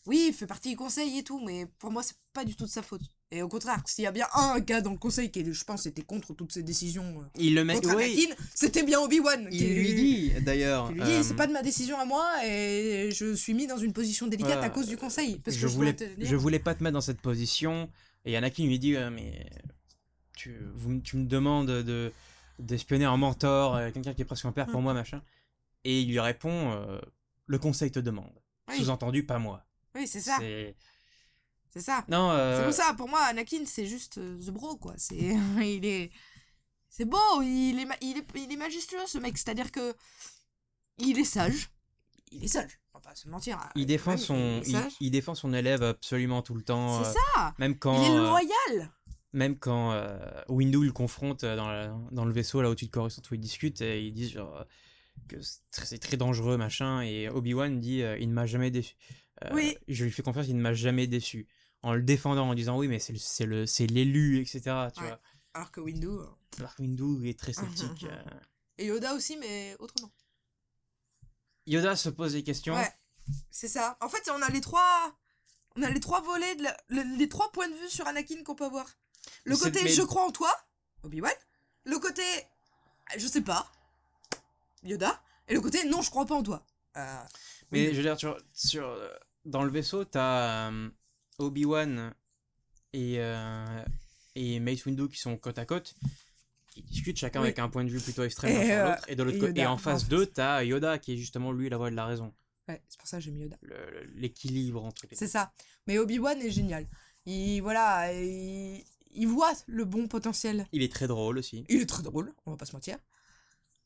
Oui, 0.08 0.26
il 0.30 0.34
fait 0.34 0.48
partie 0.48 0.70
du 0.72 0.76
conseil 0.76 1.18
et 1.20 1.24
tout, 1.24 1.44
mais 1.46 1.66
pour 1.78 1.92
moi 1.92 2.02
c'est 2.04 2.18
pas 2.34 2.46
du 2.46 2.56
tout 2.56 2.66
de 2.66 2.70
sa 2.70 2.82
faute. 2.82 3.02
Et 3.32 3.44
au 3.44 3.48
contraire, 3.48 3.80
s'il 3.86 4.04
y 4.04 4.08
a 4.08 4.12
bien 4.12 4.28
un 4.34 4.60
gars 4.60 4.82
dans 4.82 4.92
le 4.92 4.98
conseil 4.98 5.30
qui, 5.30 5.46
je 5.54 5.64
pense, 5.64 5.86
était 5.86 6.02
contre 6.02 6.34
toutes 6.34 6.52
ces 6.52 6.64
décisions 6.64 7.04
euh, 7.22 7.26
Il 7.38 7.54
le 7.54 7.64
met. 7.64 7.76
contre 7.76 7.96
oui, 7.96 8.28
c'était 8.56 8.82
bien 8.84 9.00
Obi-Wan. 9.02 9.50
qui- 9.52 9.58
il 9.58 9.76
lui 9.76 9.94
dit 9.94 10.32
d'ailleurs. 10.42 10.88
qui 10.88 10.94
lui 10.96 11.04
dit, 11.04 11.12
euh, 11.12 11.24
c'est 11.24 11.36
pas 11.36 11.46
de 11.46 11.54
ma 11.54 11.62
décision 11.62 12.00
à 12.00 12.06
moi 12.06 12.28
et 12.44 13.12
je 13.14 13.36
suis 13.36 13.54
mis 13.54 13.68
dans 13.68 13.78
une 13.78 13.94
position 13.94 14.26
délicate 14.26 14.64
à 14.64 14.70
cause 14.70 14.88
du 14.88 14.98
conseil. 14.98 15.38
Parce 15.46 15.56
je 15.58 15.68
que 15.68 15.72
voulais, 15.72 15.96
je 16.20 16.58
pas 16.60 16.74
te 16.74 16.84
mettre 16.84 16.94
dans 16.96 17.02
cette 17.02 17.22
position. 17.22 17.90
Et 18.26 18.36
Anakin 18.36 18.66
lui 18.66 18.80
dit, 18.80 18.96
euh, 18.96 19.12
mais 19.12 19.48
tu, 20.36 20.56
vous- 20.74 21.00
tu 21.00 21.18
me 21.18 21.26
demandes 21.26 21.68
de 21.68 22.12
d'espionner 22.58 23.06
un 23.06 23.16
mentor, 23.16 23.76
euh, 23.78 23.90
quelqu'un 23.92 24.14
qui 24.14 24.22
est 24.22 24.26
presque 24.26 24.44
un 24.46 24.52
père 24.52 24.66
pour 24.68 24.82
Mm. 24.82 24.84
moi, 24.84 24.94
machin. 24.94 25.22
Et 25.86 26.02
il 26.02 26.10
lui 26.10 26.20
répond, 26.20 27.00
le 27.46 27.58
conseil 27.60 27.90
te 27.92 28.00
demande. 28.00 28.34
Oui. 28.70 28.78
Sous-entendu, 28.78 29.24
pas 29.24 29.38
moi. 29.40 29.64
Oui, 29.96 30.08
c'est 30.08 30.20
ça. 30.20 30.38
C'est- 31.72 31.82
ça. 31.82 32.04
Non, 32.08 32.32
euh, 32.32 32.58
C'est 32.58 32.64
pour 32.66 32.74
ça, 32.74 32.94
pour 32.96 33.08
moi, 33.10 33.22
Anakin, 33.22 33.64
c'est 33.66 33.86
juste 33.86 34.18
euh, 34.18 34.40
The 34.40 34.50
Bro, 34.50 34.78
quoi. 34.78 34.94
C'est, 34.98 35.16
il 35.62 35.86
est, 35.86 36.12
c'est 36.90 37.06
beau, 37.06 37.18
il 37.42 37.80
est, 37.80 37.88
il 38.02 38.18
est, 38.18 38.26
il 38.36 38.52
est 38.52 38.58
majestueux, 38.58 39.06
ce 39.08 39.18
mec. 39.20 39.38
C'est-à-dire 39.38 39.72
que 39.72 39.94
il 40.98 41.18
est 41.20 41.24
sage. 41.24 41.70
Il 42.32 42.44
est 42.44 42.48
sage. 42.48 42.80
On 42.94 42.98
va 43.00 43.02
pas 43.10 43.16
se 43.16 43.30
mentir. 43.30 43.58
hein. 43.58 43.70
il 43.76 43.86
défend 43.86 44.18
son, 44.18 44.62
il 45.00 45.12
défend 45.12 45.36
son 45.36 45.54
élève 45.54 45.84
absolument 45.84 46.42
tout 46.42 46.54
le 46.56 46.62
temps. 46.64 47.04
C'est 47.04 47.10
euh, 47.10 47.14
ça. 47.36 47.54
Même 47.58 47.78
quand, 47.78 48.02
il 48.04 48.12
est 48.12 48.16
euh, 48.18 48.24
loyal. 48.28 48.92
même 49.34 49.58
quand 49.58 49.92
euh, 49.94 50.18
Windu 50.50 50.84
le 50.84 50.92
confronte 50.92 51.44
euh, 51.44 51.56
dans, 51.56 51.68
la- 51.70 51.96
dans 52.12 52.26
le 52.26 52.34
vaisseau 52.34 52.62
là 52.62 52.70
au-dessus 52.70 52.86
de 52.88 52.92
Coruscant 52.92 53.22
où 53.32 53.36
ils 53.36 53.40
discutent, 53.40 53.82
et 53.82 54.04
ils 54.06 54.12
disent 54.12 54.32
genre, 54.34 54.58
euh, 54.58 54.64
que 55.28 55.38
c'est 55.72 56.00
très- 56.00 56.18
dangereux 56.18 56.58
machin, 56.58 57.02
et 57.02 57.30
Obi-Wan 57.30 57.80
dit 57.80 58.02
euh, 58.02 58.18
il 58.20 58.28
ne 58.30 58.34
m'a 58.34 58.46
jamais 58.46 58.72
déçu. 58.72 58.96
Euh, 59.46 59.50
Oui. 59.54 59.78
Je 59.88 60.04
lui 60.04 60.12
fais 60.12 60.22
confiance, 60.24 60.48
il 60.50 60.56
ne 60.58 60.62
m'a 60.62 60.74
jamais 60.74 61.08
déçu. 61.08 61.48
En 61.82 61.94
le 61.94 62.02
défendant, 62.02 62.50
en 62.50 62.54
disant 62.56 62.78
oui 62.78 62.88
mais 62.88 63.00
c'est 63.00 63.46
le- 63.46 63.66
c'est 63.66 63.88
l'élu, 63.88 64.40
etc. 64.42 64.60
Tu 64.94 65.02
Ouais. 65.02 65.08
vois. 65.08 65.20
Alors 65.54 65.72
que 65.72 65.80
Windu. 65.82 66.08
euh, 66.08 66.26
Alors 66.60 66.76
que 66.76 66.82
Windu 66.82 67.28
est 67.30 67.40
très 67.40 67.54
sceptique. 67.54 68.06
Euh. 68.12 68.40
Et 68.78 68.86
Yoda 68.88 69.14
aussi, 69.14 69.36
mais 69.38 69.76
autrement. 69.80 70.12
Yoda 71.68 71.96
se 71.96 72.10
pose 72.10 72.34
des 72.34 72.44
questions. 72.44 72.76
Ouais. 72.76 72.92
C'est 73.52 73.68
ça. 73.68 73.98
En 74.02 74.10
fait, 74.10 74.30
on 74.34 74.42
a 74.42 74.50
les 74.50 74.62
trois. 74.62 75.16
On 75.76 75.84
a 75.84 75.90
les 75.90 76.00
trois 76.00 76.22
volets, 76.22 76.56
de 76.56 76.64
la- 76.64 76.78
le- 76.88 77.18
les 77.18 77.30
trois 77.30 77.52
points 77.52 77.68
de 77.70 77.76
vue 77.76 77.90
sur 77.90 78.08
Anakin 78.08 78.44
qu'on 78.44 78.56
peut 78.56 78.66
avoir. 78.66 78.88
Le 79.44 79.56
côté 79.56 79.84
mais- 79.84 79.90
je 79.90 80.02
crois 80.02 80.26
en 80.26 80.32
toi, 80.32 80.52
Obi-Wan. 81.04 81.32
Le 81.86 82.00
côté 82.00 82.24
je 83.18 83.28
sais 83.28 83.42
pas, 83.42 83.72
Yoda. 84.84 85.22
Et 85.48 85.54
le 85.56 85.62
côté 85.62 85.84
non, 85.86 86.02
je 86.02 86.10
crois 86.10 86.26
pas 86.26 86.36
en 86.36 86.44
toi. 86.44 86.66
Euh, 86.98 87.24
Mais 87.72 87.88
oui. 87.88 87.94
je 87.94 87.98
veux 87.98 88.04
dire, 88.04 88.18
sur, 88.20 88.38
sur, 88.54 88.86
euh, 88.88 89.10
dans 89.46 89.64
le 89.64 89.72
vaisseau, 89.72 90.06
t'as 90.06 90.72
Obi-Wan 91.40 92.14
et, 92.94 93.16
euh, 93.20 93.84
et 94.36 94.60
Mace 94.60 94.86
Windu 94.86 95.08
qui 95.10 95.18
sont 95.20 95.36
côte 95.38 95.58
à 95.58 95.66
côte, 95.66 95.96
qui 96.74 96.82
discutent 96.84 97.18
chacun 97.18 97.40
Oui. 97.42 97.48
avec 97.48 97.60
un 97.60 97.70
point 97.70 97.84
de 97.84 97.90
vue 97.90 98.00
plutôt 98.00 98.24
extrême 98.24 98.56
Et, 98.56 98.72
euh. 98.72 98.96
Et, 99.08 99.16
de 99.16 99.24
l'autre 99.24 99.40
côté, 99.40 99.52
et 99.60 99.64
Yoda, 99.64 99.72
en 99.72 99.78
face 99.78 100.08
d'eux, 100.08 100.26
t'as 100.26 100.64
Yoda 100.64 101.00
qui 101.00 101.14
est 101.14 101.18
justement 101.18 101.52
lui 101.52 101.70
la 101.70 101.78
voix 101.78 101.90
de 101.90 101.96
la 101.96 102.06
raison. 102.06 102.34
Ouais, 102.68 102.82
c'est 102.88 103.00
pour 103.00 103.08
ça 103.08 103.18
que 103.18 103.24
j'aime 103.24 103.38
Yoda. 103.38 103.58
Le- 103.62 103.76
le- 103.76 104.12
L'équilibre 104.16 104.84
entre 104.86 105.08
les 105.10 105.16
C'est 105.16 105.28
ça. 105.28 105.52
Mais 105.88 105.98
Obi-Wan 105.98 106.40
est 106.42 106.52
génial. 106.52 106.88
Il, 107.26 107.62
voilà, 107.62 108.14
il, 108.14 108.84
il 109.12 109.28
voit 109.28 109.54
le 109.68 109.86
bon 109.86 110.08
potentiel. 110.08 110.68
Il 110.72 110.84
est 110.84 110.92
très 110.92 111.08
drôle 111.08 111.38
aussi. 111.40 111.66
Il 111.70 111.82
est 111.82 111.86
très 111.90 112.04
drôle, 112.04 112.32
on 112.46 112.52
va 112.52 112.58
pas 112.58 112.66
se 112.66 112.74
mentir. 112.74 112.98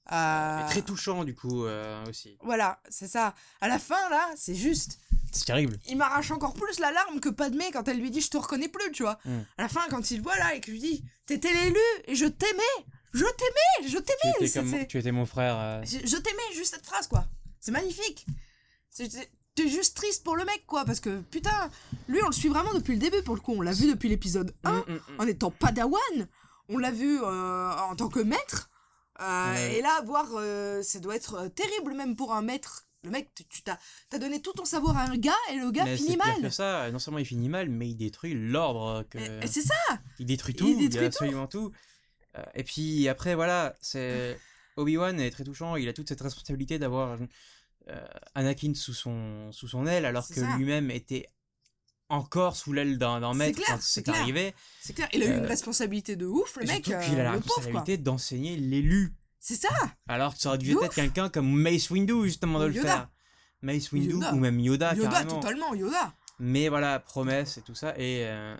Et 0.09 0.13
Euh, 0.13 0.67
très 0.67 0.81
touchant 0.81 1.23
du 1.23 1.33
coup 1.33 1.65
euh, 1.65 2.03
aussi. 2.07 2.37
Voilà, 2.41 2.81
c'est 2.89 3.07
ça. 3.07 3.33
À 3.61 3.67
la 3.69 3.79
fin, 3.79 4.09
là, 4.09 4.29
c'est 4.35 4.55
juste. 4.55 4.99
C'est 5.31 5.45
terrible. 5.45 5.77
il 5.87 5.97
m'arrache 5.97 6.29
encore 6.29 6.53
plus 6.53 6.79
la 6.79 6.91
larme 6.91 7.19
que 7.19 7.29
Padmé 7.29 7.71
quand 7.71 7.87
elle 7.87 7.97
lui 7.99 8.11
dit 8.11 8.21
je 8.21 8.29
te 8.29 8.37
reconnais 8.37 8.67
plus, 8.67 8.91
tu 8.91 9.01
vois. 9.03 9.17
Mm. 9.25 9.39
À 9.57 9.61
la 9.63 9.67
fin, 9.69 9.81
quand 9.89 10.11
il 10.11 10.17
le 10.17 10.23
voit 10.23 10.37
là 10.37 10.53
et 10.53 10.59
que 10.59 10.67
je 10.67 10.71
lui 10.73 10.79
dis 10.79 11.03
t'étais 11.25 11.51
l'élu 11.53 11.79
et 12.05 12.13
je 12.15 12.25
t'aimais, 12.25 12.85
je 13.13 13.23
t'aimais, 13.25 13.89
je 13.89 13.97
Tu 13.97 14.03
t'aimais. 14.03 14.79
c'est- 14.81 14.87
tu 14.87 14.99
étais 14.99 15.11
mon 15.11 15.25
frère. 15.25 15.55
euh, 15.57 15.81
Je, 15.85 16.05
je 16.05 16.17
t'aimais, 16.17 16.53
juste 16.53 16.75
cette 16.75 16.85
phrase 16.85 17.07
quoi. 17.07 17.25
C'est 17.59 17.71
magnifique. 17.71 18.27
T'es 19.55 19.67
juste 19.69 19.95
triste 19.95 20.23
pour 20.23 20.35
le 20.35 20.45
mec 20.45 20.63
quoi, 20.67 20.83
parce 20.85 20.99
que 20.99 21.21
putain, 21.31 21.69
lui 22.07 22.19
on 22.23 22.27
le 22.27 22.31
suit 22.33 22.49
vraiment 22.49 22.73
depuis 22.73 22.93
le 22.93 22.99
début 22.99 23.21
pour 23.23 23.35
le 23.35 23.41
coup. 23.41 23.53
On 23.55 23.61
l'a 23.61 23.71
vu 23.71 23.87
depuis 23.87 24.09
l'épisode 24.09 24.53
1 24.63 24.71
mm, 24.71 24.77
mm, 24.87 24.93
mm. 24.93 24.99
en 25.19 25.27
étant 25.27 25.49
padawan. 25.51 26.27
On 26.69 26.77
l'a 26.77 26.91
vu 26.91 27.19
en 27.23 27.95
tant 27.95 28.09
que 28.09 28.19
maître. 28.19 28.69
Euh, 29.23 29.53
Ouais. 29.53 29.77
Et 29.77 29.81
là, 29.81 30.01
voir, 30.05 30.27
euh, 30.35 30.81
ça 30.83 30.99
doit 30.99 31.15
être 31.15 31.35
euh, 31.35 31.49
terrible 31.49 31.93
même 31.95 32.15
pour 32.15 32.33
un 32.33 32.41
maître. 32.41 32.87
Le 33.03 33.09
mec, 33.11 33.31
tu- 33.35 33.63
t'as 33.63 33.77
as 34.13 34.17
donné 34.17 34.41
tout 34.41 34.53
ton 34.53 34.63
savoir 34.65 34.95
à 34.97 35.03
un 35.03 35.17
gars 35.17 35.31
et 35.51 35.55
le 35.57 35.71
gars 35.71 35.83
Mais 35.85 35.97
finit 35.97 36.15
pire 36.17 36.25
mal. 36.25 36.41
que 36.41 36.49
ça. 36.49 36.89
Non 36.91 36.99
seulement 36.99 37.17
il 37.19 37.25
finit 37.25 37.49
mal, 37.49 37.69
mais 37.69 37.89
il 37.89 37.95
détruit 37.95 38.33
l'ordre. 38.33 39.03
Que... 39.09 39.17
C'est 39.45 39.61
ça. 39.61 39.73
Il 40.19 40.25
détruit 40.25 40.53
Il 40.53 40.57
tout, 40.57 40.67
il, 40.67 40.77
détruit 40.89 40.99
tout. 40.99 41.05
absolument 41.05 41.47
tout. 41.47 41.71
Et 42.55 42.63
puis 42.63 43.07
après, 43.09 43.35
voilà, 43.35 43.75
c'est. 43.81 44.39
Obi-Wan 44.77 45.19
est 45.19 45.29
très 45.31 45.43
touchant, 45.43 45.75
il 45.75 45.87
a 45.89 45.93
toute 45.93 46.07
cette 46.09 46.21
responsabilité 46.21 46.79
d'avoir 46.79 47.19
Anakin 48.35 48.73
sous 48.73 48.93
son, 48.93 49.51
sous 49.51 49.67
son 49.67 49.85
aile, 49.85 50.05
alors 50.05 50.27
que 50.27 50.39
lui-même 50.57 50.89
était 50.89 51.27
encore 52.13 52.55
sous 52.55 52.73
l'aile 52.73 52.97
d'un 52.97 53.33
maître 53.33 53.57
clair, 53.57 53.67
quand 53.69 53.81
c'est 53.81 54.07
arrivé. 54.09 54.53
C'est 54.81 54.93
clair, 54.93 55.09
il 55.13 55.23
a 55.23 55.25
eu 55.25 55.37
une 55.37 55.45
Euh, 55.45 55.47
responsabilité 55.47 56.15
de 56.15 56.25
ouf, 56.25 56.55
le 56.57 56.65
mec, 56.65 56.85
surtout 56.85 56.91
euh, 57.01 57.05
qu'il 57.09 57.19
a 57.19 57.23
la 57.23 57.31
responsabilité 57.31 57.97
d'enseigner 57.97 58.55
l'élu. 58.55 59.13
C'est 59.39 59.55
ça 59.55 59.69
Alors 60.07 60.33
que 60.35 60.39
ça 60.39 60.49
aurait 60.49 60.57
dû 60.57 60.71
être 60.71 60.93
quelqu'un 60.93 61.29
comme 61.29 61.51
Mace 61.51 61.89
Windu, 61.89 62.23
justement, 62.23 62.59
de 62.59 62.65
le 62.65 62.75
Yoda. 62.75 62.87
faire. 62.89 63.09
Mace 63.61 63.91
Windu 63.91 64.11
Yoda. 64.11 64.33
ou 64.33 64.37
même 64.37 64.59
Yoda, 64.59 64.93
Yoda, 64.95 65.09
carrément. 65.09 65.39
totalement, 65.39 65.73
Yoda. 65.73 66.13
Mais 66.39 66.69
voilà, 66.69 66.99
promesse 66.99 67.57
et 67.57 67.61
tout 67.61 67.75
ça. 67.75 67.93
Et 67.97 68.25
euh, 68.25 68.55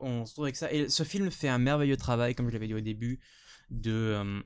on 0.00 0.26
se 0.26 0.32
trouve 0.32 0.44
avec 0.44 0.56
ça. 0.56 0.72
Et 0.72 0.88
ce 0.88 1.02
film 1.02 1.30
fait 1.30 1.48
un 1.48 1.58
merveilleux 1.58 1.96
travail, 1.96 2.34
comme 2.34 2.48
je 2.48 2.52
l'avais 2.52 2.66
dit 2.68 2.74
au 2.74 2.80
début, 2.80 3.20
de 3.70 3.92
euh, 3.92 4.40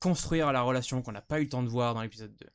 construire 0.00 0.52
la 0.52 0.62
relation 0.62 1.02
qu'on 1.02 1.12
n'a 1.12 1.20
pas 1.22 1.40
eu 1.40 1.44
le 1.44 1.48
temps 1.48 1.62
de 1.62 1.68
voir 1.68 1.94
dans 1.94 2.02
l'épisode 2.02 2.34
2. 2.36 2.46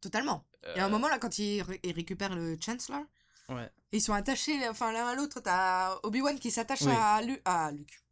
Totalement. 0.00 0.46
Il 0.74 0.78
y 0.78 0.80
a 0.80 0.86
un 0.86 0.88
moment 0.88 1.08
là, 1.08 1.18
quand 1.18 1.38
il, 1.38 1.62
ré- 1.62 1.80
il 1.84 1.92
récupère 1.92 2.34
le 2.34 2.56
Chancellor, 2.60 3.02
Ouais. 3.48 3.70
ils 3.92 4.00
sont 4.00 4.12
attachés, 4.12 4.68
enfin 4.68 4.92
l'un 4.92 5.06
à 5.06 5.14
l'autre, 5.14 5.40
t'as 5.40 5.96
Obi-Wan 6.02 6.38
qui 6.38 6.50
s'attache 6.50 6.82
Oui. 6.82 6.92
à, 6.96 7.22
Lu 7.22 7.38
à 7.44 7.70
Luke. 7.70 8.02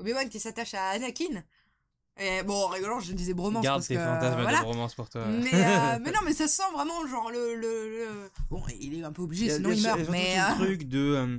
Obi-Wan 0.00 0.28
qui 0.28 0.40
s'attache 0.40 0.74
à 0.74 0.90
Anakin. 0.90 1.42
Et 2.16 2.42
bon, 2.44 2.54
en 2.54 2.68
rigolant, 2.68 3.00
je 3.00 3.12
disais 3.12 3.34
bromance 3.34 3.64
Garde 3.64 3.78
parce 3.78 3.88
tes 3.88 3.96
que, 3.96 4.00
fantasmes 4.00 4.40
voilà. 4.40 4.60
de 4.60 4.64
romance 4.64 4.94
pour 4.94 5.08
toi. 5.10 5.24
Mais, 5.26 5.50
euh, 5.52 5.98
mais 6.02 6.12
non, 6.12 6.20
mais 6.24 6.32
ça 6.32 6.46
sent 6.46 6.62
vraiment 6.72 7.04
genre 7.08 7.30
le, 7.30 7.56
le, 7.56 7.88
le- 7.90 8.30
Bon, 8.50 8.62
il 8.80 9.00
est 9.00 9.02
un 9.04 9.12
peu 9.12 9.22
obligé, 9.22 9.50
sinon 9.50 9.70
il, 9.70 9.80
y 9.80 9.86
a 9.88 9.96
meurt. 9.96 10.08
Mais 10.10 10.36
euh, 10.38 10.54
truc 10.54 10.84
de. 10.88 10.98
euh, 11.00 11.38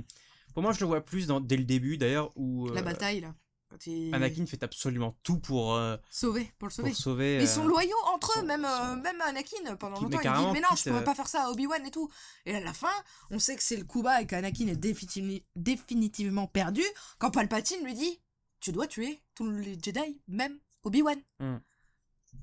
pour 0.52 0.62
moi, 0.62 0.72
je 0.72 0.80
le 0.80 0.86
vois 0.86 1.00
plus 1.00 1.26
dans, 1.26 1.40
dès 1.40 1.56
le 1.56 1.64
début 1.64 1.96
d'ailleurs, 1.96 2.30
où 2.36 2.68
la 2.68 2.80
euh, 2.80 2.84
bataille 2.84 3.20
là, 3.20 3.34
quand 3.76 3.86
il 3.86 4.14
Anakin 4.14 4.46
fait 4.46 4.62
absolument 4.62 5.16
tout 5.22 5.38
pour, 5.38 5.74
euh, 5.74 5.96
sauver 6.10 6.50
pour 6.58 6.68
le 6.68 6.72
sauver. 6.72 6.90
pour 6.90 6.98
sauver. 6.98 7.38
Ils 7.42 7.48
sont 7.48 7.64
euh, 7.64 7.68
loyaux 7.68 7.96
entre 8.14 8.38
eux, 8.38 8.42
même, 8.44 8.64
euh, 8.64 8.94
son- 8.94 8.96
même 9.02 9.20
Anakin 9.20 9.76
pendant 9.76 10.00
longtemps. 10.00 10.18
Il 10.22 10.28
dit 10.46 10.52
Mais 10.52 10.60
non, 10.60 10.68
je 10.70 10.76
quitte, 10.76 10.88
pourrais 10.88 11.04
pas 11.04 11.14
faire 11.14 11.28
ça 11.28 11.44
à 11.46 11.50
Obi-Wan 11.50 11.84
et 11.86 11.90
tout. 11.90 12.10
Et 12.46 12.54
à 12.54 12.60
la 12.60 12.72
fin, 12.72 12.92
on 13.30 13.38
sait 13.38 13.54
que 13.56 13.62
c'est 13.62 13.76
le 13.76 13.84
coup 13.84 14.02
bas 14.02 14.22
et 14.22 14.26
qu'Anakin 14.26 14.68
est 14.68 14.76
définitivement, 14.76 15.38
définitivement 15.56 16.46
perdu 16.46 16.82
quand 17.18 17.30
Palpatine 17.30 17.84
lui 17.84 17.94
dit 17.94 18.20
Tu 18.60 18.72
dois 18.72 18.86
tuer 18.86 19.20
tous 19.34 19.50
les 19.50 19.78
Jedi, 19.82 20.20
même 20.28 20.58
Obi-Wan. 20.84 21.18
Hmm. 21.40 21.56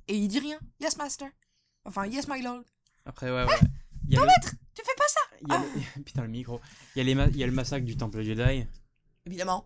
Et 0.08 0.16
il 0.18 0.28
dit 0.28 0.40
rien 0.40 0.60
Yes, 0.80 0.98
Master. 0.98 1.30
Enfin, 1.86 2.06
Yes, 2.06 2.28
my 2.28 2.42
lord. 2.42 2.64
Après, 3.06 3.32
ouais, 3.32 3.44
ouais. 3.46 3.60
Il 4.08 4.14
y 4.14 4.18
a 4.18 4.22
le- 4.22 4.28
Tu 4.76 4.82
fais 4.86 4.96
pas 4.98 5.08
ça 5.08 5.20
il 5.42 5.48
y 5.50 5.56
a 5.56 5.60
le- 5.60 6.04
Putain, 6.04 6.22
le 6.24 6.28
micro. 6.30 6.60
Il 6.96 7.00
y, 7.00 7.02
a 7.02 7.04
les 7.04 7.16
ma- 7.16 7.28
il 7.28 7.38
y 7.38 7.44
a 7.44 7.48
le 7.48 7.52
massacre 7.54 7.86
du 7.86 7.96
temple 7.98 8.22
Jedi. 8.22 8.66
Évidemment. 9.26 9.66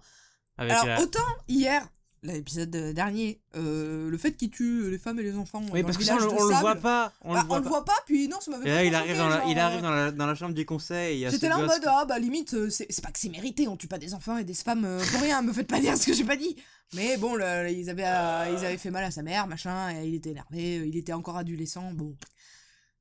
Avec 0.58 0.74
Alors, 0.74 0.86
la- 0.86 1.02
autant 1.02 1.20
hier, 1.48 1.88
l'épisode 2.24 2.72
dernier, 2.72 3.40
euh, 3.56 4.10
le 4.10 4.18
fait 4.18 4.34
qu'il 4.34 4.50
tue 4.50 4.90
les 4.90 4.98
femmes 4.98 5.20
et 5.20 5.24
les 5.24 5.36
enfants. 5.36 5.62
Oui, 5.72 5.82
dans 5.82 5.88
parce 5.88 5.98
le 5.98 6.04
que 6.04 6.06
ça, 6.06 6.18
on, 6.20 6.44
on 6.44 6.48
le 6.48 6.56
voit 6.56 6.76
pas. 6.76 7.14
On 7.22 7.34
bah, 7.34 7.42
le 7.42 7.48
voit 7.48 7.58
on 7.58 7.60
pas. 7.60 7.64
le 7.64 7.70
voit 7.70 7.86
pas, 7.86 7.98
puis 8.06 8.28
non, 8.28 8.42
ça 8.42 8.52
m'avait 8.52 8.64
pas 8.64 8.84
il 8.84 8.96
arrive, 8.96 9.18
dans 9.18 9.30
la, 9.30 9.46
il 9.46 9.60
arrive 9.60 9.80
euh, 9.80 9.82
dans 9.82 9.92
la, 9.92 10.12
dans 10.12 10.26
la 10.26 10.36
chambre 10.36 10.54
du 10.56 10.66
conseil. 10.66 11.28
J'étais 11.30 11.48
là 11.48 11.58
en 11.58 11.62
mode, 11.66 11.84
ah 11.86 12.06
bah 12.06 12.18
limite, 12.20 12.54
euh, 12.56 12.70
c'est 12.70 13.02
pas 13.02 13.12
que 13.12 13.20
c'est 13.20 13.30
mérité, 13.30 13.68
on 13.68 13.78
tue 13.78 13.88
pas 13.88 14.00
des 14.00 14.14
enfants 14.14 14.38
et 14.38 14.44
des 14.44 14.54
femmes 14.56 15.00
pour 15.12 15.22
rien, 15.22 15.42
me 15.42 15.54
faites 15.54 15.68
pas 15.68 15.80
dire 15.80 15.96
ce 15.98 16.08
que 16.08 16.14
j'ai 16.14 16.24
pas 16.26 16.36
dit. 16.38 16.56
Mais 16.96 17.18
bon, 17.18 17.36
le- 17.36 17.70
ils, 17.70 17.90
avaient, 17.90 18.06
euh, 18.06 18.56
ils 18.58 18.66
avaient 18.66 18.78
fait 18.78 18.92
mal 18.92 19.04
à 19.04 19.12
sa 19.12 19.22
mère, 19.22 19.46
machin, 19.48 19.90
et 19.96 20.08
il 20.08 20.16
était 20.16 20.32
énervé, 20.32 20.88
il 20.88 20.98
était 20.98 21.14
encore 21.14 21.38
adolescent, 21.38 21.92
bon. 21.94 22.16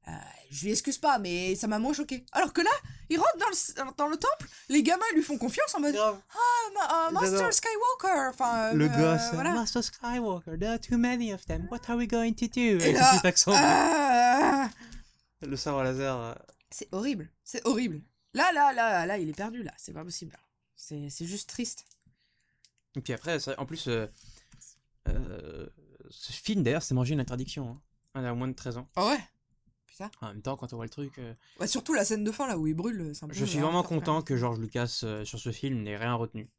Euh, 0.08 0.12
je 0.50 0.64
lui 0.66 0.72
excuse 0.72 0.98
pas, 0.98 1.18
mais 1.18 1.56
ça 1.56 1.66
m'a 1.66 1.78
moins 1.80 1.92
choqué. 1.92 2.24
Alors 2.32 2.52
que 2.52 2.60
là, 2.60 2.70
il 3.08 3.18
rentre 3.18 3.36
dans 3.38 3.48
le, 3.48 3.92
dans 3.96 4.06
le 4.06 4.16
temple, 4.16 4.46
les 4.68 4.82
gamins 4.84 5.04
lui 5.14 5.22
font 5.22 5.36
confiance 5.36 5.74
en 5.74 5.80
mode, 5.80 5.94
Grave. 5.94 6.20
ah, 6.30 6.70
ma- 6.74 7.08
euh, 7.08 7.10
Master. 7.10 7.52
Skywalker, 7.52 8.28
enfin. 8.30 8.58
euh, 8.70 8.72
Le 8.74 8.84
euh, 8.84 8.88
gosse. 9.16 9.32
voilà. 9.34 9.50
Master 9.54 9.82
Skywalker, 9.82 10.56
there 10.58 10.70
are 10.72 10.80
too 10.80 10.96
many 10.96 11.32
of 11.32 11.44
them. 11.46 11.66
What 11.72 11.80
are 11.88 11.96
we 11.96 12.06
going 12.06 12.34
to 12.34 12.46
do? 12.46 12.60
Et 12.84 12.92
là, 12.92 13.10
son 13.12 13.16
petit 13.18 13.26
accent. 13.26 13.52
Ah, 13.56 14.68
Le 15.42 15.56
sabre 15.56 15.82
laser. 15.82 16.38
c'est 16.70 16.88
horrible, 16.92 17.28
c'est 17.42 17.66
horrible. 17.66 18.00
Là, 18.32 18.52
là, 18.52 18.72
là, 18.72 19.06
là, 19.06 19.18
il 19.18 19.28
est 19.28 19.36
perdu, 19.36 19.62
là, 19.64 19.72
c'est 19.76 19.92
pas 19.92 20.04
possible. 20.04 20.36
C'est 20.76 21.08
c'est 21.10 21.26
juste 21.26 21.48
triste. 21.48 21.84
Et 22.96 23.00
puis 23.00 23.12
après, 23.12 23.38
en 23.58 23.66
plus, 23.66 23.88
euh, 23.88 24.06
euh, 25.08 25.66
ce 26.10 26.32
film 26.32 26.62
d'ailleurs 26.62 26.82
s'est 26.82 26.94
mangé 26.94 27.14
une 27.14 27.20
interdiction. 27.20 27.70
Hein. 27.70 28.20
Il 28.20 28.24
a 28.24 28.34
moins 28.34 28.48
de 28.48 28.52
13 28.54 28.76
ans. 28.78 28.88
Ah 28.96 29.06
ouais? 29.08 29.18
Putain. 29.98 30.10
En 30.20 30.28
même 30.28 30.42
temps, 30.42 30.56
quand 30.56 30.72
on 30.72 30.76
voit 30.76 30.84
le 30.84 30.90
truc. 30.90 31.18
euh, 31.18 31.32
Ouais, 31.58 31.66
surtout 31.66 31.94
la 31.94 32.04
scène 32.04 32.22
de 32.24 32.30
fin 32.32 32.46
là 32.46 32.58
où 32.58 32.66
il 32.66 32.74
brûle. 32.74 33.12
c'est 33.14 33.24
un 33.24 33.28
peu 33.28 33.34
Je 33.34 33.44
suis 33.44 33.58
vraiment 33.60 33.82
content 33.82 34.20
que 34.22 34.36
George 34.36 34.58
Lucas 34.58 35.00
euh, 35.04 35.24
sur 35.24 35.38
ce 35.38 35.50
film 35.52 35.82
n'ait 35.82 35.96
rien 35.96 36.14
retenu. 36.14 36.50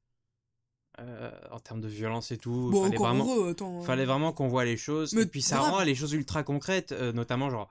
Euh, 0.99 1.29
en 1.51 1.59
termes 1.59 1.79
de 1.81 1.87
violence 1.87 2.31
et 2.31 2.39
tout. 2.39 2.69
Bon, 2.71 2.85
fallait 2.85 2.97
vraiment, 2.97 3.25
heureux, 3.35 3.49
attends. 3.51 3.81
fallait 3.81 4.05
vraiment 4.05 4.33
qu'on 4.33 4.47
voit 4.47 4.65
les 4.65 4.77
choses. 4.77 5.13
Mais 5.13 5.21
et 5.21 5.25
puis 5.27 5.43
ça 5.43 5.57
grave. 5.57 5.71
rend 5.71 5.83
les 5.83 5.93
choses 5.93 6.13
ultra 6.13 6.41
concrètes, 6.41 6.91
euh, 6.91 7.11
notamment 7.13 7.51
genre 7.51 7.69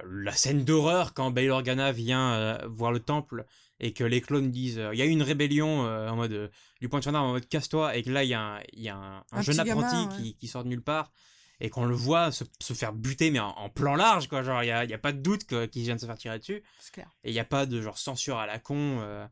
euh, 0.00 0.06
la 0.22 0.32
scène 0.32 0.64
d'horreur 0.64 1.12
quand 1.12 1.30
Bail 1.30 1.50
Organa 1.50 1.92
vient 1.92 2.32
euh, 2.32 2.58
voir 2.66 2.92
le 2.92 3.00
temple 3.00 3.44
et 3.78 3.92
que 3.92 4.04
les 4.04 4.22
clones 4.22 4.50
disent 4.50 4.78
euh, 4.78 4.94
il 4.94 4.98
y 4.98 5.02
a 5.02 5.04
eu 5.04 5.10
une 5.10 5.22
rébellion 5.22 5.84
euh, 5.84 6.08
en 6.08 6.16
mode 6.16 6.32
euh, 6.32 6.48
du 6.80 6.88
point 6.88 7.00
de 7.00 7.04
gendarme 7.04 7.26
en 7.26 7.32
mode 7.32 7.46
casse-toi 7.46 7.94
et 7.94 8.02
que 8.02 8.08
là 8.10 8.24
il 8.24 8.30
y 8.30 8.34
a 8.34 8.40
un, 8.40 8.60
il 8.72 8.80
y 8.82 8.88
a 8.88 8.96
un, 8.96 9.16
un 9.18 9.22
Un 9.32 9.42
jeune 9.42 9.56
gamin, 9.58 9.82
apprenti 9.82 10.16
ouais. 10.16 10.22
qui, 10.22 10.36
qui 10.36 10.48
sort 10.48 10.64
de 10.64 10.70
nulle 10.70 10.82
part 10.82 11.12
et 11.60 11.70
qu'on 11.70 11.84
le 11.86 11.94
voit 11.94 12.32
se, 12.32 12.44
se 12.60 12.72
faire 12.74 12.92
buter 12.92 13.30
mais 13.30 13.38
en, 13.40 13.48
en 13.50 13.70
plan 13.70 13.94
large 13.94 14.28
quoi 14.28 14.42
genre 14.42 14.62
il 14.62 14.66
y 14.66 14.70
a, 14.70 14.84
y 14.84 14.92
a 14.94 14.98
pas 14.98 15.12
de 15.12 15.20
doute 15.20 15.46
qu'il 15.46 15.82
vient 15.82 15.94
de 15.96 16.00
se 16.00 16.06
faire 16.06 16.18
tirer 16.18 16.38
dessus 16.38 16.62
clair. 16.92 17.10
et 17.24 17.30
il 17.30 17.32
n'y 17.32 17.40
a 17.40 17.44
pas 17.44 17.64
de 17.66 17.80
genre 17.80 17.96
censure 17.98 18.38
à 18.38 18.46
la 18.46 18.58
con, 18.58 18.98
euh, 19.00 19.26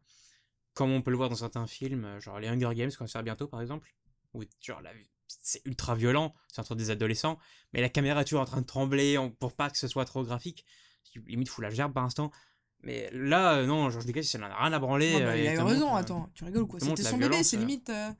comme 0.73 0.91
on 0.91 1.03
peut 1.03 1.11
le 1.11 1.17
voir 1.17 1.29
dans 1.29 1.37
certains 1.37 1.67
films, 1.67 2.05
euh, 2.05 2.21
genre 2.21 2.39
les 2.41 2.49
Hunger 2.49 2.71
Games, 2.75 2.91
qu'on 2.97 3.05
va 3.05 3.09
faire 3.09 3.23
bientôt 3.23 3.47
par 3.47 3.61
exemple, 3.61 3.95
où 4.33 4.43
genre 4.63 4.81
c'est 5.27 5.63
ultra 5.65 5.95
violent, 5.95 6.35
c'est 6.53 6.61
entre 6.61 6.75
des 6.75 6.91
adolescents, 6.91 7.39
mais 7.73 7.81
la 7.81 7.89
caméra 7.89 8.23
est 8.23 8.25
toujours 8.25 8.41
en 8.41 8.45
train 8.47 8.61
de 8.61 8.67
trembler 8.67 9.19
on- 9.19 9.31
pour 9.31 9.53
pas 9.55 9.69
que 9.71 9.79
ce 9.79 9.89
soit 9.89 10.05
trop 10.05 10.23
graphique. 10.23 10.65
Limite, 11.27 11.49
fout 11.49 11.63
la 11.63 11.71
gerbe 11.71 11.93
par 11.93 12.05
instant. 12.05 12.31
Mais 12.83 13.09
là, 13.13 13.55
euh, 13.59 13.67
non, 13.67 13.89
George 13.89 14.05
Lucas, 14.07 14.21
il 14.35 14.43
en 14.43 14.51
a 14.51 14.55
rien 14.63 14.73
à 14.73 14.79
branler. 14.79 15.15
Ouais, 15.15 15.21
bah, 15.21 15.29
euh, 15.31 15.37
il 15.39 15.45
et 15.45 15.49
a 15.49 15.55
eu 15.55 15.59
raison, 15.61 15.87
montre, 15.87 15.95
euh, 15.97 16.01
attends. 16.01 16.31
Tu 16.35 16.45
rigoles 16.45 16.63
ou 16.63 16.67
quoi? 16.67 16.81
C'était 16.81 17.03
son 17.03 17.19
bébé, 17.19 17.43
c'est 17.45 17.57
euh. 17.57 17.61
limite. 17.61 17.89
euh, 17.91 18.11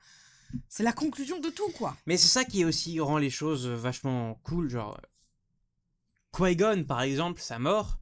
C'est 0.69 0.83
la 0.83 0.93
conclusion 0.93 1.41
de 1.41 1.49
tout, 1.51 1.71
quoi. 1.71 1.97
Mais 2.07 2.17
c'est 2.17 2.29
ça 2.29 2.45
qui 2.45 2.65
aussi 2.65 3.01
rend 3.01 3.19
les 3.19 3.31
choses 3.31 3.67
vachement 3.67 4.35
cool, 4.45 4.69
genre 4.69 5.01
Qui-Gon 6.37 6.85
par 6.85 7.03
exemple, 7.03 7.41
sa 7.41 7.59
mort, 7.59 7.99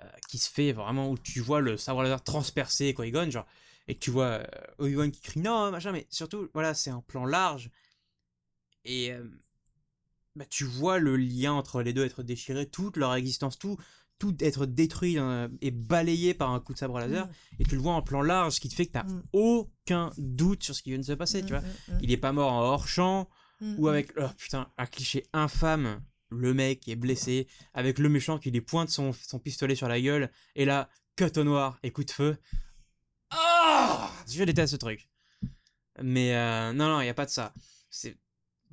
euh, 0.00 0.08
qui 0.28 0.38
se 0.38 0.50
fait 0.50 0.72
vraiment 0.72 1.10
où 1.10 1.18
tu 1.18 1.40
vois 1.40 1.60
le 1.60 1.76
sabre 1.76 2.02
laser 2.02 2.22
transpercer 2.22 2.94
Qui-Gon, 2.94 3.30
genre, 3.30 3.46
et 3.88 3.94
que 3.94 4.00
tu 4.00 4.10
vois 4.10 4.42
euh, 4.80 5.10
qui 5.10 5.20
crie 5.20 5.40
non, 5.40 5.70
machin, 5.70 5.92
mais 5.92 6.06
surtout, 6.10 6.48
voilà, 6.54 6.74
c'est 6.74 6.90
un 6.90 7.02
plan 7.02 7.26
large, 7.26 7.70
et 8.84 9.12
euh, 9.12 9.24
bah, 10.36 10.44
tu 10.46 10.64
vois 10.64 10.98
le 10.98 11.16
lien 11.16 11.52
entre 11.52 11.82
les 11.82 11.92
deux 11.92 12.04
être 12.04 12.22
déchiré, 12.22 12.66
toute 12.66 12.96
leur 12.96 13.14
existence, 13.14 13.58
tout, 13.58 13.78
tout 14.18 14.36
être 14.40 14.66
détruit 14.66 15.18
euh, 15.18 15.48
et 15.60 15.70
balayé 15.70 16.34
par 16.34 16.50
un 16.50 16.60
coup 16.60 16.72
de 16.72 16.78
sabre 16.78 16.98
laser, 17.00 17.28
et 17.58 17.64
tu 17.64 17.74
le 17.74 17.80
vois 17.82 17.94
en 17.94 18.02
plan 18.02 18.22
large, 18.22 18.54
ce 18.54 18.60
qui 18.60 18.68
te 18.68 18.74
fait 18.74 18.86
que 18.86 18.92
t'as 18.92 19.02
Mm. 19.04 19.22
aucun 19.32 20.10
doute 20.18 20.62
sur 20.64 20.74
ce 20.74 20.82
qui 20.82 20.90
vient 20.90 20.98
de 20.98 21.04
se 21.04 21.12
passer, 21.12 21.42
tu 21.42 21.48
vois. 21.52 21.62
Il 22.00 22.10
est 22.12 22.16
pas 22.16 22.32
mort 22.32 22.52
en 22.52 22.60
hors 22.62 22.88
champ, 22.88 23.28
Mm, 23.60 23.74
ou 23.78 23.86
avec 23.88 24.12
oh, 24.18 24.26
putain 24.36 24.68
un 24.76 24.86
cliché 24.86 25.24
infâme 25.32 26.02
le 26.30 26.52
mec 26.52 26.88
est 26.88 26.96
blessé 26.96 27.46
avec 27.72 28.00
le 28.00 28.08
méchant 28.08 28.36
qui 28.40 28.50
lui 28.50 28.60
pointe 28.60 28.88
son, 28.90 29.12
son 29.12 29.38
pistolet 29.38 29.76
sur 29.76 29.86
la 29.86 30.00
gueule 30.00 30.28
et 30.56 30.64
là 30.64 30.88
cut 31.16 31.30
au 31.36 31.44
noir 31.44 31.78
et 31.84 31.92
coup 31.92 32.02
de 32.02 32.10
feu. 32.10 32.36
Ah 33.30 34.10
je 34.28 34.42
déteste 34.42 34.72
ce 34.72 34.76
truc. 34.76 35.08
Mais 36.02 36.34
euh, 36.34 36.72
non 36.72 36.88
non 36.88 37.00
il 37.00 37.06
y 37.06 37.10
a 37.10 37.14
pas 37.14 37.26
de 37.26 37.30
ça. 37.30 37.54
C'est 37.90 38.16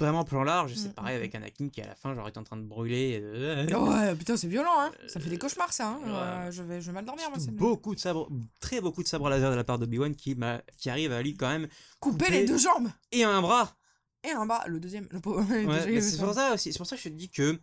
vraiment 0.02 0.24
plan 0.24 0.44
large 0.44 0.74
c'est 0.76 0.90
Mm, 0.90 0.94
pareil 0.94 1.16
mm, 1.16 1.20
avec 1.20 1.36
Anakin 1.36 1.70
qui 1.70 1.82
à 1.82 1.88
la 1.88 1.96
fin 1.96 2.14
genre 2.16 2.28
est 2.28 2.38
en 2.38 2.44
train 2.44 2.58
de 2.58 2.64
brûler 2.64 3.12
et 3.12 3.22
de- 3.22 3.76
Ouais, 3.76 4.16
putain, 4.20 4.36
c'est 4.38 4.48
violent, 4.48 4.74
hein. 4.80 4.92
Ça 5.08 5.20
fait 5.20 5.30
des 5.30 5.36
Euh, 5.36 5.40
cauchemars, 5.40 5.72
ça. 5.74 5.88
Hein. 5.90 6.00
ouais. 6.04 6.12
Euh, 6.12 6.52
je, 6.52 6.64
vais, 6.64 6.82
je 6.82 6.88
vais 6.88 6.92
mal 6.94 7.06
dormir, 7.06 7.30
moi. 7.30 7.38
Beaucoup 7.52 7.96
de 7.96 8.00
sabres 8.00 8.30
très 8.60 8.82
beaucoup 8.82 9.04
de 9.04 9.08
sabres 9.08 9.30
laser 9.30 9.50
de 9.52 9.56
la 9.56 9.64
part 9.64 9.80
d'Obi-Wan 9.80 10.16
qui, 10.16 10.36
m'a- 10.36 10.62
qui 10.78 10.90
arrive 10.90 11.12
à 11.12 11.22
lui 11.22 11.36
quand 11.36 11.50
même 11.50 11.68
Couper 12.00 12.26
couper- 12.26 12.32
les 12.32 12.46
deux 12.46 12.58
jambes 12.58 12.90
et 13.12 13.24
un 13.24 13.42
bras 13.42 13.76
et 14.24 14.32
un 14.32 14.46
bas. 14.46 14.64
Le 14.68 14.80
deuxième. 14.80 15.08
Le 15.12 15.20
pauvre. 15.20 15.42
Ouais, 15.50 16.02
c'est 16.02 16.18
pour 16.20 16.34
ça 16.34 16.54
aussi 16.54 16.72
c'est 16.72 16.78
pour 16.78 16.86
ça 16.88 16.96
que 16.96 17.02
je 17.02 17.10
te 17.10 17.14
dis 17.14 17.30
que 17.30 17.60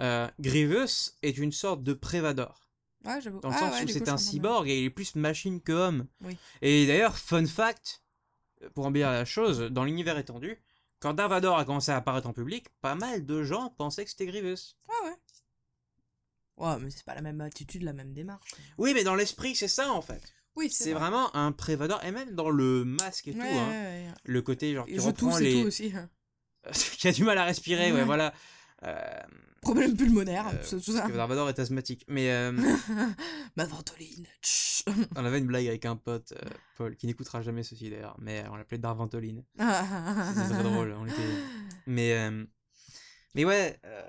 euh, 0.00 0.28
Grievous 0.40 1.10
est 1.22 1.36
une 1.38 1.52
sorte 1.52 1.82
de 1.82 1.92
Prévador 1.92 2.60
Ouais, 3.04 3.20
j'avoue. 3.20 3.38
dans 3.40 3.50
le 3.50 3.54
Ah, 3.54 3.58
sens 3.60 3.74
ouais, 3.74 3.84
où 3.84 3.88
c'est 3.88 4.08
un 4.08 4.16
cyborg 4.16 4.66
et 4.68 4.80
il 4.80 4.84
est 4.86 4.90
plus 4.90 5.14
machine 5.14 5.60
que 5.60 5.72
homme. 5.72 6.06
Oui. 6.24 6.36
Et 6.62 6.86
d'ailleurs, 6.86 7.16
fun 7.18 7.44
fact, 7.46 8.02
pour 8.74 8.86
embellir 8.86 9.10
la 9.10 9.26
chose, 9.26 9.60
dans 9.60 9.84
l'univers 9.84 10.16
étendu, 10.16 10.56
quand 11.04 11.12
Darth 11.14 11.28
Vader 11.30 11.52
a 11.54 11.64
commencé 11.66 11.92
à 11.92 11.96
apparaître 11.98 12.26
en 12.26 12.32
public, 12.32 12.66
pas 12.80 12.94
mal 12.94 13.26
de 13.26 13.42
gens 13.42 13.68
pensaient 13.76 14.04
que 14.04 14.10
c'était 14.10 14.24
Grievous. 14.24 14.74
bien. 14.88 15.10
Ouais, 15.10 16.66
ouais. 16.66 16.76
Mais 16.80 16.90
c'est 16.90 17.04
pas 17.04 17.14
la 17.14 17.20
même 17.20 17.40
attitude, 17.42 17.82
la 17.82 17.92
même 17.92 18.14
démarche. 18.14 18.50
Oui, 18.78 18.92
mais 18.94 19.04
dans 19.04 19.14
l'esprit, 19.14 19.54
c'est 19.54 19.68
ça 19.68 19.92
en 19.92 20.00
fait. 20.00 20.22
Oui, 20.56 20.70
C'est 20.70 20.92
vraiment 20.94 21.34
un 21.36 21.52
Prévador, 21.52 22.02
et 22.04 22.10
même 22.10 22.34
dans 22.34 22.48
le 22.48 22.84
masque 22.84 23.28
et 23.28 23.32
Ouais, 23.32 23.36
tout, 23.36 23.42
ouais, 23.42 23.58
hein, 23.58 23.70
ouais. 23.70 24.14
le 24.24 24.40
côté 24.40 24.72
genre 24.72 24.86
qui 24.86 24.94
je 24.94 25.00
reprend 25.00 25.30
tousse 25.32 25.40
les... 25.40 25.60
tout 25.60 25.66
aussi. 25.66 25.92
hein. 25.94 26.08
qui 26.72 27.08
a 27.08 27.12
du 27.12 27.24
mal 27.24 27.36
à 27.36 27.44
respirer, 27.44 27.92
Ouais. 27.92 28.04
voilà. 28.04 28.32
Euh, 28.82 29.20
Problème 29.62 29.96
pulmonaire, 29.96 30.46
euh, 30.48 30.50
tout 30.68 30.76
parce 30.76 30.92
ça. 30.92 31.06
que 31.08 31.12
Dark 31.16 31.28
Vador 31.28 31.48
est 31.48 31.58
asthmatique. 31.58 32.04
Mais 32.08 32.30
euh, 32.30 32.52
Ma 33.56 33.64
ventoline. 33.64 34.26
on 35.16 35.24
avait 35.24 35.38
une 35.38 35.46
blague 35.46 35.66
avec 35.66 35.86
un 35.86 35.96
pote, 35.96 36.34
Paul, 36.76 36.94
qui 36.96 37.06
n'écoutera 37.06 37.40
jamais 37.40 37.62
ceci 37.62 37.88
d'ailleurs, 37.88 38.16
mais 38.20 38.44
on 38.50 38.56
l'appelait 38.56 38.76
Darventoline. 38.78 39.42
C'était 39.58 40.54
très 40.54 40.62
drôle. 40.62 40.94
On 40.98 41.06
était... 41.06 41.22
Mais, 41.86 42.30
mais 43.34 43.44
ouais, 43.46 43.80
euh, 43.86 44.02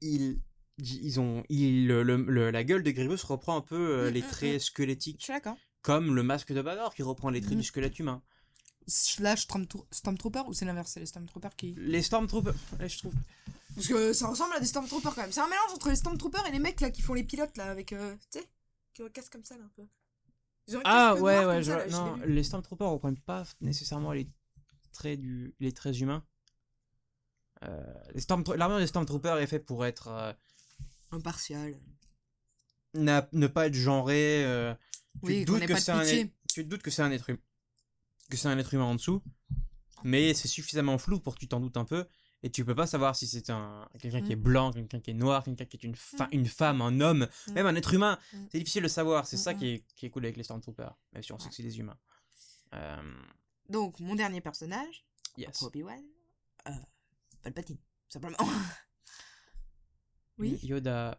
ils, 0.00 0.40
ils 0.78 1.20
ont, 1.20 1.44
ils, 1.48 1.86
le, 1.86 2.02
le- 2.02 2.50
la 2.50 2.64
gueule 2.64 2.82
de 2.82 2.90
Grievous 2.90 3.24
reprend 3.26 3.56
un 3.56 3.60
peu 3.60 4.08
Mm, 4.08 4.12
les 4.12 4.22
mm, 4.22 4.26
traits 4.26 4.52
Je 4.60 4.64
squelettiques, 4.66 5.22
suis 5.22 5.32
d'accord. 5.32 5.56
comme 5.82 6.14
le 6.14 6.22
masque 6.22 6.52
de 6.52 6.60
Vador 6.60 6.94
qui 6.94 7.02
reprend 7.02 7.30
les 7.30 7.40
traits 7.40 7.54
Mm. 7.56 7.60
du 7.60 7.66
squelette 7.66 7.98
humain. 7.98 8.22
Slash 8.88 9.46
Stormtro- 9.46 9.86
Stormtrooper 9.92 10.42
ou 10.46 10.54
c'est 10.54 10.64
l'inverse, 10.64 10.92
c'est 10.92 11.00
les 11.00 11.06
Stormtroopers 11.06 11.54
qui. 11.56 11.74
Les 11.78 12.02
Stormtroopers, 12.02 12.54
ouais, 12.80 12.88
je 12.88 12.98
trouve. 12.98 13.14
Parce 13.74 13.86
que 13.86 14.12
ça 14.12 14.28
ressemble 14.28 14.54
à 14.54 14.60
des 14.60 14.66
Stormtroopers 14.66 15.14
quand 15.14 15.20
même. 15.22 15.30
C'est 15.32 15.40
un 15.40 15.48
mélange 15.48 15.72
entre 15.74 15.90
les 15.90 15.96
Stormtroopers 15.96 16.46
et 16.46 16.50
les 16.52 16.58
mecs 16.58 16.80
là 16.80 16.90
qui 16.90 17.02
font 17.02 17.14
les 17.14 17.22
pilotes 17.24 17.56
là 17.58 17.70
avec. 17.70 17.92
euh, 17.92 18.16
tu 18.32 18.38
sais 18.40 18.48
Qui 18.94 19.02
ont 19.02 19.06
un 19.06 19.10
casque 19.10 19.30
comme 19.32 19.44
ça 19.44 19.56
là 19.56 19.64
un 19.64 19.70
peu. 19.76 19.86
Ah 20.84 21.14
ouais, 21.14 21.44
ouais, 21.46 21.62
ça, 21.62 21.78
là, 21.78 21.86
non, 21.88 22.16
les 22.26 22.42
Stormtroopers 22.42 22.90
reprennent 22.90 23.18
pas 23.20 23.44
nécessairement 23.60 24.12
les 24.12 24.28
traits, 24.92 25.18
du, 25.20 25.54
les 25.60 25.72
traits 25.72 25.98
humains. 26.00 26.24
Euh, 27.64 27.82
L'armure 28.56 28.78
des 28.78 28.86
Stormtroopers 28.86 29.38
est 29.38 29.46
faite 29.46 29.66
pour 29.66 29.84
être. 29.84 30.08
euh, 30.08 30.32
Impartial. 31.10 31.78
n'a- 32.94 33.28
ne 33.32 33.46
pas 33.46 33.66
être 33.66 33.74
genré. 33.74 34.44
euh, 34.44 34.74
tu, 34.74 35.26
Oui, 35.26 35.44
te 35.44 35.50
qu'on 35.50 35.58
doutes 35.58 35.66
que 35.68 35.78
c'est 35.80 35.92
un, 35.92 36.00
pitié. 36.00 36.20
être- 36.20 36.32
tu 36.52 36.64
te 36.64 36.68
doutes 36.68 36.82
que 36.82 36.90
c'est 36.90 37.02
un 37.02 37.10
être 37.10 37.30
humain. 37.30 37.38
Que 38.30 38.36
c'est 38.36 38.48
un 38.48 38.58
être 38.58 38.72
humain 38.74 38.84
en 38.84 38.94
dessous. 38.94 39.22
Mais 40.04 40.34
c'est 40.34 40.48
suffisamment 40.48 40.98
flou 40.98 41.18
pour 41.20 41.34
que 41.34 41.40
tu 41.40 41.48
t'en 41.48 41.60
doutes 41.60 41.76
un 41.76 41.84
peu. 41.84 42.06
Et 42.44 42.50
tu 42.50 42.64
peux 42.64 42.74
pas 42.74 42.86
savoir 42.86 43.16
si 43.16 43.26
c'est 43.26 43.50
un 43.50 43.88
quelqu'un 43.98 44.22
qui 44.22 44.30
est 44.32 44.36
Mm. 44.36 44.42
blanc, 44.42 44.72
quelqu'un 44.72 45.00
qui 45.00 45.10
est 45.10 45.14
noir, 45.14 45.42
quelqu'un 45.42 45.64
qui 45.64 45.76
est 45.76 45.82
une, 45.82 45.96
fa- 45.96 46.26
Mm. 46.26 46.30
une 46.32 46.46
femme, 46.46 46.80
un 46.82 47.00
homme, 47.00 47.26
Mm. 47.48 47.52
même 47.52 47.66
un 47.66 47.74
être 47.74 47.92
humain. 47.94 48.16
C'est 48.52 48.58
difficile 48.58 48.84
de 48.84 48.88
savoir. 48.88 49.26
C'est 49.26 49.36
ça 49.36 49.54
qui 49.54 49.66
est, 49.66 49.84
qui 49.96 50.06
est 50.06 50.10
cool 50.10 50.24
avec 50.24 50.36
les 50.36 50.44
Stormtroopers. 50.44 50.96
Même 51.12 51.22
si 51.24 51.32
on 51.32 51.38
sait 51.38 51.48
que 51.48 51.54
c'est 51.54 51.62
des 51.64 51.78
humains. 51.80 51.98
Euh, 52.74 52.96
Donc, 53.68 53.98
mon 54.00 54.14
dernier 54.14 54.40
personnage, 54.40 55.04
yes. 55.36 55.62
Obi-Wan, 55.62 56.02
euh, 56.68 56.70
Palpatine, 57.42 57.78
simplement. 58.08 58.36
Oui. 60.38 60.58
Yoda. 60.62 61.18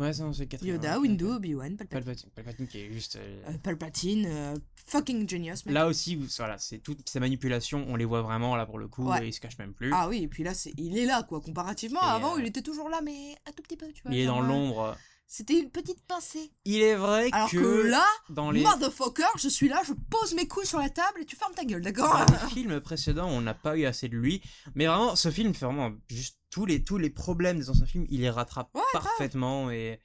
Ouais, 0.00 0.10
non, 0.18 0.32
c'est 0.32 0.40
le 0.44 0.46
quatrième. 0.48 0.76
Yoda, 0.76 0.98
ouais. 0.98 1.08
Windu, 1.08 1.24
Obi-Wan, 1.26 1.76
Palpatine. 1.76 1.88
Palpatine. 2.04 2.30
Palpatine 2.34 2.66
qui 2.66 2.78
est 2.78 2.92
juste. 2.92 3.16
euh, 3.16 3.42
Euh, 3.48 3.58
Palpatine, 3.62 4.26
euh, 4.26 4.54
fucking 4.86 5.28
genius, 5.28 5.66
mec. 5.66 5.74
Là 5.74 5.86
aussi, 5.86 6.16
voilà, 6.38 6.56
c'est 6.58 6.78
toutes 6.78 7.08
ces 7.08 7.20
manipulations, 7.20 7.84
on 7.88 7.96
les 7.96 8.04
voit 8.06 8.22
vraiment 8.22 8.56
là 8.56 8.64
pour 8.66 8.78
le 8.78 8.88
coup, 8.88 9.04
Ouais. 9.06 9.24
et 9.24 9.28
il 9.28 9.32
se 9.32 9.40
cache 9.40 9.58
même 9.58 9.74
plus. 9.74 9.90
Ah 9.92 10.08
oui, 10.08 10.22
et 10.22 10.28
puis 10.28 10.42
là, 10.42 10.54
c'est, 10.54 10.72
il 10.78 10.96
est 10.98 11.04
là, 11.06 11.22
quoi. 11.22 11.40
Comparativement, 11.40 12.00
Et, 12.02 12.10
avant, 12.10 12.36
euh, 12.36 12.40
il 12.40 12.46
était 12.46 12.62
toujours 12.62 12.88
là, 12.88 13.00
mais 13.04 13.34
un 13.46 13.52
tout 13.52 13.62
petit 13.62 13.76
peu, 13.76 13.86
tu 13.92 14.02
vois. 14.02 14.12
il 14.12 14.20
est 14.20 14.26
dans 14.26 14.40
l'ombre. 14.40 14.96
C'était 15.32 15.60
une 15.60 15.70
petite 15.70 16.04
pincée. 16.08 16.50
Il 16.64 16.80
est 16.82 16.96
vrai 16.96 17.28
Alors 17.30 17.48
que, 17.48 17.56
que, 17.56 17.82
là, 17.86 18.04
dans 18.30 18.50
les, 18.50 18.62
motherfucker, 18.62 19.28
je 19.38 19.48
suis 19.48 19.68
là, 19.68 19.80
je 19.86 19.92
pose 19.92 20.34
mes 20.34 20.48
couilles 20.48 20.66
sur 20.66 20.80
la 20.80 20.90
table 20.90 21.20
et 21.20 21.24
tu 21.24 21.36
fermes 21.36 21.54
ta 21.54 21.64
gueule, 21.64 21.82
d'accord 21.82 22.26
dans 22.26 22.32
les 22.32 22.50
films 22.50 22.80
précédents, 22.80 23.28
on 23.28 23.40
n'a 23.40 23.54
pas 23.54 23.76
eu 23.76 23.84
assez 23.86 24.08
de 24.08 24.16
lui. 24.16 24.42
Mais 24.74 24.86
vraiment, 24.86 25.14
ce 25.14 25.30
film 25.30 25.54
fait 25.54 25.66
vraiment 25.66 25.92
juste 26.08 26.40
tous 26.50 26.66
les, 26.66 26.82
tous 26.82 26.98
les 26.98 27.10
problèmes 27.10 27.60
des 27.60 27.70
anciens 27.70 27.86
films, 27.86 28.06
il 28.10 28.22
les 28.22 28.30
rattrape 28.30 28.74
Ouais, 28.74 28.82
grave. 28.92 29.04
parfaitement. 29.04 29.70
Et 29.70 30.00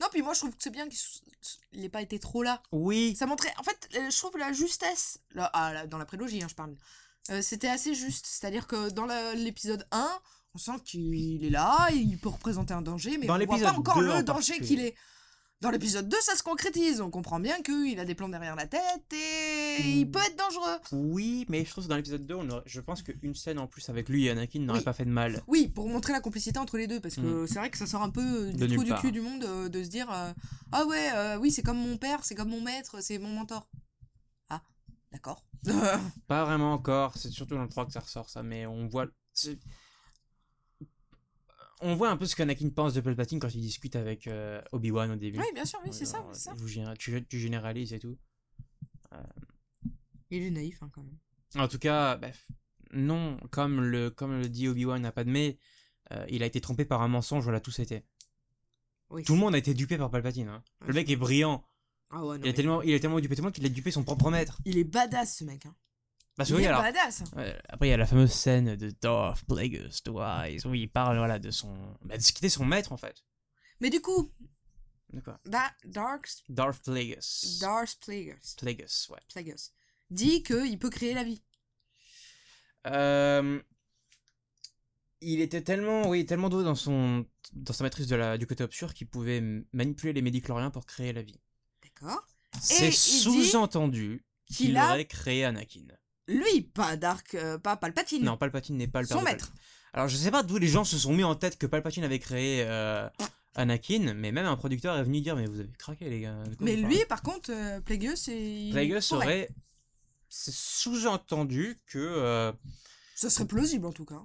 Non, 0.00 0.06
puis 0.12 0.22
moi, 0.22 0.32
je 0.34 0.38
trouve 0.38 0.52
que 0.54 0.62
c'est 0.62 0.70
bien 0.70 0.88
qu'il 0.88 1.80
n'ait 1.80 1.88
pas 1.88 2.02
été 2.02 2.20
trop 2.20 2.44
là. 2.44 2.62
oui, 2.70 3.16
Ça 3.16 3.26
montrait. 3.26 3.52
En 3.58 3.64
fait, 3.64 3.88
euh, 3.96 4.10
je 4.10 4.16
trouve 4.16 4.38
la 4.38 4.52
justesse. 4.52 5.18
Là, 5.34 5.50
ah, 5.54 5.72
là, 5.72 5.86
dans 5.88 5.98
la 5.98 6.04
prélogie, 6.06 6.40
hein, 6.40 6.46
je 6.48 6.54
parle. 6.54 6.76
Euh, 7.30 7.42
C'était 7.42 7.66
assez 7.66 7.94
juste. 7.96 8.26
C'est-à-dire 8.26 8.68
que 8.68 8.90
dans 8.90 9.06
l'épisode 9.34 9.88
1, 9.90 10.08
on 10.58 10.72
sent 10.72 10.80
qu'il 10.84 11.44
est 11.44 11.50
là, 11.50 11.88
il 11.94 12.18
peut 12.18 12.28
représenter 12.28 12.74
un 12.74 12.82
danger, 12.82 13.16
mais 13.16 13.26
Dans 13.26 13.40
on 13.40 13.46
voit 13.46 13.58
pas 13.58 13.72
encore 13.72 13.98
2 13.98 14.04
le 14.06 14.12
en 14.12 14.22
danger 14.22 14.58
qu'il 14.60 14.80
est. 14.80 14.94
Dans 15.60 15.70
l'épisode 15.70 16.08
2, 16.08 16.16
ça 16.20 16.36
se 16.36 16.42
concrétise. 16.44 17.00
On 17.00 17.10
comprend 17.10 17.40
bien 17.40 17.60
qu'il 17.62 17.98
a 17.98 18.04
des 18.04 18.14
plans 18.14 18.28
derrière 18.28 18.54
la 18.54 18.66
tête 18.68 19.12
et 19.12 19.78
il 19.82 20.06
Mm. 20.06 20.10
peut 20.12 20.20
être 20.20 20.36
dangereux. 20.36 20.78
oui, 20.92 21.46
mais 21.48 21.64
je 21.64 21.70
trouve 21.70 21.84
que 21.84 21.88
dans 21.88 21.96
l'épisode 21.96 22.24
2, 22.26 22.34
on 22.34 22.48
aurait- 22.50 22.62
je 22.66 22.80
pense 22.80 23.02
qu'une 23.02 23.34
scène 23.34 23.58
en 23.58 23.66
plus 23.66 23.88
avec 23.88 24.08
lui 24.08 24.26
et 24.26 24.30
Anakin 24.30 24.60
n'aurait 24.60 24.78
Oui. 24.80 24.84
pas 24.84 24.92
fait 24.92 25.04
de 25.04 25.10
mal. 25.10 25.42
Oui, 25.48 25.68
pour 25.68 25.88
montrer 25.88 26.12
la 26.12 26.20
complicité 26.20 26.58
entre 26.60 26.76
les 26.76 26.86
deux, 26.86 27.00
parce 27.00 27.16
que 27.16 27.46
c'est 27.46 27.58
vrai 27.58 27.70
que 27.70 27.78
ça 27.78 27.86
sort 27.86 28.02
un 28.02 28.10
peu 28.10 28.20
euh, 28.48 28.52
Mm. 28.52 28.66
Du 28.66 28.74
trou 28.76 28.84
du 28.84 28.94
cul 28.94 29.10
du 29.12 29.20
monde 29.20 29.42
euh, 29.44 29.68
de 29.68 29.82
se 29.82 29.88
dire 29.88 30.08
euh, 30.12 30.32
Ah 30.72 30.84
ouais, 30.86 31.08
euh, 31.14 31.38
oui, 31.38 31.50
c'est 31.52 31.62
comme 31.62 31.78
mon 31.78 31.96
père, 31.96 32.24
c'est 32.24 32.34
comme 32.36 32.50
mon 32.50 32.60
maître, 32.60 33.00
c'est 33.00 33.18
mon 33.18 33.30
mentor. 33.30 33.68
Ah, 34.50 34.62
d'accord. 35.12 35.44
Pas 36.28 36.44
vraiment 36.44 36.72
encore, 36.72 37.16
c'est 37.16 37.30
surtout 37.30 37.54
dans 37.56 37.62
le 37.62 37.68
3 37.68 37.84
que 37.86 37.92
ça 37.92 38.00
ressort 38.00 38.28
ça, 38.30 38.42
mais 38.44 38.64
on 38.66 38.86
voit. 38.86 39.06
On 41.80 41.94
voit 41.94 42.10
un 42.10 42.16
peu 42.16 42.26
ce 42.26 42.34
qu'Anakin 42.34 42.68
pense 42.70 42.94
de 42.94 43.00
Palpatine 43.00 43.38
quand 43.38 43.54
il 43.54 43.60
discute 43.60 43.94
avec 43.96 44.26
euh, 44.26 44.60
Obi-Wan 44.72 45.10
au 45.12 45.16
début. 45.16 45.38
oui, 45.38 45.46
bien 45.54 45.64
sûr, 45.64 45.78
oui, 45.84 45.90
c'est 45.92 46.04
ça, 46.06 46.24
vous 46.56 46.68
tu, 46.98 47.24
tu 47.26 47.38
généralises 47.38 47.92
et 47.92 47.98
tout. 47.98 48.16
Il 50.30 50.42
est 50.42 50.50
naïf, 50.50 50.82
hein, 50.82 50.90
quand 50.92 51.02
même. 51.02 51.16
En 51.56 51.68
tout 51.68 51.78
cas, 51.78 52.16
bref, 52.16 52.46
non, 52.92 53.38
comme 53.50 53.80
le, 53.80 54.10
comme 54.10 54.38
le 54.40 54.48
dit 54.48 54.68
Obi-Wan 54.68 55.04
à 55.06 55.12
Padmé, 55.12 55.58
euh, 56.12 56.24
il 56.28 56.42
a 56.42 56.46
été 56.46 56.60
trompé 56.60 56.84
par 56.84 57.00
un 57.02 57.08
mensonge, 57.08 57.44
voilà, 57.44 57.60
tout 57.60 57.70
c'était. 57.70 58.04
Oui. 59.10 59.22
Tout 59.24 59.32
le 59.34 59.38
monde 59.40 59.54
a 59.54 59.58
été 59.58 59.72
dupé 59.72 59.96
par 59.96 60.10
Palpatine. 60.10 60.48
hein. 60.48 60.62
Le 60.86 60.92
mec 60.92 61.08
est 61.08 61.16
brillant. 61.16 61.64
Ah 62.10 62.24
ouais, 62.24 62.36
non, 62.36 62.36
Il, 62.36 62.40
mais 62.42 62.48
a 62.48 62.52
tellement, 62.52 62.82
il 62.82 62.94
a 62.94 63.00
tellement 63.00 63.20
dupé 63.20 63.34
tout 63.36 63.40
le 63.42 63.44
monde 63.46 63.54
qu'il 63.54 63.64
a 63.64 63.70
dupé 63.70 63.90
son 63.90 64.04
propre 64.04 64.30
maître. 64.30 64.58
il 64.66 64.76
est 64.78 64.84
badass, 64.84 65.38
ce 65.38 65.44
mec. 65.44 65.64
Hein. 65.66 65.74
Parce 66.38 66.48
que 66.48 66.54
Il 66.54 66.58
oui, 66.58 66.64
est 66.64 66.68
alors, 66.68 66.80
badass. 66.82 67.24
Ouais, 67.36 67.60
après, 67.68 67.88
il 67.88 67.90
y 67.90 67.92
a 67.94 67.96
la 67.98 68.06
fameuse 68.06 68.32
scène 68.32 68.76
de 68.76 68.90
Darth 69.02 69.44
Plagueis 69.44 69.90
the 70.04 70.08
Wise, 70.08 70.64
où 70.64 70.72
il 70.74 70.88
parle 70.88 71.18
voilà, 71.18 71.38
de 71.38 71.50
son. 71.50 71.74
Bah, 72.02 72.16
de 72.16 72.22
ce 72.22 72.32
qui 72.32 72.38
était 72.38 72.48
son 72.48 72.64
maître, 72.64 72.92
en 72.92 72.96
fait. 72.96 73.24
Mais 73.80 73.90
du 73.90 74.00
coup, 74.00 74.32
De 75.12 75.20
quoi 75.20 75.38
Da- 75.44 75.72
Dark, 75.84 76.28
Darth 76.48 76.82
Plagueis. 76.84 77.58
Darth 77.60 77.98
Plagueis, 78.04 78.36
Plagueis, 78.56 79.06
ouais. 79.10 79.18
Plagueis 79.32 79.70
dit 80.10 80.42
qu'il 80.42 80.78
peut 80.78 80.90
créer 80.90 81.12
la 81.12 81.24
vie. 81.24 81.42
Euh, 82.86 83.60
Il 85.20 85.40
était 85.40 85.62
tellement, 85.62 86.08
oui, 86.08 86.24
tellement 86.24 86.48
doué 86.48 86.62
dans, 86.62 86.76
son, 86.76 87.26
dans 87.52 87.72
sa 87.72 87.82
maîtrise 87.82 88.06
de 88.06 88.14
la, 88.16 88.38
du 88.38 88.46
côté 88.46 88.62
obscur 88.62 88.94
qu'il 88.94 89.08
pouvait 89.08 89.42
manipuler 89.72 90.12
les 90.12 90.22
médicloriens 90.22 90.70
pour 90.70 90.86
créer 90.86 91.12
la 91.12 91.22
vie. 91.22 91.40
D'accord 91.82 92.24
C'est 92.60 92.92
sous-entendu 92.92 94.24
qu'il 94.46 94.76
a- 94.76 94.90
aurait 94.90 95.06
créé 95.06 95.44
Anakin. 95.44 95.88
Lui, 96.28 96.60
pas 96.62 96.96
Dark, 96.96 97.34
euh, 97.34 97.58
pas 97.58 97.76
Palpatine. 97.76 98.22
Non, 98.24 98.36
Palpatine 98.36 98.76
n'est 98.76 98.86
pas 98.86 99.00
le 99.02 99.08
père 99.08 99.16
Son 99.16 99.22
de 99.24 99.28
maître. 99.28 99.50
Alors, 99.94 100.08
je 100.08 100.16
sais 100.16 100.30
pas 100.30 100.42
d'où 100.42 100.58
les 100.58 100.68
gens 100.68 100.84
se 100.84 100.98
sont 100.98 101.12
mis 101.14 101.24
en 101.24 101.34
tête 101.34 101.58
que 101.58 101.66
Palpatine 101.66 102.04
avait 102.04 102.18
créé 102.18 102.62
euh, 102.66 103.08
Anakin, 103.54 104.12
mais 104.14 104.30
même 104.30 104.46
un 104.46 104.56
producteur 104.56 104.96
est 104.96 105.02
venu 105.02 105.20
dire 105.22 105.34
Mais 105.34 105.46
vous 105.46 105.58
avez 105.60 105.72
craqué, 105.78 106.08
les 106.10 106.20
gars. 106.20 106.36
Mais 106.60 106.76
lui, 106.76 107.04
par 107.08 107.22
contre, 107.22 107.50
euh, 107.52 107.80
Plagueis, 107.80 108.14
pourrait. 109.08 109.26
aurait. 109.26 109.48
C'est 110.28 110.52
sous-entendu 110.54 111.78
que. 111.86 111.98
euh, 111.98 112.52
Ça 113.14 113.30
serait 113.30 113.46
plausible 113.46 113.86
en 113.86 113.92
tout 113.92 114.04
cas. 114.04 114.20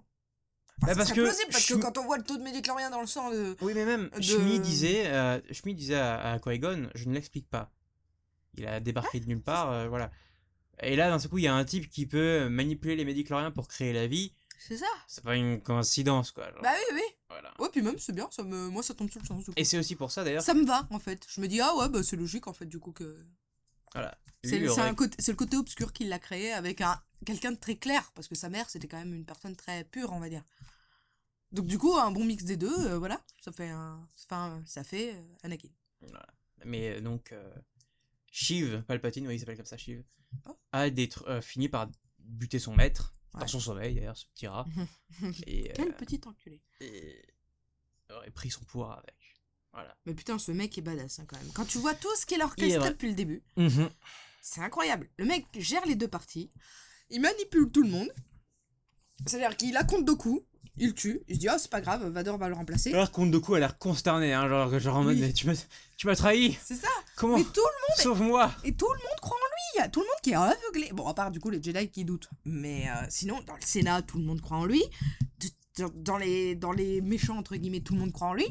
Bah, 0.80 0.96
parce 0.96 1.12
que 1.14 1.22
plausible 1.22 1.52
parce 1.52 1.66
que 1.66 1.76
quand 1.76 1.98
on 1.98 2.04
voit 2.04 2.18
le 2.18 2.24
taux 2.24 2.36
de 2.36 2.44
médiclorien 2.44 2.90
dans 2.90 3.00
le 3.00 3.08
sang 3.08 3.32
de. 3.32 3.56
Oui, 3.62 3.72
mais 3.74 3.86
même 3.86 4.10
de- 4.10 4.22
Shmi 4.22 4.60
disait, 4.60 5.08
euh, 5.08 5.40
Shmi 5.52 5.74
disait 5.76 5.96
à, 5.96 6.34
à 6.34 6.40
Qui-Gon, 6.40 6.90
je 6.94 7.08
ne 7.08 7.14
l'explique 7.14 7.48
pas. 7.50 7.72
Il 8.56 8.68
a 8.68 8.80
débarqué 8.82 9.20
de 9.22 9.28
nulle 9.28 9.42
part, 9.42 9.72
euh, 9.72 9.88
voilà. 9.88 10.12
Et 10.86 10.96
là, 10.96 11.10
d'un 11.10 11.20
seul 11.20 11.30
coup, 11.30 11.38
il 11.38 11.44
y 11.44 11.48
a 11.48 11.56
un 11.56 11.66
type 11.66 11.90
qui 11.90 12.06
peut 12.06 12.48
manipuler 12.50 12.96
les 12.96 13.06
médicloriens 13.06 13.52
pour 13.52 13.68
créer 13.68 13.94
la 13.94 14.08
vie. 14.08 14.34
C'est 14.60 14.78
ça 14.78 14.86
C'est 15.08 15.24
pas 15.24 15.36
une 15.36 15.62
coïncidence, 15.62 16.32
quoi. 16.32 16.50
genre, 16.52 16.62
Bah 16.62 16.72
oui, 16.74 16.96
oui. 16.96 17.16
voilà. 17.30 17.54
Ouais, 17.60 17.68
puis 17.72 17.82
même, 17.82 18.00
c'est 18.00 18.14
bien, 18.14 18.30
ça 18.32 18.44
me... 18.44 18.70
moi 18.70 18.82
ça 18.82 18.94
tombe 18.94 19.10
sous 19.10 19.20
le 19.20 19.26
sens. 19.26 19.40
du 19.40 19.46
coup. 19.46 19.54
Et 19.58 19.66
c'est 19.66 19.78
aussi 19.78 19.96
pour 19.96 20.10
ça, 20.12 20.24
d'ailleurs, 20.24 20.42
Ça 20.44 20.54
me 20.54 20.66
va 20.66 20.88
en 20.90 21.00
fait. 21.00 21.26
Je 21.28 21.42
me 21.42 21.48
dis, 21.48 21.60
ah 21.60 21.76
ouais, 21.76 21.90
bah 21.90 22.02
c'est 22.04 22.16
logique 22.16 22.48
en 22.48 22.54
fait, 22.54 22.66
du 22.66 22.80
coup 22.80 22.92
que. 22.94 23.18
voilà. 23.94 24.18
C'est 24.46 24.66
aurait- 24.68 24.90
le 24.92 25.34
côté 25.36 25.58
obscur 25.58 25.92
qui 25.94 26.04
l'a 26.06 26.20
créé 26.20 26.52
avec 26.54 26.82
un 26.82 27.02
quelqu'un 27.26 27.52
de 27.54 27.58
très 27.58 27.76
clair, 27.78 28.12
parce 28.16 28.28
que 28.28 28.36
sa 28.36 28.50
mère 28.50 28.70
c'était 28.70 28.88
quand 28.90 28.98
même 28.98 29.14
une 29.14 29.24
personne 29.26 29.56
très 29.56 29.84
pure, 29.86 30.12
on 30.12 30.20
va 30.20 30.28
dire. 30.30 30.44
Donc 31.52 31.68
du 31.68 31.78
coup, 31.78 31.96
un 31.98 32.12
bon 32.12 32.24
mix 32.26 32.44
des 32.44 32.58
deux, 32.58 32.74
euh, 32.88 32.98
voilà, 32.98 33.22
ça 33.42 33.52
fait 33.52 33.70
un, 33.70 34.06
enfin, 34.26 34.62
ça 34.66 34.84
fait 34.84 35.14
euh, 35.14 35.22
Anakin. 35.44 35.70
Voilà. 36.02 36.26
Mais 36.66 36.98
euh, 36.98 37.02
donc, 37.02 37.32
euh, 37.32 37.54
Shiv, 38.36 38.82
Palpatine, 38.88 39.28
oui, 39.28 39.36
il 39.36 39.40
s'appelle 39.40 39.58
comme 39.58 39.66
ça, 39.68 39.78
Shiv, 39.78 40.04
Oh. 40.48 40.58
a 40.72 40.86
euh, 40.88 41.42
fini 41.42 41.70
par 41.70 41.88
buter 42.18 42.58
son 42.58 42.74
maître, 42.76 43.14
dans 43.38 43.46
son 43.48 43.60
sommeil 43.60 43.94
d'ailleurs, 43.94 44.18
ce 44.18 44.26
petit 44.34 44.48
rat, 44.48 44.66
et, 45.48 45.70
euh, 45.70 45.74
Quel 45.76 45.96
petit 45.96 46.20
enculé. 46.26 46.60
et 46.82 47.22
aurait 48.10 48.32
pris 48.32 48.50
son 48.50 48.64
pouvoir 48.66 48.98
avec. 48.98 49.16
Voilà. 49.72 49.96
Mais 50.06 50.16
putain, 50.16 50.40
ce 50.40 50.52
mec 50.52 50.76
est 50.78 50.82
badass 50.82 51.20
hein, 51.20 51.26
quand 51.28 51.38
même. 51.38 51.52
Quand 51.54 51.66
tu 51.66 51.78
vois 51.78 51.94
tout 51.94 52.14
ce 52.16 52.26
qu'il 52.26 52.42
a 52.42 52.46
orchestré 52.46 52.90
depuis 52.90 53.10
le 53.10 53.16
début, 53.16 53.44
Mhm. 53.56 53.90
c'est 54.42 54.62
incroyable. 54.62 55.10
Le 55.18 55.26
mec 55.26 55.46
gère 55.60 55.86
les 55.86 55.96
deux 55.96 56.08
parties, 56.08 56.52
il 57.12 57.22
manipule 57.22 57.72
tout 57.72 57.84
le 57.84 57.90
monde. 57.90 58.12
C'est-à-dire 59.28 59.56
qu'il 59.56 59.78
a 59.78 59.84
compte 59.84 60.06
Doku, 60.06 60.44
il 60.78 60.88
le 60.88 60.94
tue, 60.94 61.22
il 61.28 61.36
se 61.36 61.40
dit 61.40 61.48
ah 61.48 61.58
c'est 61.60 61.70
pas 61.70 61.82
grave, 61.82 62.08
Vador 62.10 62.38
va 62.38 62.50
le 62.50 62.56
remplacer. 62.56 62.94
Alors, 62.94 63.12
Count 63.12 63.28
Dooku 63.28 63.56
a 63.56 63.60
l'air 63.60 63.78
consterné, 63.78 64.34
hein, 64.34 64.48
genre, 64.50 64.80
genre 64.80 64.98
en 64.98 65.04
mode, 65.04 65.18
mais 65.18 65.32
tu 65.34 65.48
m'as, 65.48 66.16
trahi 66.16 66.58
C'est 66.64 66.76
ça. 66.76 66.88
Comment 67.16 67.38
Mais 67.38 67.44
tout 67.44 67.62
le 67.98 68.02
Sauve-moi 68.02 68.52
Et 68.64 68.74
tout 68.74 68.88
le 68.92 68.98
monde 69.00 69.20
croit 69.22 69.38
en 69.38 69.84
lui, 69.84 69.92
tout 69.92 70.00
le 70.00 70.06
monde 70.06 70.22
qui 70.24 70.32
est 70.32 70.36
aveuglé. 70.36 70.90
Bon, 70.94 71.08
à 71.08 71.14
part 71.14 71.32
du 71.32 71.40
coup 71.40 71.50
les 71.50 71.62
Jedi 71.62 71.90
qui 71.90 72.06
doutent. 72.06 72.30
Mais 72.46 72.90
euh, 72.90 73.06
sinon, 73.10 73.42
dans 73.46 73.56
le 73.56 73.62
Sénat, 73.62 74.02
tout 74.02 74.18
le 74.18 74.24
monde 74.24 74.42
croit 74.42 74.58
en 74.58 74.66
lui. 74.66 74.84
De 75.40 75.50
dans- 75.96 76.18
les, 76.18 76.56
dans 76.56 76.72
les 76.72 77.02
méchants, 77.02 77.38
entre 77.38 77.56
guillemets, 77.56 77.82
tout 77.82 77.94
le 77.94 78.00
monde 78.00 78.12
croit 78.12 78.28
en 78.28 78.34
lui. 78.34 78.46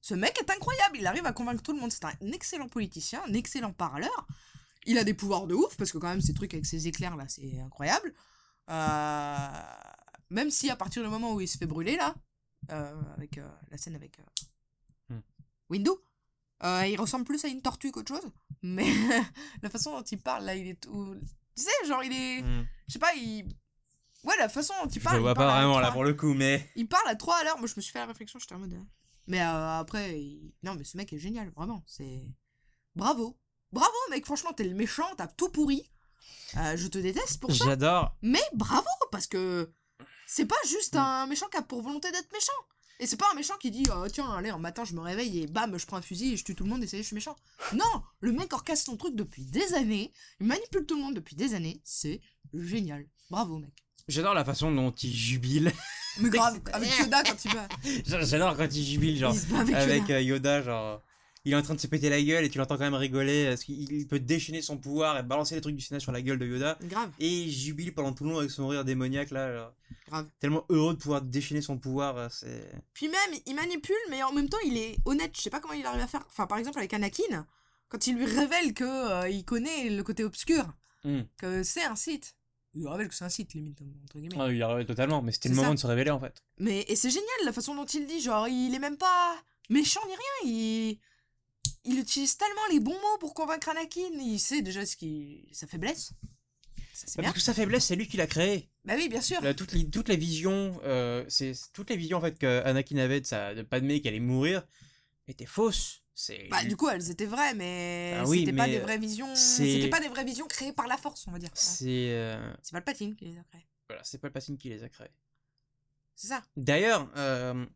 Ce 0.00 0.14
mec 0.14 0.36
est 0.40 0.50
incroyable, 0.50 0.98
il 0.98 1.06
arrive 1.06 1.24
à 1.26 1.32
convaincre 1.32 1.62
tout 1.62 1.72
le 1.72 1.80
monde. 1.80 1.90
C'est 1.90 2.04
un 2.04 2.32
excellent 2.32 2.68
politicien, 2.68 3.22
un 3.26 3.32
excellent 3.32 3.72
parleur. 3.72 4.26
Il 4.86 4.98
a 4.98 5.04
des 5.04 5.14
pouvoirs 5.14 5.46
de 5.46 5.54
ouf, 5.54 5.76
parce 5.76 5.92
que 5.92 5.98
quand 5.98 6.08
même, 6.08 6.20
ces 6.20 6.34
trucs 6.34 6.52
avec 6.52 6.66
ses 6.66 6.86
éclairs 6.88 7.16
là, 7.16 7.24
c'est 7.28 7.58
incroyable. 7.64 8.12
Euh, 8.70 9.48
Même 10.34 10.50
si 10.50 10.68
à 10.70 10.76
partir 10.76 11.02
du 11.02 11.08
moment 11.08 11.32
où 11.34 11.40
il 11.40 11.48
se 11.48 11.56
fait 11.58 11.66
brûler 11.66 11.96
là, 11.96 12.14
euh, 12.70 13.02
avec 13.16 13.38
euh, 13.38 13.48
la 13.70 13.78
scène 13.78 13.94
avec 13.94 14.18
euh, 14.18 14.22
Hmm. 15.10 15.20
Windu, 15.70 15.90
euh, 16.64 16.86
il 16.86 16.98
ressemble 16.98 17.24
plus 17.24 17.44
à 17.44 17.48
une 17.48 17.60
tortue 17.62 17.92
qu'autre 17.92 18.14
chose. 18.14 18.30
Mais 18.62 18.86
la 19.62 19.68
façon 19.70 19.92
dont 19.96 20.02
il 20.02 20.18
parle 20.18 20.44
là, 20.44 20.54
il 20.54 20.66
est 20.68 20.80
tout. 20.80 21.14
Tu 21.56 21.62
sais, 21.62 21.86
genre 21.86 22.02
il 22.02 22.12
est. 22.12 22.42
Hmm. 22.42 22.66
Je 22.88 22.92
sais 22.94 22.98
pas, 22.98 23.14
il. 23.14 23.44
Ouais, 24.24 24.34
la 24.38 24.48
façon 24.48 24.72
dont 24.82 24.88
il 24.88 24.94
Je 24.98 25.04
parle. 25.04 25.16
le 25.16 25.20
il 25.20 25.24
vois 25.24 25.34
pas 25.34 25.46
vraiment 25.58 25.78
là 25.80 25.92
pour 25.92 26.04
le 26.04 26.14
coup, 26.14 26.32
mais. 26.34 26.68
Il 26.76 26.88
parle 26.88 27.06
à 27.08 27.14
3 27.14 27.36
à 27.40 27.44
l'heure. 27.44 27.58
Moi, 27.58 27.66
je 27.68 27.74
me 27.76 27.82
suis 27.82 27.92
fait 27.92 27.98
la 27.98 28.06
réflexion, 28.06 28.38
j'étais 28.38 28.54
en 28.54 28.58
mode. 28.58 28.72
hein. 28.74 28.86
Mais 29.26 29.40
après, 29.40 30.18
il- 30.20 30.52
non, 30.62 30.74
mais 30.74 30.84
ce 30.84 30.96
mec 30.96 31.12
est 31.12 31.18
génial, 31.18 31.50
vraiment. 31.50 31.82
C'est. 31.86 32.22
Bravo. 32.96 33.38
Bravo, 33.70 33.92
mec, 34.10 34.24
franchement, 34.24 34.52
t'es 34.54 34.64
le 34.64 34.74
méchant, 34.74 35.04
t'as 35.18 35.26
tout 35.26 35.50
pourri. 35.50 35.90
Je 36.54 36.86
te 36.88 36.96
déteste 36.98 37.40
pour 37.40 37.52
ça. 37.54 37.64
J'adore. 37.66 38.16
Mais 38.22 38.42
bravo, 38.54 38.88
parce 39.12 39.26
que 39.26 39.70
c'est 40.34 40.46
pas 40.46 40.56
juste 40.68 40.96
un 40.96 41.26
méchant 41.28 41.46
qui 41.48 41.56
a 41.58 41.62
pour 41.62 41.80
volonté 41.80 42.10
d'être 42.10 42.32
méchant. 42.32 42.52
Et 42.98 43.06
c'est 43.06 43.16
pas 43.16 43.26
un 43.30 43.36
méchant 43.36 43.54
qui 43.60 43.70
dit 43.70 43.86
oh, 43.94 44.08
tiens, 44.12 44.28
allez, 44.32 44.50
un 44.50 44.58
matin 44.58 44.84
je 44.84 44.92
me 44.94 45.00
réveille 45.00 45.42
et 45.42 45.46
bam, 45.46 45.78
je 45.78 45.86
prends 45.86 45.96
un 45.96 46.02
fusil 46.02 46.32
et 46.32 46.36
je 46.36 46.42
tue 46.42 46.56
tout 46.56 46.64
le 46.64 46.70
monde 46.70 46.82
et 46.82 46.88
ça 46.88 46.96
y 46.96 47.00
est, 47.00 47.02
je 47.04 47.06
suis 47.06 47.14
méchant. 47.14 47.36
Non, 47.72 48.02
le 48.18 48.32
mec 48.32 48.52
orchestre 48.52 48.86
son 48.86 48.96
truc 48.96 49.14
depuis 49.14 49.44
des 49.44 49.74
années, 49.74 50.12
il 50.40 50.46
manipule 50.48 50.86
tout 50.86 50.96
le 50.96 51.02
monde 51.02 51.14
depuis 51.14 51.36
des 51.36 51.54
années, 51.54 51.80
c'est 51.84 52.20
génial. 52.52 53.06
Bravo, 53.30 53.58
mec. 53.58 53.70
J'adore 54.08 54.34
la 54.34 54.44
façon 54.44 54.72
dont 54.72 54.90
il 54.90 55.14
jubile. 55.14 55.72
Mais 56.18 56.28
grave, 56.30 56.60
avec 56.72 56.98
Yoda 56.98 57.22
quand 57.22 57.44
il 57.44 57.54
va. 57.54 57.68
J'adore 58.26 58.56
quand 58.56 58.74
il 58.74 58.84
jubile, 58.84 59.16
genre. 59.16 59.34
il 59.34 59.56
avec, 59.56 59.74
avec 59.76 60.08
Yoda. 60.08 60.14
euh, 60.14 60.20
Yoda, 60.20 60.62
genre. 60.62 61.02
Il 61.46 61.52
est 61.52 61.56
en 61.56 61.62
train 61.62 61.74
de 61.74 61.80
se 61.80 61.86
péter 61.86 62.08
la 62.08 62.22
gueule 62.22 62.44
et 62.44 62.48
tu 62.50 62.56
l'entends 62.58 62.76
quand 62.76 62.84
même 62.84 62.94
rigoler. 62.94 63.48
Parce 63.48 63.64
qu'il 63.64 63.92
il 63.92 64.06
peut 64.08 64.18
déchaîner 64.20 64.62
son 64.62 64.78
pouvoir 64.78 65.18
et 65.18 65.22
balancer 65.22 65.54
les 65.54 65.60
trucs 65.60 65.76
du 65.76 65.82
Sénat 65.84 66.00
sur 66.00 66.10
la 66.12 66.22
gueule 66.22 66.38
de 66.38 66.46
Yoda. 66.46 66.78
Grave, 66.84 67.10
Et 67.20 67.28
il 67.42 67.50
jubile 67.52 67.92
pendant 67.92 68.12
tout 68.14 68.24
le 68.24 68.30
long 68.30 68.38
avec 68.38 68.50
son 68.50 68.66
rire 68.68 68.84
démoniaque 68.84 69.30
là. 69.30 69.74
grave. 70.08 70.28
Tellement 70.40 70.64
heureux 70.70 70.94
de 70.94 70.98
pouvoir 70.98 71.20
déchaîner 71.22 71.60
son 71.60 71.76
pouvoir. 71.78 72.16
euh, 72.16 72.28
C'est. 72.30 72.70
Puis 72.94 73.08
même, 73.08 73.40
il 73.46 73.54
manipule, 73.54 73.94
mais 74.10 74.22
en 74.22 74.32
même 74.32 74.48
temps, 74.48 74.58
il 74.64 74.76
est 74.78 74.96
honnête. 75.04 75.32
Je 75.36 75.42
sais 75.42 75.50
pas 75.50 75.60
comment 75.60 75.74
il 75.74 75.84
arrive 75.84 76.00
à 76.02 76.06
faire. 76.06 76.24
Enfin, 76.28 76.46
par 76.46 76.56
exemple, 76.58 76.78
avec 76.78 76.94
Anakin, 76.94 77.46
quand 77.90 78.06
il 78.06 78.16
lui 78.16 78.24
révèle 78.24 78.72
que 78.72 78.84
euh, 78.84 79.28
il 79.28 79.44
connaît 79.44 79.90
le 79.90 80.02
côté 80.02 80.24
obscur, 80.24 80.64
Hmm. 81.04 81.24
que 81.36 81.62
c'est 81.62 81.84
un 81.84 81.96
site. 81.96 82.34
Il 82.72 82.80
lui 82.80 82.88
révèle 82.88 83.08
que 83.08 83.14
c'est 83.14 83.26
un 83.26 83.28
site, 83.28 83.52
limite, 83.52 83.78
entre 84.04 84.18
guillemets. 84.18 84.36
Ah, 84.40 84.50
il 84.50 84.62
a 84.62 84.68
révélé 84.68 84.86
totalement, 84.86 85.20
mais 85.20 85.32
c'était 85.32 85.50
le 85.50 85.54
moment 85.54 85.68
ça. 85.68 85.74
de 85.74 85.78
se 85.80 85.86
révéler 85.86 86.10
en 86.10 86.18
fait. 86.18 86.42
Mais 86.58 86.80
et 86.88 86.96
c'est 86.96 87.10
génial 87.10 87.28
la 87.44 87.52
façon 87.52 87.74
dont 87.74 87.84
il 87.84 88.06
dit, 88.06 88.22
genre 88.22 88.48
il 88.48 88.74
est 88.74 88.78
même 88.78 88.96
pas 88.96 89.36
méchant 89.68 90.00
ni 90.08 90.12
rien, 90.14 90.50
il 90.50 90.98
il 91.84 91.98
utilise 91.98 92.36
tellement 92.36 92.66
les 92.70 92.80
bons 92.80 92.92
mots 92.94 93.18
pour 93.20 93.34
convaincre 93.34 93.68
Anakin, 93.68 94.10
il 94.20 94.38
sait 94.38 94.62
déjà 94.62 94.84
ce 94.86 94.96
qui 94.96 95.48
sa 95.52 95.66
faiblesse. 95.66 96.12
Ça 96.92 97.06
c'est 97.08 97.16
Bah, 97.16 97.22
bien. 97.22 97.30
parce 97.30 97.34
que 97.34 97.40
sa 97.44 97.54
faiblesse, 97.54 97.84
c'est 97.86 97.96
lui 97.96 98.06
qui 98.08 98.16
l'a 98.16 98.26
créée. 98.26 98.70
Bah 98.84 98.94
oui, 98.96 99.08
bien 99.08 99.20
sûr. 99.20 99.40
Là, 99.42 99.52
toutes, 99.54 99.72
les, 99.72 99.88
toutes 99.90 100.08
les 100.08 100.16
visions, 100.16 100.80
euh, 100.84 101.24
c'est 101.28 101.52
toutes 101.72 101.90
les 101.90 101.96
visions 101.96 102.18
en 102.18 102.20
fait 102.20 102.38
que 102.38 102.62
Anakin 102.64 102.98
avait 102.98 103.20
de, 103.20 103.26
sa, 103.26 103.54
de 103.54 103.62
Padmé 103.62 104.00
qui 104.00 104.08
allait 104.08 104.20
mourir 104.20 104.64
étaient 105.26 105.46
fausses. 105.46 106.02
Bah 106.48 106.62
du 106.64 106.76
coup, 106.76 106.88
elles 106.88 107.10
étaient 107.10 107.26
vraies 107.26 107.54
mais 107.54 108.14
Ah 108.16 108.24
oui, 108.28 108.40
c'était 108.40 108.52
pas 108.52 108.66
des 108.68 108.78
vraies 108.78 108.98
visions, 108.98 109.34
c'était 109.34 109.88
pas 109.88 109.98
des 109.98 110.06
vraies 110.08 110.24
visions 110.24 110.46
créées 110.46 110.72
par 110.72 110.86
la 110.86 110.96
force, 110.96 111.26
on 111.26 111.32
va 111.32 111.40
dire. 111.40 111.50
C'est 111.54 112.10
euh, 112.12 112.54
C'est 112.62 112.70
Palpatine 112.70 113.16
qui 113.16 113.24
les 113.24 113.38
a 113.38 113.42
créées. 113.42 113.66
voilà, 113.88 114.04
c'est 114.04 114.18
Palpatine 114.18 114.56
qui 114.56 114.68
les 114.68 114.84
a 114.84 114.88
créés. 114.88 115.10
C'est 116.14 116.28
ça. 116.28 116.44
D'ailleurs, 116.56 117.10
euh, 117.16 117.66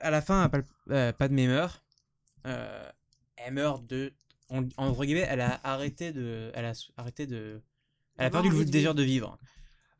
à 0.00 0.10
la 0.10 0.20
fin, 0.20 0.48
Pal- 0.48 0.64
euh, 0.90 1.12
Padmé 1.12 1.46
meurt. 1.46 1.84
Euh, 2.46 2.90
elle 3.36 3.54
meurt 3.54 3.86
de, 3.86 4.14
en, 4.48 4.66
entre 4.76 5.04
guillemets, 5.04 5.26
elle 5.28 5.40
a 5.40 5.60
arrêté 5.64 6.12
de, 6.12 6.50
elle 6.54 6.64
a 6.64 6.72
arrêté 6.96 7.26
de, 7.26 7.60
elle 8.18 8.26
a 8.26 8.30
perdu 8.30 8.50
le 8.50 8.64
désir 8.64 8.94
de 8.94 9.02
vivre. 9.02 9.38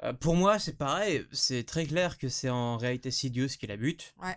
Euh, 0.03 0.13
pour 0.13 0.37
moi, 0.37 0.59
c'est 0.59 0.77
pareil. 0.77 1.27
C'est 1.33 1.65
très 1.65 1.87
clair 1.87 2.19
que 2.19 2.29
c'est 2.29 2.51
en 2.51 2.77
réalité 2.77 3.11
Sidious 3.11 3.49
qui 3.59 3.67
la 3.67 3.77
bute. 3.77 4.15
Ouais. 4.23 4.37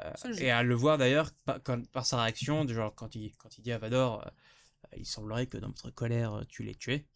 Euh, 0.00 0.34
et 0.38 0.50
à 0.50 0.62
le 0.62 0.74
voir 0.74 0.98
d'ailleurs 0.98 1.30
par, 1.44 2.04
sa 2.04 2.22
réaction, 2.22 2.64
de 2.64 2.74
genre 2.74 2.94
quand 2.94 3.14
il, 3.14 3.34
quand 3.36 3.56
il 3.56 3.62
dit 3.62 3.72
à 3.72 3.78
Vador, 3.78 4.26
euh, 4.26 4.96
il 4.96 5.06
semblerait 5.06 5.46
que 5.46 5.56
dans 5.56 5.68
votre 5.68 5.90
colère, 5.90 6.42
tu 6.48 6.62
l'aies 6.62 6.74
tué. 6.74 7.06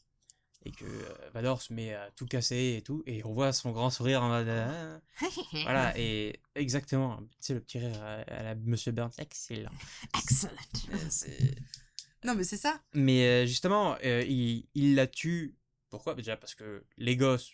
Et 0.67 0.73
que 0.73 0.85
euh, 0.85 1.31
Vador 1.33 1.63
se 1.63 1.73
met 1.73 1.95
à 1.95 2.11
tout 2.11 2.27
casser 2.27 2.75
et 2.79 2.83
tout. 2.83 3.03
Et 3.07 3.25
on 3.25 3.33
voit 3.33 3.53
son 3.53 3.71
grand 3.71 3.89
sourire 3.91 4.23
en 4.23 4.29
mode. 4.29 4.49
Ah. 4.49 5.01
Voilà, 5.63 5.99
et 5.99 6.39
exactement. 6.55 7.17
Tu 7.17 7.27
sais, 7.41 7.55
le 7.55 7.61
petit 7.61 7.79
rire 7.79 8.03
à, 8.03 8.21
à 8.21 8.43
la 8.43 8.55
Monsieur 8.55 8.93
Burns, 8.93 9.13
excellent. 9.19 9.71
Excellent. 10.19 10.53
Euh, 10.93 11.35
Non 12.25 12.35
mais 12.35 12.45
c'est 12.45 12.59
ça. 12.59 12.79
Mais 12.93 13.25
euh, 13.27 13.47
justement, 13.47 13.97
euh, 14.05 14.23
il, 14.29 14.67
il 14.75 14.95
la 14.95 15.07
tue. 15.07 15.57
Pourquoi? 15.89 16.15
Déjà 16.15 16.37
parce 16.37 16.55
que 16.55 16.85
les 16.99 17.17
gosses 17.17 17.53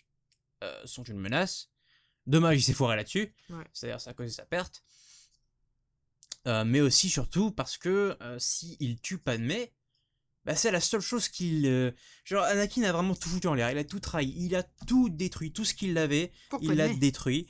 euh, 0.63 0.81
sont 0.85 1.03
une 1.03 1.19
menace. 1.19 1.69
Dommage, 2.25 2.57
il 2.57 2.61
s'est 2.61 2.73
foiré 2.73 2.97
là-dessus. 2.97 3.33
Ouais. 3.49 3.63
C'est-à-dire, 3.71 4.01
ça 4.01 4.09
a 4.09 4.13
causé 4.13 4.29
sa 4.31 4.45
perte. 4.45 4.83
Euh, 6.47 6.65
mais 6.65 6.81
aussi, 6.81 7.09
surtout, 7.09 7.51
parce 7.51 7.77
que 7.77 8.17
euh, 8.21 8.37
s'il 8.39 8.99
tue 8.99 9.17
Padmé, 9.17 9.71
bah, 10.47 10.55
c'est 10.55 10.71
la 10.71 10.79
seule 10.81 11.01
chose 11.01 11.27
qu'il. 11.29 11.65
euh, 11.67 11.91
Genre, 12.23 12.43
Anakin 12.43 12.81
a 12.83 12.91
vraiment 12.91 13.13
tout 13.13 13.29
foutu 13.29 13.45
en 13.47 13.53
l'air. 13.53 13.69
Il 13.69 13.77
a 13.77 13.83
tout 13.83 13.99
trahi. 13.99 14.33
Il 14.37 14.55
a 14.55 14.63
tout 14.63 15.09
détruit. 15.09 15.51
Tout 15.51 15.65
ce 15.65 15.75
qu'il 15.75 15.95
avait, 15.99 16.31
il 16.61 16.69
l'a 16.77 16.87
détruit. 16.99 17.47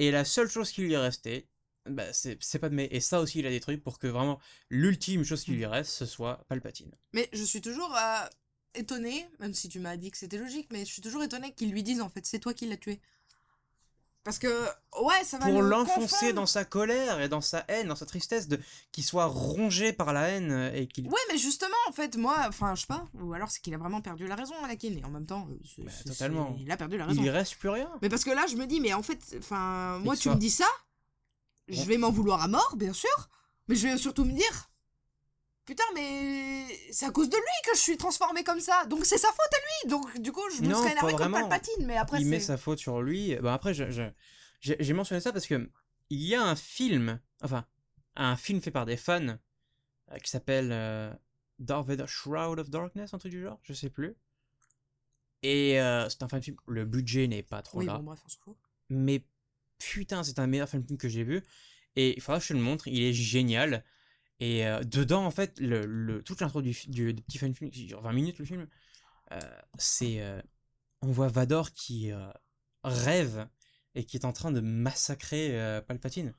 Et 0.00 0.10
la 0.10 0.24
seule 0.24 0.48
chose 0.48 0.72
qui 0.72 0.80
lui 0.82 0.94
est 0.94 0.98
restée, 0.98 1.46
bah, 1.88 2.12
c'est 2.12 2.36
c'est 2.40 2.58
Padmé. 2.58 2.88
Et 2.90 3.00
ça 3.00 3.20
aussi, 3.20 3.38
il 3.40 3.46
a 3.46 3.50
détruit 3.50 3.76
pour 3.76 3.98
que 3.98 4.06
vraiment 4.08 4.40
l'ultime 4.70 5.24
chose 5.24 5.44
qui 5.44 5.52
lui 5.52 5.66
reste, 5.66 5.90
ce 5.92 6.06
soit 6.06 6.44
Palpatine. 6.48 6.90
Mais 7.12 7.28
je 7.32 7.44
suis 7.44 7.60
toujours 7.60 7.94
euh, 7.96 8.26
étonnée, 8.74 9.26
même 9.40 9.54
si 9.54 9.68
tu 9.68 9.78
m'as 9.78 9.96
dit 9.96 10.10
que 10.10 10.16
c'était 10.18 10.38
logique, 10.38 10.68
mais 10.70 10.80
je 10.86 10.92
suis 10.92 11.02
toujours 11.02 11.22
étonnée 11.22 11.52
qu'ils 11.52 11.70
lui 11.70 11.82
disent 11.82 12.00
en 12.00 12.08
fait 12.08 12.24
c'est 12.26 12.38
toi 12.38 12.54
qui 12.54 12.66
l'as 12.66 12.76
tué. 12.76 13.00
Parce 14.28 14.38
que 14.38 14.64
ouais, 15.00 15.24
ça 15.24 15.38
va 15.38 15.46
pour 15.46 15.62
le 15.62 15.68
l'enfoncer 15.70 16.34
dans 16.34 16.44
sa 16.44 16.66
colère 16.66 17.18
et 17.18 17.30
dans 17.30 17.40
sa 17.40 17.64
haine, 17.68 17.88
dans 17.88 17.96
sa 17.96 18.04
tristesse, 18.04 18.46
de 18.46 18.60
qu'il 18.92 19.02
soit 19.02 19.24
rongé 19.24 19.94
par 19.94 20.12
la 20.12 20.28
haine 20.28 20.70
et 20.74 20.86
qu'il. 20.86 21.06
Ouais, 21.06 21.14
mais 21.32 21.38
justement, 21.38 21.74
en 21.88 21.92
fait, 21.92 22.14
moi, 22.18 22.36
enfin, 22.46 22.74
je 22.74 22.82
sais 22.82 22.86
pas, 22.88 23.06
ou 23.14 23.32
alors 23.32 23.50
c'est 23.50 23.62
qu'il 23.62 23.72
a 23.72 23.78
vraiment 23.78 24.02
perdu 24.02 24.26
la 24.26 24.34
raison, 24.34 24.52
Anakin, 24.62 24.92
et 24.98 25.02
en 25.02 25.08
même 25.08 25.24
temps, 25.24 25.48
euh, 25.50 25.82
Bah, 25.84 25.90
totalement. 26.04 26.54
il 26.60 26.70
a 26.70 26.76
perdu 26.76 26.98
la 26.98 27.04
Il 27.04 27.08
raison. 27.08 27.22
lui 27.22 27.30
reste 27.30 27.54
plus 27.56 27.70
rien. 27.70 27.90
Mais 28.02 28.10
parce 28.10 28.22
que 28.22 28.30
là, 28.30 28.44
je 28.46 28.56
me 28.56 28.66
dis, 28.66 28.80
mais 28.80 28.92
en 28.92 29.02
fait, 29.02 29.18
enfin, 29.38 29.98
moi, 30.00 30.14
tu 30.14 30.24
soit- 30.24 30.34
me 30.34 30.38
dis 30.40 30.50
ça, 30.50 30.66
je 31.68 31.82
vais 31.84 31.96
m'en 31.96 32.10
vouloir 32.10 32.42
à 32.42 32.48
mort, 32.48 32.74
bien 32.76 32.92
sûr, 32.92 33.30
mais 33.66 33.76
je 33.76 33.88
vais 33.88 33.96
surtout 33.96 34.26
me 34.26 34.32
dire, 34.32 34.70
putain, 35.68 35.84
mais 35.94 36.64
c'est 36.90 37.04
à 37.04 37.10
cause 37.10 37.28
de 37.28 37.36
lui 37.36 37.70
que 37.70 37.76
je 37.76 37.80
suis 37.82 37.98
transformé 37.98 38.42
comme 38.42 38.58
ça, 38.58 38.86
donc 38.86 39.04
c'est 39.04 39.18
sa 39.18 39.28
faute 39.28 39.52
à 39.52 39.56
lui, 39.84 39.90
donc 39.90 40.20
du 40.22 40.32
coup, 40.32 40.40
je 40.56 40.62
me 40.62 40.68
Non, 40.68 40.78
serais 40.82 40.94
pas 40.94 41.10
énervé 41.10 41.24
contre. 41.24 41.30
Palpatine, 41.30 41.86
mais 41.86 41.96
après, 41.98 42.20
il 42.22 42.26
met 42.26 42.40
sa 42.40 42.56
faute 42.56 42.78
sur 42.78 43.02
lui. 43.02 43.36
Bah 43.36 43.52
après, 43.52 43.74
j'ai 43.74 44.92
mentionné 44.94 45.20
ça 45.20 45.30
parce 45.30 45.46
que 45.46 45.70
il 46.08 46.22
y 46.22 46.34
a 46.34 46.42
un 46.42 46.56
film, 46.56 47.20
enfin, 47.42 47.66
un 48.16 48.36
film 48.36 48.62
fait 48.62 48.70
par 48.70 48.86
des 48.86 48.96
fans 48.96 49.36
euh, 50.10 50.16
qui 50.24 50.30
s'appelle 50.30 50.70
euh, 50.72 51.12
Darth 51.58 51.86
Vader 51.86 52.06
Shroud 52.06 52.58
of 52.58 52.70
Darkness, 52.70 53.12
un 53.12 53.18
truc 53.18 53.30
du 53.32 53.42
genre, 53.42 53.60
je 53.62 53.74
sais 53.74 53.90
plus. 53.90 54.16
Et 55.42 55.78
euh, 55.80 56.08
c'est 56.08 56.22
un 56.22 56.28
fan 56.28 56.42
film. 56.42 56.56
Le 56.66 56.86
budget 56.86 57.28
n'est 57.28 57.42
pas 57.42 57.60
trop 57.60 57.78
Oui, 57.80 57.86
là. 57.86 57.98
bon, 57.98 58.04
bref, 58.04 58.20
on 58.24 58.28
s'en 58.30 58.38
fout. 58.40 58.56
mais 58.88 59.22
putain, 59.78 60.24
c'est 60.24 60.38
un 60.38 60.46
meilleur 60.46 60.68
film 60.68 60.84
que 60.96 61.08
j'ai 61.10 61.24
vu. 61.24 61.42
Et 61.94 62.16
il 62.16 62.22
faudra 62.22 62.38
que 62.38 62.44
je 62.44 62.48
te 62.48 62.54
le 62.54 62.60
montre, 62.60 62.88
il 62.88 63.02
est 63.02 63.12
génial. 63.12 63.84
Et 64.40 64.66
euh, 64.66 64.80
dedans, 64.84 65.24
en 65.24 65.30
fait, 65.30 65.58
le, 65.58 65.84
le- 65.86 66.22
toute 66.22 66.40
l'intro 66.40 66.62
du, 66.62 66.76
du, 66.88 67.12
du 67.14 67.22
petit 67.22 67.38
film, 67.38 67.52
qui 67.54 67.86
dure 67.86 68.00
20 68.02 68.12
minutes 68.12 68.38
le 68.38 68.44
film, 68.44 68.66
euh, 69.32 69.40
c'est. 69.78 70.20
euh, 70.20 70.40
on 71.02 71.10
voit 71.12 71.28
Vador 71.28 71.72
qui 71.72 72.10
rêve 72.84 73.48
et 73.94 74.04
qui 74.04 74.16
est 74.16 74.24
en 74.24 74.32
train 74.32 74.50
de 74.50 74.60
massacrer 74.60 75.80
Palpatine. 75.86 76.34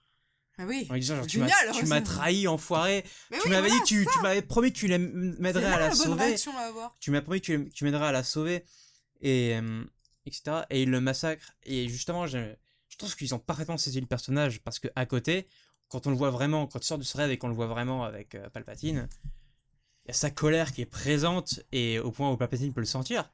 Ah 0.57 0.65
oui. 0.65 0.85
En 0.89 0.93
lui 0.95 0.99
disant, 0.99 1.15
genre, 1.15 1.27
tu 1.27 1.39
m'as 1.39 1.47
Génial, 1.47 1.71
tu 1.73 1.83
ouais, 1.83 1.87
m'as 1.89 1.95
ça- 1.99 2.01
trahi, 2.01 2.47
enfoiré. 2.47 3.05
Mais 3.31 3.37
tu 3.37 3.43
oui, 3.45 3.51
m'avais 3.51 3.69
voilà, 3.69 3.83
dit, 3.85 4.05
tu, 4.05 4.19
m'avais 4.21 4.41
promis 4.41 4.73
que 4.73 4.77
tu 4.77 4.87
m'aiderais 4.89 5.63
à 5.65 5.69
la, 5.69 5.79
la 5.79 5.87
bonne 5.89 5.95
sauver. 5.97 6.35
à 6.57 6.59
avoir. 6.67 6.97
Tu 6.99 7.11
m'as 7.11 7.21
promis 7.21 7.39
que 7.39 7.45
tu, 7.45 7.69
tu 7.69 7.85
m'aiderais 7.85 8.07
à 8.07 8.11
la 8.11 8.23
sauver. 8.23 8.65
Et. 9.21 9.57
etc. 10.25 10.63
Et 10.69 10.83
il 10.83 10.89
le 10.91 10.99
massacre. 10.99 11.53
Et 11.63 11.87
justement, 11.87 12.27
je, 12.27 12.53
je 12.89 12.97
trouve 12.97 13.15
qu'ils 13.15 13.33
ont 13.33 13.39
parfaitement 13.39 13.77
saisi 13.77 14.01
le 14.01 14.07
personnage 14.07 14.59
parce 14.61 14.79
que 14.79 14.89
à 14.97 15.05
côté, 15.05 15.47
quand 15.89 16.07
on 16.07 16.11
le 16.11 16.15
voit 16.15 16.29
vraiment, 16.29 16.67
quand 16.67 16.79
il 16.79 16.85
sort 16.85 16.97
de 16.97 17.03
ce 17.03 17.17
rêve 17.17 17.31
et 17.31 17.37
qu'on 17.37 17.49
le 17.49 17.55
voit 17.55 17.67
vraiment 17.67 18.03
avec 18.03 18.35
euh, 18.35 18.49
Palpatine, 18.49 19.09
il 20.05 20.09
y 20.09 20.11
a 20.11 20.13
sa 20.13 20.31
colère 20.31 20.71
qui 20.71 20.81
est 20.81 20.85
présente 20.85 21.59
et 21.71 21.99
au 21.99 22.11
point 22.11 22.31
où 22.31 22.37
Palpatine 22.37 22.73
peut 22.73 22.79
le 22.79 22.85
sentir. 22.85 23.31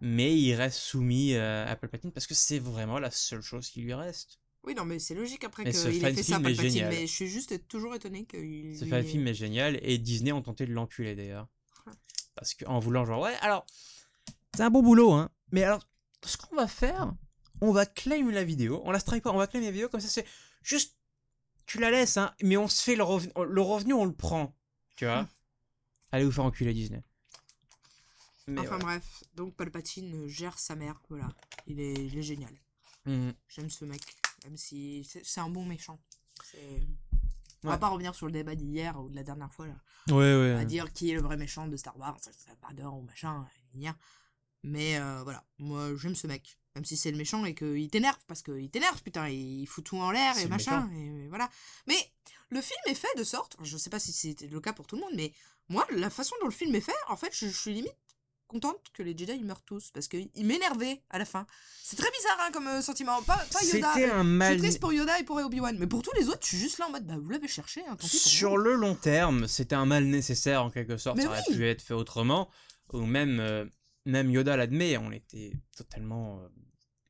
Mais 0.00 0.36
il 0.36 0.54
reste 0.54 0.78
soumis 0.78 1.34
euh, 1.34 1.66
à 1.66 1.74
Palpatine 1.76 2.12
parce 2.12 2.26
que 2.26 2.34
c'est 2.34 2.58
vraiment 2.58 2.98
la 2.98 3.10
seule 3.10 3.42
chose 3.42 3.68
qui 3.68 3.80
lui 3.80 3.94
reste. 3.94 4.40
Oui, 4.64 4.74
non, 4.74 4.84
mais 4.84 4.98
c'est 4.98 5.14
logique 5.14 5.44
après 5.44 5.64
qu'il 5.64 5.76
ait 5.76 6.14
fait 6.14 6.22
ça, 6.22 6.40
Palpatine, 6.40 6.88
mais 6.88 7.06
je 7.06 7.12
suis 7.12 7.28
juste 7.28 7.66
toujours 7.68 7.94
étonné 7.94 8.24
qu'il. 8.26 8.76
Ce 8.78 8.84
lui- 8.84 9.08
film 9.08 9.26
est 9.28 9.34
génial 9.34 9.78
et 9.82 9.98
Disney 9.98 10.32
ont 10.32 10.42
tenté 10.42 10.66
de 10.66 10.72
l'enculer 10.72 11.14
d'ailleurs. 11.14 11.46
Parce 12.34 12.54
qu'en 12.54 12.78
voulant 12.78 13.06
genre 13.06 13.22
ouais 13.22 13.34
alors 13.40 13.64
c'est 14.54 14.62
un 14.62 14.70
bon 14.70 14.82
boulot 14.82 15.12
hein. 15.12 15.30
Mais 15.52 15.62
alors 15.62 15.88
ce 16.22 16.36
qu'on 16.36 16.56
va 16.56 16.66
faire, 16.66 17.14
on 17.60 17.72
va 17.72 17.86
claim 17.86 18.30
la 18.30 18.44
vidéo, 18.44 18.82
on 18.84 18.90
la 18.90 18.98
strike 18.98 19.22
pas, 19.22 19.32
on 19.32 19.38
va 19.38 19.46
claim 19.46 19.62
la 19.62 19.70
vidéo, 19.70 19.88
comme 19.88 20.00
ça 20.00 20.08
c'est 20.08 20.26
juste, 20.62 20.95
tu 21.66 21.78
la 21.78 21.90
laisses, 21.90 22.16
hein, 22.16 22.34
mais 22.42 22.56
on 22.56 22.68
se 22.68 22.82
fait 22.82 22.96
le 22.96 23.02
revenu, 23.02 23.32
le 23.48 23.60
revenu, 23.60 23.92
on 23.92 24.04
le 24.04 24.12
prend, 24.12 24.54
tu 24.96 25.04
vois. 25.04 25.22
Hmm. 25.22 25.28
Allez 26.12 26.24
vous 26.24 26.32
faire 26.32 26.44
enculer 26.44 26.72
Disney. 26.72 27.02
Mais 28.46 28.60
Enfin 28.60 28.78
bref, 28.78 29.24
donc 29.34 29.54
Palpatine 29.56 30.28
gère 30.28 30.58
sa 30.58 30.76
mère, 30.76 31.00
voilà. 31.08 31.28
Il 31.66 31.80
est, 31.80 31.94
il 31.94 32.16
est 32.16 32.22
génial. 32.22 32.54
Mhm. 33.04 33.34
J'aime 33.48 33.70
ce 33.70 33.84
mec, 33.84 34.00
même 34.44 34.56
si 34.56 35.04
c'est 35.04 35.40
un 35.40 35.50
bon 35.50 35.64
méchant. 35.64 35.98
On 37.64 37.68
va 37.68 37.78
pas 37.78 37.88
revenir 37.88 38.14
sur 38.14 38.26
le 38.26 38.32
débat 38.32 38.54
d'hier 38.54 39.00
ou 39.00 39.08
de 39.08 39.16
la 39.16 39.24
dernière 39.24 39.52
fois, 39.52 39.66
là. 39.66 39.74
Ouais, 40.08 40.36
ouais. 40.36 40.52
à 40.52 40.64
dire 40.64 40.92
qui 40.92 41.10
est 41.10 41.14
le 41.14 41.22
vrai 41.22 41.36
méchant 41.36 41.66
de 41.66 41.76
Star 41.76 41.98
Wars, 41.98 42.18
ça 42.20 42.90
ou 42.90 43.02
machin, 43.02 43.44
mais 44.62 44.98
euh, 44.98 45.22
voilà, 45.22 45.44
moi 45.58 45.94
j'aime 45.96 46.14
ce 46.14 46.26
mec, 46.26 46.58
même 46.76 46.84
si 46.84 46.96
c'est 46.96 47.10
le 47.10 47.16
méchant 47.16 47.44
et 47.46 47.54
qu'il 47.54 47.88
t'énerve, 47.88 48.18
parce 48.28 48.42
qu'il 48.42 48.70
t'énerve, 48.70 49.02
putain, 49.02 49.28
il 49.28 49.66
fout 49.66 49.82
tout 49.82 49.96
en 49.98 50.10
l'air 50.10 50.34
C'est 50.36 50.44
et 50.44 50.48
machin, 50.48 50.88
et 50.94 51.26
voilà. 51.28 51.48
Mais 51.88 51.96
le 52.50 52.60
film 52.60 52.78
est 52.86 52.94
fait 52.94 53.08
de 53.18 53.24
sorte, 53.24 53.56
je 53.62 53.76
sais 53.76 53.90
pas 53.90 53.98
si 53.98 54.12
c'était 54.12 54.46
le 54.46 54.60
cas 54.60 54.72
pour 54.74 54.86
tout 54.86 54.94
le 54.96 55.02
monde, 55.02 55.14
mais 55.16 55.32
moi, 55.68 55.86
la 55.90 56.10
façon 56.10 56.36
dont 56.40 56.46
le 56.46 56.52
film 56.52 56.74
est 56.74 56.80
fait, 56.80 56.92
en 57.08 57.16
fait, 57.16 57.30
je, 57.32 57.48
je 57.48 57.56
suis 57.56 57.72
limite 57.72 57.92
contente 58.46 58.78
que 58.94 59.02
les 59.02 59.16
Jedi 59.16 59.32
ils 59.32 59.44
meurent 59.44 59.64
tous, 59.64 59.90
parce 59.92 60.06
qu'ils 60.06 60.30
m'énervaient 60.36 61.00
à 61.10 61.18
la 61.18 61.24
fin. 61.24 61.46
C'est 61.82 61.96
très 61.96 62.10
bizarre 62.12 62.38
hein, 62.42 62.50
comme 62.52 62.68
euh, 62.68 62.80
sentiment, 62.82 63.20
pas, 63.22 63.38
pas 63.52 63.64
Yoda. 63.64 63.92
C'était 63.94 64.10
un 64.10 64.22
Je 64.22 64.28
mal. 64.28 64.52
suis 64.52 64.60
triste 64.62 64.80
pour 64.80 64.92
Yoda 64.92 65.18
et 65.18 65.24
pour 65.24 65.36
Obi-Wan, 65.38 65.76
mais 65.78 65.86
pour 65.88 66.02
tous 66.02 66.12
les 66.14 66.28
autres, 66.28 66.40
je 66.42 66.48
suis 66.48 66.58
juste 66.58 66.78
là 66.78 66.86
en 66.86 66.90
mode, 66.90 67.06
bah 67.06 67.16
vous 67.20 67.30
l'avez 67.30 67.48
cherché, 67.48 67.82
hein, 67.88 67.96
tant 67.96 68.06
Sur 68.06 68.50
vous. 68.50 68.56
le 68.58 68.74
long 68.74 68.94
terme, 68.94 69.48
c'était 69.48 69.74
un 69.74 69.86
mal 69.86 70.04
nécessaire 70.04 70.62
en 70.62 70.70
quelque 70.70 70.98
sorte. 70.98 71.16
Mais 71.16 71.22
ça 71.24 71.30
aurait 71.30 71.42
pu 71.50 71.66
être 71.66 71.82
fait 71.82 71.94
autrement. 71.94 72.48
Ou 72.92 73.04
même, 73.04 73.40
euh, 73.40 73.64
même 74.06 74.30
Yoda 74.30 74.56
l'admet, 74.56 74.96
on 74.96 75.12
était 75.12 75.52
totalement 75.76 76.40
euh, 76.40 76.48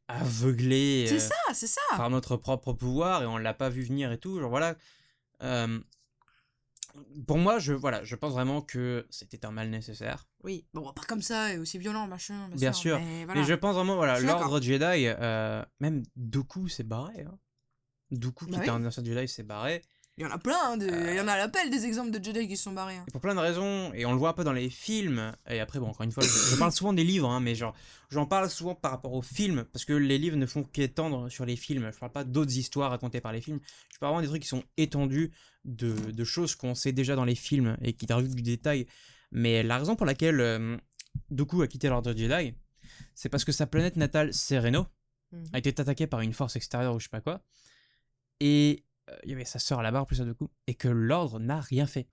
aveuglés 0.09 1.07
C'est 1.09 1.17
euh, 1.17 1.19
ça, 1.19 1.55
c'est 1.55 1.67
ça. 1.67 1.81
par 1.97 2.11
notre 2.11 2.37
propre 2.37 2.73
pouvoir 2.73 3.23
et 3.23 3.27
on 3.27 3.39
l'a 3.39 3.55
pas 3.55 3.69
vu 3.69 3.83
venir 3.83 4.11
et 4.13 4.19
tout. 4.19 4.41
Genre 4.41 4.51
voilà. 4.51 4.77
Euh, 5.43 5.79
pour 7.27 7.37
moi, 7.39 7.59
je, 7.59 7.75
voilà, 7.75 8.03
je 8.05 8.17
pense 8.17 8.33
vraiment 8.33 8.63
que 8.63 9.07
c'était 9.11 9.45
un 9.45 9.51
mal 9.51 9.69
nécessaire. 9.69 10.27
Oui, 10.43 10.67
bon, 10.73 10.93
pas 10.95 11.03
comme 11.03 11.21
ça 11.23 11.53
et 11.53 11.59
aussi 11.59 11.79
violent, 11.79 12.07
machin. 12.07 12.49
Bien 12.55 12.73
sûr, 12.73 12.99
Mais, 12.99 13.25
voilà. 13.27 13.41
Mais 13.41 13.47
je 13.47 13.55
pense 13.55 13.75
vraiment, 13.75 13.97
voilà, 13.97 14.19
l'ordre 14.21 14.61
Jedi, 14.61 15.07
euh, 15.07 15.63
même 15.81 16.03
Dooku 16.17 16.69
s'est 16.69 16.85
barré. 16.85 17.23
Hein. 17.23 17.39
Dooku, 18.11 18.47
qui 18.47 18.53
Bah 18.53 18.59
était 18.59 18.71
oui. 18.71 18.77
un 18.77 18.85
ancien 18.87 19.05
Jedi, 19.05 19.29
s'est 19.29 19.43
barré. 19.43 19.83
Il 20.19 20.23
y 20.23 20.27
en 20.27 20.31
a 20.31 20.39
plein, 20.39 20.57
hein, 20.65 20.77
de- 20.79 20.87
il 20.87 21.15
y 21.15 21.21
en 21.21 21.29
a 21.29 21.33
à 21.33 21.37
l'appel 21.37 21.69
des 21.69 21.85
exemples 21.85 22.11
de 22.11 22.25
Jedi 22.25 22.49
qui 22.49 22.57
se 22.57 22.63
sont 22.63 22.73
barrés. 22.73 22.97
hein. 22.97 23.05
Et 23.07 23.11
pour 23.11 23.21
plein 23.21 23.35
de 23.35 23.41
raisons, 23.41 23.93
et 23.93 24.07
on 24.07 24.13
le 24.13 24.19
voit 24.19 24.31
un 24.31 24.33
peu 24.33 24.45
dans 24.45 24.53
les 24.55 24.71
films, 24.71 25.31
et 25.47 25.61
après, 25.61 25.79
bon, 25.79 25.89
encore 25.89 26.05
une 26.05 26.11
fois, 26.13 26.23
je, 26.23 26.29
je 26.31 26.57
parle 26.57 26.73
souvent 26.73 26.95
des 26.95 27.05
livres, 27.05 27.29
hein, 27.29 27.41
mais 27.41 27.55
genre, 27.55 27.75
j'en 28.09 28.25
parle 28.25 28.49
souvent 28.49 28.75
par 28.75 28.93
rapport 28.93 29.13
aux 29.13 29.21
films, 29.21 29.65
parce 29.75 29.85
que 29.85 29.93
les 29.93 30.17
livres 30.17 30.39
ne 30.39 30.47
font 30.47 30.65
qu'étendre 30.65 31.29
sur 31.29 31.45
les 31.45 31.57
films. 31.57 31.91
Je 31.93 31.99
parle 31.99 32.13
pas 32.13 32.25
d'autres 32.25 32.57
histoires 32.57 32.91
racontées 32.93 33.21
par 33.21 33.33
les 33.33 33.43
films. 33.43 33.61
Je 33.93 33.99
parle 33.99 34.13
vraiment 34.15 34.23
des 34.23 34.29
trucs 34.29 34.41
qui 34.43 34.49
sont 34.49 34.65
étendus 34.79 35.33
de, 35.67 35.93
de 35.93 36.25
choses 36.25 36.55
qu'on 36.55 36.75
sait 36.75 36.93
déjà 36.93 37.15
dans 37.15 37.27
les 37.27 37.35
films 37.35 37.77
et 37.83 37.93
qui 37.93 38.07
rajoutent 38.11 38.35
du 38.35 38.43
détail. 38.43 38.87
Mais 39.33 39.63
la 39.63 39.77
raison 39.77 39.97
pour 39.97 40.07
laquelle 40.07 40.41
euh, 40.41 40.79
Dooku 41.31 41.61
a 41.61 41.67
quitté 41.67 41.89
l'ordre 41.91 42.17
Jedi, 42.17 42.55
c'est 43.15 43.29
parce 43.29 43.45
que 43.45 43.53
sa 43.53 43.67
planète 43.67 43.97
natale, 43.97 44.33
Sereno, 44.33 44.87
Mhm. 45.33 45.45
a 45.53 45.59
été 45.59 45.69
attaquée 45.81 46.07
par 46.07 46.21
une 46.21 46.33
force 46.33 46.55
extérieure 46.57 46.95
ou 46.95 47.01
je 47.01 47.05
sais 47.07 47.11
pas 47.11 47.21
quoi. 47.21 47.43
Et 48.39 48.85
euh, 48.85 48.86
il 49.25 49.31
y 49.31 49.33
avait 49.33 49.45
sa 49.45 49.59
sœur 49.59 49.83
là-bas 49.83 50.03
en 50.03 50.05
plus 50.05 50.21
à 50.21 50.25
Dooku, 50.25 50.51
et 50.67 50.75
que 50.75 50.89
l'ordre 50.89 51.39
n'a 51.39 51.61
rien 51.61 51.87
fait 51.87 52.09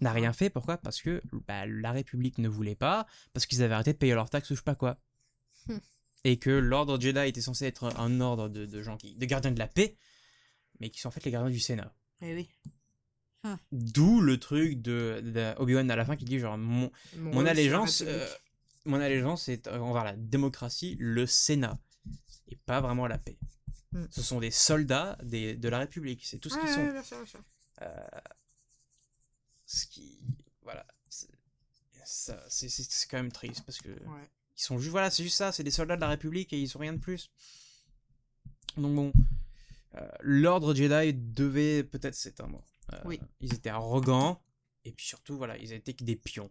n'a 0.00 0.12
rien 0.12 0.32
fait. 0.32 0.50
Pourquoi? 0.50 0.76
Parce 0.76 1.00
que 1.00 1.22
bah, 1.46 1.66
la 1.66 1.92
République 1.92 2.38
ne 2.38 2.48
voulait 2.48 2.74
pas, 2.74 3.06
parce 3.32 3.46
qu'ils 3.46 3.62
avaient 3.62 3.74
arrêté 3.74 3.92
de 3.92 3.98
payer 3.98 4.14
leurs 4.14 4.30
taxes 4.30 4.50
ou 4.50 4.54
je 4.54 4.60
sais 4.60 4.64
pas 4.64 4.74
quoi. 4.74 4.98
Hmm. 5.66 5.78
Et 6.24 6.38
que 6.38 6.50
l'ordre 6.50 7.00
Jedi 7.00 7.28
était 7.28 7.40
censé 7.40 7.66
être 7.66 7.98
un 7.98 8.20
ordre 8.20 8.48
de, 8.48 8.66
de 8.66 8.82
gens 8.82 8.96
qui. 8.96 9.14
de 9.14 9.26
gardiens 9.26 9.50
de 9.50 9.58
la 9.58 9.66
paix, 9.66 9.96
mais 10.80 10.90
qui 10.90 11.00
sont 11.00 11.08
en 11.08 11.10
fait 11.10 11.24
les 11.24 11.30
gardiens 11.30 11.50
du 11.50 11.60
Sénat. 11.60 11.92
Eh 12.20 12.34
oui. 12.34 12.48
D'où 13.72 14.20
le 14.20 14.38
truc 14.38 14.80
de, 14.80 15.20
de 15.20 15.54
Obi-Wan 15.58 15.90
à 15.90 15.96
la 15.96 16.04
fin 16.04 16.14
qui 16.14 16.24
dit 16.24 16.38
genre 16.38 16.56
mon, 16.56 16.92
mon 17.16 17.40
la 17.40 17.50
allégeance, 17.50 18.04
euh, 18.06 18.28
mon 18.84 19.00
allégeance 19.00 19.48
est 19.48 19.66
envers 19.66 20.04
la 20.04 20.14
démocratie, 20.14 20.96
le 21.00 21.26
Sénat, 21.26 21.76
et 22.46 22.54
pas 22.54 22.80
vraiment 22.80 23.08
la 23.08 23.18
paix. 23.18 23.36
Hmm. 23.92 24.06
Ce 24.10 24.22
sont 24.22 24.40
des 24.40 24.50
soldats 24.50 25.18
des, 25.22 25.54
de 25.54 25.68
la 25.68 25.78
République, 25.80 26.24
c'est 26.24 26.38
tout 26.38 26.48
ce 26.48 26.54
qu'ils 26.58 26.68
Ouais, 26.68 26.74
sont. 26.74 26.90
bien 26.92 27.02
sûr, 27.02 27.16
bien 27.18 27.26
sûr. 27.26 27.40
ce 29.66 29.86
qui 29.86 30.18
voilà 30.62 30.86
c'est 32.04 33.06
quand 33.08 33.18
même 33.18 33.30
triste 33.32 33.62
parce 33.64 33.78
que 33.78 33.90
Ouais. 33.90 34.28
ils 34.56 34.62
sont 34.62 34.78
juste 34.78 34.90
voilà 34.90 35.10
c'est 35.10 35.22
juste 35.22 35.36
ça 35.36 35.52
c'est 35.52 35.62
des 35.64 35.70
soldats 35.70 35.96
de 35.96 36.00
la 36.00 36.08
République 36.08 36.52
et 36.52 36.58
ils 36.60 36.68
sont 36.68 36.78
rien 36.80 36.92
de 36.94 36.98
plus 36.98 37.30
donc 38.76 38.94
bon 38.94 39.12
euh, 39.94 40.08
l'ordre 40.20 40.74
Jedi 40.74 41.12
devait 41.14 41.84
peut-être 41.84 42.14
s'éteindre 42.14 42.62
Euh, 42.92 43.00
Oui. 43.04 43.20
ils 43.40 43.54
étaient 43.54 43.70
arrogants 43.70 44.42
et 44.84 44.92
puis 44.92 45.06
surtout 45.06 45.36
voilà 45.36 45.56
ils 45.58 45.72
étaient 45.72 45.94
que 45.94 46.04
des 46.04 46.16
pions 46.16 46.50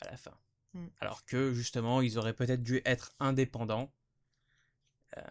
à 0.00 0.10
la 0.10 0.16
fin 0.16 0.36
Mm. 0.74 0.88
alors 1.00 1.24
que 1.24 1.54
justement 1.54 2.02
ils 2.02 2.18
auraient 2.18 2.34
peut-être 2.34 2.62
dû 2.62 2.82
être 2.84 3.12
indépendants 3.20 3.90
euh, 5.16 5.22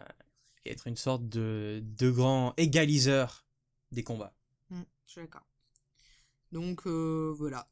être 0.70 0.86
une 0.86 0.96
sorte 0.96 1.28
de 1.28 1.82
de 1.82 2.10
grand 2.10 2.54
égaliseur 2.56 3.46
des 3.92 4.02
combats 4.04 4.34
Hmm, 4.70 4.82
je 5.06 5.12
suis 5.12 5.20
d'accord. 5.20 5.46
Donc 6.52 6.86
euh, 6.86 7.34
voilà. 7.36 7.68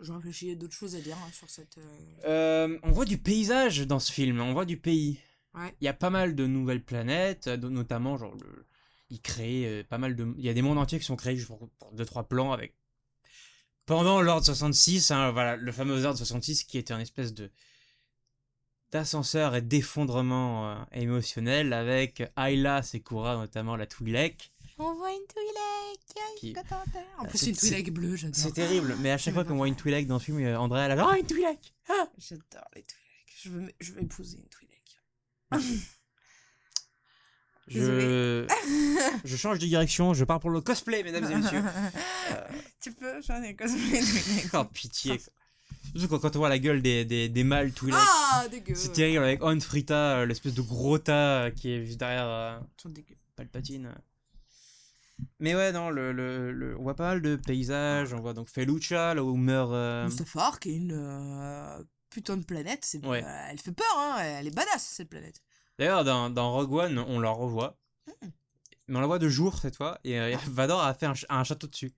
Je 0.00 0.12
réfléchis 0.12 0.52
à 0.52 0.54
d'autres 0.54 0.74
choses 0.74 0.94
à 0.94 1.00
dire 1.00 1.16
hein, 1.16 1.30
sur 1.32 1.50
cette. 1.50 1.78
euh, 1.78 1.82
Euh, 2.24 2.78
on 2.84 2.92
voit 2.92 3.04
du 3.04 3.18
paysage 3.18 3.80
dans 3.86 3.98
ce 3.98 4.12
film, 4.12 4.40
on 4.40 4.52
voit 4.52 4.64
du 4.64 4.76
pays. 4.78 5.18
Ouais. 5.54 5.74
Il 5.80 5.84
y 5.84 5.88
a 5.88 5.94
pas 5.94 6.10
mal 6.10 6.34
de 6.36 6.46
nouvelles 6.46 6.84
planètes, 6.84 7.48
notamment 7.48 8.16
genre 8.16 8.34
le, 8.36 8.66
il 9.10 9.20
crée 9.20 9.84
pas 9.88 9.98
mal 9.98 10.14
de, 10.14 10.32
il 10.36 10.44
y 10.44 10.48
a 10.48 10.54
des 10.54 10.62
mondes 10.62 10.78
entiers 10.78 10.98
qui 11.00 11.04
sont 11.04 11.16
créés 11.16 11.42
pour, 11.44 11.68
pour 11.78 11.92
deux 11.92 12.04
trois 12.04 12.28
plans 12.28 12.52
avec. 12.52 12.76
Pendant 13.86 14.20
l'ordre 14.20 14.44
66, 14.44 15.10
hein, 15.10 15.32
voilà 15.32 15.56
le 15.56 15.72
fameux 15.72 16.04
ordre 16.04 16.18
66 16.18 16.64
qui 16.64 16.78
était 16.78 16.92
un 16.92 17.00
espèce 17.00 17.32
de 17.32 17.50
d'ascenseur 18.90 19.54
et 19.54 19.60
d'effondrement 19.62 20.70
euh, 20.70 20.76
émotionnel 20.92 21.72
avec 21.72 22.22
Ayla 22.36 22.82
Sekura 22.82 23.36
notamment 23.36 23.76
la 23.76 23.86
Twi'lek. 23.86 24.52
On 24.78 24.94
voit 24.94 25.10
une 25.10 25.26
Twi'lek 25.26 26.36
Qui- 26.38 26.54
En 27.18 27.24
Bah, 27.24 27.28
plus, 27.28 27.42
une 27.48 27.56
Twi'lek 27.56 27.92
bleue, 27.92 28.16
j'adore. 28.16 28.36
C'est 28.36 28.52
terrible, 28.52 28.96
mais 29.00 29.10
à 29.10 29.18
chaque 29.18 29.34
fois 29.34 29.44
qu'on 29.44 29.56
voit 29.56 29.68
une 29.68 29.76
Twi'lek 29.76 30.06
dans 30.06 30.14
le 30.16 30.20
film, 30.20 30.38
euh, 30.40 30.58
André 30.58 30.80
elle 30.82 30.92
a 30.92 30.96
genre, 30.96 31.10
oh 31.12 31.16
une 31.18 31.26
Twi'lek. 31.26 31.74
Ah 31.88 32.08
J'adore 32.18 32.68
les 32.74 32.82
Twi'lek. 32.82 32.96
Je 33.42 33.50
veux, 33.50 33.72
je 33.80 33.92
veux 33.92 34.02
épouser 34.02 34.38
une 34.38 34.48
Twi'lek. 34.48 35.00
Je... 37.70 38.46
je 39.24 39.36
change 39.36 39.58
de 39.58 39.66
direction, 39.66 40.14
je 40.14 40.24
pars 40.24 40.40
pour 40.40 40.48
le 40.48 40.62
cosplay, 40.62 41.02
mesdames 41.02 41.30
et 41.30 41.34
messieurs. 41.36 41.62
tu 42.80 42.92
peux 42.92 43.20
faire 43.20 43.42
des 43.42 43.54
cosplays 43.54 44.00
Twi'lek. 44.00 44.48
Oh, 44.54 44.64
pitié. 44.64 45.20
Surtout 45.94 46.08
quand, 46.08 46.18
quand 46.20 46.36
on 46.36 46.38
voit 46.40 46.48
la 46.48 46.58
gueule 46.58 46.82
des, 46.82 47.04
des, 47.04 47.28
des 47.28 47.44
mâles 47.44 47.72
Twi'lek. 47.72 47.98
Ah, 47.98 48.46
dégueu. 48.50 48.74
c'est 48.74 48.92
terrible 48.92 49.24
avec 49.24 49.42
On 49.42 49.58
Frita, 49.60 50.18
euh, 50.18 50.26
l'espèce 50.26 50.54
de 50.54 50.62
gros 50.62 50.98
tas 50.98 51.44
euh, 51.44 51.50
qui 51.50 51.70
est 51.72 51.84
juste 51.84 51.98
derrière 51.98 52.26
euh, 52.26 52.58
sont 52.76 52.88
dégueux. 52.90 53.16
Palpatine. 53.36 53.94
Mais 55.40 55.54
ouais, 55.54 55.72
non, 55.72 55.90
le, 55.90 56.12
le, 56.12 56.52
le- 56.52 56.78
on 56.78 56.82
voit 56.82 56.94
pas 56.94 57.08
mal 57.08 57.22
de 57.22 57.36
paysages. 57.36 58.12
On 58.14 58.20
voit 58.20 58.34
donc 58.34 58.48
Felucha, 58.50 59.14
là 59.14 59.24
où 59.24 59.36
meurt. 59.36 59.72
euh, 59.72 60.04
Mustafar, 60.06 60.60
qui 60.60 60.70
est 60.70 60.76
une 60.76 60.92
euh, 60.92 61.82
putain 62.10 62.36
de 62.36 62.44
planète, 62.44 62.80
c'est, 62.84 63.04
Ouais. 63.04 63.24
euh, 63.24 63.46
elle 63.50 63.58
fait 63.58 63.72
peur, 63.72 63.86
hein, 63.96 64.16
elle 64.20 64.46
est 64.46 64.54
badass 64.54 64.82
cette 64.82 65.08
planète. 65.08 65.40
D'ailleurs, 65.78 66.04
dans, 66.04 66.30
dans 66.30 66.52
Rogue 66.52 66.72
One, 66.72 66.98
on 66.98 67.18
la 67.20 67.30
revoit. 67.30 67.78
Hmm. 68.22 68.28
Mais 68.88 68.96
on 68.96 69.00
la 69.00 69.06
voit 69.06 69.18
de 69.18 69.28
jour 69.28 69.58
cette 69.58 69.76
fois. 69.76 69.98
Et 70.04 70.18
euh, 70.18 70.36
Vador 70.48 70.82
a 70.82 70.94
fait 70.94 71.06
un, 71.06 71.14
ch- 71.14 71.26
un 71.28 71.44
château 71.44 71.66
dessus. 71.66 71.92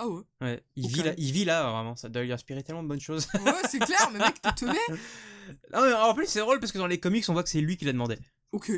Ah 0.00 0.06
ouais. 0.08 0.22
Ouais, 0.40 0.64
il, 0.76 0.86
vit 0.88 1.02
là, 1.02 1.12
il 1.18 1.32
vit 1.32 1.44
là, 1.44 1.70
vraiment. 1.70 1.96
Ça 1.96 2.08
doit 2.08 2.22
lui 2.22 2.32
inspirer 2.32 2.62
tellement 2.62 2.82
de 2.82 2.88
bonnes 2.88 3.00
choses. 3.00 3.26
Ouais, 3.34 3.52
c'est 3.68 3.80
clair, 3.80 4.10
mais 4.12 4.18
mec, 4.20 4.40
t'es 4.40 4.52
teubé. 4.52 4.78
Non, 5.72 5.80
mais 5.82 5.94
en 5.94 6.12
plus, 6.14 6.26
c'est 6.26 6.40
drôle 6.40 6.60
parce 6.60 6.72
que 6.72 6.78
dans 6.78 6.86
les 6.86 7.00
comics, 7.00 7.24
on 7.28 7.32
voit 7.32 7.42
que 7.42 7.48
c'est 7.48 7.62
lui 7.62 7.78
qui 7.78 7.86
l'a 7.86 7.92
demandé. 7.92 8.18
Ok, 8.52 8.70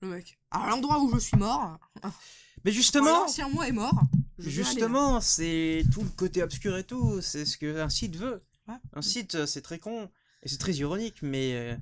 le 0.00 0.08
mec. 0.08 0.38
À 0.50 0.68
l'endroit 0.68 1.00
où 1.00 1.14
je 1.14 1.20
suis 1.20 1.36
mort, 1.36 1.78
Mais 2.64 2.72
justement, 2.72 3.20
l'ancien 3.20 3.48
moi 3.48 3.68
est 3.68 3.72
mort. 3.72 3.94
justement, 4.38 5.20
c'est 5.20 5.84
tout 5.92 6.02
le 6.02 6.08
côté 6.08 6.42
obscur 6.42 6.76
et 6.76 6.82
tout. 6.82 7.20
C'est 7.20 7.44
ce 7.44 7.56
qu'un 7.56 7.88
site 7.88 8.16
veut. 8.16 8.44
Ouais. 8.66 8.74
Un 8.94 9.02
site, 9.02 9.36
euh, 9.36 9.46
c'est 9.46 9.62
très 9.62 9.78
con 9.78 10.10
et 10.42 10.48
c'est 10.48 10.58
très 10.58 10.72
ironique, 10.72 11.18
mais 11.22 11.54
euh, 11.54 11.76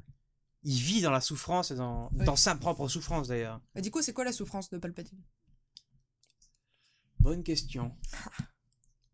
il 0.63 0.79
vit 0.79 1.01
dans 1.01 1.11
la 1.11 1.23
souffrance 1.23 1.71
et 1.71 1.75
dans, 1.75 2.11
Ouais. 2.13 2.27
dans 2.27 2.37
sa 2.37 2.55
propre 2.55 2.87
souffrance 2.87 3.29
d'ailleurs. 3.29 3.63
Bah, 3.75 3.81
du 3.81 3.91
coup, 3.91 4.03
c'est 4.03 4.13
quoi 4.13 4.25
la 4.25 4.33
souffrance 4.33 4.69
de 4.69 4.77
Palpatine? 4.77 5.23
Bonne 7.21 7.43
question. 7.43 7.97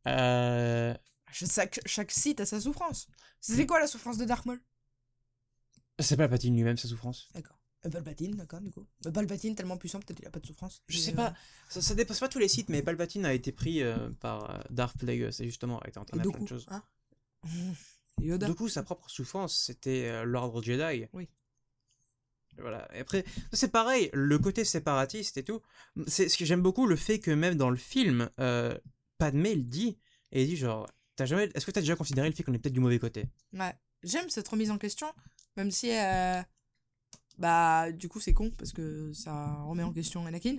Euh, 0.06 0.94
chaque, 1.32 1.80
chaque 1.86 2.10
site 2.10 2.40
a 2.40 2.46
sa 2.46 2.60
souffrance. 2.60 3.08
C'est 3.40 3.66
quoi 3.66 3.80
la 3.80 3.86
souffrance 3.86 4.18
de 4.18 4.24
Dark 4.24 4.46
Maul? 4.46 4.60
C'est 5.98 6.16
pas 6.16 6.28
Patine 6.28 6.54
lui-même 6.54 6.76
sa 6.76 6.88
souffrance. 6.88 7.28
D'accord. 7.34 7.58
Euh, 7.86 7.90
Palpatine, 7.90 8.36
d'accord, 8.36 8.60
du 8.60 8.70
coup. 8.70 8.86
Euh, 9.06 9.10
Palpatine, 9.10 9.54
tellement 9.54 9.78
puissant, 9.78 10.00
peut-être 10.00 10.20
il 10.20 10.26
a 10.26 10.30
pas 10.30 10.40
de 10.40 10.46
souffrance. 10.46 10.82
Je 10.88 10.98
sais 10.98 11.12
euh, 11.12 11.16
pas, 11.16 11.34
ça, 11.68 11.80
ça 11.80 11.94
dépasse 11.94 12.20
pas 12.20 12.28
tous 12.28 12.38
les 12.38 12.48
sites, 12.48 12.68
mais 12.68 12.82
Palpatine 12.82 13.24
a 13.24 13.32
été 13.32 13.52
pris 13.52 13.82
euh, 13.82 14.10
par 14.20 14.64
Darth 14.70 14.98
Plagueis 14.98 15.30
et 15.40 15.44
justement 15.44 15.78
a 15.78 15.88
été 15.88 15.98
Et 15.98 16.00
entraîné 16.00 16.22
à 16.22 16.30
plein 16.30 16.40
de 16.42 16.48
choses. 16.48 16.66
hein? 16.68 16.82
Yoda. 18.20 18.48
Du 18.48 18.54
coup, 18.54 18.68
sa 18.68 18.82
propre 18.82 19.08
souffrance, 19.08 19.56
c'était 19.56 20.08
euh, 20.08 20.24
l'ordre 20.24 20.62
Jedi. 20.62 21.06
Oui. 21.12 21.28
Voilà. 22.58 22.86
Et 22.94 23.00
après, 23.00 23.24
c'est 23.52 23.72
pareil, 23.72 24.10
le 24.12 24.38
côté 24.38 24.64
séparatiste 24.64 25.38
et 25.38 25.44
tout. 25.44 25.62
C'est 26.06 26.28
ce 26.28 26.36
que 26.36 26.44
j'aime 26.44 26.60
beaucoup, 26.60 26.86
le 26.86 26.96
fait 26.96 27.18
que 27.18 27.30
même 27.30 27.54
dans 27.54 27.70
le 27.70 27.76
film, 27.76 28.28
euh, 28.38 28.76
Padmé 29.20 29.54
le 29.54 29.62
dit, 29.62 29.98
et 30.32 30.42
il 30.42 30.48
dit 30.48 30.56
genre, 30.56 30.88
t'as 31.14 31.26
jamais, 31.26 31.48
est-ce 31.54 31.64
que 31.66 31.70
t'as 31.70 31.80
déjà 31.80 31.94
considéré 31.94 32.28
le 32.28 32.34
fait 32.34 32.42
qu'on 32.42 32.54
est 32.54 32.58
peut-être 32.58 32.72
du 32.74 32.80
mauvais 32.80 32.98
côté? 32.98 33.26
Ouais. 33.52 33.74
J'aime 34.02 34.28
cette 34.30 34.48
remise 34.48 34.70
en 34.70 34.78
question, 34.78 35.06
même 35.56 35.70
si. 35.70 35.90
euh, 35.92 36.42
Bah, 37.38 37.90
du 37.92 38.08
coup, 38.08 38.20
c'est 38.20 38.34
con, 38.34 38.50
parce 38.58 38.72
que 38.72 39.12
ça 39.14 39.62
remet 39.62 39.82
en 39.82 39.92
question 39.92 40.26
Anakin. 40.26 40.56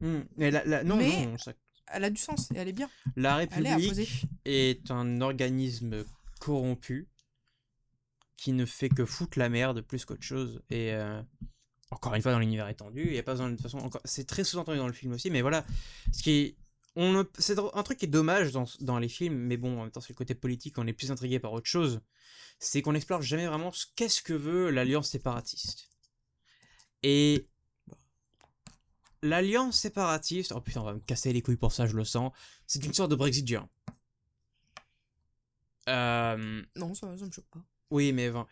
Hmm. 0.00 0.20
Mais 0.36 0.50
la, 0.50 0.64
la- 0.64 0.82
non, 0.84 0.96
Mais- 0.96 1.26
non, 1.26 1.38
ça- 1.38 1.52
Elle 1.88 2.04
a 2.04 2.10
du 2.10 2.20
sens 2.20 2.50
et 2.52 2.56
elle 2.58 2.68
est 2.68 2.72
bien. 2.72 2.90
la. 3.14 3.36
République 3.36 4.26
est 4.44 4.90
un 4.90 5.20
organisme 5.20 6.04
corrompu 6.40 7.08
qui 8.36 8.52
ne 8.52 8.66
fait 8.66 8.88
que 8.88 9.04
foutre 9.04 9.38
la 9.38 9.48
merde 9.48 9.80
plus 9.82 10.04
qu'autre 10.04 10.22
chose. 10.24 10.60
Et 10.70 10.92
euh, 10.92 11.22
encore 11.90 12.14
une 12.14 12.22
fois, 12.22 12.32
dans 12.32 12.38
l'univers 12.40 12.68
étendu, 12.68 13.08
il 13.12 13.18
a 13.18 13.22
pas 13.22 13.32
besoin 13.32 13.48
de 13.48 13.54
toute 13.54 13.62
façon. 13.62 13.78
encore- 13.78 14.02
C'est 14.04 14.26
très 14.26 14.42
sous-entendu 14.44 14.78
dans 14.78 14.86
le 14.88 14.92
film 14.92 15.12
aussi, 15.12 15.30
mais 15.30 15.40
voilà. 15.42 15.64
Ce 16.12 16.22
qui 16.22 16.30
est. 16.32 16.56
On 16.96 17.26
c'est 17.38 17.58
un 17.58 17.82
truc 17.82 17.98
qui 17.98 18.06
est 18.06 18.08
dommage 18.08 18.52
dans, 18.52 18.64
dans 18.80 18.98
les 18.98 19.08
films, 19.08 19.36
mais 19.36 19.56
bon, 19.58 19.78
en 19.78 19.82
même 19.82 19.90
temps, 19.90 20.00
c'est 20.00 20.12
le 20.12 20.16
côté 20.16 20.34
politique, 20.34 20.78
on 20.78 20.86
est 20.86 20.94
plus 20.94 21.10
intrigué 21.10 21.38
par 21.38 21.52
autre 21.52 21.66
chose. 21.66 22.00
C'est 22.58 22.80
qu'on 22.80 22.92
n'explore 22.94 23.20
jamais 23.20 23.46
vraiment 23.46 23.70
ce 23.70 23.84
qu'est-ce 23.96 24.22
que 24.22 24.32
veut 24.32 24.70
l'alliance 24.70 25.10
séparatiste. 25.10 25.90
Et. 27.02 27.46
L'alliance 29.22 29.78
séparatiste. 29.78 30.52
Oh 30.54 30.60
putain, 30.60 30.80
on 30.80 30.84
va 30.84 30.94
me 30.94 31.00
casser 31.00 31.32
les 31.32 31.42
couilles 31.42 31.56
pour 31.56 31.72
ça, 31.72 31.86
je 31.86 31.96
le 31.96 32.04
sens. 32.04 32.32
C'est 32.66 32.84
une 32.84 32.94
sorte 32.94 33.10
de 33.10 33.16
Brexit 33.16 33.46
géant. 33.46 33.68
Euh, 35.88 36.62
Non, 36.76 36.94
ça, 36.94 37.16
ça 37.16 37.26
me 37.26 37.30
choque 37.30 37.46
pas. 37.52 37.60
oui, 37.90 38.12
mais 38.12 38.30
enfin, 38.30 38.46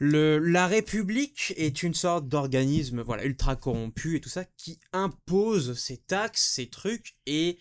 la 0.00 0.66
République 0.66 1.52
est 1.56 1.82
une 1.82 1.92
sorte 1.94 2.26
d'organisme 2.26 3.02
voilà, 3.02 3.24
ultra 3.24 3.54
corrompu 3.54 4.16
et 4.16 4.20
tout 4.20 4.30
ça 4.30 4.44
qui 4.44 4.78
impose 4.92 5.78
ses 5.78 5.98
taxes, 5.98 6.42
ses 6.42 6.70
trucs 6.70 7.16
et 7.26 7.58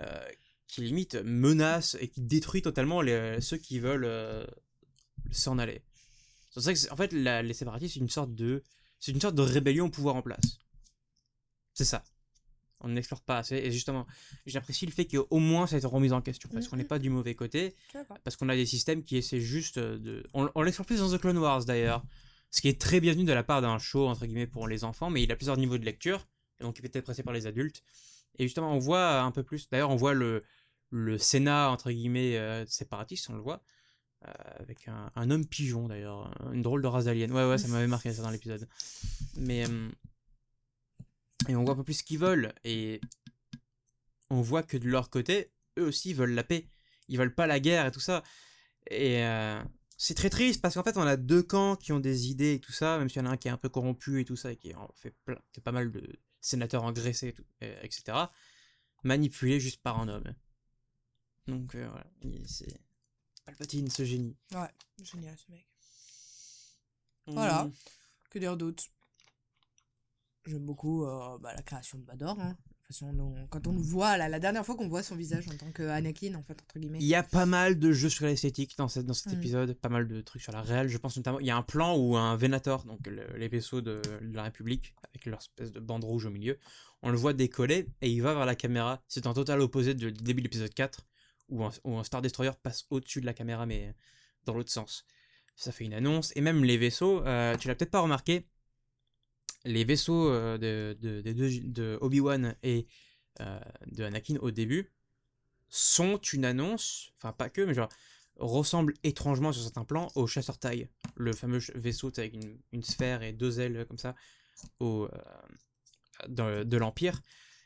euh, 0.00 0.28
qui 0.68 0.82
limite 0.82 1.16
menace 1.16 1.96
et 2.00 2.08
qui 2.08 2.20
détruit 2.20 2.62
totalement 2.62 3.02
ceux 3.40 3.56
qui 3.56 3.80
veulent 3.80 4.04
euh, 4.04 4.46
s'en 5.32 5.58
aller. 5.58 5.82
C'est 6.50 6.60
ça 6.60 6.72
que, 6.72 6.92
en 6.92 6.96
fait, 6.96 7.12
les 7.12 7.54
séparatistes, 7.54 7.94
c'est 7.94 8.00
une 8.00 8.08
sorte 8.08 8.34
de, 8.34 8.62
c'est 9.00 9.12
une 9.12 9.20
sorte 9.20 9.34
de 9.34 9.42
rébellion 9.42 9.86
au 9.86 9.90
pouvoir 9.90 10.14
en 10.14 10.22
place. 10.22 10.60
C'est 11.74 11.84
ça. 11.84 12.04
On 12.84 12.88
n'explore 12.88 13.20
pas 13.22 13.38
assez. 13.38 13.56
Et 13.56 13.70
justement, 13.70 14.06
j'apprécie 14.46 14.86
le 14.86 14.92
fait 14.92 15.06
qu'au 15.06 15.38
moins 15.38 15.66
ça 15.66 15.76
a 15.76 15.78
été 15.78 15.86
remis 15.86 16.12
en 16.12 16.20
question. 16.20 16.48
Parce 16.52 16.68
qu'on 16.68 16.76
n'est 16.76 16.82
Mhm. 16.82 16.88
pas 16.88 16.98
du 16.98 17.10
mauvais 17.10 17.34
côté 17.34 17.74
parce 18.24 18.36
qu'on 18.36 18.48
a 18.48 18.56
des 18.56 18.66
systèmes 18.66 19.02
qui 19.04 19.16
essaient 19.16 19.40
juste 19.40 19.78
de... 19.78 20.24
On, 20.34 20.50
on 20.54 20.62
l'explore 20.62 20.86
plus 20.86 20.98
dans 21.00 21.10
The 21.10 21.20
Clone 21.20 21.38
Wars 21.38 21.64
d'ailleurs, 21.64 22.04
ce 22.50 22.60
qui 22.60 22.68
est 22.68 22.80
très 22.80 23.00
bienvenu 23.00 23.24
de 23.24 23.32
la 23.32 23.42
part 23.44 23.62
d'un 23.62 23.78
show, 23.78 24.06
entre 24.08 24.26
guillemets, 24.26 24.46
pour 24.46 24.68
les 24.68 24.84
enfants, 24.84 25.10
mais 25.10 25.22
il 25.22 25.30
a 25.32 25.36
plusieurs 25.36 25.56
niveaux 25.56 25.78
de 25.78 25.84
lecture, 25.84 26.26
et 26.60 26.64
donc 26.64 26.76
il 26.78 26.82
peut 26.82 26.90
être 26.92 27.04
pressé 27.04 27.22
par 27.22 27.32
les 27.32 27.46
adultes. 27.46 27.82
Et 28.38 28.44
justement, 28.44 28.72
on 28.74 28.78
voit 28.78 29.20
un 29.20 29.30
peu 29.30 29.42
plus, 29.42 29.68
d'ailleurs 29.70 29.90
on 29.90 29.96
voit 29.96 30.12
le, 30.14 30.42
le 30.90 31.18
Sénat, 31.18 31.70
entre 31.70 31.90
guillemets, 31.90 32.36
euh, 32.36 32.66
séparatiste, 32.66 33.30
on 33.30 33.34
le 33.34 33.40
voit, 33.42 33.62
euh, 34.26 34.32
avec 34.58 34.88
un, 34.88 35.10
un 35.14 35.30
homme 35.30 35.46
pigeon 35.46 35.88
d'ailleurs, 35.88 36.30
une 36.52 36.62
drôle 36.62 36.82
de 36.82 36.88
race 36.88 37.04
d'alien. 37.06 37.30
Ouais, 37.32 37.48
ouais, 37.48 37.58
ça 37.58 37.68
m'avait 37.68 37.86
marqué 37.86 38.12
ça 38.12 38.22
dans 38.22 38.30
l'épisode. 38.30 38.68
Mais... 39.36 39.66
euh, 39.68 39.88
et 41.48 41.56
on 41.56 41.64
voit 41.64 41.74
un 41.74 41.76
peu 41.76 41.84
plus 41.84 41.94
ce 41.94 42.02
qu'ils 42.02 42.18
veulent, 42.18 42.52
et 42.64 43.00
on 44.30 44.40
voit 44.42 44.62
que 44.62 44.76
de 44.76 44.88
leur 44.88 45.10
côté, 45.10 45.50
eux 45.78 45.84
aussi 45.86 46.14
veulent 46.14 46.34
la 46.34 46.44
paix 46.44 46.66
ils 47.08 47.18
veulent 47.18 47.34
pas 47.34 47.46
la 47.46 47.60
guerre 47.60 47.84
et 47.86 47.90
tout 47.90 48.00
ça. 48.00 48.22
Et 48.90 49.22
euh, 49.24 49.62
c'est 49.98 50.14
très 50.14 50.30
triste 50.30 50.62
parce 50.62 50.74
qu'en 50.74 50.82
fait, 50.84 50.96
on 50.96 51.02
a 51.02 51.16
deux 51.16 51.42
camps 51.42 51.76
qui 51.76 51.92
ont 51.92 52.00
des 52.00 52.28
idées 52.30 52.54
et 52.54 52.60
tout 52.60 52.72
ça, 52.72 52.96
même 52.96 53.08
s'il 53.10 53.20
y 53.20 53.24
en 53.24 53.28
a 53.28 53.32
un 53.32 53.36
qui 53.36 53.48
est 53.48 53.50
un 53.50 53.56
peu 53.58 53.68
corrompu 53.68 54.20
et 54.20 54.24
tout 54.24 54.36
ça, 54.36 54.50
et 54.52 54.56
qui 54.56 54.72
en 54.74 54.88
fait, 54.94 55.10
plein, 55.24 55.36
pas 55.62 55.72
mal 55.72 55.90
de 55.92 56.02
sénateurs 56.40 56.84
engraissés, 56.84 57.28
et 57.28 57.32
tout, 57.34 57.44
et- 57.60 57.74
etc. 57.82 58.16
Manipulés 59.04 59.60
juste 59.60 59.82
par 59.82 60.00
un 60.00 60.08
homme. 60.08 60.32
Donc 61.48 61.74
euh, 61.74 61.86
voilà, 61.90 62.06
il- 62.22 62.48
c'est 62.48 62.80
Palpatine, 63.44 63.90
ce 63.90 64.04
génie. 64.04 64.36
Ouais, 64.52 64.70
génial 65.02 65.36
ce 65.36 65.50
mec. 65.52 65.66
Voilà. 67.26 67.68
Que 68.30 68.38
dire 68.38 68.56
d'autre? 68.56 68.84
J'aime 70.46 70.64
beaucoup 70.64 71.04
euh, 71.04 71.38
bah, 71.40 71.52
la 71.54 71.62
création 71.62 71.98
de 71.98 72.04
Vador. 72.04 72.38
Hein. 72.40 72.50
De 72.50 72.54
toute 72.74 72.86
façon, 72.88 73.12
dont- 73.12 73.46
quand 73.48 73.66
on 73.68 73.72
le 73.72 73.80
voit, 73.80 74.16
la, 74.16 74.28
la 74.28 74.40
dernière 74.40 74.66
fois 74.66 74.74
qu'on 74.74 74.88
voit 74.88 75.02
son 75.04 75.14
visage 75.14 75.46
en 75.48 75.56
tant 75.56 75.70
que 75.70 75.84
Anakin, 75.84 76.34
en 76.34 76.42
fait, 76.42 76.60
entre 76.60 76.78
guillemets. 76.80 76.98
Il 77.00 77.06
y 77.06 77.14
a 77.14 77.22
pas 77.22 77.46
mal 77.46 77.78
de 77.78 77.92
jeux 77.92 78.08
sur 78.10 78.26
l'esthétique 78.26 78.76
dans, 78.76 78.88
cette, 78.88 79.06
dans 79.06 79.14
cet 79.14 79.32
Mm. 79.32 79.36
épisode, 79.38 79.74
pas 79.74 79.88
mal 79.88 80.08
de 80.08 80.20
trucs 80.20 80.42
sur 80.42 80.52
la 80.52 80.60
réelle. 80.62 80.88
Je 80.88 80.98
pense 80.98 81.16
notamment, 81.16 81.38
il 81.40 81.46
y 81.46 81.50
a 81.50 81.56
un 81.56 81.62
plan 81.62 81.96
où 81.96 82.16
un 82.16 82.34
Venator, 82.36 82.84
donc 82.84 83.06
le- 83.06 83.26
les 83.36 83.48
vaisseaux 83.48 83.80
de, 83.80 84.02
de 84.20 84.34
la 84.34 84.42
République, 84.42 84.94
avec 85.14 85.26
leur 85.26 85.38
espèce 85.38 85.70
de 85.70 85.78
bande 85.80 86.02
rouge 86.04 86.26
au 86.26 86.30
milieu, 86.30 86.58
on 87.02 87.10
le 87.10 87.16
voit 87.16 87.32
décoller 87.34 87.88
et 88.00 88.10
il 88.10 88.20
va 88.20 88.34
vers 88.34 88.46
la 88.46 88.56
caméra. 88.56 89.00
C'est 89.06 89.26
en 89.28 89.34
total 89.34 89.60
opposé 89.60 89.94
de- 89.94 90.10
du 90.10 90.22
début 90.24 90.40
de 90.42 90.46
l'épisode 90.46 90.74
4, 90.74 91.06
où 91.48 91.64
un, 91.64 91.70
où 91.84 91.96
un 91.98 92.04
Star 92.04 92.20
Destroyer 92.20 92.50
passe 92.62 92.84
au-dessus 92.90 93.20
de 93.20 93.26
la 93.26 93.32
caméra, 93.34 93.64
mais 93.64 93.94
dans 94.44 94.54
l'autre 94.54 94.70
sens. 94.72 95.04
Ça 95.54 95.70
fait 95.70 95.84
une 95.84 95.94
annonce. 95.94 96.32
Et 96.34 96.40
même 96.40 96.64
les 96.64 96.78
vaisseaux, 96.78 97.24
euh, 97.26 97.56
tu 97.58 97.68
l'as 97.68 97.74
peut-être 97.74 97.90
pas 97.90 98.00
remarqué, 98.00 98.48
les 99.64 99.84
vaisseaux 99.84 100.28
euh, 100.28 100.58
de, 100.58 100.96
de, 101.00 101.98
Obi-Wan 102.00 102.56
et 102.62 102.86
euh, 103.40 103.60
de 103.86 104.04
Anakin 104.04 104.36
au 104.40 104.50
début 104.50 104.92
sont 105.68 106.18
une 106.18 106.44
annonce, 106.44 107.12
enfin 107.16 107.32
pas 107.32 107.48
que, 107.48 107.62
mais 107.62 107.74
genre 107.74 107.88
ressemblent 108.36 108.94
étrangement 109.04 109.52
sur 109.52 109.62
certains 109.62 109.84
plans 109.84 110.10
au 110.14 110.26
chasseur 110.26 110.58
taille, 110.58 110.88
le 111.16 111.32
fameux 111.32 111.60
vaisseau 111.74 112.10
avec 112.16 112.34
une, 112.34 112.58
une 112.72 112.82
sphère 112.82 113.22
et 113.22 113.32
deux 113.32 113.60
ailes 113.60 113.86
comme 113.86 113.98
ça 113.98 114.14
au, 114.80 115.08
euh, 116.28 116.64
de, 116.64 116.76
l'Empire. 116.76 117.20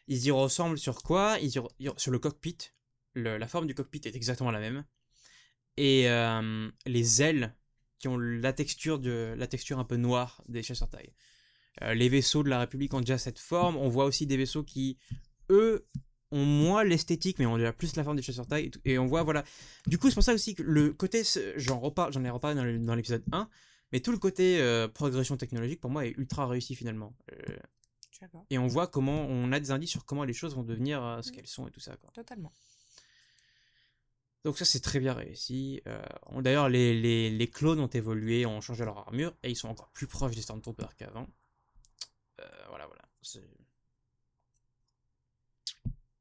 Ils 0.09 0.27
y 0.27 0.31
ressemblent 0.31 0.79
sur 0.79 1.03
quoi? 1.03 1.39
Ils 1.41 1.57
y 1.57 1.91
Sur 1.97 2.13
le 2.13 2.19
cockpit. 2.19 2.59
La 3.15 3.49
forme 3.49 3.67
du 3.67 3.75
cockpit 3.75 4.03
est 4.05 4.15
exactement 4.15 4.51
la 4.51 4.61
même. 4.61 4.85
Et 5.77 6.07
les 6.87 7.23
ailes 7.23 7.55
qui 7.99 8.09
ont 8.09 8.19
la 8.19 8.53
texture, 8.53 8.99
de, 8.99 9.35
la 9.37 9.47
texture 9.47 9.79
un 9.79 9.85
peu 9.85 9.97
noire 9.97 10.43
des 10.49 10.63
chasseurs 10.63 10.91
taille. 10.91 11.13
Euh, 11.83 11.95
les 11.95 12.09
vaisseaux 12.09 12.43
de 12.43 12.49
la 12.49 12.61
République 12.61 12.95
ont 12.95 13.01
déjà 13.01 13.19
cette 13.19 13.39
forme. 13.39 13.77
On 13.77 13.89
voit 13.89 14.05
aussi 14.07 14.27
des 14.27 14.37
vaisseaux 14.37 14.63
qui, 14.65 14.99
eux, 15.51 15.87
ont 16.33 16.45
moins 16.45 16.85
l'esthétique, 16.85 17.39
mais 17.39 17.47
ont 17.47 17.57
déjà 17.59 17.73
plus 17.73 17.95
la 17.97 18.05
forme 18.05 18.17
des 18.17 18.23
chasseurs 18.23 18.47
taille. 18.47 18.71
Et, 18.85 18.99
on 18.99 19.07
voit, 19.07 19.23
voilà. 19.23 19.45
Du 19.87 19.99
coup, 19.99 20.09
c'est 20.09 20.15
pour 20.15 20.23
ça 20.25 20.35
aussi 20.35 20.55
que 20.55 20.63
le 20.63 20.93
côté, 20.93 21.23
j'en 21.57 21.79
reparle, 21.79 22.13
j'en 22.13 22.25
ai 22.25 22.31
reparlé 22.31 22.79
dans 22.81 22.95
l'épisode 22.95 23.23
1, 23.33 23.49
mais 23.93 24.01
tout 24.01 24.11
le 24.13 24.19
côté 24.19 24.61
euh, 24.61 24.89
progression 24.89 25.37
technologique, 25.37 25.81
pour 25.81 25.91
moi, 25.91 26.07
est 26.07 26.11
ultra 26.19 26.47
réussi 26.47 26.75
finalement. 26.75 27.15
Euh, 27.33 27.57
et 28.51 28.57
on 28.59 28.67
voit 28.67 28.87
comment, 28.87 29.27
on 29.27 29.53
a 29.53 29.61
des 29.61 29.71
indices 29.71 29.91
sur 29.91 30.05
comment 30.07 30.25
les 30.25 30.33
choses 30.33 30.55
vont 30.57 30.63
devenir 30.65 31.05
euh, 31.05 31.21
ce 31.23 31.31
Mm. 31.31 31.33
qu'elles 31.35 31.47
sont 31.47 31.69
et 31.69 31.71
tout 31.71 31.81
ça, 31.81 31.95
quoi. 31.97 32.11
Totalement. 32.15 32.51
Donc 34.45 34.57
ça, 34.59 34.65
c'est 34.65 34.81
très 34.81 35.01
bien 35.01 35.13
réussi. 35.13 35.83
On- 36.27 36.41
D'ailleurs, 36.41 36.69
les, 36.69 36.99
les, 37.01 37.31
les 37.31 37.47
clones 37.49 37.81
ont 37.81 37.89
évolué, 37.89 38.47
ont 38.47 38.61
changé 38.61 38.85
leur 38.85 38.99
armure, 38.99 39.35
et 39.43 39.51
ils 39.51 39.57
sont 39.57 39.69
encore 39.69 39.91
plus 39.91 40.07
proches 40.07 40.35
des 40.35 40.43
Stormtroopers 40.43 40.95
qu'avant. 40.97 41.29
Euh, 42.41 42.65
voilà, 42.69 42.87
voilà. 42.87 43.03
C'est... 43.23 43.43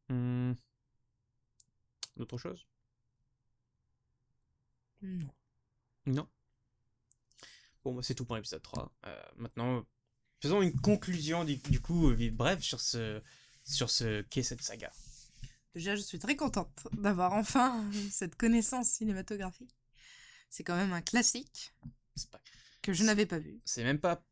Hmm. 0.09 0.53
D'autres 2.17 2.37
choses? 2.37 2.65
Non. 5.01 5.33
Non. 6.05 6.27
Bon, 7.83 7.93
bah, 7.93 8.01
c'est 8.03 8.15
tout 8.15 8.25
pour 8.25 8.35
l'épisode 8.35 8.61
3. 8.61 8.91
Euh, 9.05 9.23
maintenant, 9.37 9.85
faisons 10.41 10.61
une 10.61 10.79
conclusion 10.79 11.43
du, 11.43 11.57
du 11.57 11.81
coup, 11.81 12.13
bref, 12.31 12.61
sur 12.61 12.79
ce, 12.79 13.21
sur 13.63 13.89
ce 13.89 14.21
qu'est 14.23 14.43
cette 14.43 14.61
saga. 14.61 14.91
Déjà, 15.73 15.95
je 15.95 16.01
suis 16.01 16.19
très 16.19 16.35
contente 16.35 16.87
d'avoir 16.93 17.33
enfin 17.33 17.83
cette 18.09 18.35
connaissance 18.35 18.87
cinématographique. 18.87 19.75
C'est 20.49 20.63
quand 20.63 20.75
même 20.75 20.93
un 20.93 21.01
classique 21.01 21.73
C'est 22.15 22.29
pas- 22.29 22.41
que 22.81 22.93
je 22.93 23.03
n'avais 23.03 23.25
pas 23.25 23.39
vu. 23.39 23.59
c'est 23.65 23.83
même 23.83 23.99
pas. 23.99 24.23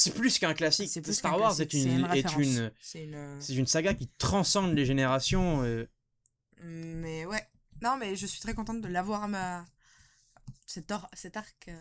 C'est 0.00 0.14
plus 0.14 0.38
qu'un 0.38 0.54
classique. 0.54 0.90
Plus 1.02 1.12
Star 1.12 1.38
Wars 1.38 1.54
classique, 1.54 1.74
est 1.74 1.78
une, 1.78 1.82
c'est 1.82 1.94
une 1.94 2.14
est 2.14 2.36
une, 2.38 2.72
C'est 2.80 3.04
une... 3.04 3.40
c'est 3.40 3.54
une 3.54 3.66
saga 3.66 3.94
qui 3.94 4.08
transcende 4.18 4.74
les 4.74 4.84
générations. 4.86 5.62
euh, 5.62 5.86
Mais 6.62 7.24
ouais. 7.26 7.46
Non, 7.82 7.96
mais 7.98 8.16
je 8.16 8.26
suis 8.26 8.40
très 8.40 8.54
contente 8.54 8.80
de 8.80 8.88
l'avoir 8.88 9.22
à 9.24 9.28
ma... 9.28 9.64
Cet, 10.66 10.90
or... 10.90 11.08
cet 11.12 11.36
arc... 11.36 11.66
euh, 11.68 11.80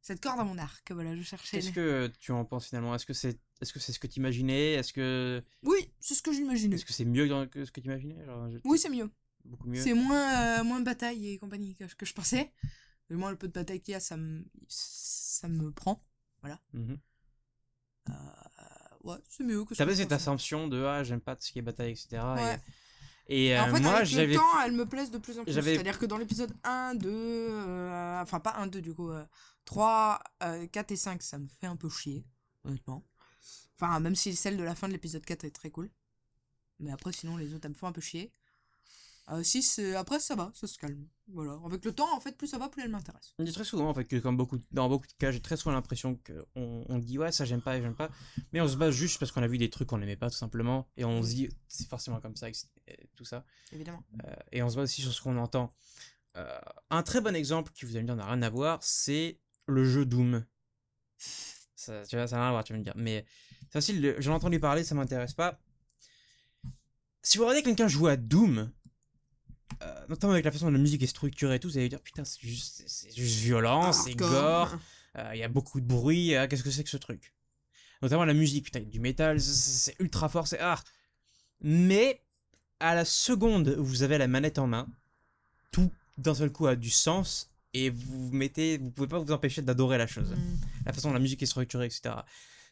Cette 0.00 0.20
corde 0.20 0.40
à 0.40 0.44
mon 0.44 0.58
arc, 0.58 0.90
voilà, 0.92 1.14
je 1.16 1.22
cherchais... 1.22 1.56
Qu'est-ce 1.58 1.68
les- 1.68 1.72
que 1.72 2.12
tu 2.18 2.32
en 2.32 2.44
penses 2.44 2.66
finalement? 2.68 2.94
Est-ce 2.94 3.06
que 3.06 3.14
c'est 3.14 3.38
est-ce 3.60 3.72
que 3.72 3.78
c'est 3.78 3.92
ce 3.92 4.00
que 4.00 4.08
tu 4.08 4.18
imaginais 4.18 4.72
Est-ce 4.72 4.92
que 4.92 5.40
Oui, 5.62 5.92
c'est 6.00 6.14
ce 6.14 6.22
que 6.22 6.32
j'imaginais. 6.32 6.74
est-ce 6.74 6.84
que 6.84 6.92
c'est 6.92 7.04
mieux 7.04 7.28
que 7.46 7.64
ce 7.64 7.70
que 7.70 7.80
tu 7.80 7.86
imaginais 7.86 8.16
Oui, 8.64 8.76
c'est 8.78 8.88
mieux. 8.90 9.08
Beaucoup 9.44 9.68
mieux. 9.68 9.80
C'est 9.80 9.94
moins, 9.94 10.60
euh, 10.60 10.64
moins 10.64 10.80
bataille 10.80 11.28
et 11.28 11.38
compagnie 11.38 11.76
que, 11.76 11.84
que 11.84 12.04
je 12.06 12.12
pensais. 12.12 12.52
Mais 13.08 13.16
moi, 13.16 13.30
le 13.30 13.36
peu 13.36 13.46
de 13.46 13.52
bataille 13.52 13.80
qu'il 13.80 13.92
y 13.92 13.94
a, 13.94 14.00
ça 14.00 14.16
me, 14.16 14.44
ça 14.68 15.46
me 15.48 15.70
prend. 15.70 16.02
Mhm. 16.72 16.98
Euh, 18.08 18.12
ouais, 19.04 19.16
c'est 19.28 19.44
mieux 19.44 19.64
que 19.64 19.74
ce 19.74 19.78
T'avais 19.78 19.94
cette 19.94 20.12
assumption 20.12 20.68
de 20.68 20.82
ah 20.84 21.04
j'aime 21.04 21.20
pas 21.20 21.36
tout 21.36 21.42
ce 21.42 21.52
qui 21.52 21.58
est 21.60 21.62
bataille 21.62 21.92
etc. 21.92 22.22
Ouais. 22.36 22.60
Et, 23.28 23.46
Et 23.46 23.56
euh, 23.56 23.62
en 23.62 23.74
fait, 23.74 23.80
moi, 23.80 23.94
avec 23.96 24.10
le 24.12 24.34
temps, 24.34 24.60
elles 24.64 24.72
me 24.72 24.84
plaisent 24.84 25.10
de 25.10 25.18
plus 25.18 25.38
en 25.38 25.44
plus. 25.44 25.52
C'est-à-dire 25.52 25.98
que 25.98 26.06
dans 26.06 26.18
l'épisode 26.18 26.52
1, 26.64 26.96
2, 26.96 27.08
euh, 27.08 28.20
enfin 28.20 28.40
pas 28.40 28.54
1, 28.56 28.66
2 28.66 28.80
du 28.80 28.94
coup, 28.94 29.10
euh, 29.10 29.24
3, 29.64 30.20
euh, 30.42 30.66
4 30.66 30.90
et 30.90 30.96
5, 30.96 31.22
ça 31.22 31.38
me 31.38 31.46
fait 31.46 31.68
un 31.68 31.76
peu 31.76 31.88
chier, 31.88 32.26
honnêtement. 32.64 33.06
Enfin, 33.76 34.00
même 34.00 34.16
si 34.16 34.34
celle 34.34 34.56
de 34.56 34.64
la 34.64 34.74
fin 34.74 34.88
de 34.88 34.92
l'épisode 34.92 35.24
4 35.24 35.44
est 35.44 35.50
très 35.50 35.70
cool. 35.70 35.90
Mais 36.80 36.90
après, 36.90 37.12
sinon, 37.12 37.36
les 37.36 37.54
autres, 37.54 37.66
elles 37.66 37.72
me 37.72 37.76
font 37.76 37.86
un 37.86 37.92
peu 37.92 38.00
chier. 38.00 38.32
Euh, 39.30 39.42
6, 39.42 39.78
euh, 39.78 39.96
après, 39.96 40.18
ça 40.18 40.34
va, 40.34 40.50
ça 40.54 40.66
se 40.66 40.76
calme. 40.78 41.06
Voilà. 41.32 41.58
Avec 41.64 41.84
le 41.84 41.92
temps, 41.92 42.14
en 42.14 42.20
fait, 42.20 42.36
plus 42.36 42.46
ça 42.46 42.58
va, 42.58 42.68
plus 42.68 42.82
elles 42.82 42.90
m'intéressent. 42.90 43.34
On 43.38 43.44
dit 43.44 43.52
très 43.52 43.64
souvent 43.64 43.88
en 43.88 43.94
fait 43.94 44.04
que 44.04 44.16
comme 44.16 44.36
beaucoup, 44.36 44.58
dans 44.70 44.88
beaucoup 44.88 45.06
de 45.06 45.12
cas, 45.18 45.30
j'ai 45.30 45.40
très 45.40 45.56
souvent 45.56 45.74
l'impression 45.74 46.18
qu'on 46.26 46.84
on 46.88 46.98
dit 46.98 47.18
ouais 47.18 47.32
ça 47.32 47.44
j'aime 47.44 47.62
pas, 47.62 47.80
j'aime 47.80 47.94
pas, 47.94 48.10
mais 48.52 48.60
on 48.60 48.68
se 48.68 48.76
base 48.76 48.94
juste 48.94 49.18
parce 49.18 49.32
qu'on 49.32 49.42
a 49.42 49.46
vu 49.46 49.58
des 49.58 49.70
trucs 49.70 49.88
qu'on 49.88 49.98
n'aimait 49.98 50.16
pas 50.16 50.30
tout 50.30 50.36
simplement 50.36 50.88
et 50.96 51.04
on 51.04 51.22
se 51.22 51.28
dit 51.28 51.48
c'est 51.68 51.88
forcément 51.88 52.20
comme 52.20 52.36
ça 52.36 52.48
tout 53.16 53.24
ça 53.24 53.44
Évidemment. 53.72 54.02
Euh, 54.24 54.34
et 54.52 54.62
on 54.62 54.68
se 54.68 54.76
base 54.76 54.84
aussi 54.84 55.02
sur 55.02 55.12
ce 55.12 55.22
qu'on 55.22 55.38
entend. 55.38 55.74
Euh, 56.36 56.58
un 56.90 57.02
très 57.02 57.20
bon 57.20 57.34
exemple 57.34 57.72
qui 57.74 57.84
vous 57.84 57.92
allez 57.92 58.02
me 58.02 58.08
dire 58.08 58.16
n'a 58.16 58.26
rien 58.26 58.42
à 58.42 58.50
voir, 58.50 58.82
c'est 58.82 59.38
le 59.66 59.84
jeu 59.84 60.04
Doom. 60.04 60.44
Ça, 61.74 62.04
tu 62.06 62.16
vois, 62.16 62.26
ça 62.26 62.36
n'a 62.36 62.42
rien 62.42 62.48
à 62.48 62.52
voir, 62.52 62.64
tu 62.64 62.72
vas 62.72 62.78
me 62.78 62.84
dire. 62.84 62.94
Mais 62.96 63.24
c'est 63.62 63.72
facile, 63.72 64.16
j'en 64.18 64.32
ai 64.32 64.34
entendu 64.34 64.60
parler, 64.60 64.84
ça 64.84 64.94
m'intéresse 64.94 65.34
pas. 65.34 65.58
Si 67.22 67.38
vous 67.38 67.44
regardez 67.44 67.62
quelqu'un 67.62 67.88
jouer 67.88 68.12
à 68.12 68.16
Doom, 68.16 68.72
euh, 69.82 70.06
notamment 70.08 70.32
avec 70.32 70.44
la 70.44 70.50
façon 70.50 70.66
dont 70.66 70.72
la 70.72 70.78
musique 70.78 71.02
est 71.02 71.06
structurée 71.06 71.56
et 71.56 71.58
tout, 71.60 71.68
vous 71.68 71.78
allez 71.78 71.88
dire 71.88 72.00
putain, 72.00 72.24
c'est 72.24 72.40
juste, 72.40 72.82
c'est- 72.86 72.88
c'est 72.88 73.14
juste 73.16 73.38
violent, 73.40 73.92
c'est 73.92 74.10
Hardcore. 74.10 74.30
gore, 74.30 74.78
euh, 75.18 75.30
il 75.34 75.38
y 75.38 75.42
a 75.42 75.48
beaucoup 75.48 75.80
de 75.80 75.86
bruit, 75.86 76.34
euh, 76.34 76.46
qu'est-ce 76.48 76.62
que 76.62 76.70
c'est 76.70 76.84
que 76.84 76.90
ce 76.90 76.96
truc? 76.96 77.32
Notamment 78.02 78.24
la 78.24 78.34
musique, 78.34 78.64
putain, 78.64 78.80
il 78.80 78.84
y 78.84 78.88
a 78.88 78.90
du 78.90 79.00
métal, 79.00 79.40
c'est- 79.40 79.52
c'est 79.52 79.92
c'est 79.92 79.96
ultra 80.00 80.28
fort, 80.28 80.46
c'est 80.48 80.58
art. 80.58 80.82
Mais 81.60 82.20
à 82.80 82.94
la 82.94 83.04
seconde 83.04 83.76
où 83.78 83.84
vous 83.84 84.02
avez 84.02 84.18
la 84.18 84.26
manette 84.26 84.58
en 84.58 84.66
main, 84.66 84.88
tout 85.70 85.90
d'un 86.18 86.34
seul 86.34 86.50
coup 86.50 86.66
a 86.66 86.76
du 86.76 86.90
sens 86.90 87.50
et 87.74 87.90
vous 87.90 88.30
mettez, 88.32 88.78
vous 88.78 88.90
pouvez 88.90 89.08
pas 89.08 89.18
vous 89.18 89.32
empêcher 89.32 89.62
d'adorer 89.62 89.98
la 89.98 90.06
chose. 90.06 90.30
Mm. 90.30 90.56
La 90.86 90.92
façon 90.92 91.08
dont 91.08 91.14
la 91.14 91.20
musique 91.20 91.42
est 91.42 91.46
structurée, 91.46 91.86
etc. 91.86 92.14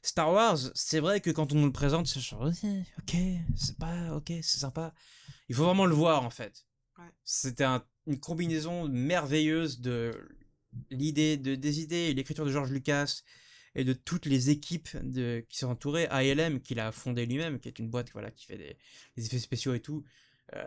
Star 0.03 0.33
Wars, 0.33 0.59
c'est 0.75 0.99
vrai 1.01 1.21
que 1.21 1.31
quand 1.31 1.53
on 1.53 1.57
nous 1.57 1.67
le 1.67 1.73
présente, 1.73 2.07
c'est 2.07 2.21
genre, 2.21 2.43
ok, 2.43 3.17
c'est 3.57 3.77
pas, 3.79 4.15
ok, 4.17 4.29
c'est 4.43 4.59
sympa. 4.59 4.93
Il 5.49 5.55
faut 5.55 5.65
vraiment 5.65 5.87
le 5.87 5.95
voir 5.95 6.25
en 6.25 6.31
fait. 6.31 6.65
Ouais. 7.01 7.11
C'était 7.25 7.65
un- 7.65 7.85
une 8.07 8.21
combinaison 8.21 8.89
merveilleuse 8.89 9.81
de 9.81 10.13
l'idée, 10.91 11.37
de, 11.37 11.55
des 11.55 11.81
idées 11.81 11.97
et 12.11 12.15
l'écriture 12.15 12.45
de 12.45 12.51
George 12.53 12.71
Lucas 12.71 13.23
et 13.75 13.85
de 13.85 13.93
toutes 13.93 14.27
les 14.27 14.51
équipes 14.51 14.89
de, 15.03 15.45
qui 15.49 15.59
sont 15.59 15.69
entourées. 15.69 16.07
ALM, 16.09 16.61
qu'il 16.61 16.81
a 16.81 16.93
fondé 16.93 17.27
lui-même, 17.27 17.59
qui 17.61 17.69
est 17.69 17.79
une 17.79 17.89
boîte 17.89 18.11
voilà, 18.13 18.31
qui 18.31 18.47
fait 18.47 18.59
des, 18.59 18.77
des 19.17 19.27
effets 19.27 19.39
spéciaux 19.39 19.75
et 19.75 19.81
tout. 19.81 20.05
Euh, 20.57 20.65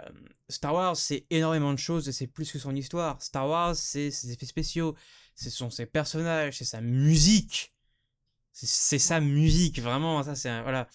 Star 0.50 0.74
Wars, 0.74 0.96
c'est 0.96 1.26
énormément 1.30 1.74
de 1.74 1.80
choses 1.80 2.08
et 2.08 2.14
c'est 2.14 2.28
plus 2.28 2.52
que 2.52 2.60
son 2.60 2.74
histoire. 2.76 3.22
Star 3.22 3.48
Wars, 3.48 3.76
c'est 3.76 4.12
ses 4.12 4.32
effets 4.32 4.46
spéciaux, 4.46 4.96
ce 5.36 5.50
sont 5.50 5.70
ses 5.70 5.86
personnages, 5.86 6.58
c'est 6.58 6.66
sa 6.66 6.80
musique. 6.82 7.74
C'est- 8.54 9.00
sa 9.00 9.20
musique, 9.20 9.80
vraiment. 9.82 10.22
Ça, 10.24 10.36
c'est 10.36 10.62
voilà, 10.62 10.88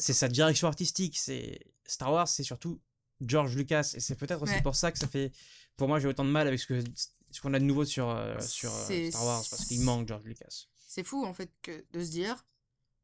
c'est 0.00 0.12
sa 0.12 0.28
direction 0.28 0.66
artistique. 0.68 1.16
C'est 1.16 1.60
Star 1.86 2.12
Wars, 2.12 2.26
c'est 2.28 2.42
surtout 2.42 2.80
George 3.20 3.56
Lucas 3.56 3.92
et 3.94 4.00
c'est 4.00 4.14
peut-être 4.16 4.42
aussi 4.42 4.60
pour 4.62 4.74
ça 4.76 4.92
que 4.92 4.98
ça 4.98 5.08
fait. 5.08 5.32
Pour 5.76 5.88
moi, 5.88 5.98
j'ai 6.00 6.08
autant 6.08 6.24
de 6.24 6.30
mal 6.30 6.46
avec 6.46 6.58
ce 6.60 6.66
que 6.66 6.82
ce 7.30 7.40
qu'on 7.40 7.52
a 7.54 7.58
de 7.58 7.64
nouveau 7.64 7.84
sur 7.84 8.08
euh, 8.08 8.38
sur 8.40 8.72
euh, 8.74 9.10
Star 9.10 9.24
Wars 9.24 9.44
parce 9.50 9.64
qu'il 9.66 9.80
manque 9.80 10.08
George 10.08 10.24
Lucas. 10.24 10.66
C'est 10.86 11.04
fou, 11.04 11.24
en 11.24 11.34
fait, 11.34 11.50
que 11.62 11.84
de 11.92 12.02
se 12.04 12.10
dire 12.10 12.46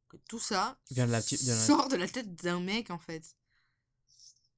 que 0.09 0.17
tout 0.29 0.39
ça 0.39 0.79
Vient 0.91 1.07
de 1.07 1.13
la 1.13 1.21
petite- 1.21 1.45
de 1.47 1.53
sort 1.55 1.89
de 1.89 1.97
la 1.97 2.09
tête 2.09 2.35
d'un 2.43 2.61
mec, 2.61 2.91
en 2.91 2.99
fait. 2.99 3.23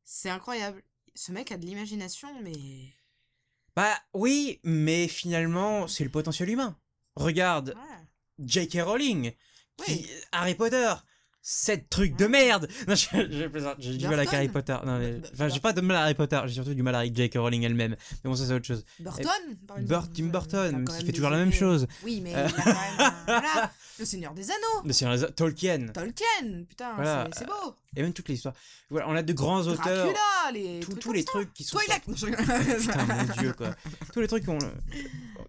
C'est 0.05 0.31
incroyable. 0.31 0.83
Ce 1.15 1.33
mec 1.33 1.51
a 1.53 1.57
de 1.57 1.65
l'imagination, 1.65 2.29
mais... 2.43 2.93
Bah 3.77 3.97
oui, 4.13 4.61
mais 4.63 5.09
finalement, 5.09 5.89
c'est 5.89 6.05
le 6.05 6.11
potentiel 6.11 6.49
humain. 6.51 6.79
Regarde, 7.17 7.75
Ouais. 7.77 8.05
J.K. 8.47 8.79
Rowling, 8.83 9.33
qui- 9.85 9.93
Oui. 9.93 10.11
Harry 10.33 10.55
Potter, 10.55 10.93
cette 11.47 11.91
truc 11.91 12.17
de 12.17 12.27
merde. 12.27 12.69
Non, 12.89 12.95
je, 12.95 13.47
plaisante, 13.49 13.77
j'ai 13.79 13.97
du 13.99 14.09
mal 14.09 14.19
avec. 14.19 14.33
Harry 14.33 14.49
Potter. 14.49 14.77
Non, 14.85 14.99
mais- 14.99 15.21
enfin, 15.35 15.49
j'ai 15.49 15.61
pas 15.61 15.75
de 15.75 15.81
mal 15.83 15.97
à 15.99 16.03
Harry 16.05 16.15
Potter, 16.15 16.41
j'ai 16.47 16.55
surtout 16.55 16.73
du 16.75 16.83
mal 16.83 16.95
avec 16.95 17.15
J.K. 17.15 17.35
Rowling 17.37 17.63
elle-même. 17.65 17.97
Mais 18.25 18.31
bon, 18.31 18.35
ça 18.35 18.47
c'est 18.47 18.55
autre 18.55 18.65
chose. 18.67 18.85
Burton, 18.99 19.27
par 19.67 19.77
Bur- 19.77 19.99
exemple. 19.99 20.09
Tim 20.17 20.25
a 20.25 20.29
Burton, 20.31 20.73
même 20.73 20.89
s'il 20.89 21.07
fait 21.07 21.13
toujours 21.13 21.31
la 21.31 21.37
même 21.37 21.53
chose. 21.53 21.87
Oui, 22.03 22.21
mais 22.23 22.35
Euh. 22.35 22.49
il 22.49 22.61
a 22.61 22.65
quand 22.65 22.71
même... 22.73 22.77
un- 22.99 23.15
voilà, 23.27 23.73
le 23.99 24.05
Seigneur 24.07 24.33
des 24.33 24.51
Anneaux. 24.51 24.87
Le 24.87 24.93
Seigneur 24.95 25.19
des- 25.19 25.33
Tolkien. 25.35 25.89
Tolkien, 25.89 26.65
putain, 26.67 26.95
Voilà, 26.95 27.29
c'est 27.37 27.47
beau. 27.47 27.75
Et 27.95 28.03
même 28.03 28.13
toutes 28.15 28.29
les 28.29 28.35
histoires. 28.37 28.55
Voilà, 28.89 29.09
on 29.09 29.15
a 29.15 29.23
de 29.23 29.33
grands 29.35 29.61
auteurs. 29.67 30.09
Les 30.53 30.81
tous- 30.81 30.95
trucs 30.95 31.15
les 31.15 31.23
ça. 31.23 31.27
trucs 31.33 31.53
qui 31.53 31.63
sont. 31.65 31.77
Twilight 31.79 32.03
sortis- 32.09 32.81
Putain, 32.87 33.05
mon 33.07 33.35
dieu, 33.43 33.53
quoi. 33.53 33.75
Tous 34.15 34.21
les 34.21 34.29
trucs 34.29 34.45
qui, 34.45 34.51
ont, 34.51 34.59
euh, 34.59 34.99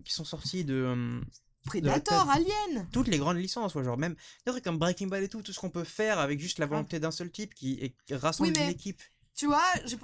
qui 0.04 0.14
sont 0.14 0.26
sortis 0.26 0.64
de. 0.66 1.22
Predator, 1.66 2.30
Alien. 2.30 2.88
toutes 2.92 3.08
les 3.08 3.18
grandes 3.18 3.38
licences, 3.38 3.74
ouais, 3.76 3.84
genre 3.84 3.98
même 3.98 4.16
des 4.46 4.52
trucs 4.52 4.64
comme 4.64 4.78
Breaking 4.78 5.08
Bad 5.08 5.24
et 5.24 5.28
tout, 5.30 5.42
tout 5.42 5.52
ce 5.54 5.60
qu'on 5.60 5.70
peut 5.70 5.84
faire 5.84 6.20
avec 6.20 6.40
juste 6.40 6.60
la 6.60 6.66
volonté 6.66 7.00
d'un 7.00 7.12
seul 7.12 7.32
type 7.32 7.54
qui, 7.54 7.94
rassemble 8.12 8.50
Oui, 8.50 8.56
mais- 8.58 8.66
une 8.66 8.72
équipe. 8.72 9.02
Tu 9.36 9.48
vois, 9.48 9.64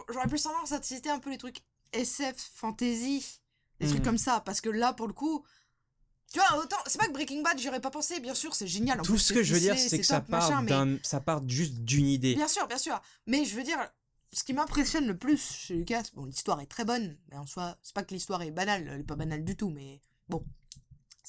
j'aurais 0.09 0.27
plus 0.27 0.43
tendance 0.43 0.71
à 0.73 0.79
te 0.79 0.85
citer 0.85 1.09
un 1.09 1.19
peu 1.19 1.29
les 1.29 1.37
trucs 1.37 1.57
SF, 1.93 2.35
fantasy, 2.55 3.39
des 3.79 3.87
trucs 3.87 3.99
Mhm. 3.99 4.05
comme 4.05 4.17
ça, 4.17 4.41
parce 4.41 4.59
que 4.61 4.69
là, 4.69 4.93
pour 4.93 5.07
le 5.07 5.13
coup, 5.13 5.45
tu 6.33 6.39
vois, 6.39 6.59
autant, 6.61 6.77
c'est 6.87 6.97
pas 6.99 7.07
que 7.07 7.13
Breaking 7.13 7.41
Bad, 7.41 7.57
j'y 7.59 7.67
aurais 7.69 7.79
pas 7.81 7.91
pensé, 7.91 8.19
bien 8.19 8.33
sûr, 8.35 8.55
c'est 8.55 8.67
génial. 8.67 8.99
en 8.99 9.03
Tout 9.03 9.13
plus, 9.13 9.19
ce 9.19 9.33
que 9.33 9.43
je 9.43 9.53
veux 9.53 9.59
dire, 9.59 9.77
c'est 9.77 9.97
que 9.99 10.05
ça 10.05 10.23
machin, 10.29 10.63
part, 10.65 10.85
mais- 10.85 10.99
ça 11.03 11.19
part 11.21 11.47
juste 11.47 11.75
d'une 11.79 12.07
idée. 12.07 12.35
Bien 12.35 12.47
sûr, 12.47 12.67
bien 12.67 12.77
sûr. 12.77 13.01
Mais 13.27 13.43
je 13.45 13.55
veux 13.55 13.63
dire, 13.63 13.79
ce 14.33 14.43
qui 14.43 14.53
m'impressionne 14.53 15.07
le 15.07 15.17
plus 15.17 15.41
chez 15.41 15.75
Lucas, 15.75 16.03
bon, 16.13 16.25
l'histoire 16.25 16.61
est 16.61 16.65
très 16.67 16.85
bonne, 16.85 17.17
mais 17.29 17.37
en 17.37 17.45
soi, 17.45 17.77
c'est 17.81 17.93
pas 17.93 18.03
que 18.03 18.13
l'histoire 18.13 18.41
est 18.41 18.51
banale, 18.51 18.87
elle 18.89 19.01
est 19.01 19.03
pas 19.03 19.15
banale 19.17 19.43
du 19.43 19.55
tout, 19.57 19.69
mais 19.69 19.99
bon, 20.29 20.43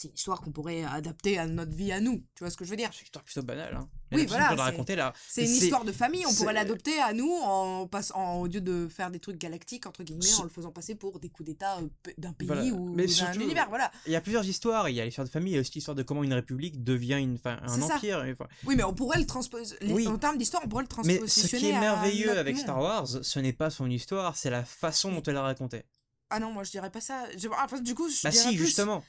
c'est 0.03 0.09
une 0.09 0.15
histoire 0.15 0.41
qu'on 0.41 0.53
pourrait 0.53 0.85
adapter 0.85 1.39
à 1.39 1.47
notre 1.47 1.73
vie 1.75 1.93
à 1.93 2.01
nous, 2.01 2.25
tu 2.35 2.45
vois 2.45 2.51
ce 2.51 2.57
que 2.57 2.65
je 2.65 2.71
veux 2.71 2.77
dire? 2.77 2.91
C'est 2.93 3.01
une 3.01 3.05
histoire 3.07 3.25
plutôt 3.25 3.43
banale. 3.43 3.75
Hein. 3.77 3.89
Oui, 4.15 4.27
voilà, 4.27 4.49
raconté 4.49 4.95
là. 4.95 5.15
C'est 5.29 5.45
une 5.45 5.51
histoire 5.51 5.85
de 5.85 5.93
famille, 5.93 6.27
on 6.27 6.35
pourrait 6.35 6.53
l'adopter 6.53 6.99
à 7.01 7.13
nous 7.15 7.33
en 7.43 7.87
passant, 7.87 8.41
au 8.41 8.47
lieu 8.47 8.61
de 8.61 8.87
faire 8.89 9.11
des 9.11 9.19
trucs 9.21 9.39
galactiques, 9.39 9.87
entre 9.87 10.03
guillemets, 10.03 10.35
en 10.39 10.43
le 10.45 10.51
faisant 10.51 10.71
passer 10.71 10.95
pour 10.95 11.19
des 11.19 11.31
coups 11.31 11.47
d'état 11.49 11.79
euh, 11.79 11.89
d'un 12.19 12.33
pays 12.35 12.47
Voilà. 12.49 12.65
ou 12.65 12.93
Mais 12.95 13.07
d'un 13.07 13.33
univers, 13.33 13.69
voilà. 13.71 13.91
Il 14.07 14.13
y 14.13 14.17
a 14.17 14.21
plusieurs 14.21 14.45
histoires. 14.47 14.89
Il 14.91 14.95
y 14.97 15.01
a 15.01 15.05
l'histoire 15.07 15.27
de 15.27 15.31
famille, 15.33 15.53
il 15.53 15.57
y 15.57 15.59
a 15.59 15.61
aussi 15.61 15.73
l'histoire 15.75 15.95
de 15.95 16.03
comment 16.03 16.23
une 16.25 16.35
république 16.35 16.85
devient 16.85 17.19
une, 17.21 17.37
enfin, 17.37 17.59
un 17.63 17.81
empire. 17.81 18.23
enfin, 18.31 18.47
Oui, 18.67 18.77
mais 18.77 18.85
on 18.85 18.93
pourrait 18.93 19.19
le 19.19 19.27
transposer, 19.27 19.77
Oui. 19.89 20.07
en 20.07 20.19
termes 20.19 20.37
d'histoire, 20.37 20.63
on 20.65 20.69
pourrait 20.69 20.83
le 20.85 20.89
Mais 21.05 21.17
transpositionner 21.19 21.49
ce 21.49 21.57
qui 21.57 21.71
est 21.71 21.81
merveilleux 21.81 22.37
avec. 22.39 22.59
Star 22.59 22.79
Wars, 22.81 23.07
ce 23.23 23.39
n'est 23.39 23.53
pas 23.55 23.71
son 23.71 23.89
histoire, 23.89 24.37
c'est 24.37 24.51
la 24.51 24.63
façon 24.65 25.11
dont 25.11 25.23
elle 25.23 25.35
la 25.35 25.43
racontait. 25.43 25.85
Ah 26.29 26.39
non, 26.39 26.51
moi 26.51 26.65
je 26.65 26.71
dirais 26.71 26.91
pas 26.91 27.01
ça. 27.01 27.25
Je... 27.37 27.49
Enfin, 27.49 27.79
du 27.81 27.95
coup, 27.95 28.09
je 28.09 28.17
Bah 28.25 28.31
dirais 28.31 28.43
si, 28.51 28.57
plus- 28.57 28.67
justement. 28.67 29.05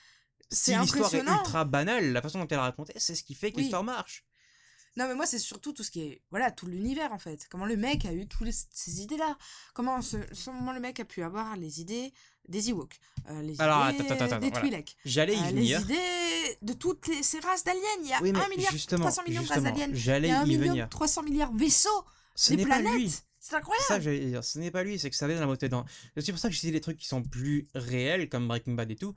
Si 0.54 0.76
l'histoire 0.76 1.14
est 1.14 1.20
ultra 1.22 1.66
banale, 1.66 2.12
la 2.14 2.22
façon 2.22 2.40
dont 2.40 2.48
elle 2.48 2.58
la 2.58 2.64
racontait, 2.64 2.94
c'est 2.98 3.16
ce 3.16 3.24
qui 3.24 3.36
fait 3.36 3.52
que 3.52 3.58
Oui. 3.58 3.64
l'histoire 3.64 3.84
marche. 3.84 4.24
Non, 4.96 5.08
mais 5.08 5.16
moi, 5.16 5.26
c'est 5.26 5.40
surtout 5.40 5.74
tout 5.74 5.84
ce 5.84 5.90
qui 5.90 6.02
est. 6.02 6.22
Voilà, 6.30 6.52
tout 6.52 6.68
l'univers 6.68 7.12
en 7.14 7.18
fait. 7.18 7.48
Comment 7.50 7.66
le 7.66 7.76
mec 7.76 8.06
a 8.06 8.14
eu 8.14 8.28
toutes 8.28 8.48
ces 8.72 9.02
idées-là. 9.02 9.38
Comment, 9.74 10.02
ce... 10.04 10.18
comment 10.46 10.72
le 10.72 10.80
mec 10.80 11.00
a 11.00 11.06
pu 11.06 11.24
avoir 11.24 11.56
les 11.58 11.82
idées 11.82 12.14
des 12.48 12.70
Ewoks. 12.70 13.00
euh, 13.30 13.42
les 13.42 13.60
Alors, 13.60 13.90
idées 13.90 14.02
attends, 14.02 14.14
attends, 14.14 14.26
attends, 14.26 14.40
des 14.40 14.50
voilà. 14.50 14.62
Twi'leks. 14.62 14.96
J'allais 15.04 15.34
y 15.36 15.40
euh, 15.40 15.46
les 15.46 15.52
venir. 15.52 15.82
idées 15.82 16.58
de 16.62 16.74
toutes 16.74 17.08
les... 17.08 17.24
ces 17.24 17.40
races 17.40 17.64
d'aliens. 17.64 17.80
Il 18.04 18.08
y 18.10 18.14
a 18.14 18.22
Oui, 18.22 18.32
mais 18.34 18.40
1 18.40 18.48
milliard 18.50 18.72
justement, 18.72 19.02
300 19.06 19.24
millions 19.28 19.42
de 19.42 19.48
races 19.48 19.64
d'aliens. 19.64 19.90
J'allais 19.94 20.28
y 20.28 20.32
a 20.32 20.42
1 20.42 20.46
y 20.46 20.58
million 20.58 20.72
venir. 20.74 20.90
300 20.90 21.24
milliards 21.24 21.54
vaisseaux. 21.54 22.06
Ce 22.36 22.54
des 22.54 22.64
planètes. 22.64 23.10
C'est 23.10 23.22
C'est 23.50 23.56
incroyable. 23.56 23.86
ça 23.88 23.98
que 23.98 24.04
j'allais 24.04 24.26
dire. 24.26 24.44
Ce 24.44 24.60
n'est 24.60 24.70
pas 24.72 24.84
lui, 24.84 25.00
c'est 25.00 25.10
que 25.10 25.16
ça 25.16 25.26
vient 25.28 25.36
de 25.38 25.42
la 25.42 25.48
montée 25.48 25.70
dans. 25.70 25.86
C'est 26.18 26.32
pour 26.32 26.40
ça 26.40 26.50
que 26.50 26.56
je 26.56 26.60
dis 26.60 26.72
des 26.72 26.82
trucs 26.82 26.98
qui 27.00 27.08
sont 27.08 27.24
plus 27.24 27.68
réels, 27.74 28.30
comme 28.30 28.48
Breaking 28.48 28.74
Bad 28.74 28.92
et 28.92 28.96
tout, 28.96 29.16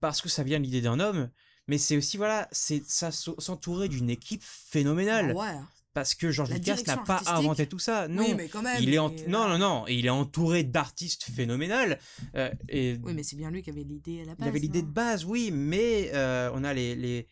parce 0.00 0.20
que 0.20 0.28
ça 0.28 0.42
vient 0.42 0.58
de 0.58 0.64
l'idée 0.64 0.80
d'un 0.82 1.00
homme. 1.00 1.30
Mais 1.68 1.78
c'est 1.78 1.96
aussi, 1.96 2.16
voilà, 2.16 2.48
c'est 2.52 2.82
ça 2.86 3.10
s'entourer 3.10 3.88
d'une 3.88 4.08
équipe 4.10 4.42
phénoménale. 4.44 5.32
Ah 5.36 5.38
ouais. 5.40 5.60
Parce 5.94 6.14
que 6.14 6.30
George 6.30 6.50
La 6.50 6.56
Lucas 6.58 6.82
n'a 6.86 6.98
pas 6.98 7.22
inventé 7.26 7.66
tout 7.66 7.78
ça. 7.78 8.06
Non. 8.06 8.22
Oui, 8.22 8.34
mais 8.34 8.48
quand 8.48 8.60
même. 8.62 8.82
il 8.82 8.92
est 8.92 8.98
en... 8.98 9.08
Non, 9.08 9.16
voilà. 9.46 9.56
non, 9.56 9.58
non. 9.80 9.86
Il 9.88 10.04
est 10.04 10.10
entouré 10.10 10.62
d'artistes 10.62 11.24
phénoménales. 11.24 11.98
euh, 12.34 12.50
et 12.68 12.98
Oui, 13.02 13.14
mais 13.14 13.22
c'est 13.22 13.36
bien 13.36 13.50
lui 13.50 13.62
qui 13.62 13.70
avait 13.70 13.82
l'idée 13.82 14.20
à 14.20 14.24
la 14.26 14.34
base. 14.34 14.46
il 14.46 14.48
avait 14.48 14.58
l'idée 14.58 14.82
de 14.82 14.86
base, 14.88 15.24
oui, 15.24 15.50
mais 15.50 16.10
euh, 16.14 16.50
on 16.54 16.62
a 16.64 16.74
les. 16.74 16.94
les 16.94 17.26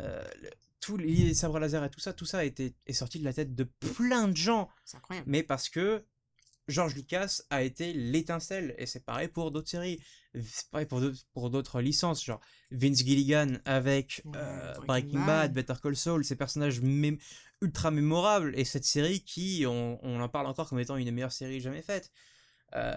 euh, 0.00 0.24
le- 0.42 0.50
tous 0.80 0.96
les 0.96 1.34
sabres 1.34 1.58
laser 1.58 1.84
et 1.84 1.90
tout 1.90 2.00
ça, 2.00 2.14
tout 2.14 2.24
ça 2.24 2.38
a 2.38 2.44
été, 2.44 2.74
est 2.86 2.94
sorti 2.94 3.18
de 3.18 3.24
la 3.24 3.34
tête 3.34 3.54
de 3.54 3.64
plein 3.64 4.28
de 4.28 4.36
gens. 4.36 4.70
C'est 4.86 4.96
incroyable. 4.96 5.26
mais 5.30 5.42
parce 5.42 5.68
que 5.68 6.02
George 6.68 6.94
Lucas 6.94 7.40
a 7.50 7.62
été 7.62 7.92
l'étincelle, 7.92 8.74
et 8.78 8.86
c'est 8.86 9.04
pareil 9.04 9.28
pour 9.28 9.50
d'autres 9.50 9.68
séries, 9.68 10.00
c'est 10.34 10.68
pareil 10.70 10.86
pour 10.86 11.00
d'autres- 11.00 11.24
pour 11.32 11.50
d'autres 11.50 11.80
licences, 11.80 12.24
genre 12.24 12.40
Vince 12.70 12.98
Gilligan 12.98 13.54
avec 13.64 14.22
Ouais, 14.24 14.32
euh, 14.36 14.74
Breaking 14.86 15.18
Bad, 15.18 15.26
Bad. 15.26 15.52
Better 15.54 15.74
Call 15.82 15.96
Saul, 15.96 16.24
ces 16.24 16.36
personnages 16.36 16.80
ultra 17.62 17.90
mémorables, 17.90 18.52
et 18.56 18.64
cette 18.64 18.84
série 18.84 19.22
qui, 19.24 19.64
on, 19.66 19.98
on 20.04 20.20
en 20.20 20.28
parle 20.28 20.46
encore 20.46 20.68
comme 20.68 20.78
étant 20.78 20.96
une 20.96 21.06
des 21.06 21.10
meilleures 21.10 21.32
séries 21.32 21.60
jamais 21.60 21.82
faites. 21.82 22.10
Euh, 22.76 22.94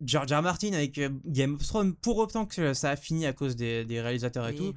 George 0.00 0.32
R. 0.32 0.42
Martin 0.42 0.72
avec 0.72 0.98
euh, 0.98 1.10
Game 1.26 1.54
of 1.54 1.66
Thrones, 1.66 1.94
pour 1.94 2.16
autant 2.16 2.46
que 2.46 2.72
ça 2.74 2.90
a 2.90 2.96
fini 2.96 3.26
à 3.26 3.32
cause 3.32 3.54
des, 3.56 3.84
des 3.84 4.00
réalisateurs 4.00 4.48
et 4.48 4.52
Oui. 4.52 4.56
tout, 4.56 4.74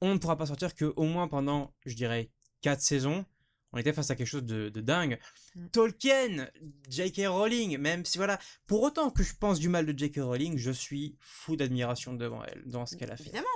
on 0.00 0.12
ne 0.14 0.18
pourra 0.18 0.36
pas 0.36 0.46
sortir 0.46 0.74
que 0.74 0.92
au 0.96 1.04
moins 1.04 1.26
pendant, 1.28 1.74
je 1.86 1.94
dirais, 1.94 2.30
4 2.60 2.80
saisons, 2.80 3.24
on 3.72 3.78
était 3.78 3.92
face 3.92 4.10
à 4.10 4.16
quelque 4.16 4.26
chose 4.26 4.44
de, 4.44 4.68
de 4.68 4.80
dingue. 4.80 5.18
Mm. 5.54 5.68
Tolkien, 5.68 6.48
J.K. 6.88 7.26
Rowling, 7.26 7.78
même 7.78 8.04
si 8.04 8.18
voilà, 8.18 8.38
pour 8.66 8.82
autant 8.82 9.10
que 9.10 9.22
je 9.22 9.34
pense 9.34 9.58
du 9.58 9.68
mal 9.68 9.86
de 9.86 9.98
J.K. 9.98 10.18
Rowling, 10.18 10.56
je 10.56 10.70
suis 10.70 11.16
fou 11.20 11.56
d'admiration 11.56 12.14
devant 12.14 12.42
elle, 12.44 12.62
dans 12.66 12.86
ce 12.86 12.96
qu'elle 12.96 13.10
a 13.10 13.16
fait. 13.16 13.24
Évidemment. 13.24 13.46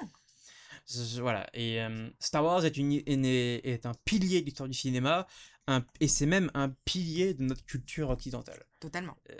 Voilà, 1.21 1.49
et 1.55 1.81
euh, 1.81 2.11
Star 2.19 2.45
Wars 2.45 2.65
est, 2.65 2.77
une, 2.77 2.93
est, 2.93 3.17
né- 3.17 3.67
est 3.67 3.87
un 3.87 3.95
pilier 4.05 4.41
de 4.41 4.47
l'histoire 4.47 4.69
du 4.69 4.75
cinéma, 4.75 5.27
un, 5.69 5.85
et 6.01 6.09
c'est 6.09 6.27
même 6.27 6.51
un 6.55 6.71
pilier 6.85 7.35
de 7.35 7.45
notre 7.45 7.65
culture 7.65 8.11
occidentale. 8.11 8.65
Totalement. 8.81 9.17
Euh, 9.31 9.37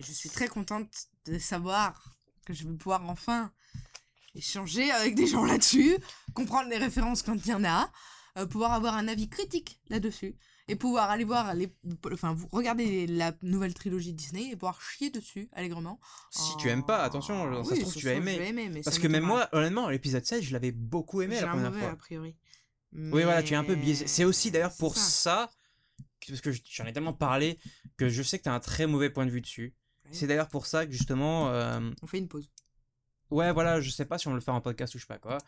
je 0.00 0.12
suis 0.12 0.28
très 0.28 0.48
contente 0.48 1.06
de 1.24 1.38
savoir 1.38 2.16
que 2.44 2.52
je 2.52 2.66
vais 2.66 2.74
pouvoir 2.74 3.08
enfin 3.08 3.52
échanger 4.34 4.90
avec 4.90 5.14
des 5.14 5.26
gens 5.26 5.44
là-dessus, 5.44 5.96
comprendre 6.34 6.68
les 6.68 6.78
références 6.78 7.22
quand 7.22 7.36
il 7.36 7.48
y 7.48 7.54
en 7.54 7.64
a, 7.64 7.90
euh, 8.36 8.46
pouvoir 8.46 8.72
avoir 8.72 8.94
un 8.94 9.08
avis 9.08 9.28
critique 9.28 9.80
là-dessus, 9.88 10.36
et 10.68 10.76
pouvoir 10.76 11.10
aller 11.10 11.24
voir, 11.24 11.54
les, 11.54 11.72
enfin, 12.12 12.34
vous 12.34 12.48
regarder 12.50 13.06
la 13.06 13.32
nouvelle 13.42 13.72
trilogie 13.72 14.12
Disney 14.12 14.50
et 14.50 14.56
pouvoir 14.56 14.80
chier 14.82 15.10
dessus 15.10 15.48
allègrement. 15.52 16.00
Si 16.30 16.56
tu 16.56 16.68
aimes 16.68 16.84
pas, 16.84 17.02
attention, 17.04 17.34
ça 17.52 17.60
oui, 17.60 17.66
ça 17.66 17.74
tu 17.76 17.84
se 17.84 17.90
trouve, 17.92 18.02
vais 18.02 18.16
aimer, 18.48 18.68
mais 18.68 18.80
Parce 18.82 18.98
que 18.98 19.06
même 19.08 19.22
moi, 19.24 19.48
honnêtement, 19.52 19.88
l'épisode 19.88 20.24
16, 20.24 20.42
je 20.42 20.52
l'avais 20.52 20.72
beaucoup 20.72 21.22
aimé 21.22 21.40
la 21.40 21.46
première 21.48 21.70
mauvais 21.70 21.80
fois. 21.82 21.90
a 21.92 21.96
priori. 21.96 22.36
Oui, 22.92 23.22
voilà, 23.22 23.42
tu 23.42 23.52
es 23.52 23.56
un 23.56 23.64
peu 23.64 23.74
biaisé. 23.74 24.06
C'est 24.06 24.24
aussi 24.24 24.50
d'ailleurs 24.50 24.74
pour 24.76 24.96
ça. 24.96 25.50
parce 26.28 26.40
que 26.40 26.50
je- 26.50 26.62
j'en 26.68 26.84
ai 26.86 26.92
tellement 26.92 27.12
parlé, 27.12 27.60
que 27.96 28.08
je 28.08 28.20
sais 28.24 28.38
que 28.38 28.42
tu 28.44 28.48
as 28.48 28.52
un 28.54 28.58
très 28.58 28.88
mauvais 28.88 29.10
point 29.10 29.26
de 29.26 29.30
vue 29.30 29.40
dessus. 29.40 29.74
Ouais. 30.06 30.10
C'est 30.12 30.26
d'ailleurs 30.26 30.48
pour 30.48 30.66
ça 30.66 30.84
que 30.84 30.90
justement, 30.90 31.50
euh, 31.50 31.78
On 32.02 32.06
fait 32.08 32.18
une 32.18 32.26
pause. 32.26 32.50
ouais, 33.30 33.52
voilà, 33.52 33.80
je 33.80 33.90
sais 33.90 34.04
pas 34.06 34.18
si 34.18 34.26
on 34.26 34.34
le 34.34 34.40
fait 34.40 34.50
en 34.50 34.60
podcast 34.60 34.92
ou 34.94 34.98
je 34.98 35.04
sais 35.04 35.06
pas 35.06 35.18
quoi. 35.18 35.38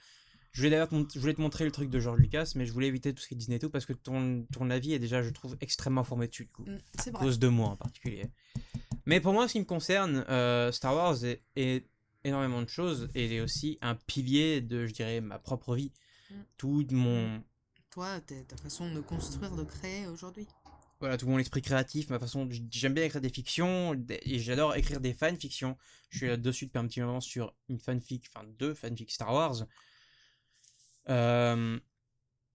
Je 0.58 0.62
voulais 0.64 0.70
d'ailleurs 0.70 0.88
te 0.88 0.94
mont- 0.96 1.06
je 1.14 1.20
voulais 1.20 1.34
te 1.34 1.40
montrer 1.40 1.64
le 1.64 1.70
truc 1.70 1.88
de 1.88 2.00
George 2.00 2.18
Lucas, 2.18 2.50
mais 2.56 2.66
je 2.66 2.72
voulais 2.72 2.88
éviter 2.88 3.14
tout 3.14 3.22
ce 3.22 3.28
qui 3.28 3.34
est 3.34 3.36
Disney 3.36 3.58
et 3.58 3.58
tout 3.60 3.70
parce 3.70 3.86
que 3.86 3.92
ton, 3.92 4.44
ton 4.52 4.70
avis 4.70 4.92
est 4.92 4.98
déjà, 4.98 5.22
je 5.22 5.30
trouve, 5.30 5.56
extrêmement 5.60 6.02
formé 6.02 6.26
dessus, 6.26 6.46
du 6.46 6.50
coup. 6.50 6.64
Mm, 6.64 6.78
C'est 6.98 7.10
À 7.10 7.12
vrai. 7.12 7.26
cause 7.26 7.38
de 7.38 7.46
moi 7.46 7.68
en 7.68 7.76
particulier. 7.76 8.26
Mais 9.06 9.20
pour 9.20 9.32
moi, 9.34 9.46
ce 9.46 9.52
qui 9.52 9.60
me 9.60 9.64
concerne, 9.64 10.24
euh, 10.28 10.72
Star 10.72 10.96
Wars 10.96 11.24
est, 11.24 11.44
est 11.54 11.86
énormément 12.24 12.60
de 12.60 12.68
choses 12.68 13.08
et 13.14 13.36
est 13.36 13.40
aussi 13.40 13.78
un 13.82 13.94
pilier 13.94 14.60
de, 14.60 14.88
je 14.88 14.92
dirais, 14.94 15.20
ma 15.20 15.38
propre 15.38 15.76
vie. 15.76 15.92
Mm. 16.28 16.34
Tout 16.56 16.84
mon, 16.90 17.40
Toi, 17.90 18.20
t'es- 18.22 18.42
ta 18.42 18.56
façon 18.56 18.92
de 18.92 19.00
construire, 19.00 19.54
de 19.54 19.62
créer 19.62 20.08
aujourd'hui. 20.08 20.48
voilà, 20.98 21.16
tout 21.18 21.28
mon 21.28 21.38
esprit 21.38 21.62
créatif, 21.62 22.10
ma 22.10 22.18
façon, 22.18 22.48
j'aime 22.72 22.94
bien 22.94 23.04
écrire 23.04 23.20
des 23.20 23.28
fictions 23.30 23.94
et 24.08 24.40
j'adore 24.40 24.74
écrire 24.74 25.00
des 25.00 25.14
fanfictions. 25.14 25.76
Je 26.10 26.18
suis 26.18 26.26
là-dessus 26.26 26.66
depuis 26.66 26.78
un 26.80 26.88
petit 26.88 27.00
moment 27.00 27.20
sur 27.20 27.54
une 27.68 27.78
fanfic, 27.78 28.24
enfin 28.34 28.44
deux 28.58 28.74
fanfics 28.74 29.12
Star 29.12 29.32
Wars. 29.32 29.64
Euh, 31.10 31.78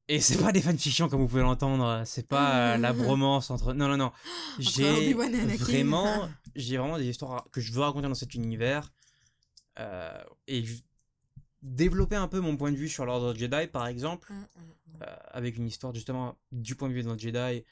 et 0.09 0.19
c'est 0.19 0.37
pas 0.37 0.51
des 0.51 0.61
fanfictions 0.61 1.07
comme 1.07 1.21
vous 1.21 1.27
pouvez 1.27 1.41
l'entendre, 1.41 2.03
c'est 2.05 2.27
pas 2.27 2.73
euh, 2.73 2.77
la 2.77 2.91
bromance 2.93 3.49
entre. 3.49 3.73
Non, 3.73 3.87
non, 3.87 3.97
non. 3.97 4.11
J'ai 4.59 5.13
vraiment, 5.13 6.29
j'ai 6.55 6.77
vraiment 6.77 6.97
des 6.97 7.07
histoires 7.07 7.47
que 7.51 7.61
je 7.61 7.71
veux 7.71 7.81
raconter 7.81 8.07
dans 8.07 8.13
cet 8.13 8.35
univers 8.35 8.91
euh, 9.79 10.21
et 10.47 10.65
développer 11.61 12.17
un 12.17 12.27
peu 12.27 12.41
mon 12.41 12.57
point 12.57 12.71
de 12.71 12.77
vue 12.77 12.89
sur 12.89 13.05
l'ordre 13.05 13.33
Jedi, 13.33 13.67
par 13.67 13.87
exemple 13.87 14.33
mm, 14.33 14.35
mm. 14.35 15.03
euh, 15.03 15.15
avec 15.31 15.55
une 15.55 15.67
histoire 15.67 15.95
justement 15.95 16.37
du 16.51 16.75
point 16.75 16.89
de 16.89 16.93
vue 16.93 17.03
d'un 17.03 17.17
Jedi. 17.17 17.63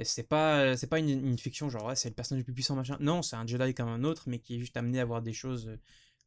Et 0.00 0.04
c'est 0.04 0.28
pas, 0.28 0.76
c'est 0.76 0.86
pas 0.86 0.98
une, 0.98 1.08
une 1.08 1.38
fiction 1.38 1.70
genre 1.70 1.86
ouais, 1.86 1.96
c'est 1.96 2.10
le 2.10 2.14
personnage 2.14 2.40
le 2.40 2.44
plus 2.44 2.54
puissant 2.54 2.76
machin. 2.76 2.98
Non, 3.00 3.22
c'est 3.22 3.36
un 3.36 3.46
Jedi 3.46 3.72
comme 3.72 3.88
un 3.88 4.04
autre, 4.04 4.24
mais 4.26 4.40
qui 4.40 4.56
est 4.56 4.58
juste 4.58 4.76
amené 4.76 5.00
à 5.00 5.06
voir 5.06 5.22
des 5.22 5.32
choses 5.32 5.70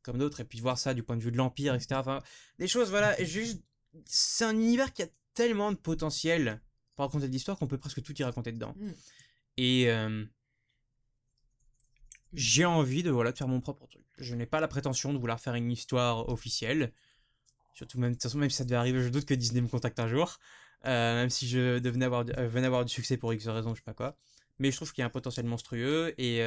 comme 0.02 0.18
d'autres 0.18 0.40
et 0.42 0.44
puis 0.44 0.60
voir 0.60 0.80
ça 0.80 0.96
du 0.96 1.04
point 1.04 1.16
de 1.16 1.22
vue 1.22 1.32
de 1.32 1.38
l'Empire, 1.38 1.76
etc. 1.76 1.96
Enfin, 1.96 2.22
des 2.58 2.68
choses, 2.68 2.90
voilà. 2.90 3.20
Et 3.22 3.26
juste, 3.26 3.62
c'est 4.06 4.46
un 4.46 4.54
univers 4.54 4.94
qui 4.94 5.04
a 5.04 5.08
tellement 5.34 5.72
de 5.72 5.78
potentiel 5.78 6.62
pour 6.96 7.06
raconter 7.06 7.28
de 7.28 7.32
l'histoire 7.32 7.58
qu'on 7.58 7.68
peut 7.68 7.78
presque 7.78 8.02
tout 8.02 8.20
y 8.20 8.24
raconter 8.24 8.52
dedans. 8.52 8.74
Mm. 8.78 8.92
Et 9.58 9.90
euh, 9.90 10.26
j'ai 12.34 12.66
envie 12.66 13.04
de, 13.04 13.12
voilà, 13.12 13.32
de 13.32 13.38
faire 13.38 13.48
mon 13.48 13.62
propre 13.62 13.88
truc. 13.88 14.06
Je 14.18 14.36
n'ai 14.36 14.46
pas 14.46 14.60
la 14.60 14.68
prétention 14.68 15.14
de 15.14 15.18
vouloir 15.18 15.40
faire 15.40 15.56
une 15.56 15.72
histoire 15.72 16.30
officielle. 16.30 16.94
Surtout 17.74 18.00
même, 18.00 18.12
de 18.12 18.16
toute 18.16 18.24
façon, 18.24 18.38
même 18.38 18.50
si 18.50 18.58
ça 18.58 18.66
devait 18.66 18.76
arriver, 18.76 19.02
je 19.02 19.10
doute 19.10 19.26
que 19.26 19.34
Disney 19.34 19.62
me 19.62 19.68
contacte 19.68 20.00
un 20.00 20.08
jour. 20.08 20.40
Euh, 20.86 21.16
même 21.16 21.30
si 21.30 21.48
je 21.48 21.80
devenais 21.80 22.06
avoir, 22.06 22.26
du- 22.26 22.34
euh, 22.34 22.48
venais 22.48 22.68
avoir 22.68 22.86
du 22.86 22.94
succès 22.94 23.18
pour 23.18 23.34
X 23.34 23.48
raisons, 23.48 23.76
je 23.76 23.80
sais 23.80 23.86
pas 23.86 23.94
quoi. 23.94 24.18
Mais 24.60 24.72
je 24.72 24.76
trouve 24.76 24.92
qu'il 24.92 25.02
y 25.02 25.04
a 25.04 25.08
un 25.08 25.12
potentiel 25.12 25.46
monstrueux. 25.46 26.14
Et 26.18 26.38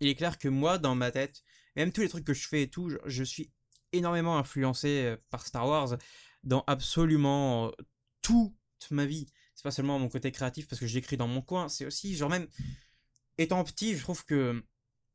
il 0.00 0.08
est 0.08 0.14
clair 0.14 0.38
que 0.38 0.48
moi, 0.48 0.78
dans 0.78 0.94
ma 0.94 1.10
tête, 1.10 1.42
même 1.76 1.92
tous 1.92 2.00
les 2.00 2.08
trucs 2.08 2.24
que 2.24 2.34
je 2.34 2.46
fais 2.48 2.62
et 2.62 2.68
tout, 2.68 2.88
je, 2.90 2.96
je 3.06 3.24
suis 3.24 3.50
énormément 3.92 4.38
influencé 4.38 5.16
par 5.30 5.46
Star 5.46 5.66
Wars 5.66 5.96
dans 6.44 6.64
absolument 6.66 7.70
toute 8.22 8.52
ma 8.90 9.06
vie. 9.06 9.26
C'est 9.54 9.62
pas 9.62 9.70
seulement 9.70 9.98
mon 9.98 10.08
côté 10.08 10.32
créatif 10.32 10.66
parce 10.68 10.80
que 10.80 10.86
j'écris 10.86 11.16
dans 11.16 11.28
mon 11.28 11.42
coin, 11.42 11.68
c'est 11.68 11.86
aussi, 11.86 12.16
genre 12.16 12.30
même, 12.30 12.48
étant 13.38 13.62
petit, 13.64 13.94
je 13.96 14.02
trouve 14.02 14.24
que 14.24 14.62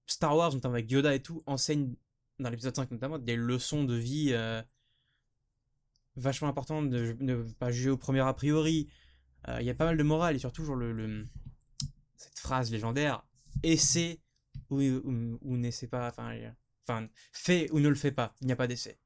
Star 0.05 0.35
Wars, 0.35 0.53
notamment 0.53 0.75
avec 0.75 0.89
Yoda 0.89 1.13
et 1.13 1.21
tout, 1.21 1.43
enseigne, 1.45 1.93
dans 2.39 2.49
l'épisode 2.49 2.75
5 2.75 2.91
notamment, 2.91 3.19
des 3.19 3.35
leçons 3.35 3.83
de 3.83 3.95
vie 3.95 4.33
vachement 6.15 6.47
importantes, 6.47 6.89
de 6.89 7.15
ne 7.19 7.43
pas 7.43 7.71
juger 7.71 7.89
au 7.89 7.97
premier 7.97 8.21
a 8.21 8.33
priori. 8.33 8.87
Il 9.59 9.65
y 9.65 9.69
a 9.69 9.75
pas 9.75 9.85
mal 9.85 9.97
de 9.97 10.03
morale 10.03 10.35
et 10.35 10.39
surtout, 10.39 10.63
genre, 10.63 10.75
le, 10.75 11.27
cette 12.15 12.39
phrase 12.39 12.71
légendaire, 12.71 13.23
essaie 13.63 14.19
ou, 14.69 14.81
ou, 14.81 15.39
ou 15.41 15.57
n'essaie 15.57 15.87
pas, 15.87 16.09
enfin, 16.09 16.35
enfin, 16.83 17.07
fais 17.31 17.69
ou 17.71 17.79
ne 17.79 17.89
le 17.89 17.95
fais 17.95 18.11
pas, 18.11 18.35
il 18.41 18.47
n'y 18.47 18.53
a 18.53 18.55
pas 18.55 18.67
d'essai. 18.67 18.99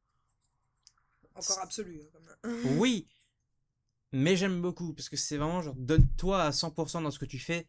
Encore 1.35 1.59
absolu. 1.59 2.01
hein, 2.01 2.07
comme- 2.41 2.77
Oui, 2.79 3.07
mais 4.11 4.35
j'aime 4.35 4.61
beaucoup 4.61 4.93
parce 4.93 5.09
que 5.09 5.17
c'est 5.17 5.37
vraiment 5.37 5.61
genre 5.61 5.75
donne-toi 5.75 6.43
à 6.43 6.51
100% 6.51 7.01
dans 7.01 7.11
ce 7.11 7.19
que 7.19 7.25
tu 7.25 7.39
fais 7.39 7.67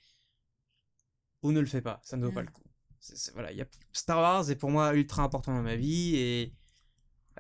ou 1.42 1.52
ne 1.52 1.60
le 1.60 1.66
fais 1.66 1.82
pas, 1.82 2.00
ça 2.04 2.16
ne 2.16 2.24
vaut 2.26 2.32
pas 2.32 2.42
Mm. 2.42 2.46
le 2.46 2.50
coup. 2.52 2.62
C'est- 3.00 3.16
c'est- 3.16 3.32
voilà, 3.32 3.50
il 3.52 3.58
y 3.58 3.62
a... 3.62 3.66
Star 3.92 4.18
Wars 4.18 4.48
est 4.50 4.56
pour 4.56 4.70
moi 4.70 4.94
ultra 4.94 5.22
important 5.22 5.54
dans 5.54 5.62
ma 5.62 5.74
vie 5.76 6.14
et 6.16 6.54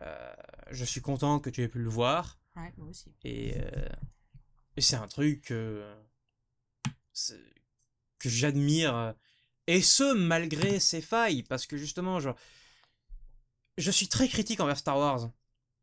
euh, 0.02 0.34
je 0.70 0.84
suis 0.84 1.00
content 1.00 1.38
que 1.40 1.50
tu 1.50 1.62
aies 1.62 1.68
pu 1.68 1.78
le 1.78 1.88
voir 1.90 2.40
Ouais, 2.56 2.72
moi 2.76 2.88
aussi. 2.88 3.14
et, 3.24 3.54
euh, 3.60 3.88
et 4.76 4.80
c'est 4.80 4.96
un 4.96 5.06
truc 5.08 5.50
euh, 5.52 5.94
que 8.18 8.28
j'admire 8.28 8.94
euh, 8.96 9.12
et 9.66 9.82
ce 9.82 10.14
malgré 10.14 10.80
ses 10.80 11.00
failles 11.00 11.42
parce 11.44 11.66
que 11.66 11.76
justement 11.76 12.18
genre 12.20 12.36
je 13.78 13.90
suis 13.90 14.08
très 14.08 14.28
critique 14.28 14.60
envers 14.60 14.78
Star 14.78 14.98
Wars 14.98 15.30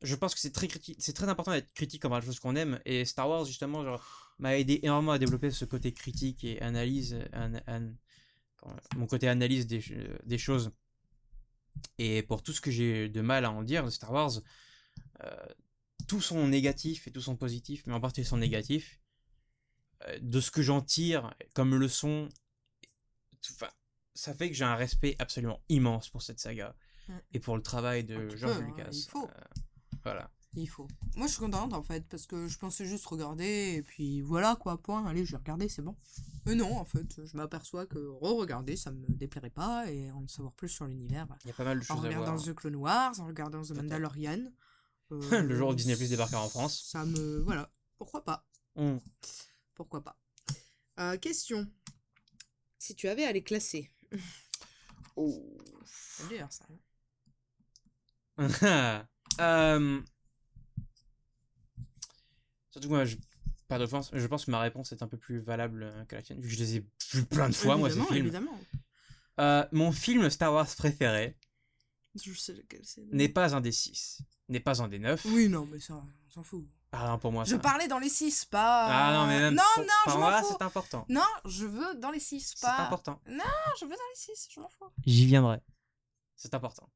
je 0.02 0.16
pense 0.16 0.34
que 0.34 0.39
c'est 0.39 0.52
très 0.54 0.68
c'est 0.97 1.14
très 1.14 1.28
important 1.28 1.52
d'être 1.52 1.74
critique 1.74 2.06
envers 2.06 2.20
les 2.20 2.26
choses 2.26 2.39
qu'on 2.39 2.56
aime. 2.56 2.80
Et 2.86 3.04
Star 3.06 3.28
Wars 3.30 3.45
justement 3.45 3.84
genre 3.84 4.34
m'a 4.39 4.58
aidé 4.58 4.80
énormément 4.84 5.12
à 5.12 5.20
développer 5.20 5.52
ce 5.52 5.66
côté 5.66 5.91
critique 5.93 6.43
et 6.43 6.62
analyse 6.62 7.18
an- 7.34 7.60
an- 7.68 7.93
comment- 8.58 8.76
mon 8.95 9.08
côté 9.08 9.28
analyse 9.28 9.68
des, 9.68 9.82
ch- 9.82 10.00
des 10.24 10.38
choses. 10.38 10.72
Et 11.97 12.24
pour 12.24 12.43
tout 12.43 12.54
ce 12.54 12.62
que 12.62 12.72
j'ai 12.72 13.10
de 13.10 13.22
mal 13.22 13.43
à 13.45 13.52
en 13.52 13.64
dire 13.64 13.84
de 13.86 13.89
Star 13.89 14.12
Wars 14.12 14.41
euh, 15.24 15.45
tout 16.08 16.22
son 16.22 16.47
négatif 16.47 17.08
et 17.08 17.12
tout 17.12 17.22
son 17.22 17.36
positif 17.36 17.84
mais 17.86 17.93
en 17.93 18.00
partie 18.02 18.24
son 18.26 18.38
négatif 18.38 19.00
euh, 20.08 20.18
de 20.22 20.39
ce 20.39 20.50
que 20.52 20.62
j'en 20.62 20.82
tire 20.82 21.34
comme 21.54 21.76
leçon 21.76 22.30
enfin, 23.52 23.70
ça 24.14 24.34
fait 24.34 24.50
que 24.50 24.56
j'ai 24.56 24.64
un 24.66 24.76
respect 24.76 25.16
absolument 25.20 25.62
immense 25.70 26.10
pour 26.10 26.22
cette 26.22 26.39
saga 26.39 26.76
et 27.34 27.39
pour 27.39 27.56
le 27.58 27.64
travail 27.64 28.04
de 28.04 28.30
George 28.36 28.58
peu, 28.60 28.64
hein, 28.64 28.68
Lucas. 28.68 28.89
il 28.91 29.10
faut. 29.10 29.26
Euh, 29.28 29.59
voilà 30.04 30.30
Il 30.56 30.68
faut. 30.68 30.88
Moi, 31.16 31.28
je 31.28 31.32
suis 31.34 31.39
contente 31.41 31.74
en 31.74 31.84
fait, 31.84 32.08
parce 32.08 32.26
que 32.26 32.47
je 32.47 32.58
pensais 32.58 32.86
juste 32.86 33.06
regarder, 33.06 33.76
et 33.78 33.82
puis 33.84 34.22
voilà 34.22 34.56
quoi, 34.56 34.78
point. 34.82 35.06
Allez, 35.06 35.26
je 35.26 35.32
vais 35.32 35.38
regarder, 35.38 35.70
c'est 35.70 35.82
bon. 35.82 35.95
Mais 36.45 36.56
non, 36.56 36.78
en 36.78 36.86
fait, 36.86 37.24
je 37.26 37.38
m'aperçois 37.38 37.86
que 37.86 38.00
re-regarder, 38.00 38.76
ça 38.76 38.91
me 38.91 39.06
déplairait 39.08 39.50
pas, 39.50 39.91
et 39.91 40.10
en 40.12 40.28
savoir 40.28 40.54
plus 40.54 40.70
sur 40.70 40.86
l'univers. 40.86 41.28
bah, 41.28 41.38
il 41.43 41.47
y 41.50 41.52
a 41.52 41.54
pas 41.54 41.64
mal 41.66 41.78
de 41.80 41.84
En 41.84 41.86
choses 41.95 42.06
à 42.06 42.08
regardant 42.08 42.36
voir 42.36 42.45
The 42.45 42.54
Clone 42.56 42.76
Wars, 42.78 43.20
en 43.20 43.26
regardant 43.28 43.62
The. 43.62 43.72
Mandalorian. 43.72 44.52
Le 45.12 45.18
euh, 45.34 45.56
jour 45.56 45.70
où 45.70 45.74
Disney 45.76 45.95
Plus 45.95 46.10
débarquera 46.10 46.43
en 46.43 46.50
France. 46.50 46.84
Ça 46.91 47.04
me. 47.06 47.39
Voilà. 47.39 47.72
Pourquoi 47.97 48.24
pas? 48.24 48.45
On- 48.76 49.00
Pourquoi 49.76 50.04
pas? 50.04 50.18
Euh, 51.00 51.18
Question. 51.18 51.68
Si 52.78 52.95
tu 52.95 53.08
avais 53.08 53.26
à 53.26 53.32
les 53.32 53.43
classer. 53.43 53.91
C'est 55.16 56.28
dur 56.30 56.47
ça. 56.50 56.66
Euh, 59.39 60.01
Surtout 62.71 62.88
que 62.88 62.93
moi, 62.93 63.05
je... 63.05 63.15
pas 63.67 63.80
d'offense, 63.80 64.11
je 64.13 64.27
pense 64.27 64.45
que 64.45 64.51
ma 64.51 64.59
réponse 64.59 64.91
est 64.91 65.01
un 65.01 65.07
peu 65.07 65.17
plus 65.17 65.39
valable 65.39 65.84
euh, 65.84 66.05
que 66.05 66.15
la 66.15 66.21
tienne, 66.21 66.39
vu 66.39 66.47
que 66.49 66.53
je 66.55 66.59
les 66.59 66.75
ai 66.77 66.86
vus 67.13 67.25
plein 67.25 67.49
de 67.49 67.55
fois, 67.55 67.77
moi, 67.77 67.89
ces 67.89 67.95
évidemment, 67.97 68.13
films. 68.13 68.25
évidemment. 68.27 68.59
Euh, 69.39 69.65
mon 69.71 69.91
film 69.91 70.30
Star 70.30 70.53
Wars 70.53 70.67
préféré 70.77 71.38
Je 72.15 72.34
sais 72.34 72.53
lequel 72.53 72.82
c'est. 72.84 73.01
n'est 73.11 73.30
pas 73.30 73.55
un 73.55 73.61
des 73.61 73.71
6, 73.71 74.21
n'est 74.49 74.59
pas 74.59 74.82
un 74.82 74.88
des 74.88 74.99
9. 74.99 75.25
Oui, 75.30 75.47
non, 75.49 75.65
mais 75.65 75.80
ça, 75.80 75.95
on 75.95 76.30
s'en 76.30 76.43
fout. 76.43 76.65
Ah 76.91 77.07
non, 77.07 77.19
pour 77.19 77.32
moi, 77.32 77.43
Je 77.43 77.51
ça- 77.51 77.59
parlais 77.59 77.88
dans 77.88 77.99
les 77.99 78.09
6, 78.09 78.45
pas. 78.45 78.88
Ah 78.88 79.13
non, 79.13 79.27
mais 79.27 79.39
même 79.39 79.53
Non, 79.55 79.61
pour, 79.75 79.84
non, 79.84 79.89
par 80.05 80.13
je 80.13 80.19
moi, 80.19 80.41
c'est 80.43 80.63
important. 80.63 81.05
Non, 81.07 81.21
je 81.45 81.65
veux 81.65 81.95
dans 81.95 82.11
les 82.11 82.19
6, 82.19 82.53
C'est 82.55 82.61
pas. 82.61 82.80
important. 82.86 83.21
Non, 83.27 83.43
je 83.80 83.86
veux 83.86 83.91
dans 83.91 83.95
les 83.95 84.15
6, 84.15 84.47
je 84.53 84.59
m'en 84.59 84.69
fous. 84.69 84.89
J'y 85.05 85.25
viendrai. 85.25 85.59
C'est 86.36 86.53
important. 86.53 86.89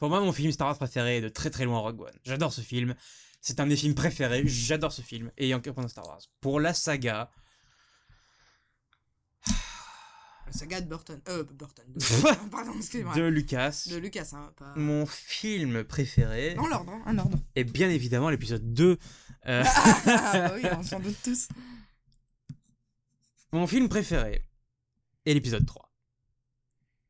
Pour 0.00 0.08
moi, 0.08 0.20
mon 0.20 0.32
film 0.32 0.50
Star 0.50 0.66
Wars 0.66 0.78
préféré 0.78 1.18
est 1.18 1.20
de 1.20 1.28
très 1.28 1.50
très 1.50 1.66
loin 1.66 1.78
Rogue 1.78 2.00
One. 2.00 2.18
J'adore 2.24 2.54
ce 2.54 2.62
film. 2.62 2.94
C'est 3.42 3.60
un 3.60 3.64
de 3.64 3.68
mes 3.68 3.76
films 3.76 3.94
préférés. 3.94 4.42
J'adore 4.46 4.92
ce 4.92 5.02
film. 5.02 5.30
Et 5.36 5.54
encore 5.54 5.74
pendant 5.74 5.88
Star 5.88 6.06
Wars. 6.08 6.22
Pour 6.40 6.58
la 6.58 6.72
saga. 6.72 7.30
La 9.46 10.52
saga 10.52 10.80
de 10.80 10.88
Burton. 10.88 11.20
Euh, 11.28 11.44
Burton. 11.44 11.84
De... 11.88 12.48
Pardon, 12.50 12.72
excusez-moi. 12.78 13.14
De 13.14 13.24
Lucas. 13.24 13.88
De 13.90 13.96
Lucas, 13.96 14.30
hein, 14.32 14.50
pas... 14.56 14.72
Mon 14.74 15.04
film 15.04 15.84
préféré. 15.84 16.54
Dans 16.54 16.66
l'ordre, 16.66 16.92
hein, 16.92 17.02
un 17.04 17.18
ordre. 17.18 17.38
Et 17.54 17.64
bien 17.64 17.90
évidemment 17.90 18.30
l'épisode 18.30 18.72
2. 18.72 18.92
Euh... 18.92 18.96
ah, 19.66 20.02
ah, 20.06 20.30
ah 20.32 20.48
bah 20.48 20.54
oui, 20.54 20.62
on 20.78 20.82
s'en 20.82 20.98
doute 20.98 21.18
tous. 21.22 21.48
Mon 23.52 23.66
film 23.66 23.90
préféré 23.90 24.48
est 25.26 25.34
l'épisode 25.34 25.66
3. 25.66 25.89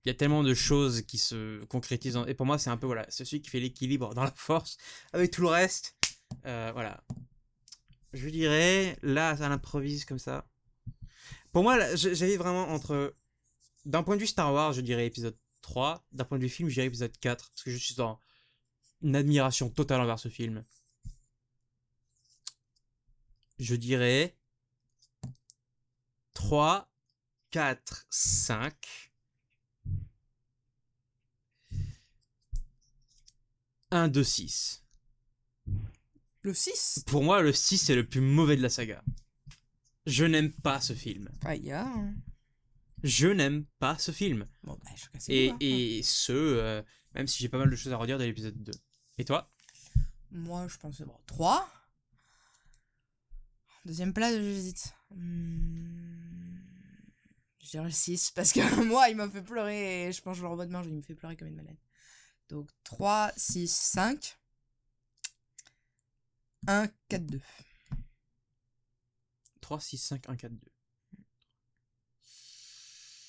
Il 0.05 0.09
y 0.09 0.11
a 0.11 0.15
tellement 0.15 0.43
de 0.43 0.55
choses 0.55 1.03
qui 1.03 1.19
se 1.19 1.63
concrétisent. 1.67 2.17
en- 2.17 2.27
Et 2.27 2.35
pour 2.35 2.47
moi, 2.47 2.59
c'est 2.59 2.71
un 2.71 2.77
peu 2.79 2.87
voilà, 2.87 3.07
celui 3.11 3.43
qui 3.43 3.51
fait 3.51 3.61
l'équilibre 3.61 4.15
dans 4.15 4.25
la 4.25 4.33
force 4.33 4.77
avec 5.13 5.31
tout 5.31 5.43
le 5.43 5.49
reste. 5.49 5.95
Euh, 6.47 6.71
voilà. 6.73 7.03
Je 8.13 8.29
dirais, 8.29 8.99
là, 9.03 9.37
ça 9.37 9.49
l'improvise 9.49 10.05
comme 10.05 10.19
ça. 10.19 10.49
Pour 11.53 11.63
moi, 11.63 11.95
j'avais 11.97 12.37
vraiment 12.37 12.69
entre. 12.71 13.15
D'un 13.85 14.03
point 14.03 14.17
de 14.17 14.21
vue 14.21 14.27
Star 14.27 14.53
Wars, 14.53 14.73
je 14.73 14.81
dirais 14.81 15.07
épisode 15.07 15.37
3. 15.63 16.05
D'un 16.13 16.25
point 16.25 16.39
de 16.39 16.43
vue 16.45 16.49
film, 16.51 16.69
je 16.69 16.75
dirais 16.75 16.87
épisode 16.87 17.17
4. 17.19 17.51
Parce 17.51 17.63
que 17.63 17.71
je 17.71 17.77
suis 17.77 17.95
dans 17.95 18.19
une 19.03 19.17
admiration 19.17 19.69
totale 19.71 20.01
envers 20.01 20.19
ce 20.19 20.29
film. 20.29 20.65
Je 23.59 23.75
dirais 23.75 24.35
3, 26.35 26.89
4, 27.51 28.07
5. 28.11 29.10
1, 33.91 34.09
2, 34.09 34.23
6. 34.25 34.85
Le 36.43 36.55
6 36.55 37.05
Pour 37.07 37.23
moi, 37.23 37.43
le 37.43 37.53
6 37.53 37.79
c'est 37.79 37.95
le 37.95 38.07
plus 38.07 38.21
mauvais 38.21 38.57
de 38.57 38.63
la 38.63 38.71
saga. 38.71 39.03
Je 40.07 40.25
n'aime 40.25 40.53
pas 40.53 40.81
ce 40.81 40.93
film. 40.95 41.29
Ah, 41.45 41.55
il 41.55 41.65
y 41.67 41.73
a. 41.73 41.87
hein. 41.87 42.15
Je 43.03 43.29
n'aime 43.29 43.65
pas 43.79 43.97
ce 43.99 44.13
film. 44.13 44.47
Bon, 44.63 44.79
bah, 44.83 44.91
ses 45.19 45.33
Et, 45.33 45.51
hein. 45.51 45.57
et 45.61 46.03
ce, 46.03 46.33
euh, 46.33 46.83
même 47.15 47.27
si 47.27 47.39
j'ai 47.39 47.49
pas 47.49 47.59
mal 47.59 47.71
de 47.71 47.77
choses 47.77 47.93
à 47.93 47.97
redire 47.97 48.19
de 48.19 48.25
l'épisode 48.25 48.63
2. 48.63 48.73
Et 49.19 49.25
toi? 49.25 49.51
Moi, 50.31 50.67
je 50.69 50.77
pense 50.79 51.01
bon, 51.03 51.17
3. 51.27 51.69
Deuxième 53.85 54.13
plat, 54.13 54.31
j'hésite. 54.31 54.95
Hmm, 55.11 56.59
Je 57.61 57.71
dirais 57.71 57.85
le 57.87 57.91
6, 57.91 58.31
parce 58.33 58.53
que 58.53 58.83
moi, 58.85 59.09
il 59.09 59.17
m'a 59.17 59.29
fait 59.29 59.43
pleurer. 59.43 60.07
Et 60.09 60.13
je 60.13 60.21
pense 60.23 60.35
que 60.35 60.39
je 60.39 60.43
le 60.43 60.49
revois 60.49 60.67
demain, 60.67 60.83
il 60.85 60.95
me 60.95 61.03
fait 61.03 61.15
pleurer 61.15 61.37
comme 61.37 61.49
une 61.49 61.57
malade. 61.57 61.77
Donc 62.51 62.69
3, 62.85 63.33
6, 63.37 63.69
5. 63.73 64.37
1, 66.67 66.89
4, 67.09 67.27
2. 67.27 67.41
3, 69.61 69.81
6, 69.81 69.99
5, 69.99 70.29
1, 70.29 70.37
4, 70.37 70.53
2. 70.53 70.59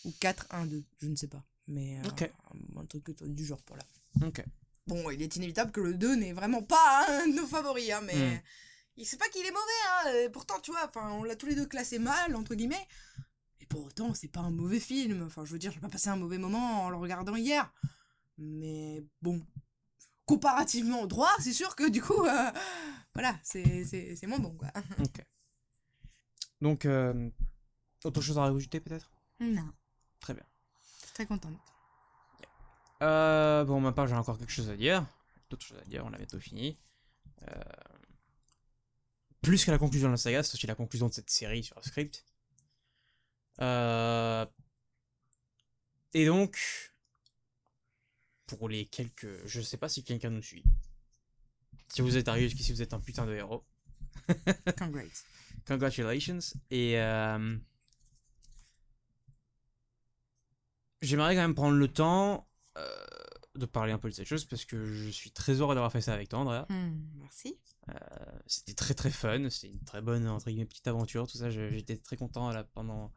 Ou 0.06 0.12
4, 0.20 0.48
1, 0.50 0.66
2. 0.66 0.84
Je 1.00 1.08
ne 1.08 1.16
sais 1.16 1.28
pas. 1.28 1.44
Mais 1.68 2.00
euh, 2.00 2.28
un 2.78 2.86
truc 2.86 3.12
du 3.24 3.46
genre 3.46 3.62
pour 3.62 3.78
là. 3.78 3.84
Ok. 4.26 4.44
Bon, 4.88 5.10
il 5.12 5.22
est 5.22 5.36
inévitable 5.36 5.72
que 5.72 5.80
le 5.82 5.94
2 5.94 6.16
n'est 6.16 6.34
vraiment 6.34 6.64
pas 6.64 7.06
un 7.08 7.28
de 7.28 7.34
nos 7.36 7.46
favoris, 7.48 7.92
hein, 7.92 8.02
mais 8.02 8.38
Hmm. 8.38 8.42
il 8.98 9.06
sait 9.06 9.18
pas 9.18 9.30
qu'il 9.30 9.46
est 9.46 9.52
mauvais, 9.52 9.62
hein. 9.90 10.14
et 10.26 10.30
pourtant, 10.30 10.60
tu 10.60 10.72
vois, 10.72 10.92
on 10.96 11.24
l'a 11.24 11.36
tous 11.36 11.46
les 11.46 11.56
deux 11.56 11.68
classé 11.68 12.00
mal, 12.00 12.36
entre 12.36 12.56
guillemets. 12.56 12.88
Et 13.60 13.66
pour 13.68 13.86
autant, 13.86 14.14
c'est 14.16 14.28
pas 14.28 14.42
un 14.42 14.50
mauvais 14.50 14.80
film. 14.80 15.22
Enfin, 15.24 15.46
je 15.46 15.54
veux 15.54 15.60
dire, 15.60 15.72
j'ai 15.72 15.80
pas 15.80 15.88
passé 15.88 16.10
un 16.10 16.16
mauvais 16.18 16.40
moment 16.40 16.86
en 16.86 16.90
le 16.90 16.98
regardant 16.98 17.36
hier. 17.36 17.72
Mais 18.44 19.04
bon, 19.22 19.40
comparativement 20.26 21.02
au 21.02 21.08
droit, 21.08 21.32
c'est 21.40 21.54
sûr 21.54 21.76
que 21.76 21.88
du 21.90 22.02
coup, 22.02 22.26
euh, 22.26 22.52
voilà, 23.14 23.40
c'est 23.44 24.26
moins 24.28 24.40
bon, 24.40 24.56
quoi. 24.58 24.70
Ok. 25.00 25.24
Donc, 26.60 26.86
euh, 26.86 27.30
autre 28.04 28.22
chose 28.22 28.38
à 28.38 28.42
rajouter 28.42 28.80
peut-être? 28.80 29.12
Non, 29.40 29.72
Très 30.20 30.34
bien. 30.34 30.44
très 31.14 31.26
contente. 31.26 31.58
Euh, 33.02 33.64
bon, 33.64 33.80
ma 33.80 33.92
part, 33.92 34.08
j'ai 34.08 34.16
encore 34.16 34.38
quelque 34.38 34.52
chose 34.52 34.70
à 34.70 34.76
dire. 34.76 35.06
D'autres 35.50 35.66
choses 35.66 35.80
à 35.80 35.86
dire, 35.86 36.04
on 36.06 36.14
a 36.14 36.18
bientôt 36.18 36.40
fini. 36.40 36.78
Plus 39.42 39.66
que 39.66 39.72
la 39.72 39.80
conclusion 39.80 40.08
de 40.08 40.14
la 40.14 40.18
saga, 40.18 40.44
c'est 40.44 40.54
aussi 40.54 40.68
la 40.68 40.76
conclusion 40.76 41.08
de 41.08 41.14
cette 41.14 41.32
série 41.32 41.64
sur 41.64 41.84
script. 41.84 42.24
Euh, 43.60 44.46
et 46.14 46.26
donc, 46.28 46.91
pour 48.58 48.68
les 48.70 48.86
quelques. 48.86 49.46
Je 49.46 49.62
sais 49.62 49.78
pas 49.78 49.90
si 49.90 50.04
quelqu'un 50.04 50.30
nous 50.30 50.42
suit. 50.42 50.64
Si 51.90 52.02
vous 52.02 52.18
êtes 52.18 52.28
arrivé 52.28 52.48
jusqu'ici, 52.50 52.72
vous 52.74 52.82
êtes 52.82 52.94
un 52.94 53.00
putain 53.00 53.26
de 53.26 53.34
héros. 53.34 53.66
Congrats. 54.78 55.04
Congratulations. 55.68 56.40
Et 56.70 57.00
euh, 57.00 57.58
j'aimerais 61.02 61.36
quand 61.36 61.42
même 61.42 61.56
prendre 61.56 61.78
le 61.78 61.88
temps 61.88 62.50
euh, 62.78 62.88
de 63.56 63.66
parler 63.66 63.92
un 63.92 63.98
peu 63.98 64.10
de 64.10 64.16
cette 64.16 64.28
chose 64.28 64.46
parce 64.46 64.66
que 64.66 64.84
je 64.86 65.10
suis 65.10 65.32
très 65.32 65.54
heureux 65.54 65.76
d'avoir 65.76 65.92
fait 65.92 66.02
ça 66.02 66.14
avec 66.14 66.30
toi, 66.30 66.40
Andrea. 66.40 66.66
Hmm, 66.70 67.00
merci. 67.16 67.58
Euh, 67.90 67.94
C'était 68.48 68.74
très 68.74 68.94
très 68.94 69.12
fun, 69.12 69.50
c'était 69.50 69.74
une 69.74 69.84
très 69.84 70.02
bonne 70.02 70.28
entre 70.28 70.48
guillemets, 70.48 70.66
petite 70.66 70.88
aventure, 70.88 71.28
tout 71.28 71.38
ça. 71.38 71.50
J'étais 71.50 71.98
très 71.98 72.18
content 72.18 72.50
là, 72.52 72.64
pendant 72.64 73.12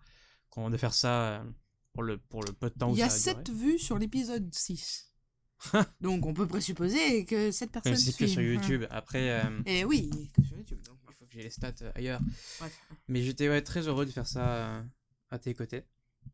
de 0.70 0.76
faire 0.76 0.94
ça 0.94 1.44
pour 1.92 2.02
le, 2.02 2.18
pour 2.18 2.42
le 2.44 2.52
peu 2.52 2.70
de 2.70 2.74
temps 2.74 2.90
où 2.90 2.94
Il 2.94 2.98
y 2.98 3.02
a 3.02 3.10
ça 3.10 3.30
a 3.30 3.34
duré. 3.34 3.44
7 3.44 3.54
vues 3.56 3.78
sur 3.78 3.98
l'épisode 3.98 4.52
6. 4.52 5.13
Donc 6.00 6.26
on 6.26 6.34
peut 6.34 6.46
présupposer 6.46 7.24
que 7.24 7.50
cette 7.50 7.70
personne 7.70 7.92
Même 7.92 8.00
si 8.00 8.12
c'est 8.12 8.18
que 8.18 8.26
sur. 8.26 8.42
YouTube. 8.42 8.84
Après, 8.90 9.30
euh, 9.44 9.62
Et 9.66 9.84
oui, 9.84 10.30
que 10.34 10.42
sur 10.42 10.56
YouTube. 10.56 10.78
Donc, 10.86 10.98
il 11.08 11.14
faut 11.14 11.24
que 11.26 11.32
j'ai 11.32 11.42
les 11.42 11.50
stats 11.50 11.72
euh, 11.82 11.92
ailleurs. 11.94 12.20
bref. 12.58 12.80
Mais 13.08 13.22
j'étais 13.22 13.48
ouais, 13.48 13.62
très 13.62 13.86
heureux 13.88 14.04
de 14.06 14.10
faire 14.10 14.26
ça 14.26 14.46
euh, 14.56 14.82
à 15.30 15.38
tes 15.38 15.54
côtés. 15.54 15.84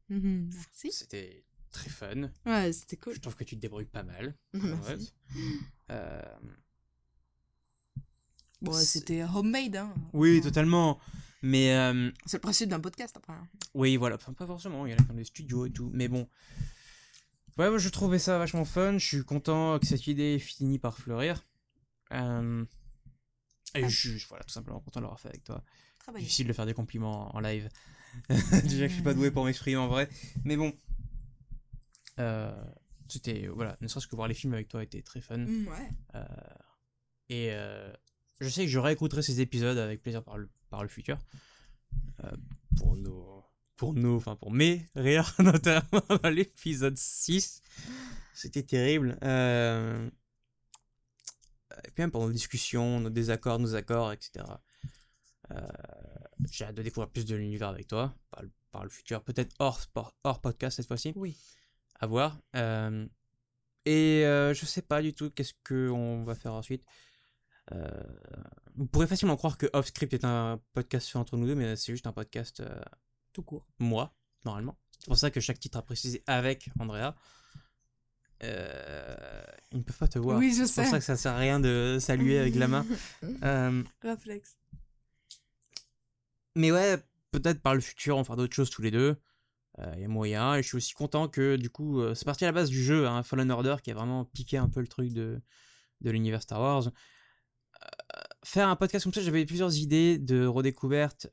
Mhm, 0.08 0.50
Merci. 0.52 0.92
C'était 0.92 1.44
très 1.70 1.90
fun. 1.90 2.30
Ouais, 2.46 2.72
c'était 2.72 2.96
cool. 2.96 3.14
Je 3.14 3.20
trouve 3.20 3.36
que 3.36 3.44
tu 3.44 3.56
te 3.56 3.60
débrouilles 3.60 3.84
pas 3.84 4.02
mal. 4.02 4.34
Merci. 4.52 5.12
Euh, 5.90 6.22
Bon, 8.62 8.72
c'était 8.72 9.22
homemade. 9.24 9.76
Hein. 9.76 9.94
Oui, 10.12 10.40
totalement. 10.42 10.98
Mais 11.42 11.68
C'est 12.26 12.36
le 12.36 12.40
principe 12.42 12.68
d'un 12.68 12.80
podcast 12.80 13.16
après. 13.16 13.32
hein. 13.32 13.48
oui, 13.74 13.96
voilà. 13.96 14.16
Enfin, 14.16 14.34
pas 14.34 14.46
forcément. 14.46 14.84
Il 14.86 14.90
y 14.90 14.92
a 14.92 14.96
comme 14.96 15.16
des 15.16 15.24
studios 15.24 15.64
et 15.66 15.70
tout. 15.70 15.90
Mais 15.94 16.08
bon. 16.08 16.28
Ouais, 17.60 17.68
moi, 17.68 17.78
je 17.78 17.90
trouvais 17.90 18.18
ça 18.18 18.38
vachement 18.38 18.64
fun. 18.64 18.96
Je 18.96 19.04
suis 19.04 19.22
content 19.24 19.78
que 19.78 19.86
cette 19.86 20.06
idée 20.06 20.38
finisse 20.38 20.78
par 20.78 20.96
fleurir. 20.98 21.44
Euh, 22.12 22.64
et 23.74 23.84
Ah. 23.84 23.88
je 23.88 23.96
suis 24.18 24.26
voilà, 24.30 24.44
tout 24.44 24.52
simplement 24.52 24.80
content 24.80 25.00
de 25.00 25.04
l'avoir 25.04 25.20
fait 25.20 25.28
avec 25.28 25.44
toi. 25.44 25.62
Très 25.98 26.10
bonne 26.10 26.20
idée. 26.20 26.24
Difficile 26.24 26.46
de 26.46 26.52
faire 26.54 26.64
des 26.64 26.72
compliments 26.72 27.34
en 27.36 27.40
live. 27.40 27.68
Déjà 28.30 28.84
que 28.86 28.88
je 28.88 28.94
suis 28.94 29.02
pas 29.02 29.12
doué 29.12 29.30
pour 29.30 29.44
m'exprimer 29.44 29.76
en 29.76 29.88
vrai. 29.88 30.08
Mais 30.44 30.56
bon. 30.56 30.72
Euh, 32.18 32.64
C'était. 33.08 33.46
Voilà. 33.48 33.76
Ne 33.82 33.88
serait-ce 33.88 34.06
que 34.06 34.16
voir 34.16 34.26
les 34.26 34.34
films 34.34 34.54
avec 34.54 34.68
toi 34.68 34.82
était 34.82 35.02
très 35.02 35.20
fun. 35.20 35.36
Mm, 35.36 35.68
ouais. 35.68 35.90
Euh, 36.14 36.24
et 37.28 37.48
euh, 37.52 37.92
je 38.40 38.48
sais 38.48 38.64
que 38.64 38.70
je 38.70 38.78
réécouterai 38.78 39.20
ces 39.22 39.42
épisodes 39.42 39.76
avec 39.76 40.00
plaisir 40.00 40.24
par 40.24 40.38
le, 40.38 40.48
par 40.70 40.82
le 40.82 40.88
futur. 40.88 41.18
Pour 42.76 42.96
nos. 42.96 43.39
Pour 43.80 43.94
nos. 43.94 44.16
Enfin, 44.16 44.36
pour 44.36 44.52
mes 44.52 44.86
rires, 44.94 45.34
notamment 45.38 46.02
dans 46.22 46.28
l'épisode 46.28 46.98
6. 46.98 47.62
C'était 48.34 48.62
terrible. 48.62 49.16
Euh, 49.24 50.06
et 51.84 51.90
puis 51.90 52.02
même 52.02 52.10
pour 52.10 52.26
nos 52.26 52.30
discussions, 52.32 53.00
nos 53.00 53.08
désaccords, 53.08 53.58
nos 53.58 53.74
accords, 53.74 54.12
etc. 54.12 54.44
Euh, 55.50 55.56
J'ai 56.50 56.66
hâte 56.66 56.74
de 56.74 56.82
découvrir 56.82 57.08
plus 57.10 57.24
de 57.24 57.34
l'univers 57.36 57.68
avec 57.68 57.86
toi, 57.86 58.14
par 58.30 58.42
le, 58.42 58.50
par 58.70 58.84
le 58.84 58.90
futur. 58.90 59.22
Peut-être 59.24 59.54
hors, 59.58 59.80
sport- 59.80 60.14
hors 60.24 60.42
podcast 60.42 60.76
cette 60.76 60.86
fois-ci 60.86 61.14
Oui. 61.16 61.38
à 62.00 62.06
voir. 62.06 62.38
Euh, 62.56 63.06
et 63.86 64.24
je 64.26 64.66
sais 64.66 64.82
pas 64.82 65.00
du 65.00 65.14
tout 65.14 65.30
qu'est-ce 65.30 65.54
qu'on 65.66 66.22
va 66.24 66.34
faire 66.34 66.52
ensuite. 66.52 66.84
Vous 68.74 68.86
pourrez 68.88 69.06
facilement 69.06 69.38
croire 69.38 69.56
que 69.56 69.70
Off 69.72 69.86
Script 69.86 70.12
est 70.12 70.24
un 70.26 70.60
podcast 70.74 71.08
fait 71.08 71.18
entre 71.18 71.38
nous 71.38 71.46
deux, 71.46 71.54
mais 71.54 71.76
c'est 71.76 71.92
juste 71.92 72.06
un 72.06 72.12
podcast 72.12 72.62
Tout 73.32 73.42
court. 73.42 73.66
moi, 73.78 74.14
normalement. 74.44 74.76
C'est 74.98 75.06
pour 75.06 75.16
ça 75.16 75.30
que 75.30 75.40
chaque 75.40 75.58
titre 75.58 75.78
a 75.78 75.82
précisé 75.82 76.22
avec 76.26 76.68
Andrea. 76.78 77.14
Euh, 78.42 79.42
ils 79.72 79.78
ne 79.78 79.82
peuvent 79.82 79.98
pas 79.98 80.08
te 80.08 80.18
voir. 80.18 80.38
Oui, 80.38 80.50
je 80.50 80.64
c'est 80.64 80.82
pour 80.82 80.84
sais. 80.84 80.90
ça 80.90 80.98
que 80.98 81.04
ça 81.04 81.16
sert 81.16 81.32
à 81.32 81.38
rien 81.38 81.60
de 81.60 81.98
saluer 82.00 82.38
avec 82.38 82.54
la 82.54 82.68
main. 82.68 82.86
Euh, 83.44 83.82
Réflexe. 84.02 84.56
Mais 86.56 86.72
ouais, 86.72 86.98
peut-être 87.30 87.60
par 87.60 87.74
le 87.74 87.80
futur, 87.80 88.16
on 88.16 88.24
fera 88.24 88.36
d'autres 88.36 88.54
choses 88.54 88.70
tous 88.70 88.82
les 88.82 88.90
deux. 88.90 89.16
Il 89.94 90.00
y 90.02 90.04
a 90.04 90.08
moyen. 90.08 90.56
Et 90.56 90.62
je 90.62 90.68
suis 90.68 90.76
aussi 90.76 90.92
content 90.92 91.26
que, 91.28 91.56
du 91.56 91.70
coup, 91.70 92.00
euh, 92.00 92.14
c'est 92.14 92.26
parti 92.26 92.44
à 92.44 92.48
la 92.48 92.52
base 92.52 92.68
du 92.68 92.82
jeu, 92.82 93.06
hein, 93.06 93.22
Fallen 93.22 93.50
Order, 93.50 93.76
qui 93.82 93.90
a 93.90 93.94
vraiment 93.94 94.26
piqué 94.26 94.58
un 94.58 94.68
peu 94.68 94.80
le 94.80 94.86
truc 94.88 95.10
de, 95.14 95.40
de 96.02 96.10
l'univers 96.10 96.42
Star 96.42 96.60
Wars. 96.60 96.88
Euh, 96.88 97.86
faire 98.44 98.68
un 98.68 98.76
podcast 98.76 99.04
comme 99.04 99.14
ça, 99.14 99.22
j'avais 99.22 99.46
plusieurs 99.46 99.74
idées 99.78 100.18
de 100.18 100.44
redécouverte. 100.44 101.28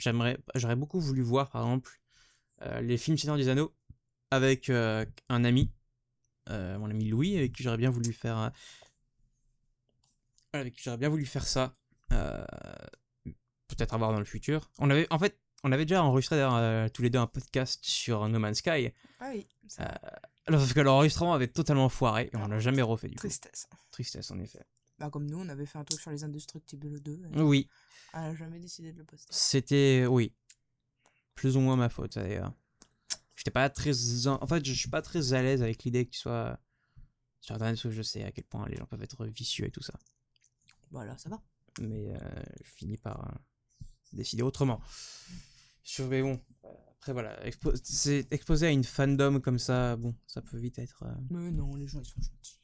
J'aimerais, 0.00 0.38
j'aurais 0.54 0.76
beaucoup 0.76 1.00
voulu 1.00 1.22
voir, 1.22 1.50
par 1.50 1.62
exemple, 1.62 2.00
euh, 2.62 2.80
les 2.80 2.96
films 2.96 3.16
Seigneur 3.18 3.36
des 3.36 3.48
Anneaux 3.48 3.74
avec 4.30 4.68
euh, 4.68 5.04
un 5.28 5.44
ami, 5.44 5.72
euh, 6.50 6.78
mon 6.78 6.90
ami 6.90 7.08
Louis, 7.08 7.36
avec 7.36 7.52
qui 7.52 7.62
j'aurais 7.62 7.76
bien 7.76 7.90
voulu 7.90 8.12
faire. 8.12 8.52
avec 10.52 10.74
qui 10.74 10.82
j'aurais 10.82 10.98
bien 10.98 11.08
voulu 11.08 11.26
faire 11.26 11.46
ça. 11.46 11.76
Peut-être 12.08 13.94
avoir 13.94 14.12
dans 14.12 14.18
le 14.18 14.24
futur. 14.24 14.70
On 14.78 14.90
avait, 14.90 15.06
en 15.10 15.18
fait, 15.18 15.38
on 15.62 15.72
avait 15.72 15.84
déjà 15.84 16.02
enregistré 16.02 16.36
tous 16.92 17.02
les 17.02 17.10
deux 17.10 17.18
un 17.18 17.26
podcast 17.26 17.80
sur 17.82 18.28
No 18.28 18.38
Man's 18.38 18.58
Sky. 18.58 18.92
Ah 19.20 19.30
oui, 19.32 19.46
alors, 20.46 20.66
que 20.72 20.80
l'enregistrement 20.80 21.34
avait 21.34 21.48
totalement 21.48 21.90
foiré 21.90 22.30
et 22.32 22.36
on 22.36 22.48
l'a 22.48 22.58
jamais 22.58 22.80
refait 22.80 23.08
du 23.08 23.16
coup. 23.16 23.20
tristesse. 23.20 23.68
Tristesse 23.90 24.30
en 24.30 24.38
effet. 24.38 24.64
Bah, 24.98 25.10
comme 25.10 25.26
nous, 25.30 25.38
on 25.38 25.48
avait 25.48 25.66
fait 25.66 25.78
un 25.78 25.84
truc 25.84 26.00
sur 26.00 26.10
les 26.10 26.24
Indestructibles 26.24 27.00
2. 27.00 27.20
et 27.34 27.40
Oui, 27.42 27.68
Elle 28.14 28.20
a 28.20 28.34
jamais 28.34 28.58
décidé 28.58 28.92
de 28.92 28.98
le 28.98 29.04
poster. 29.04 29.28
c'était. 29.30 30.06
Oui. 30.08 30.32
Plus 31.34 31.56
ou 31.56 31.60
moins 31.60 31.76
ma 31.76 31.88
faute 31.88 32.14
d'ailleurs. 32.16 32.52
J'étais 33.36 33.52
pas 33.52 33.70
très. 33.70 33.92
En 34.26 34.42
en 34.42 34.46
fait, 34.48 34.64
je 34.64 34.72
suis 34.72 34.90
pas 34.90 35.02
très 35.02 35.32
à 35.32 35.42
l'aise 35.42 35.62
avec 35.62 35.84
l'idée 35.84 36.04
que 36.04 36.10
tu 36.10 36.18
sois 36.18 36.58
sur 37.40 37.54
internet 37.54 37.76
parce 37.76 37.84
que 37.84 37.90
je 37.90 38.02
sais 38.02 38.24
à 38.24 38.32
quel 38.32 38.44
point 38.44 38.66
les 38.68 38.76
gens 38.76 38.86
peuvent 38.86 39.02
être 39.02 39.24
vicieux 39.26 39.66
et 39.66 39.70
tout 39.70 39.82
ça. 39.82 39.94
Voilà, 40.90 41.16
ça 41.18 41.28
va. 41.28 41.40
mais 41.80 42.08
euh, 42.16 42.18
je 42.64 42.70
finis 42.72 42.96
par 42.96 43.24
euh, 43.28 43.38
décider 44.12 44.42
autrement. 44.42 44.80
Sur, 45.84 46.08
mais 46.08 46.22
bon, 46.22 46.40
après 46.98 47.12
voilà, 47.12 47.40
expo- 47.48 47.78
c'est 47.84 48.26
exposé 48.32 48.66
à 48.66 48.70
une 48.70 48.82
fandom 48.84 49.40
comme 49.40 49.58
ça, 49.60 49.94
bon, 49.96 50.14
ça 50.26 50.42
peut 50.42 50.58
vite 50.58 50.78
être. 50.80 51.04
euh, 51.04 51.14
Mais 51.30 51.52
non, 51.52 51.76
les 51.76 51.86
gens, 51.86 52.00
ils 52.00 52.06
sont 52.06 52.20
gentils. 52.20 52.58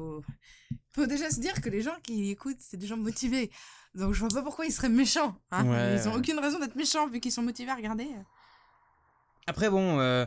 Il 0.00 0.24
faut... 0.72 0.76
faut 1.02 1.06
déjà 1.06 1.30
se 1.30 1.40
dire 1.40 1.60
que 1.60 1.68
les 1.68 1.82
gens 1.82 1.96
qui 2.02 2.30
écoutent, 2.30 2.60
c'est 2.60 2.76
des 2.76 2.86
gens 2.86 2.96
motivés. 2.96 3.50
Donc 3.94 4.12
je 4.14 4.20
vois 4.20 4.28
pas 4.28 4.42
pourquoi 4.42 4.66
ils 4.66 4.72
seraient 4.72 4.88
méchants. 4.88 5.36
hein. 5.50 5.66
Ouais, 5.66 5.96
ils 5.96 6.08
ont 6.08 6.14
aucune 6.14 6.38
raison 6.38 6.58
d'être 6.58 6.76
méchants 6.76 7.08
vu 7.08 7.20
qu'ils 7.20 7.32
sont 7.32 7.42
motivés 7.42 7.70
à 7.70 7.74
regarder. 7.76 8.08
Après 9.46 9.68
bon, 9.70 9.98
euh, 9.98 10.24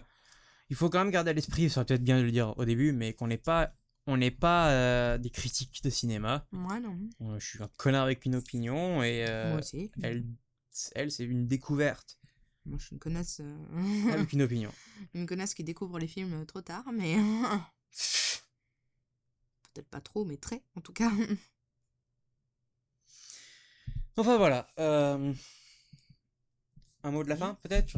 il 0.70 0.76
faut 0.76 0.90
quand 0.90 1.00
même 1.00 1.12
garder 1.12 1.32
à 1.32 1.34
l'esprit, 1.34 1.70
ça 1.70 1.76
serait 1.76 1.86
peut-être 1.86 2.04
bien 2.04 2.18
de 2.18 2.24
le 2.24 2.32
dire 2.32 2.58
au 2.58 2.66
début, 2.66 2.92
mais 2.92 3.14
qu'on 3.14 3.28
n'est 3.28 3.38
pas, 3.38 3.72
on 4.06 4.18
n'est 4.18 4.32
pas 4.32 4.70
euh, 4.72 5.18
des 5.18 5.30
critiques 5.30 5.82
de 5.84 5.90
cinéma. 5.90 6.46
Moi 6.52 6.80
non. 6.80 6.98
Euh, 7.22 7.40
je 7.40 7.48
suis 7.48 7.64
un 7.64 7.70
connard 7.78 8.04
avec 8.04 8.26
une 8.26 8.36
opinion 8.36 9.02
et 9.02 9.26
euh, 9.30 9.52
Moi 9.52 9.60
aussi. 9.60 9.90
elle, 10.02 10.26
elle 10.96 11.12
c'est 11.12 11.24
une 11.24 11.48
découverte 11.48 12.18
Moi 12.66 12.78
je 12.80 12.86
suis 12.88 12.94
une 12.96 13.00
connasse. 13.00 13.40
avec 14.12 14.34
une 14.34 14.42
opinion. 14.42 14.72
une 15.14 15.26
connasse 15.26 15.54
qui 15.54 15.64
découvre 15.64 16.00
les 16.00 16.08
films 16.08 16.46
trop 16.46 16.62
tard, 16.62 16.84
mais. 16.92 17.16
Peut-être 19.74 19.90
pas 19.90 20.02
trop, 20.02 20.24
mais 20.26 20.38
très 20.38 20.64
en 20.76 20.82
tout 20.82 20.94
cas. 20.94 21.12
Enfin 24.16 24.38
voilà. 24.38 24.68
euh, 24.80 25.34
Un 27.04 27.10
mot 27.12 27.24
de 27.24 27.30
la 27.30 27.36
fin 27.36 27.56
peut-être 27.64 27.98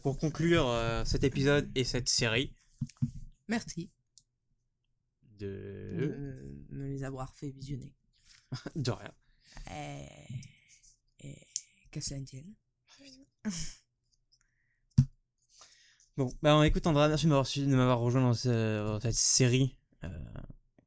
pour 0.00 0.16
conclure 0.18 0.66
euh, 0.68 1.04
cet 1.04 1.22
épisode 1.22 1.70
et 1.74 1.84
cette 1.84 2.08
série 2.08 2.54
Merci 3.48 3.90
de 5.38 6.64
de 6.70 6.76
me 6.76 6.86
les 6.88 7.04
avoir 7.04 7.34
fait 7.34 7.50
visionner. 7.50 7.94
de 8.76 8.90
rien. 8.90 9.12
Et. 9.70 10.06
Et. 11.20 11.46
Qu'à 11.90 12.00
cela 12.00 12.20
ne 12.20 12.24
tienne. 12.24 12.54
Bon, 16.16 16.32
bah 16.42 16.64
écoute 16.66 16.86
Andrea, 16.86 17.08
merci 17.08 17.24
de 17.26 17.30
m'avoir 17.30 17.46
su- 17.46 17.66
de 17.66 17.74
m'avoir 17.76 17.98
rejoint 17.98 18.22
dans, 18.22 18.34
ce- 18.34 18.86
dans 18.86 19.00
cette 19.00 19.14
série, 19.14 19.76
euh, 20.04 20.08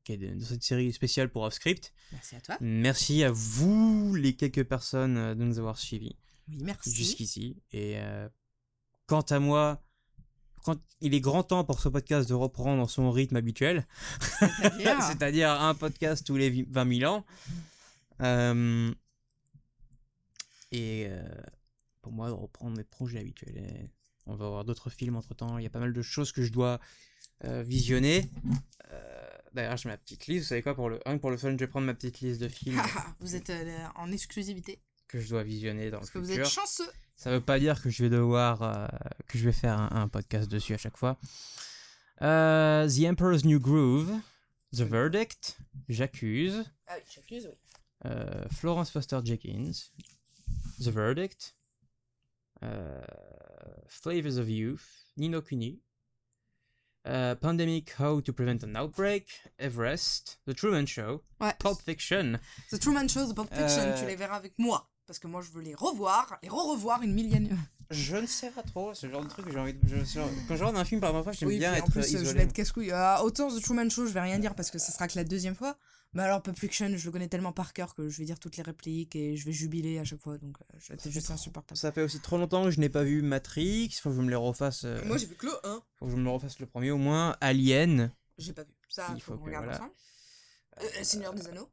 qui 0.07 0.13
est 0.13 0.17
dans 0.35 0.45
cette 0.45 0.63
série 0.63 0.93
spéciale 0.93 1.29
pour 1.29 1.43
Offscript. 1.43 1.93
Merci 2.13 2.35
à 2.37 2.41
toi. 2.41 2.57
Merci 2.61 3.23
à 3.25 3.31
vous 3.31 4.15
les 4.15 4.35
quelques 4.37 4.63
personnes 4.63 5.17
euh, 5.17 5.35
de 5.35 5.43
nous 5.43 5.59
avoir 5.59 5.77
suivis 5.77 6.15
Oui, 6.47 6.59
merci. 6.61 6.93
jusqu'ici. 6.93 7.57
Et 7.73 7.95
euh, 7.97 8.29
quant 9.05 9.21
à 9.21 9.39
moi, 9.39 9.83
quand 10.63 10.79
il 11.01 11.13
est 11.13 11.19
grand 11.19 11.43
temps 11.43 11.65
pour 11.65 11.81
ce 11.81 11.89
podcast 11.89 12.27
de 12.29 12.33
reprendre 12.33 12.89
son 12.89 13.11
rythme 13.11 13.35
habituel. 13.35 13.85
C'est-à-dire 15.09 15.49
un 15.61 15.75
podcast 15.75 16.25
tous 16.25 16.37
les 16.37 16.49
vi- 16.49 16.65
20 16.69 16.99
000 16.99 17.13
ans. 17.13 17.25
Euh, 18.21 18.93
et 20.71 21.07
euh, 21.09 21.21
pour 22.01 22.11
moi, 22.13 22.27
de 22.29 22.33
reprendre 22.33 22.77
mes 22.77 22.83
projets 22.85 23.19
habituels. 23.19 23.57
Et 23.57 23.89
on 24.25 24.35
va 24.35 24.45
avoir 24.45 24.63
d'autres 24.65 24.89
films 24.89 25.17
entre 25.17 25.33
temps. 25.35 25.57
Il 25.57 25.63
y 25.63 25.67
a 25.67 25.69
pas 25.69 25.79
mal 25.79 25.91
de 25.93 26.01
choses 26.01 26.31
que 26.31 26.43
je 26.43 26.51
dois 26.51 26.79
visionner. 27.43 28.31
Euh, 28.91 29.16
D'ailleurs, 29.57 29.75
j'ai 29.77 29.89
ma 29.89 29.97
petite 29.97 30.27
liste. 30.27 30.43
Vous 30.43 30.49
savez 30.49 30.61
quoi 30.61 30.75
pour 30.75 30.89
le, 30.89 30.99
pour 31.19 31.31
le 31.31 31.37
fun, 31.37 31.51
je 31.51 31.55
vais 31.57 31.67
prendre 31.67 31.85
ma 31.87 31.93
petite 31.93 32.21
liste 32.21 32.39
de 32.39 32.47
films 32.47 32.79
vous 33.19 33.35
êtes 33.35 33.49
euh, 33.49 33.87
en 33.95 34.11
exclusivité. 34.11 34.79
que 35.07 35.19
je 35.19 35.27
dois 35.29 35.43
visionner 35.43 35.89
dans 35.89 35.97
Parce 35.99 36.13
le 36.13 36.19
que 36.21 36.25
vous 36.25 36.31
futur. 36.31 36.45
êtes 36.45 36.51
chanceux. 36.51 36.89
Ça 37.15 37.31
veut 37.31 37.41
pas 37.41 37.57
dire 37.59 37.81
que 37.81 37.89
je 37.89 38.03
vais 38.03 38.09
devoir 38.09 38.61
euh, 38.61 38.87
que 39.27 39.37
je 39.39 39.43
vais 39.45 39.51
faire 39.51 39.79
un, 39.79 39.89
un 40.03 40.07
podcast 40.07 40.47
dessus 40.49 40.73
à 40.73 40.77
chaque 40.77 40.97
fois. 40.97 41.17
Euh, 42.21 42.87
The 42.87 43.05
Emperor's 43.09 43.43
New 43.45 43.59
Groove, 43.59 44.11
The 44.73 44.81
Verdict, 44.81 45.57
J'accuse, 45.89 46.63
Ah 46.87 46.93
oui, 46.97 47.03
j'accuse, 47.13 47.47
oui. 47.47 48.09
Florence 48.51 48.91
Foster 48.91 49.19
Jenkins, 49.25 49.91
The 50.79 50.89
Verdict, 50.89 51.55
Flavors 53.87 54.37
of 54.37 54.49
Youth, 54.49 54.85
Nino 55.17 55.41
Kuni, 55.41 55.81
euh, 57.07 57.35
Pandemic 57.35 57.95
How 57.99 58.21
to 58.21 58.33
Prevent 58.33 58.59
an 58.63 58.75
Outbreak, 58.75 59.27
Everest, 59.59 60.39
The 60.47 60.53
Truman 60.55 60.85
Show, 60.85 61.23
Ouais. 61.39 61.53
Pulp 61.59 61.79
Fiction, 61.81 62.39
The 62.71 62.79
Truman 62.79 63.07
Show, 63.07 63.25
The 63.31 63.35
Pulp 63.35 63.49
Fiction, 63.53 63.81
Euh, 63.83 63.99
tu 63.99 64.05
les 64.05 64.15
verras 64.15 64.35
avec 64.37 64.53
moi. 64.57 64.89
Parce 65.05 65.19
que 65.19 65.27
moi, 65.27 65.41
je 65.41 65.49
veux 65.51 65.61
les 65.61 65.73
revoir, 65.73 66.37
les 66.43 66.49
re-revoir 66.49 67.01
une 67.01 67.13
millième. 67.13 67.57
Je 67.89 68.15
ne 68.17 68.25
sais 68.27 68.51
pas 68.51 68.63
trop, 68.63 68.93
ce 68.93 69.09
genre 69.09 69.23
de 69.23 69.29
truc 69.29 69.45
que 69.45 69.51
j'ai 69.51 69.59
envie 69.59 69.73
de. 69.73 69.79
je- 69.87 70.19
quand 70.47 70.55
je 70.55 70.63
regarde 70.63 70.77
un 70.77 70.85
film 70.85 70.99
par 71.01 71.23
fois, 71.23 71.31
j'aime 71.31 71.47
Oui, 71.49 71.57
bien 71.59 71.73
être 71.73 71.85
en 71.85 71.87
plus, 71.89 72.07
isolé. 72.09 72.25
je 72.25 72.31
vais 72.35 72.43
être 72.43 72.53
casse-couille. 72.53 72.91
Euh, 72.91 73.17
autant 73.19 73.49
The 73.49 73.61
Truman 73.61 73.89
Show, 73.89 74.05
je 74.07 74.11
vais 74.11 74.19
rien 74.21 74.39
dire 74.39 74.55
parce 74.55 74.71
que 74.71 74.77
ce 74.79 74.91
sera 74.91 75.07
que 75.07 75.15
la 75.17 75.23
deuxième 75.23 75.55
fois. 75.55 75.77
Mais 76.13 76.23
alors, 76.23 76.41
Pulp 76.41 76.57
Fiction, 76.57 76.89
je 76.95 77.05
le 77.05 77.11
connais 77.11 77.27
tellement 77.27 77.51
par 77.51 77.73
cœur 77.73 77.93
que 77.93 78.07
je 78.09 78.17
vais 78.17 78.25
dire 78.25 78.39
toutes 78.39 78.55
les 78.57 78.63
répliques 78.63 79.15
et 79.15 79.35
je 79.37 79.45
vais 79.45 79.51
jubiler 79.51 79.99
à 79.99 80.05
chaque 80.05 80.21
fois. 80.21 80.37
Donc, 80.37 80.57
euh, 80.61 80.77
je- 80.79 80.93
c'est 80.97 81.11
juste 81.11 81.29
insupportable. 81.31 81.77
Ça 81.77 81.91
fait 81.91 82.01
aussi 82.01 82.19
trop 82.21 82.37
longtemps 82.37 82.63
que 82.63 82.71
je 82.71 82.79
n'ai 82.79 82.89
pas 82.89 83.03
vu 83.03 83.21
Matrix, 83.21 83.89
faut 84.01 84.09
que 84.09 84.15
je 84.15 84.21
me 84.21 84.29
les 84.29 84.35
refasse. 84.35 84.83
euh, 84.85 85.03
Moi, 85.05 85.17
j'ai 85.17 85.25
vu 85.27 85.35
que 85.35 85.45
le 85.47 85.51
1. 85.65 85.81
faut 85.99 86.05
que 86.05 86.11
je 86.11 86.17
me 86.17 86.23
le 86.23 86.29
refasse 86.29 86.59
le 86.59 86.65
premier 86.65 86.91
au 86.91 86.97
moins. 86.97 87.35
Alien. 87.41 88.11
J'ai 88.37 88.53
pas 88.53 88.63
vu. 88.63 88.71
Ça, 88.89 89.07
Il 89.15 89.21
faut 89.21 89.33
faut 89.33 89.37
qu'on 89.39 89.45
regarde 89.45 89.65
voilà. 89.65 89.79
ensemble. 89.79 89.93
Euh, 90.81 91.03
Seigneur 91.03 91.33
des 91.33 91.47
Anneaux. 91.47 91.69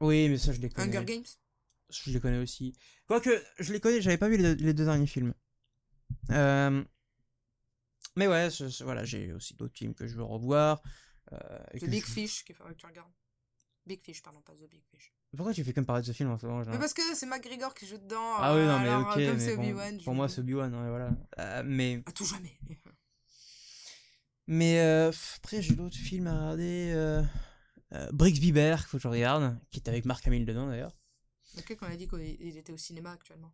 Oui, 0.00 0.28
mais 0.28 0.38
ça 0.38 0.52
je 0.52 0.60
les 0.60 0.68
connais. 0.68 0.96
Hunger 0.96 1.04
Games. 1.04 1.24
Je 1.90 2.10
les 2.10 2.20
connais 2.20 2.38
aussi. 2.38 2.74
Quoique, 3.06 3.30
je 3.58 3.72
les 3.72 3.80
connais, 3.80 4.00
j'avais 4.02 4.18
pas 4.18 4.28
vu 4.28 4.36
les, 4.36 4.54
deux- 4.54 4.64
les 4.64 4.74
deux 4.74 4.84
derniers 4.84 5.06
films. 5.06 5.32
Euh, 6.30 6.84
Mais 8.16 8.26
ouais, 8.26 8.48
voilà, 8.80 9.04
j'ai 9.04 9.32
aussi 9.32 9.54
d'autres 9.54 9.76
films 9.76 9.94
que 9.94 10.06
je 10.06 10.16
veux 10.16 10.22
revoir. 10.24 10.82
euh, 11.32 11.58
et 11.72 11.80
The 11.80 11.88
Big 11.88 12.04
je- 12.04 12.10
Fish 12.10 12.44
qu'il 12.44 12.54
faudrait 12.54 12.74
que 12.74 12.78
tu 12.80 12.86
regardes. 12.86 13.12
Big 13.86 14.02
Fish, 14.02 14.22
pardon, 14.22 14.40
pas 14.42 14.52
The 14.54 14.68
Big 14.68 14.82
Fish. 14.90 15.12
Pourquoi 15.36 15.52
tu 15.54 15.62
fais 15.64 15.72
comme 15.72 15.84
parler 15.86 16.02
de 16.02 16.06
ce 16.06 16.12
film 16.12 16.30
en 16.30 16.38
ce 16.38 16.46
moment 16.46 16.64
parce 16.78 16.94
que 16.94 17.14
c'est 17.14 17.26
McGregor 17.26 17.74
qui 17.74 17.86
joue 17.86 17.98
dedans. 17.98 18.34
Ah 18.38 18.54
oui, 18.54 18.62
non, 18.66 18.78
mais 18.80 18.88
alors, 18.88 19.10
ok. 19.10 19.18
euh, 19.18 19.34
mais 19.36 19.56
bon, 19.56 19.62
Obi-Wan. 19.62 20.02
pour 20.02 20.14
moi, 20.14 20.28
c'est 20.28 20.40
Obi-Wan, 20.40 20.74
ouais, 20.74 20.88
voilà. 20.88 21.10
Euh, 21.38 21.62
mais 21.64 22.02
À 22.06 22.12
tout 22.12 22.24
jamais. 22.26 22.58
mais 24.46 24.80
euh, 24.80 25.12
après, 25.36 25.60
j'ai 25.62 25.74
d'autres 25.74 25.96
films 25.96 26.26
à 26.26 26.32
regarder. 26.34 26.92
Euh... 26.94 27.22
euh, 27.92 28.08
Brixby 28.12 28.52
Bear, 28.52 28.86
faut 28.86 28.96
que 28.96 29.02
je 29.02 29.08
regarde, 29.08 29.58
qui 29.70 29.80
est 29.80 29.88
avec 29.88 30.04
Mark 30.06 30.26
Hamill 30.26 30.44
dedans 30.46 30.66
d'ailleurs. 30.66 30.96
Ok, 31.56 31.76
qu'on 31.76 31.86
a 31.86 31.96
dit 31.96 32.06
qu'il 32.08 32.56
était 32.56 32.72
au 32.72 32.76
cinéma 32.76 33.12
actuellement? 33.12 33.52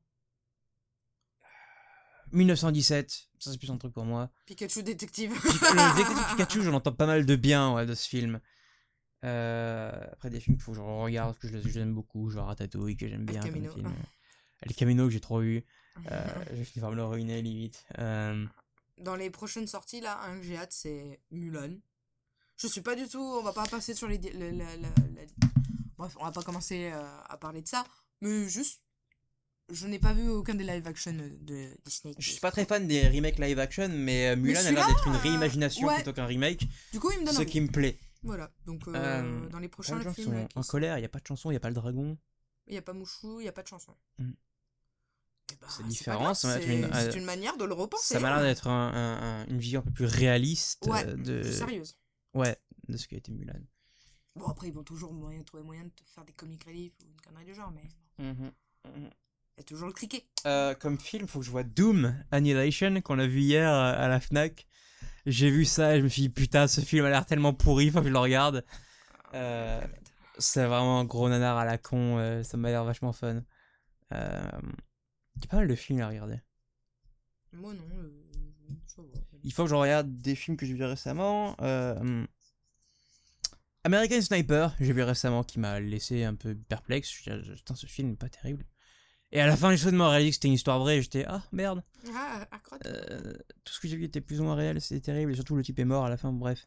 1917, 2.32 3.28
ça 3.38 3.52
c'est 3.52 3.58
plus 3.58 3.70
un 3.70 3.76
truc 3.76 3.92
pour 3.92 4.04
moi. 4.04 4.30
Pikachu 4.46 4.82
détective. 4.82 5.32
Pika- 5.32 5.72
le 5.72 5.96
détective 5.96 6.26
Pikachu, 6.30 6.62
j'en 6.62 6.74
entends 6.74 6.92
pas 6.92 7.06
mal 7.06 7.24
de 7.26 7.36
bien 7.36 7.72
ouais, 7.74 7.86
de 7.86 7.94
ce 7.94 8.08
film. 8.08 8.40
Euh, 9.24 10.04
après 10.12 10.30
des 10.30 10.40
films 10.40 10.58
que 10.58 10.74
je 10.74 10.80
regarde, 10.80 11.38
que 11.38 11.46
je, 11.48 11.58
je 11.58 11.68
les 11.68 11.78
aime 11.78 11.94
beaucoup, 11.94 12.28
genre 12.30 12.46
Ratatouille, 12.48 12.96
que 12.96 13.06
j'aime 13.08 13.24
bien 13.24 13.40
comme 13.40 13.52
Camino. 13.52 13.72
film. 13.72 13.92
El 14.62 14.74
Camino 14.74 15.04
que 15.06 15.10
j'ai 15.10 15.20
trop 15.20 15.42
eu. 15.42 15.64
Euh, 16.10 16.44
j'ai 16.54 16.64
fini 16.64 16.80
par 16.80 16.90
me 16.90 16.96
le 16.96 17.04
ruiner 17.04 17.40
limite. 17.40 17.84
Euh, 17.98 18.44
Dans 18.98 19.14
les 19.16 19.30
prochaines 19.30 19.66
sorties, 19.68 20.00
là, 20.00 20.20
un 20.24 20.36
que 20.38 20.42
j'ai 20.42 20.56
hâte, 20.56 20.72
c'est 20.72 21.20
Mulan. 21.30 21.76
Je 22.56 22.66
suis 22.66 22.80
pas 22.80 22.96
du 22.96 23.06
tout. 23.08 23.20
On 23.22 23.42
va 23.42 23.52
pas 23.52 23.64
passer 23.66 23.94
sur 23.94 24.08
les. 24.08 24.18
di- 24.18 24.30
la- 24.32 24.50
la- 24.50 24.76
la- 24.76 24.88
la- 24.88 25.22
Bref, 25.98 26.16
on 26.20 26.24
va 26.24 26.32
pas 26.32 26.42
commencer 26.42 26.90
euh, 26.92 27.02
à 27.28 27.36
parler 27.36 27.62
de 27.62 27.68
ça. 27.68 27.84
Mais 28.20 28.48
juste. 28.48 28.80
Je 29.72 29.86
n'ai 29.86 29.98
pas 29.98 30.12
vu 30.12 30.28
aucun 30.28 30.54
des 30.54 30.64
live 30.64 30.86
action 30.86 31.12
de 31.14 31.70
Disney. 31.86 32.14
je 32.18 32.30
suis 32.32 32.40
pas 32.40 32.50
très 32.50 32.66
fan 32.66 32.86
des 32.86 33.08
remakes 33.08 33.38
live 33.38 33.58
action, 33.58 33.88
mais 33.88 34.28
euh, 34.28 34.36
Mulan 34.36 34.60
a 34.60 34.70
l'air 34.70 34.86
d'être 34.86 35.06
une 35.06 35.16
réimagination 35.16 35.86
ouais. 35.86 35.94
plutôt 35.94 36.12
qu'un 36.12 36.26
remake, 36.26 36.66
Du 36.92 37.00
coup, 37.00 37.10
il 37.12 37.20
me 37.20 37.24
donne 37.24 37.34
ce 37.34 37.40
envie. 37.40 37.50
qui 37.50 37.60
me 37.62 37.68
plaît. 37.68 37.98
Voilà. 38.22 38.52
Donc, 38.66 38.86
euh, 38.88 39.48
dans 39.48 39.58
les 39.60 39.68
prochains 39.68 39.96
de 39.96 40.02
gens 40.02 40.12
qui 40.12 40.22
films, 40.24 40.34
sont 40.42 40.46
qui 40.48 40.58
en 40.58 40.62
sont- 40.62 40.70
colère, 40.70 40.98
il 40.98 41.02
y 41.02 41.06
a 41.06 41.08
pas 41.08 41.18
de 41.18 41.26
chanson, 41.26 41.50
il 41.50 41.54
y 41.54 41.56
a 41.56 41.60
pas 41.60 41.68
le 41.70 41.74
dragon. 41.74 42.18
il 42.66 42.74
y 42.74 42.76
a 42.76 42.82
pas 42.82 42.92
Mouchou, 42.92 43.40
il 43.40 43.44
y 43.46 43.48
a 43.48 43.52
pas 43.52 43.62
de 43.62 43.68
chanson. 43.68 43.94
Mm. 44.18 44.32
Ben, 45.60 45.66
C'est 45.68 45.86
différent, 45.86 46.24
grave, 46.24 46.34
ça 46.36 46.48
va 46.48 46.56
être 46.56 46.64
c'est 46.66 46.74
une- 46.76 46.92
c'est 46.92 47.14
euh, 47.14 47.18
une 47.18 47.24
manière 47.24 47.56
de 47.56 47.64
le 47.64 47.72
repenser. 47.74 48.14
Ça 48.14 48.20
m'a 48.20 48.34
l'air 48.34 48.42
d'être 48.42 48.66
un- 48.66 48.92
un- 48.92 49.42
un- 49.42 49.46
une 49.46 49.58
vision 49.58 49.80
un 49.80 49.82
peu 49.84 49.92
plus 49.92 50.04
réaliste 50.06 50.84
Ouais, 50.86 51.04
de, 51.14 51.42
sérieuse. 51.42 51.96
ouais, 52.34 52.56
de 52.88 52.96
ce 52.98 53.08
qu'a 53.08 53.16
été 53.16 53.32
Mulan. 53.32 53.54
Bon, 54.36 54.46
après, 54.46 54.68
ils 54.68 54.74
vont 54.74 54.82
toujours 54.82 55.12
moyen, 55.12 55.42
trouver 55.42 55.62
moyen 55.62 55.84
de 55.84 55.90
te 55.90 56.02
faire 56.04 56.24
des 56.24 56.32
comic 56.32 56.64
relief 56.64 56.92
ou 57.00 57.06
une 57.08 57.20
connerie 57.20 57.44
du 57.44 57.54
genre, 57.54 57.70
mais 57.72 57.88
Mhm, 58.18 58.50
il 58.96 59.02
y 59.58 59.60
a 59.60 59.62
toujours 59.64 59.86
le 59.86 59.92
criquet. 59.92 60.24
Euh, 60.46 60.74
comme 60.74 60.98
film, 60.98 61.26
faut 61.28 61.38
que 61.40 61.44
je 61.44 61.50
vois 61.50 61.62
Doom 61.62 62.16
Annihilation 62.30 63.00
qu'on 63.00 63.18
a 63.18 63.26
vu 63.26 63.40
hier 63.40 63.68
euh, 63.72 63.94
à 63.96 64.08
la 64.08 64.20
Fnac. 64.20 64.66
J'ai 65.26 65.50
vu 65.50 65.64
ça 65.64 65.96
et 65.96 66.00
je 66.00 66.04
me 66.04 66.08
suis 66.08 66.22
dit 66.22 66.28
putain 66.28 66.66
ce 66.66 66.80
film 66.80 67.04
a 67.06 67.10
l'air 67.10 67.24
tellement 67.26 67.54
pourri, 67.54 67.90
faut 67.90 68.00
que 68.00 68.08
je 68.08 68.12
le 68.12 68.18
regarde. 68.18 68.64
Euh, 69.34 69.80
c'est 70.38 70.66
vraiment 70.66 71.00
un 71.00 71.04
gros 71.04 71.28
nanar 71.28 71.56
à 71.56 71.64
la 71.64 71.78
con, 71.78 72.18
euh, 72.18 72.42
ça 72.42 72.56
m'a 72.56 72.70
l'air 72.70 72.84
vachement 72.84 73.12
fun. 73.12 73.42
Il 74.10 74.16
y 74.16 74.16
a 74.16 75.48
pas 75.48 75.56
mal 75.56 75.68
de 75.68 75.74
films 75.74 76.00
à 76.00 76.08
regarder. 76.08 76.40
Moi 77.52 77.72
non. 77.72 77.82
Il 79.42 79.52
faut 79.52 79.64
que 79.64 79.70
je 79.70 79.74
regarde 79.74 80.20
des 80.20 80.34
films 80.34 80.56
que 80.56 80.66
j'ai 80.66 80.74
vus 80.74 80.84
récemment. 80.84 81.56
Euh, 81.60 82.24
American 83.84 84.20
Sniper, 84.22 84.74
j'ai 84.80 84.92
vu 84.92 85.02
récemment, 85.02 85.44
qui 85.44 85.58
m'a 85.60 85.78
laissé 85.80 86.24
un 86.24 86.34
peu 86.34 86.54
perplexe. 86.54 87.10
Je 87.10 87.30
me 87.30 87.42
suis 87.42 87.50
dit, 87.50 87.56
putain, 87.56 87.74
ce 87.74 87.86
film 87.86 88.12
est 88.12 88.16
pas 88.16 88.28
terrible. 88.30 88.64
Et 89.30 89.40
à 89.40 89.46
la 89.46 89.56
fin, 89.56 89.70
j'ai 89.70 89.76
soudainement 89.78 90.08
réalisé 90.08 90.30
que 90.30 90.34
c'était 90.36 90.48
une 90.48 90.54
histoire 90.54 90.78
vraie. 90.78 91.02
J'étais, 91.02 91.24
ah 91.26 91.42
merde, 91.52 91.82
Ah, 92.14 92.46
euh, 92.86 93.32
tout 93.64 93.72
ce 93.72 93.80
que 93.80 93.88
j'ai 93.88 93.96
vu 93.96 94.04
était 94.04 94.20
plus 94.20 94.40
ou 94.40 94.44
moins 94.44 94.54
réel, 94.54 94.80
c'était 94.80 95.00
terrible. 95.00 95.32
Et 95.32 95.34
surtout, 95.34 95.56
le 95.56 95.62
type 95.62 95.78
est 95.78 95.84
mort 95.84 96.04
à 96.04 96.08
la 96.08 96.16
fin, 96.16 96.32
bref. 96.32 96.66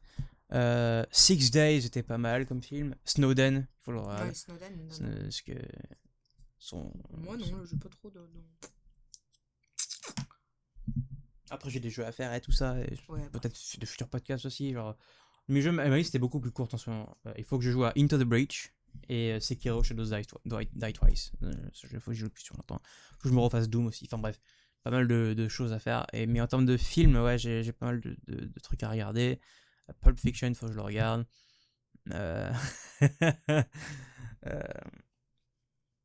Euh, 0.54 1.04
Six 1.12 1.50
Days 1.52 1.86
était 1.86 2.04
pas 2.04 2.18
mal 2.18 2.46
comme 2.46 2.62
film. 2.62 2.94
Snowden, 3.06 3.68
il 3.70 3.84
faut 3.84 3.92
le. 3.94 4.00
Ouais, 4.02 4.34
Snowden. 4.34 4.88
non, 5.02 5.22
Parce 5.24 5.42
que. 5.42 5.54
Son, 6.60 6.92
Moi 7.18 7.38
non, 7.38 7.66
j'ai 7.66 7.78
pas 7.78 7.90
trop 7.90 8.10
de. 8.10 8.20
Après, 11.50 11.70
j'ai 11.70 11.80
des 11.80 11.90
jeux 11.90 12.06
à 12.06 12.12
faire 12.12 12.34
et 12.34 12.42
tout 12.42 12.52
ça. 12.52 12.74
Ouais, 12.74 12.88
bah, 13.32 13.40
peut-être 13.40 13.58
de 13.80 13.86
futurs 13.86 14.10
podcasts 14.10 14.46
aussi. 14.46 14.74
Genre, 14.74 14.98
mes 15.48 15.62
jeux, 15.62 15.72
ma 15.72 15.88
liste, 15.96 16.10
c'était 16.10 16.20
beaucoup 16.20 16.40
plus 16.40 16.52
court 16.52 16.68
en 16.74 16.78
ce 16.78 16.90
moment. 16.90 17.18
Euh, 17.26 17.34
il 17.38 17.44
faut 17.44 17.58
que 17.58 17.64
je 17.64 17.72
joue 17.72 17.84
à 17.84 17.94
Into 17.98 18.18
the 18.18 18.24
Breach 18.24 18.74
et 19.10 19.34
euh, 19.34 19.40
Sekiro 19.40 19.84
Shadows 19.84 20.06
Die, 20.06 20.68
Die- 20.76 20.94
Twice. 20.94 21.32
Euh, 21.44 21.52
ce 21.74 21.88
jeu, 21.88 22.00
faut 22.00 22.12
que 22.12 22.16
je 22.16 22.26
joue 22.26 22.30
plus 22.30 22.44
sur 22.44 22.56
longtemps. 22.56 22.82
Faut 23.14 23.24
que 23.24 23.30
je 23.30 23.34
me 23.34 23.40
refasse 23.40 23.70
Doom 23.70 23.88
aussi. 23.88 24.06
Enfin 24.06 24.18
bref, 24.18 24.40
pas 24.84 24.92
mal 24.92 25.08
de, 25.08 25.48
choses 25.48 25.74
à 25.74 25.80
faire. 25.80 26.06
Et, 26.14 26.26
mais 26.26 26.42
en 26.42 26.48
termes 26.48 26.66
de 26.66 26.78
films, 26.78 27.16
ouais, 27.16 27.38
j'ai 27.38 27.72
pas 27.72 27.88
mal 27.88 28.02
de, 28.02 28.60
trucs 28.62 28.84
à 28.84 28.90
regarder. 28.90 29.40
Euh, 29.90 29.94
Pulp 30.02 30.20
Fiction, 30.20 30.54
faut 30.54 30.68
que 30.68 30.74
je 30.74 30.78
le 30.78 30.84
regarde. 30.84 31.26
Euh, 32.14 32.52
euh, 34.48 34.62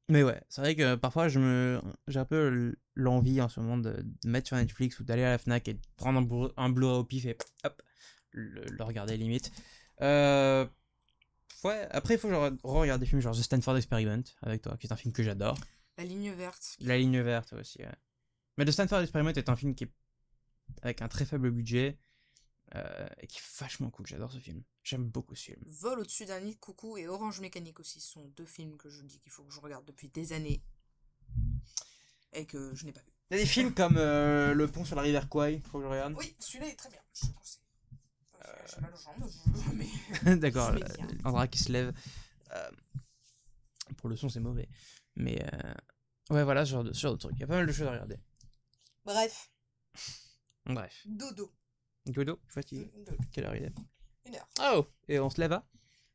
Mais 0.08 0.22
ouais, 0.22 0.40
c'est 0.48 0.60
vrai 0.60 0.74
que 0.74 0.96
parfois 0.96 1.28
je 1.28 1.38
me 1.38 1.80
j'ai 2.08 2.18
un 2.18 2.24
peu 2.24 2.74
l'envie 2.96 3.40
en 3.40 3.48
ce 3.48 3.60
moment 3.60 3.78
de, 3.78 4.04
mettre 4.24 4.48
sur 4.48 4.56
Netflix 4.56 4.98
ou 4.98 5.04
d'aller 5.04 5.22
à 5.22 5.30
la 5.30 5.38
Fnac 5.38 5.68
et 5.68 5.74
de 5.74 5.80
prendre 5.96 6.18
un, 6.18 6.64
un 6.64 6.68
Blu-ray 6.70 6.96
au 6.98 7.04
pif 7.04 7.24
et 7.24 7.36
hop, 7.64 7.82
le, 8.32 8.64
le 8.64 8.84
regarder 8.84 9.16
limite. 9.16 9.52
Euh, 10.00 10.66
ouais, 11.64 11.86
après 11.90 12.14
il 12.14 12.18
faut 12.18 12.28
que 12.28 12.34
je 12.34 12.38
re- 12.38 12.58
re-regarde 12.64 13.00
des 13.00 13.06
films 13.06 13.20
genre 13.20 13.36
The 13.36 13.42
Stanford 13.42 13.76
Experiment 13.76 14.24
avec 14.42 14.62
toi, 14.62 14.76
qui 14.76 14.86
est 14.86 14.92
un 14.92 14.96
film 14.96 15.12
que 15.12 15.22
j'adore. 15.22 15.58
La 15.98 16.04
ligne 16.04 16.32
verte. 16.32 16.76
La 16.80 16.98
ligne 16.98 17.20
verte 17.20 17.52
aussi, 17.52 17.78
ouais. 17.82 17.94
Mais 18.56 18.64
The 18.64 18.70
Stanford 18.70 19.00
Experiment 19.00 19.30
est 19.32 19.48
un 19.48 19.56
film 19.56 19.74
qui 19.74 19.84
est 19.84 19.92
avec 20.82 21.02
un 21.02 21.08
très 21.08 21.24
faible 21.26 21.50
budget 21.50 21.98
euh, 22.74 23.06
et 23.18 23.26
qui 23.26 23.38
est 23.38 23.60
vachement 23.60 23.90
cool. 23.90 24.06
J'adore 24.06 24.32
ce 24.32 24.38
film. 24.38 24.62
J'aime 24.82 25.04
beaucoup 25.04 25.34
ce 25.34 25.44
film. 25.44 25.62
Vol 25.66 26.00
au-dessus 26.00 26.24
d'un 26.24 26.40
nid 26.40 26.54
de 26.54 26.60
coucou 26.60 26.96
et 26.96 27.06
Orange 27.06 27.40
Mécanique 27.40 27.78
aussi 27.78 28.00
sont 28.00 28.26
deux 28.36 28.46
films 28.46 28.76
que 28.76 28.88
je 28.88 29.02
dis 29.02 29.18
qu'il 29.20 29.30
faut 29.30 29.44
que 29.44 29.52
je 29.52 29.60
regarde 29.60 29.84
depuis 29.84 30.08
des 30.08 30.32
années 30.32 30.62
et 32.32 32.46
que 32.46 32.74
je 32.74 32.86
n'ai 32.86 32.92
pas 32.92 33.00
vu. 33.00 33.12
Il 33.30 33.36
y 33.36 33.40
a 33.40 33.42
des 33.42 33.48
films 33.48 33.72
comme 33.72 33.96
euh, 33.98 34.54
Le 34.54 34.66
pont 34.66 34.84
sur 34.84 34.96
la 34.96 35.02
rivière 35.02 35.28
Kwai, 35.28 35.60
faut 35.70 35.78
que 35.78 35.84
je 35.84 35.88
regarde. 35.90 36.14
Oui, 36.18 36.34
celui-là 36.38 36.68
est 36.68 36.76
très 36.76 36.90
bien, 36.90 37.00
je 37.14 37.28
te 37.28 37.32
conseille. 37.32 37.60
J'ai- 38.74 38.80
mal 38.80 38.94
aux 38.94 38.96
jambes, 38.96 39.30
je- 39.54 39.70
mais 39.72 40.36
D'accord, 40.40 40.72
Je 40.76 40.82
euh. 40.82 41.18
Andra 41.24 41.46
qui 41.48 41.58
se 41.58 41.70
lève. 41.72 41.92
Euh, 42.52 42.70
pour 43.96 44.08
le 44.08 44.16
son, 44.16 44.28
c'est 44.28 44.40
mauvais. 44.40 44.68
Mais 45.16 45.38
euh, 45.52 45.74
ouais, 46.30 46.44
voilà, 46.44 46.64
ce 46.64 46.70
genre, 46.72 46.84
de, 46.84 46.92
ce 46.92 47.00
genre 47.00 47.12
de 47.12 47.18
trucs. 47.18 47.36
Il 47.36 47.40
y 47.40 47.44
a 47.44 47.46
pas 47.46 47.56
mal 47.56 47.66
de 47.66 47.72
choses 47.72 47.86
à 47.86 47.92
regarder. 47.92 48.18
Bref, 49.04 49.50
Bref. 50.64 51.02
dodo. 51.06 51.52
Dodo, 52.06 52.40
fatigué. 52.48 52.90
Dodo. 52.94 53.16
Quelle 53.32 53.44
heure 53.46 53.56
il 53.56 53.64
est 53.64 53.74
Une 54.26 54.34
heure. 54.36 54.48
Oh 54.60 54.86
Et 55.08 55.18
on 55.20 55.28
se 55.30 55.40
lève 55.40 55.52
à 55.52 55.64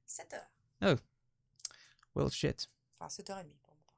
7 0.05 0.33
heures. 0.33 0.97
Well, 2.15 2.31
shit. 2.31 2.69
Enfin, 2.99 3.07
7h30 3.23 3.45
pour 3.61 3.75
moi. 3.75 3.93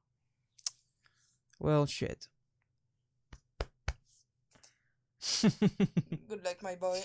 Well, 1.78 1.86
shit. 1.88 2.30
Good 6.28 6.42
luck, 6.44 6.62
my 6.62 6.76
boy. 6.76 7.00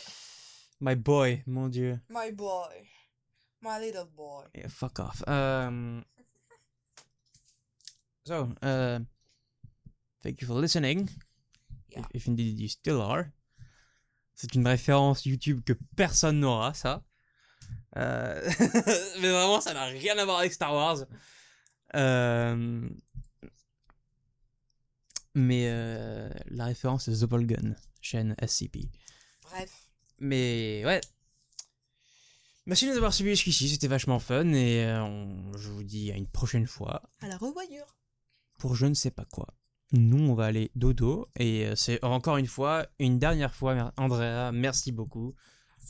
My 0.79 0.95
boy, 0.95 1.43
mon 1.45 1.69
dieu. 1.69 1.99
My 2.09 2.31
boy. 2.31 2.87
My 3.61 3.79
little 3.79 4.05
boy. 4.05 4.43
Yeah, 4.53 4.67
fuck 4.67 4.99
off. 4.99 5.23
Um, 5.27 6.03
so, 8.25 8.51
uh, 8.61 8.99
thank 10.21 10.41
you 10.41 10.47
for 10.47 10.53
listening. 10.53 11.09
Yeah. 11.89 11.99
If, 11.99 12.05
if 12.13 12.27
indeed 12.27 12.59
you 12.59 12.67
still 12.67 13.01
are. 13.01 13.31
C'est 14.35 14.53
une 14.53 14.67
référence 14.67 15.25
YouTube 15.25 15.63
que 15.63 15.73
personne 15.95 16.41
n'aura, 16.41 16.73
ça. 16.73 17.03
Euh, 17.97 18.41
Mais 19.21 19.29
vraiment, 19.29 19.61
ça 19.61 19.73
n'a 19.73 19.85
rien 19.85 20.17
à 20.17 20.25
voir 20.25 20.39
avec 20.39 20.51
Star 20.53 20.73
Wars. 20.73 21.05
Euh, 21.95 22.89
Mais 25.35 25.67
euh, 25.67 26.29
la 26.47 26.65
référence 26.65 27.05
c'est 27.05 27.25
The 27.25 27.29
Ball 27.29 27.45
Gun, 27.45 27.75
chaîne 28.01 28.35
SCP. 28.41 28.89
Bref. 29.43 29.84
Mais 30.19 30.83
ouais. 30.85 31.01
Merci 32.65 32.85
de 32.87 32.91
nous 32.91 32.97
avoir 32.97 33.13
suivis 33.13 33.31
jusqu'ici, 33.35 33.69
c'était 33.69 33.87
vachement 33.87 34.17
fun 34.19 34.51
et 34.53 34.85
euh, 34.85 35.03
on- 35.03 35.55
je 35.55 35.69
vous 35.69 35.83
dis 35.83 36.11
à 36.11 36.15
une 36.15 36.27
prochaine 36.27 36.65
fois 36.65 37.03
À 37.21 37.27
la 37.27 37.37
revoyure. 37.37 37.95
pour 38.57 38.75
je 38.75 38.85
ne 38.87 38.93
sais 38.95 39.11
pas 39.11 39.25
quoi. 39.25 39.47
Nous, 39.91 40.17
on 40.17 40.33
va 40.33 40.45
aller 40.45 40.71
dodo 40.73 41.27
et 41.37 41.67
euh, 41.67 41.75
c'est 41.75 42.03
encore 42.03 42.37
une 42.37 42.47
fois, 42.47 42.87
une 42.97 43.19
dernière 43.19 43.53
fois, 43.53 43.93
Andrea, 43.97 44.51
merci 44.51 44.91
beaucoup. 44.91 45.35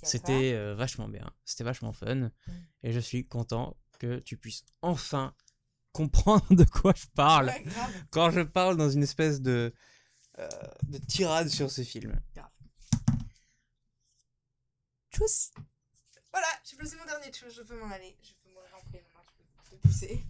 C'était 0.03 0.51
euh, 0.53 0.75
vachement 0.75 1.07
bien, 1.07 1.31
c'était 1.45 1.63
vachement 1.63 1.93
fun 1.93 2.29
et 2.83 2.91
je 2.91 2.99
suis 2.99 3.25
content 3.25 3.77
que 3.97 4.19
tu 4.19 4.35
puisses 4.35 4.65
enfin 4.81 5.33
comprendre 5.93 6.45
de 6.53 6.65
quoi 6.65 6.93
je 6.97 7.05
parle 7.15 7.45
grave. 7.63 7.91
quand 8.11 8.29
je 8.31 8.41
parle 8.41 8.75
dans 8.75 8.89
une 8.89 9.03
espèce 9.03 9.39
de, 9.39 9.73
euh, 10.39 10.49
de 10.89 10.97
tirade 10.97 11.47
sur 11.47 11.71
ce 11.71 11.83
film. 11.83 12.19
Tchuss. 15.15 15.51
Voilà, 16.29 16.47
j'ai 16.65 16.75
placé 16.75 16.97
mon 16.97 17.05
dernier 17.05 17.31
tchuss, 17.31 17.55
je 17.55 17.61
peux 17.61 17.79
m'en 17.79 17.89
aller. 17.89 18.17
Je 18.21 18.33
peux 18.43 18.49
me 18.49 18.59
remplir 18.69 19.01
maintenant, 19.13 19.45
je 19.63 19.69
peux, 19.69 19.77
pousser. 19.77 20.25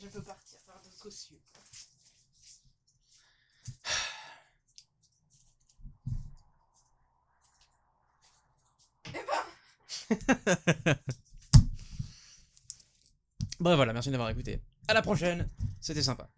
Je 0.00 0.06
peux 0.06 0.22
partir 0.22 0.60
vers 0.66 0.80
d'autres 0.80 1.10
cieux. 1.10 1.40
Eh 9.12 9.12
ben, 9.12 9.24
Bref, 13.58 13.74
voilà, 13.76 13.92
merci 13.92 14.12
d'avoir 14.12 14.30
écouté. 14.30 14.62
À 14.86 14.94
la 14.94 15.02
prochaine, 15.02 15.50
c'était 15.80 16.02
sympa. 16.02 16.30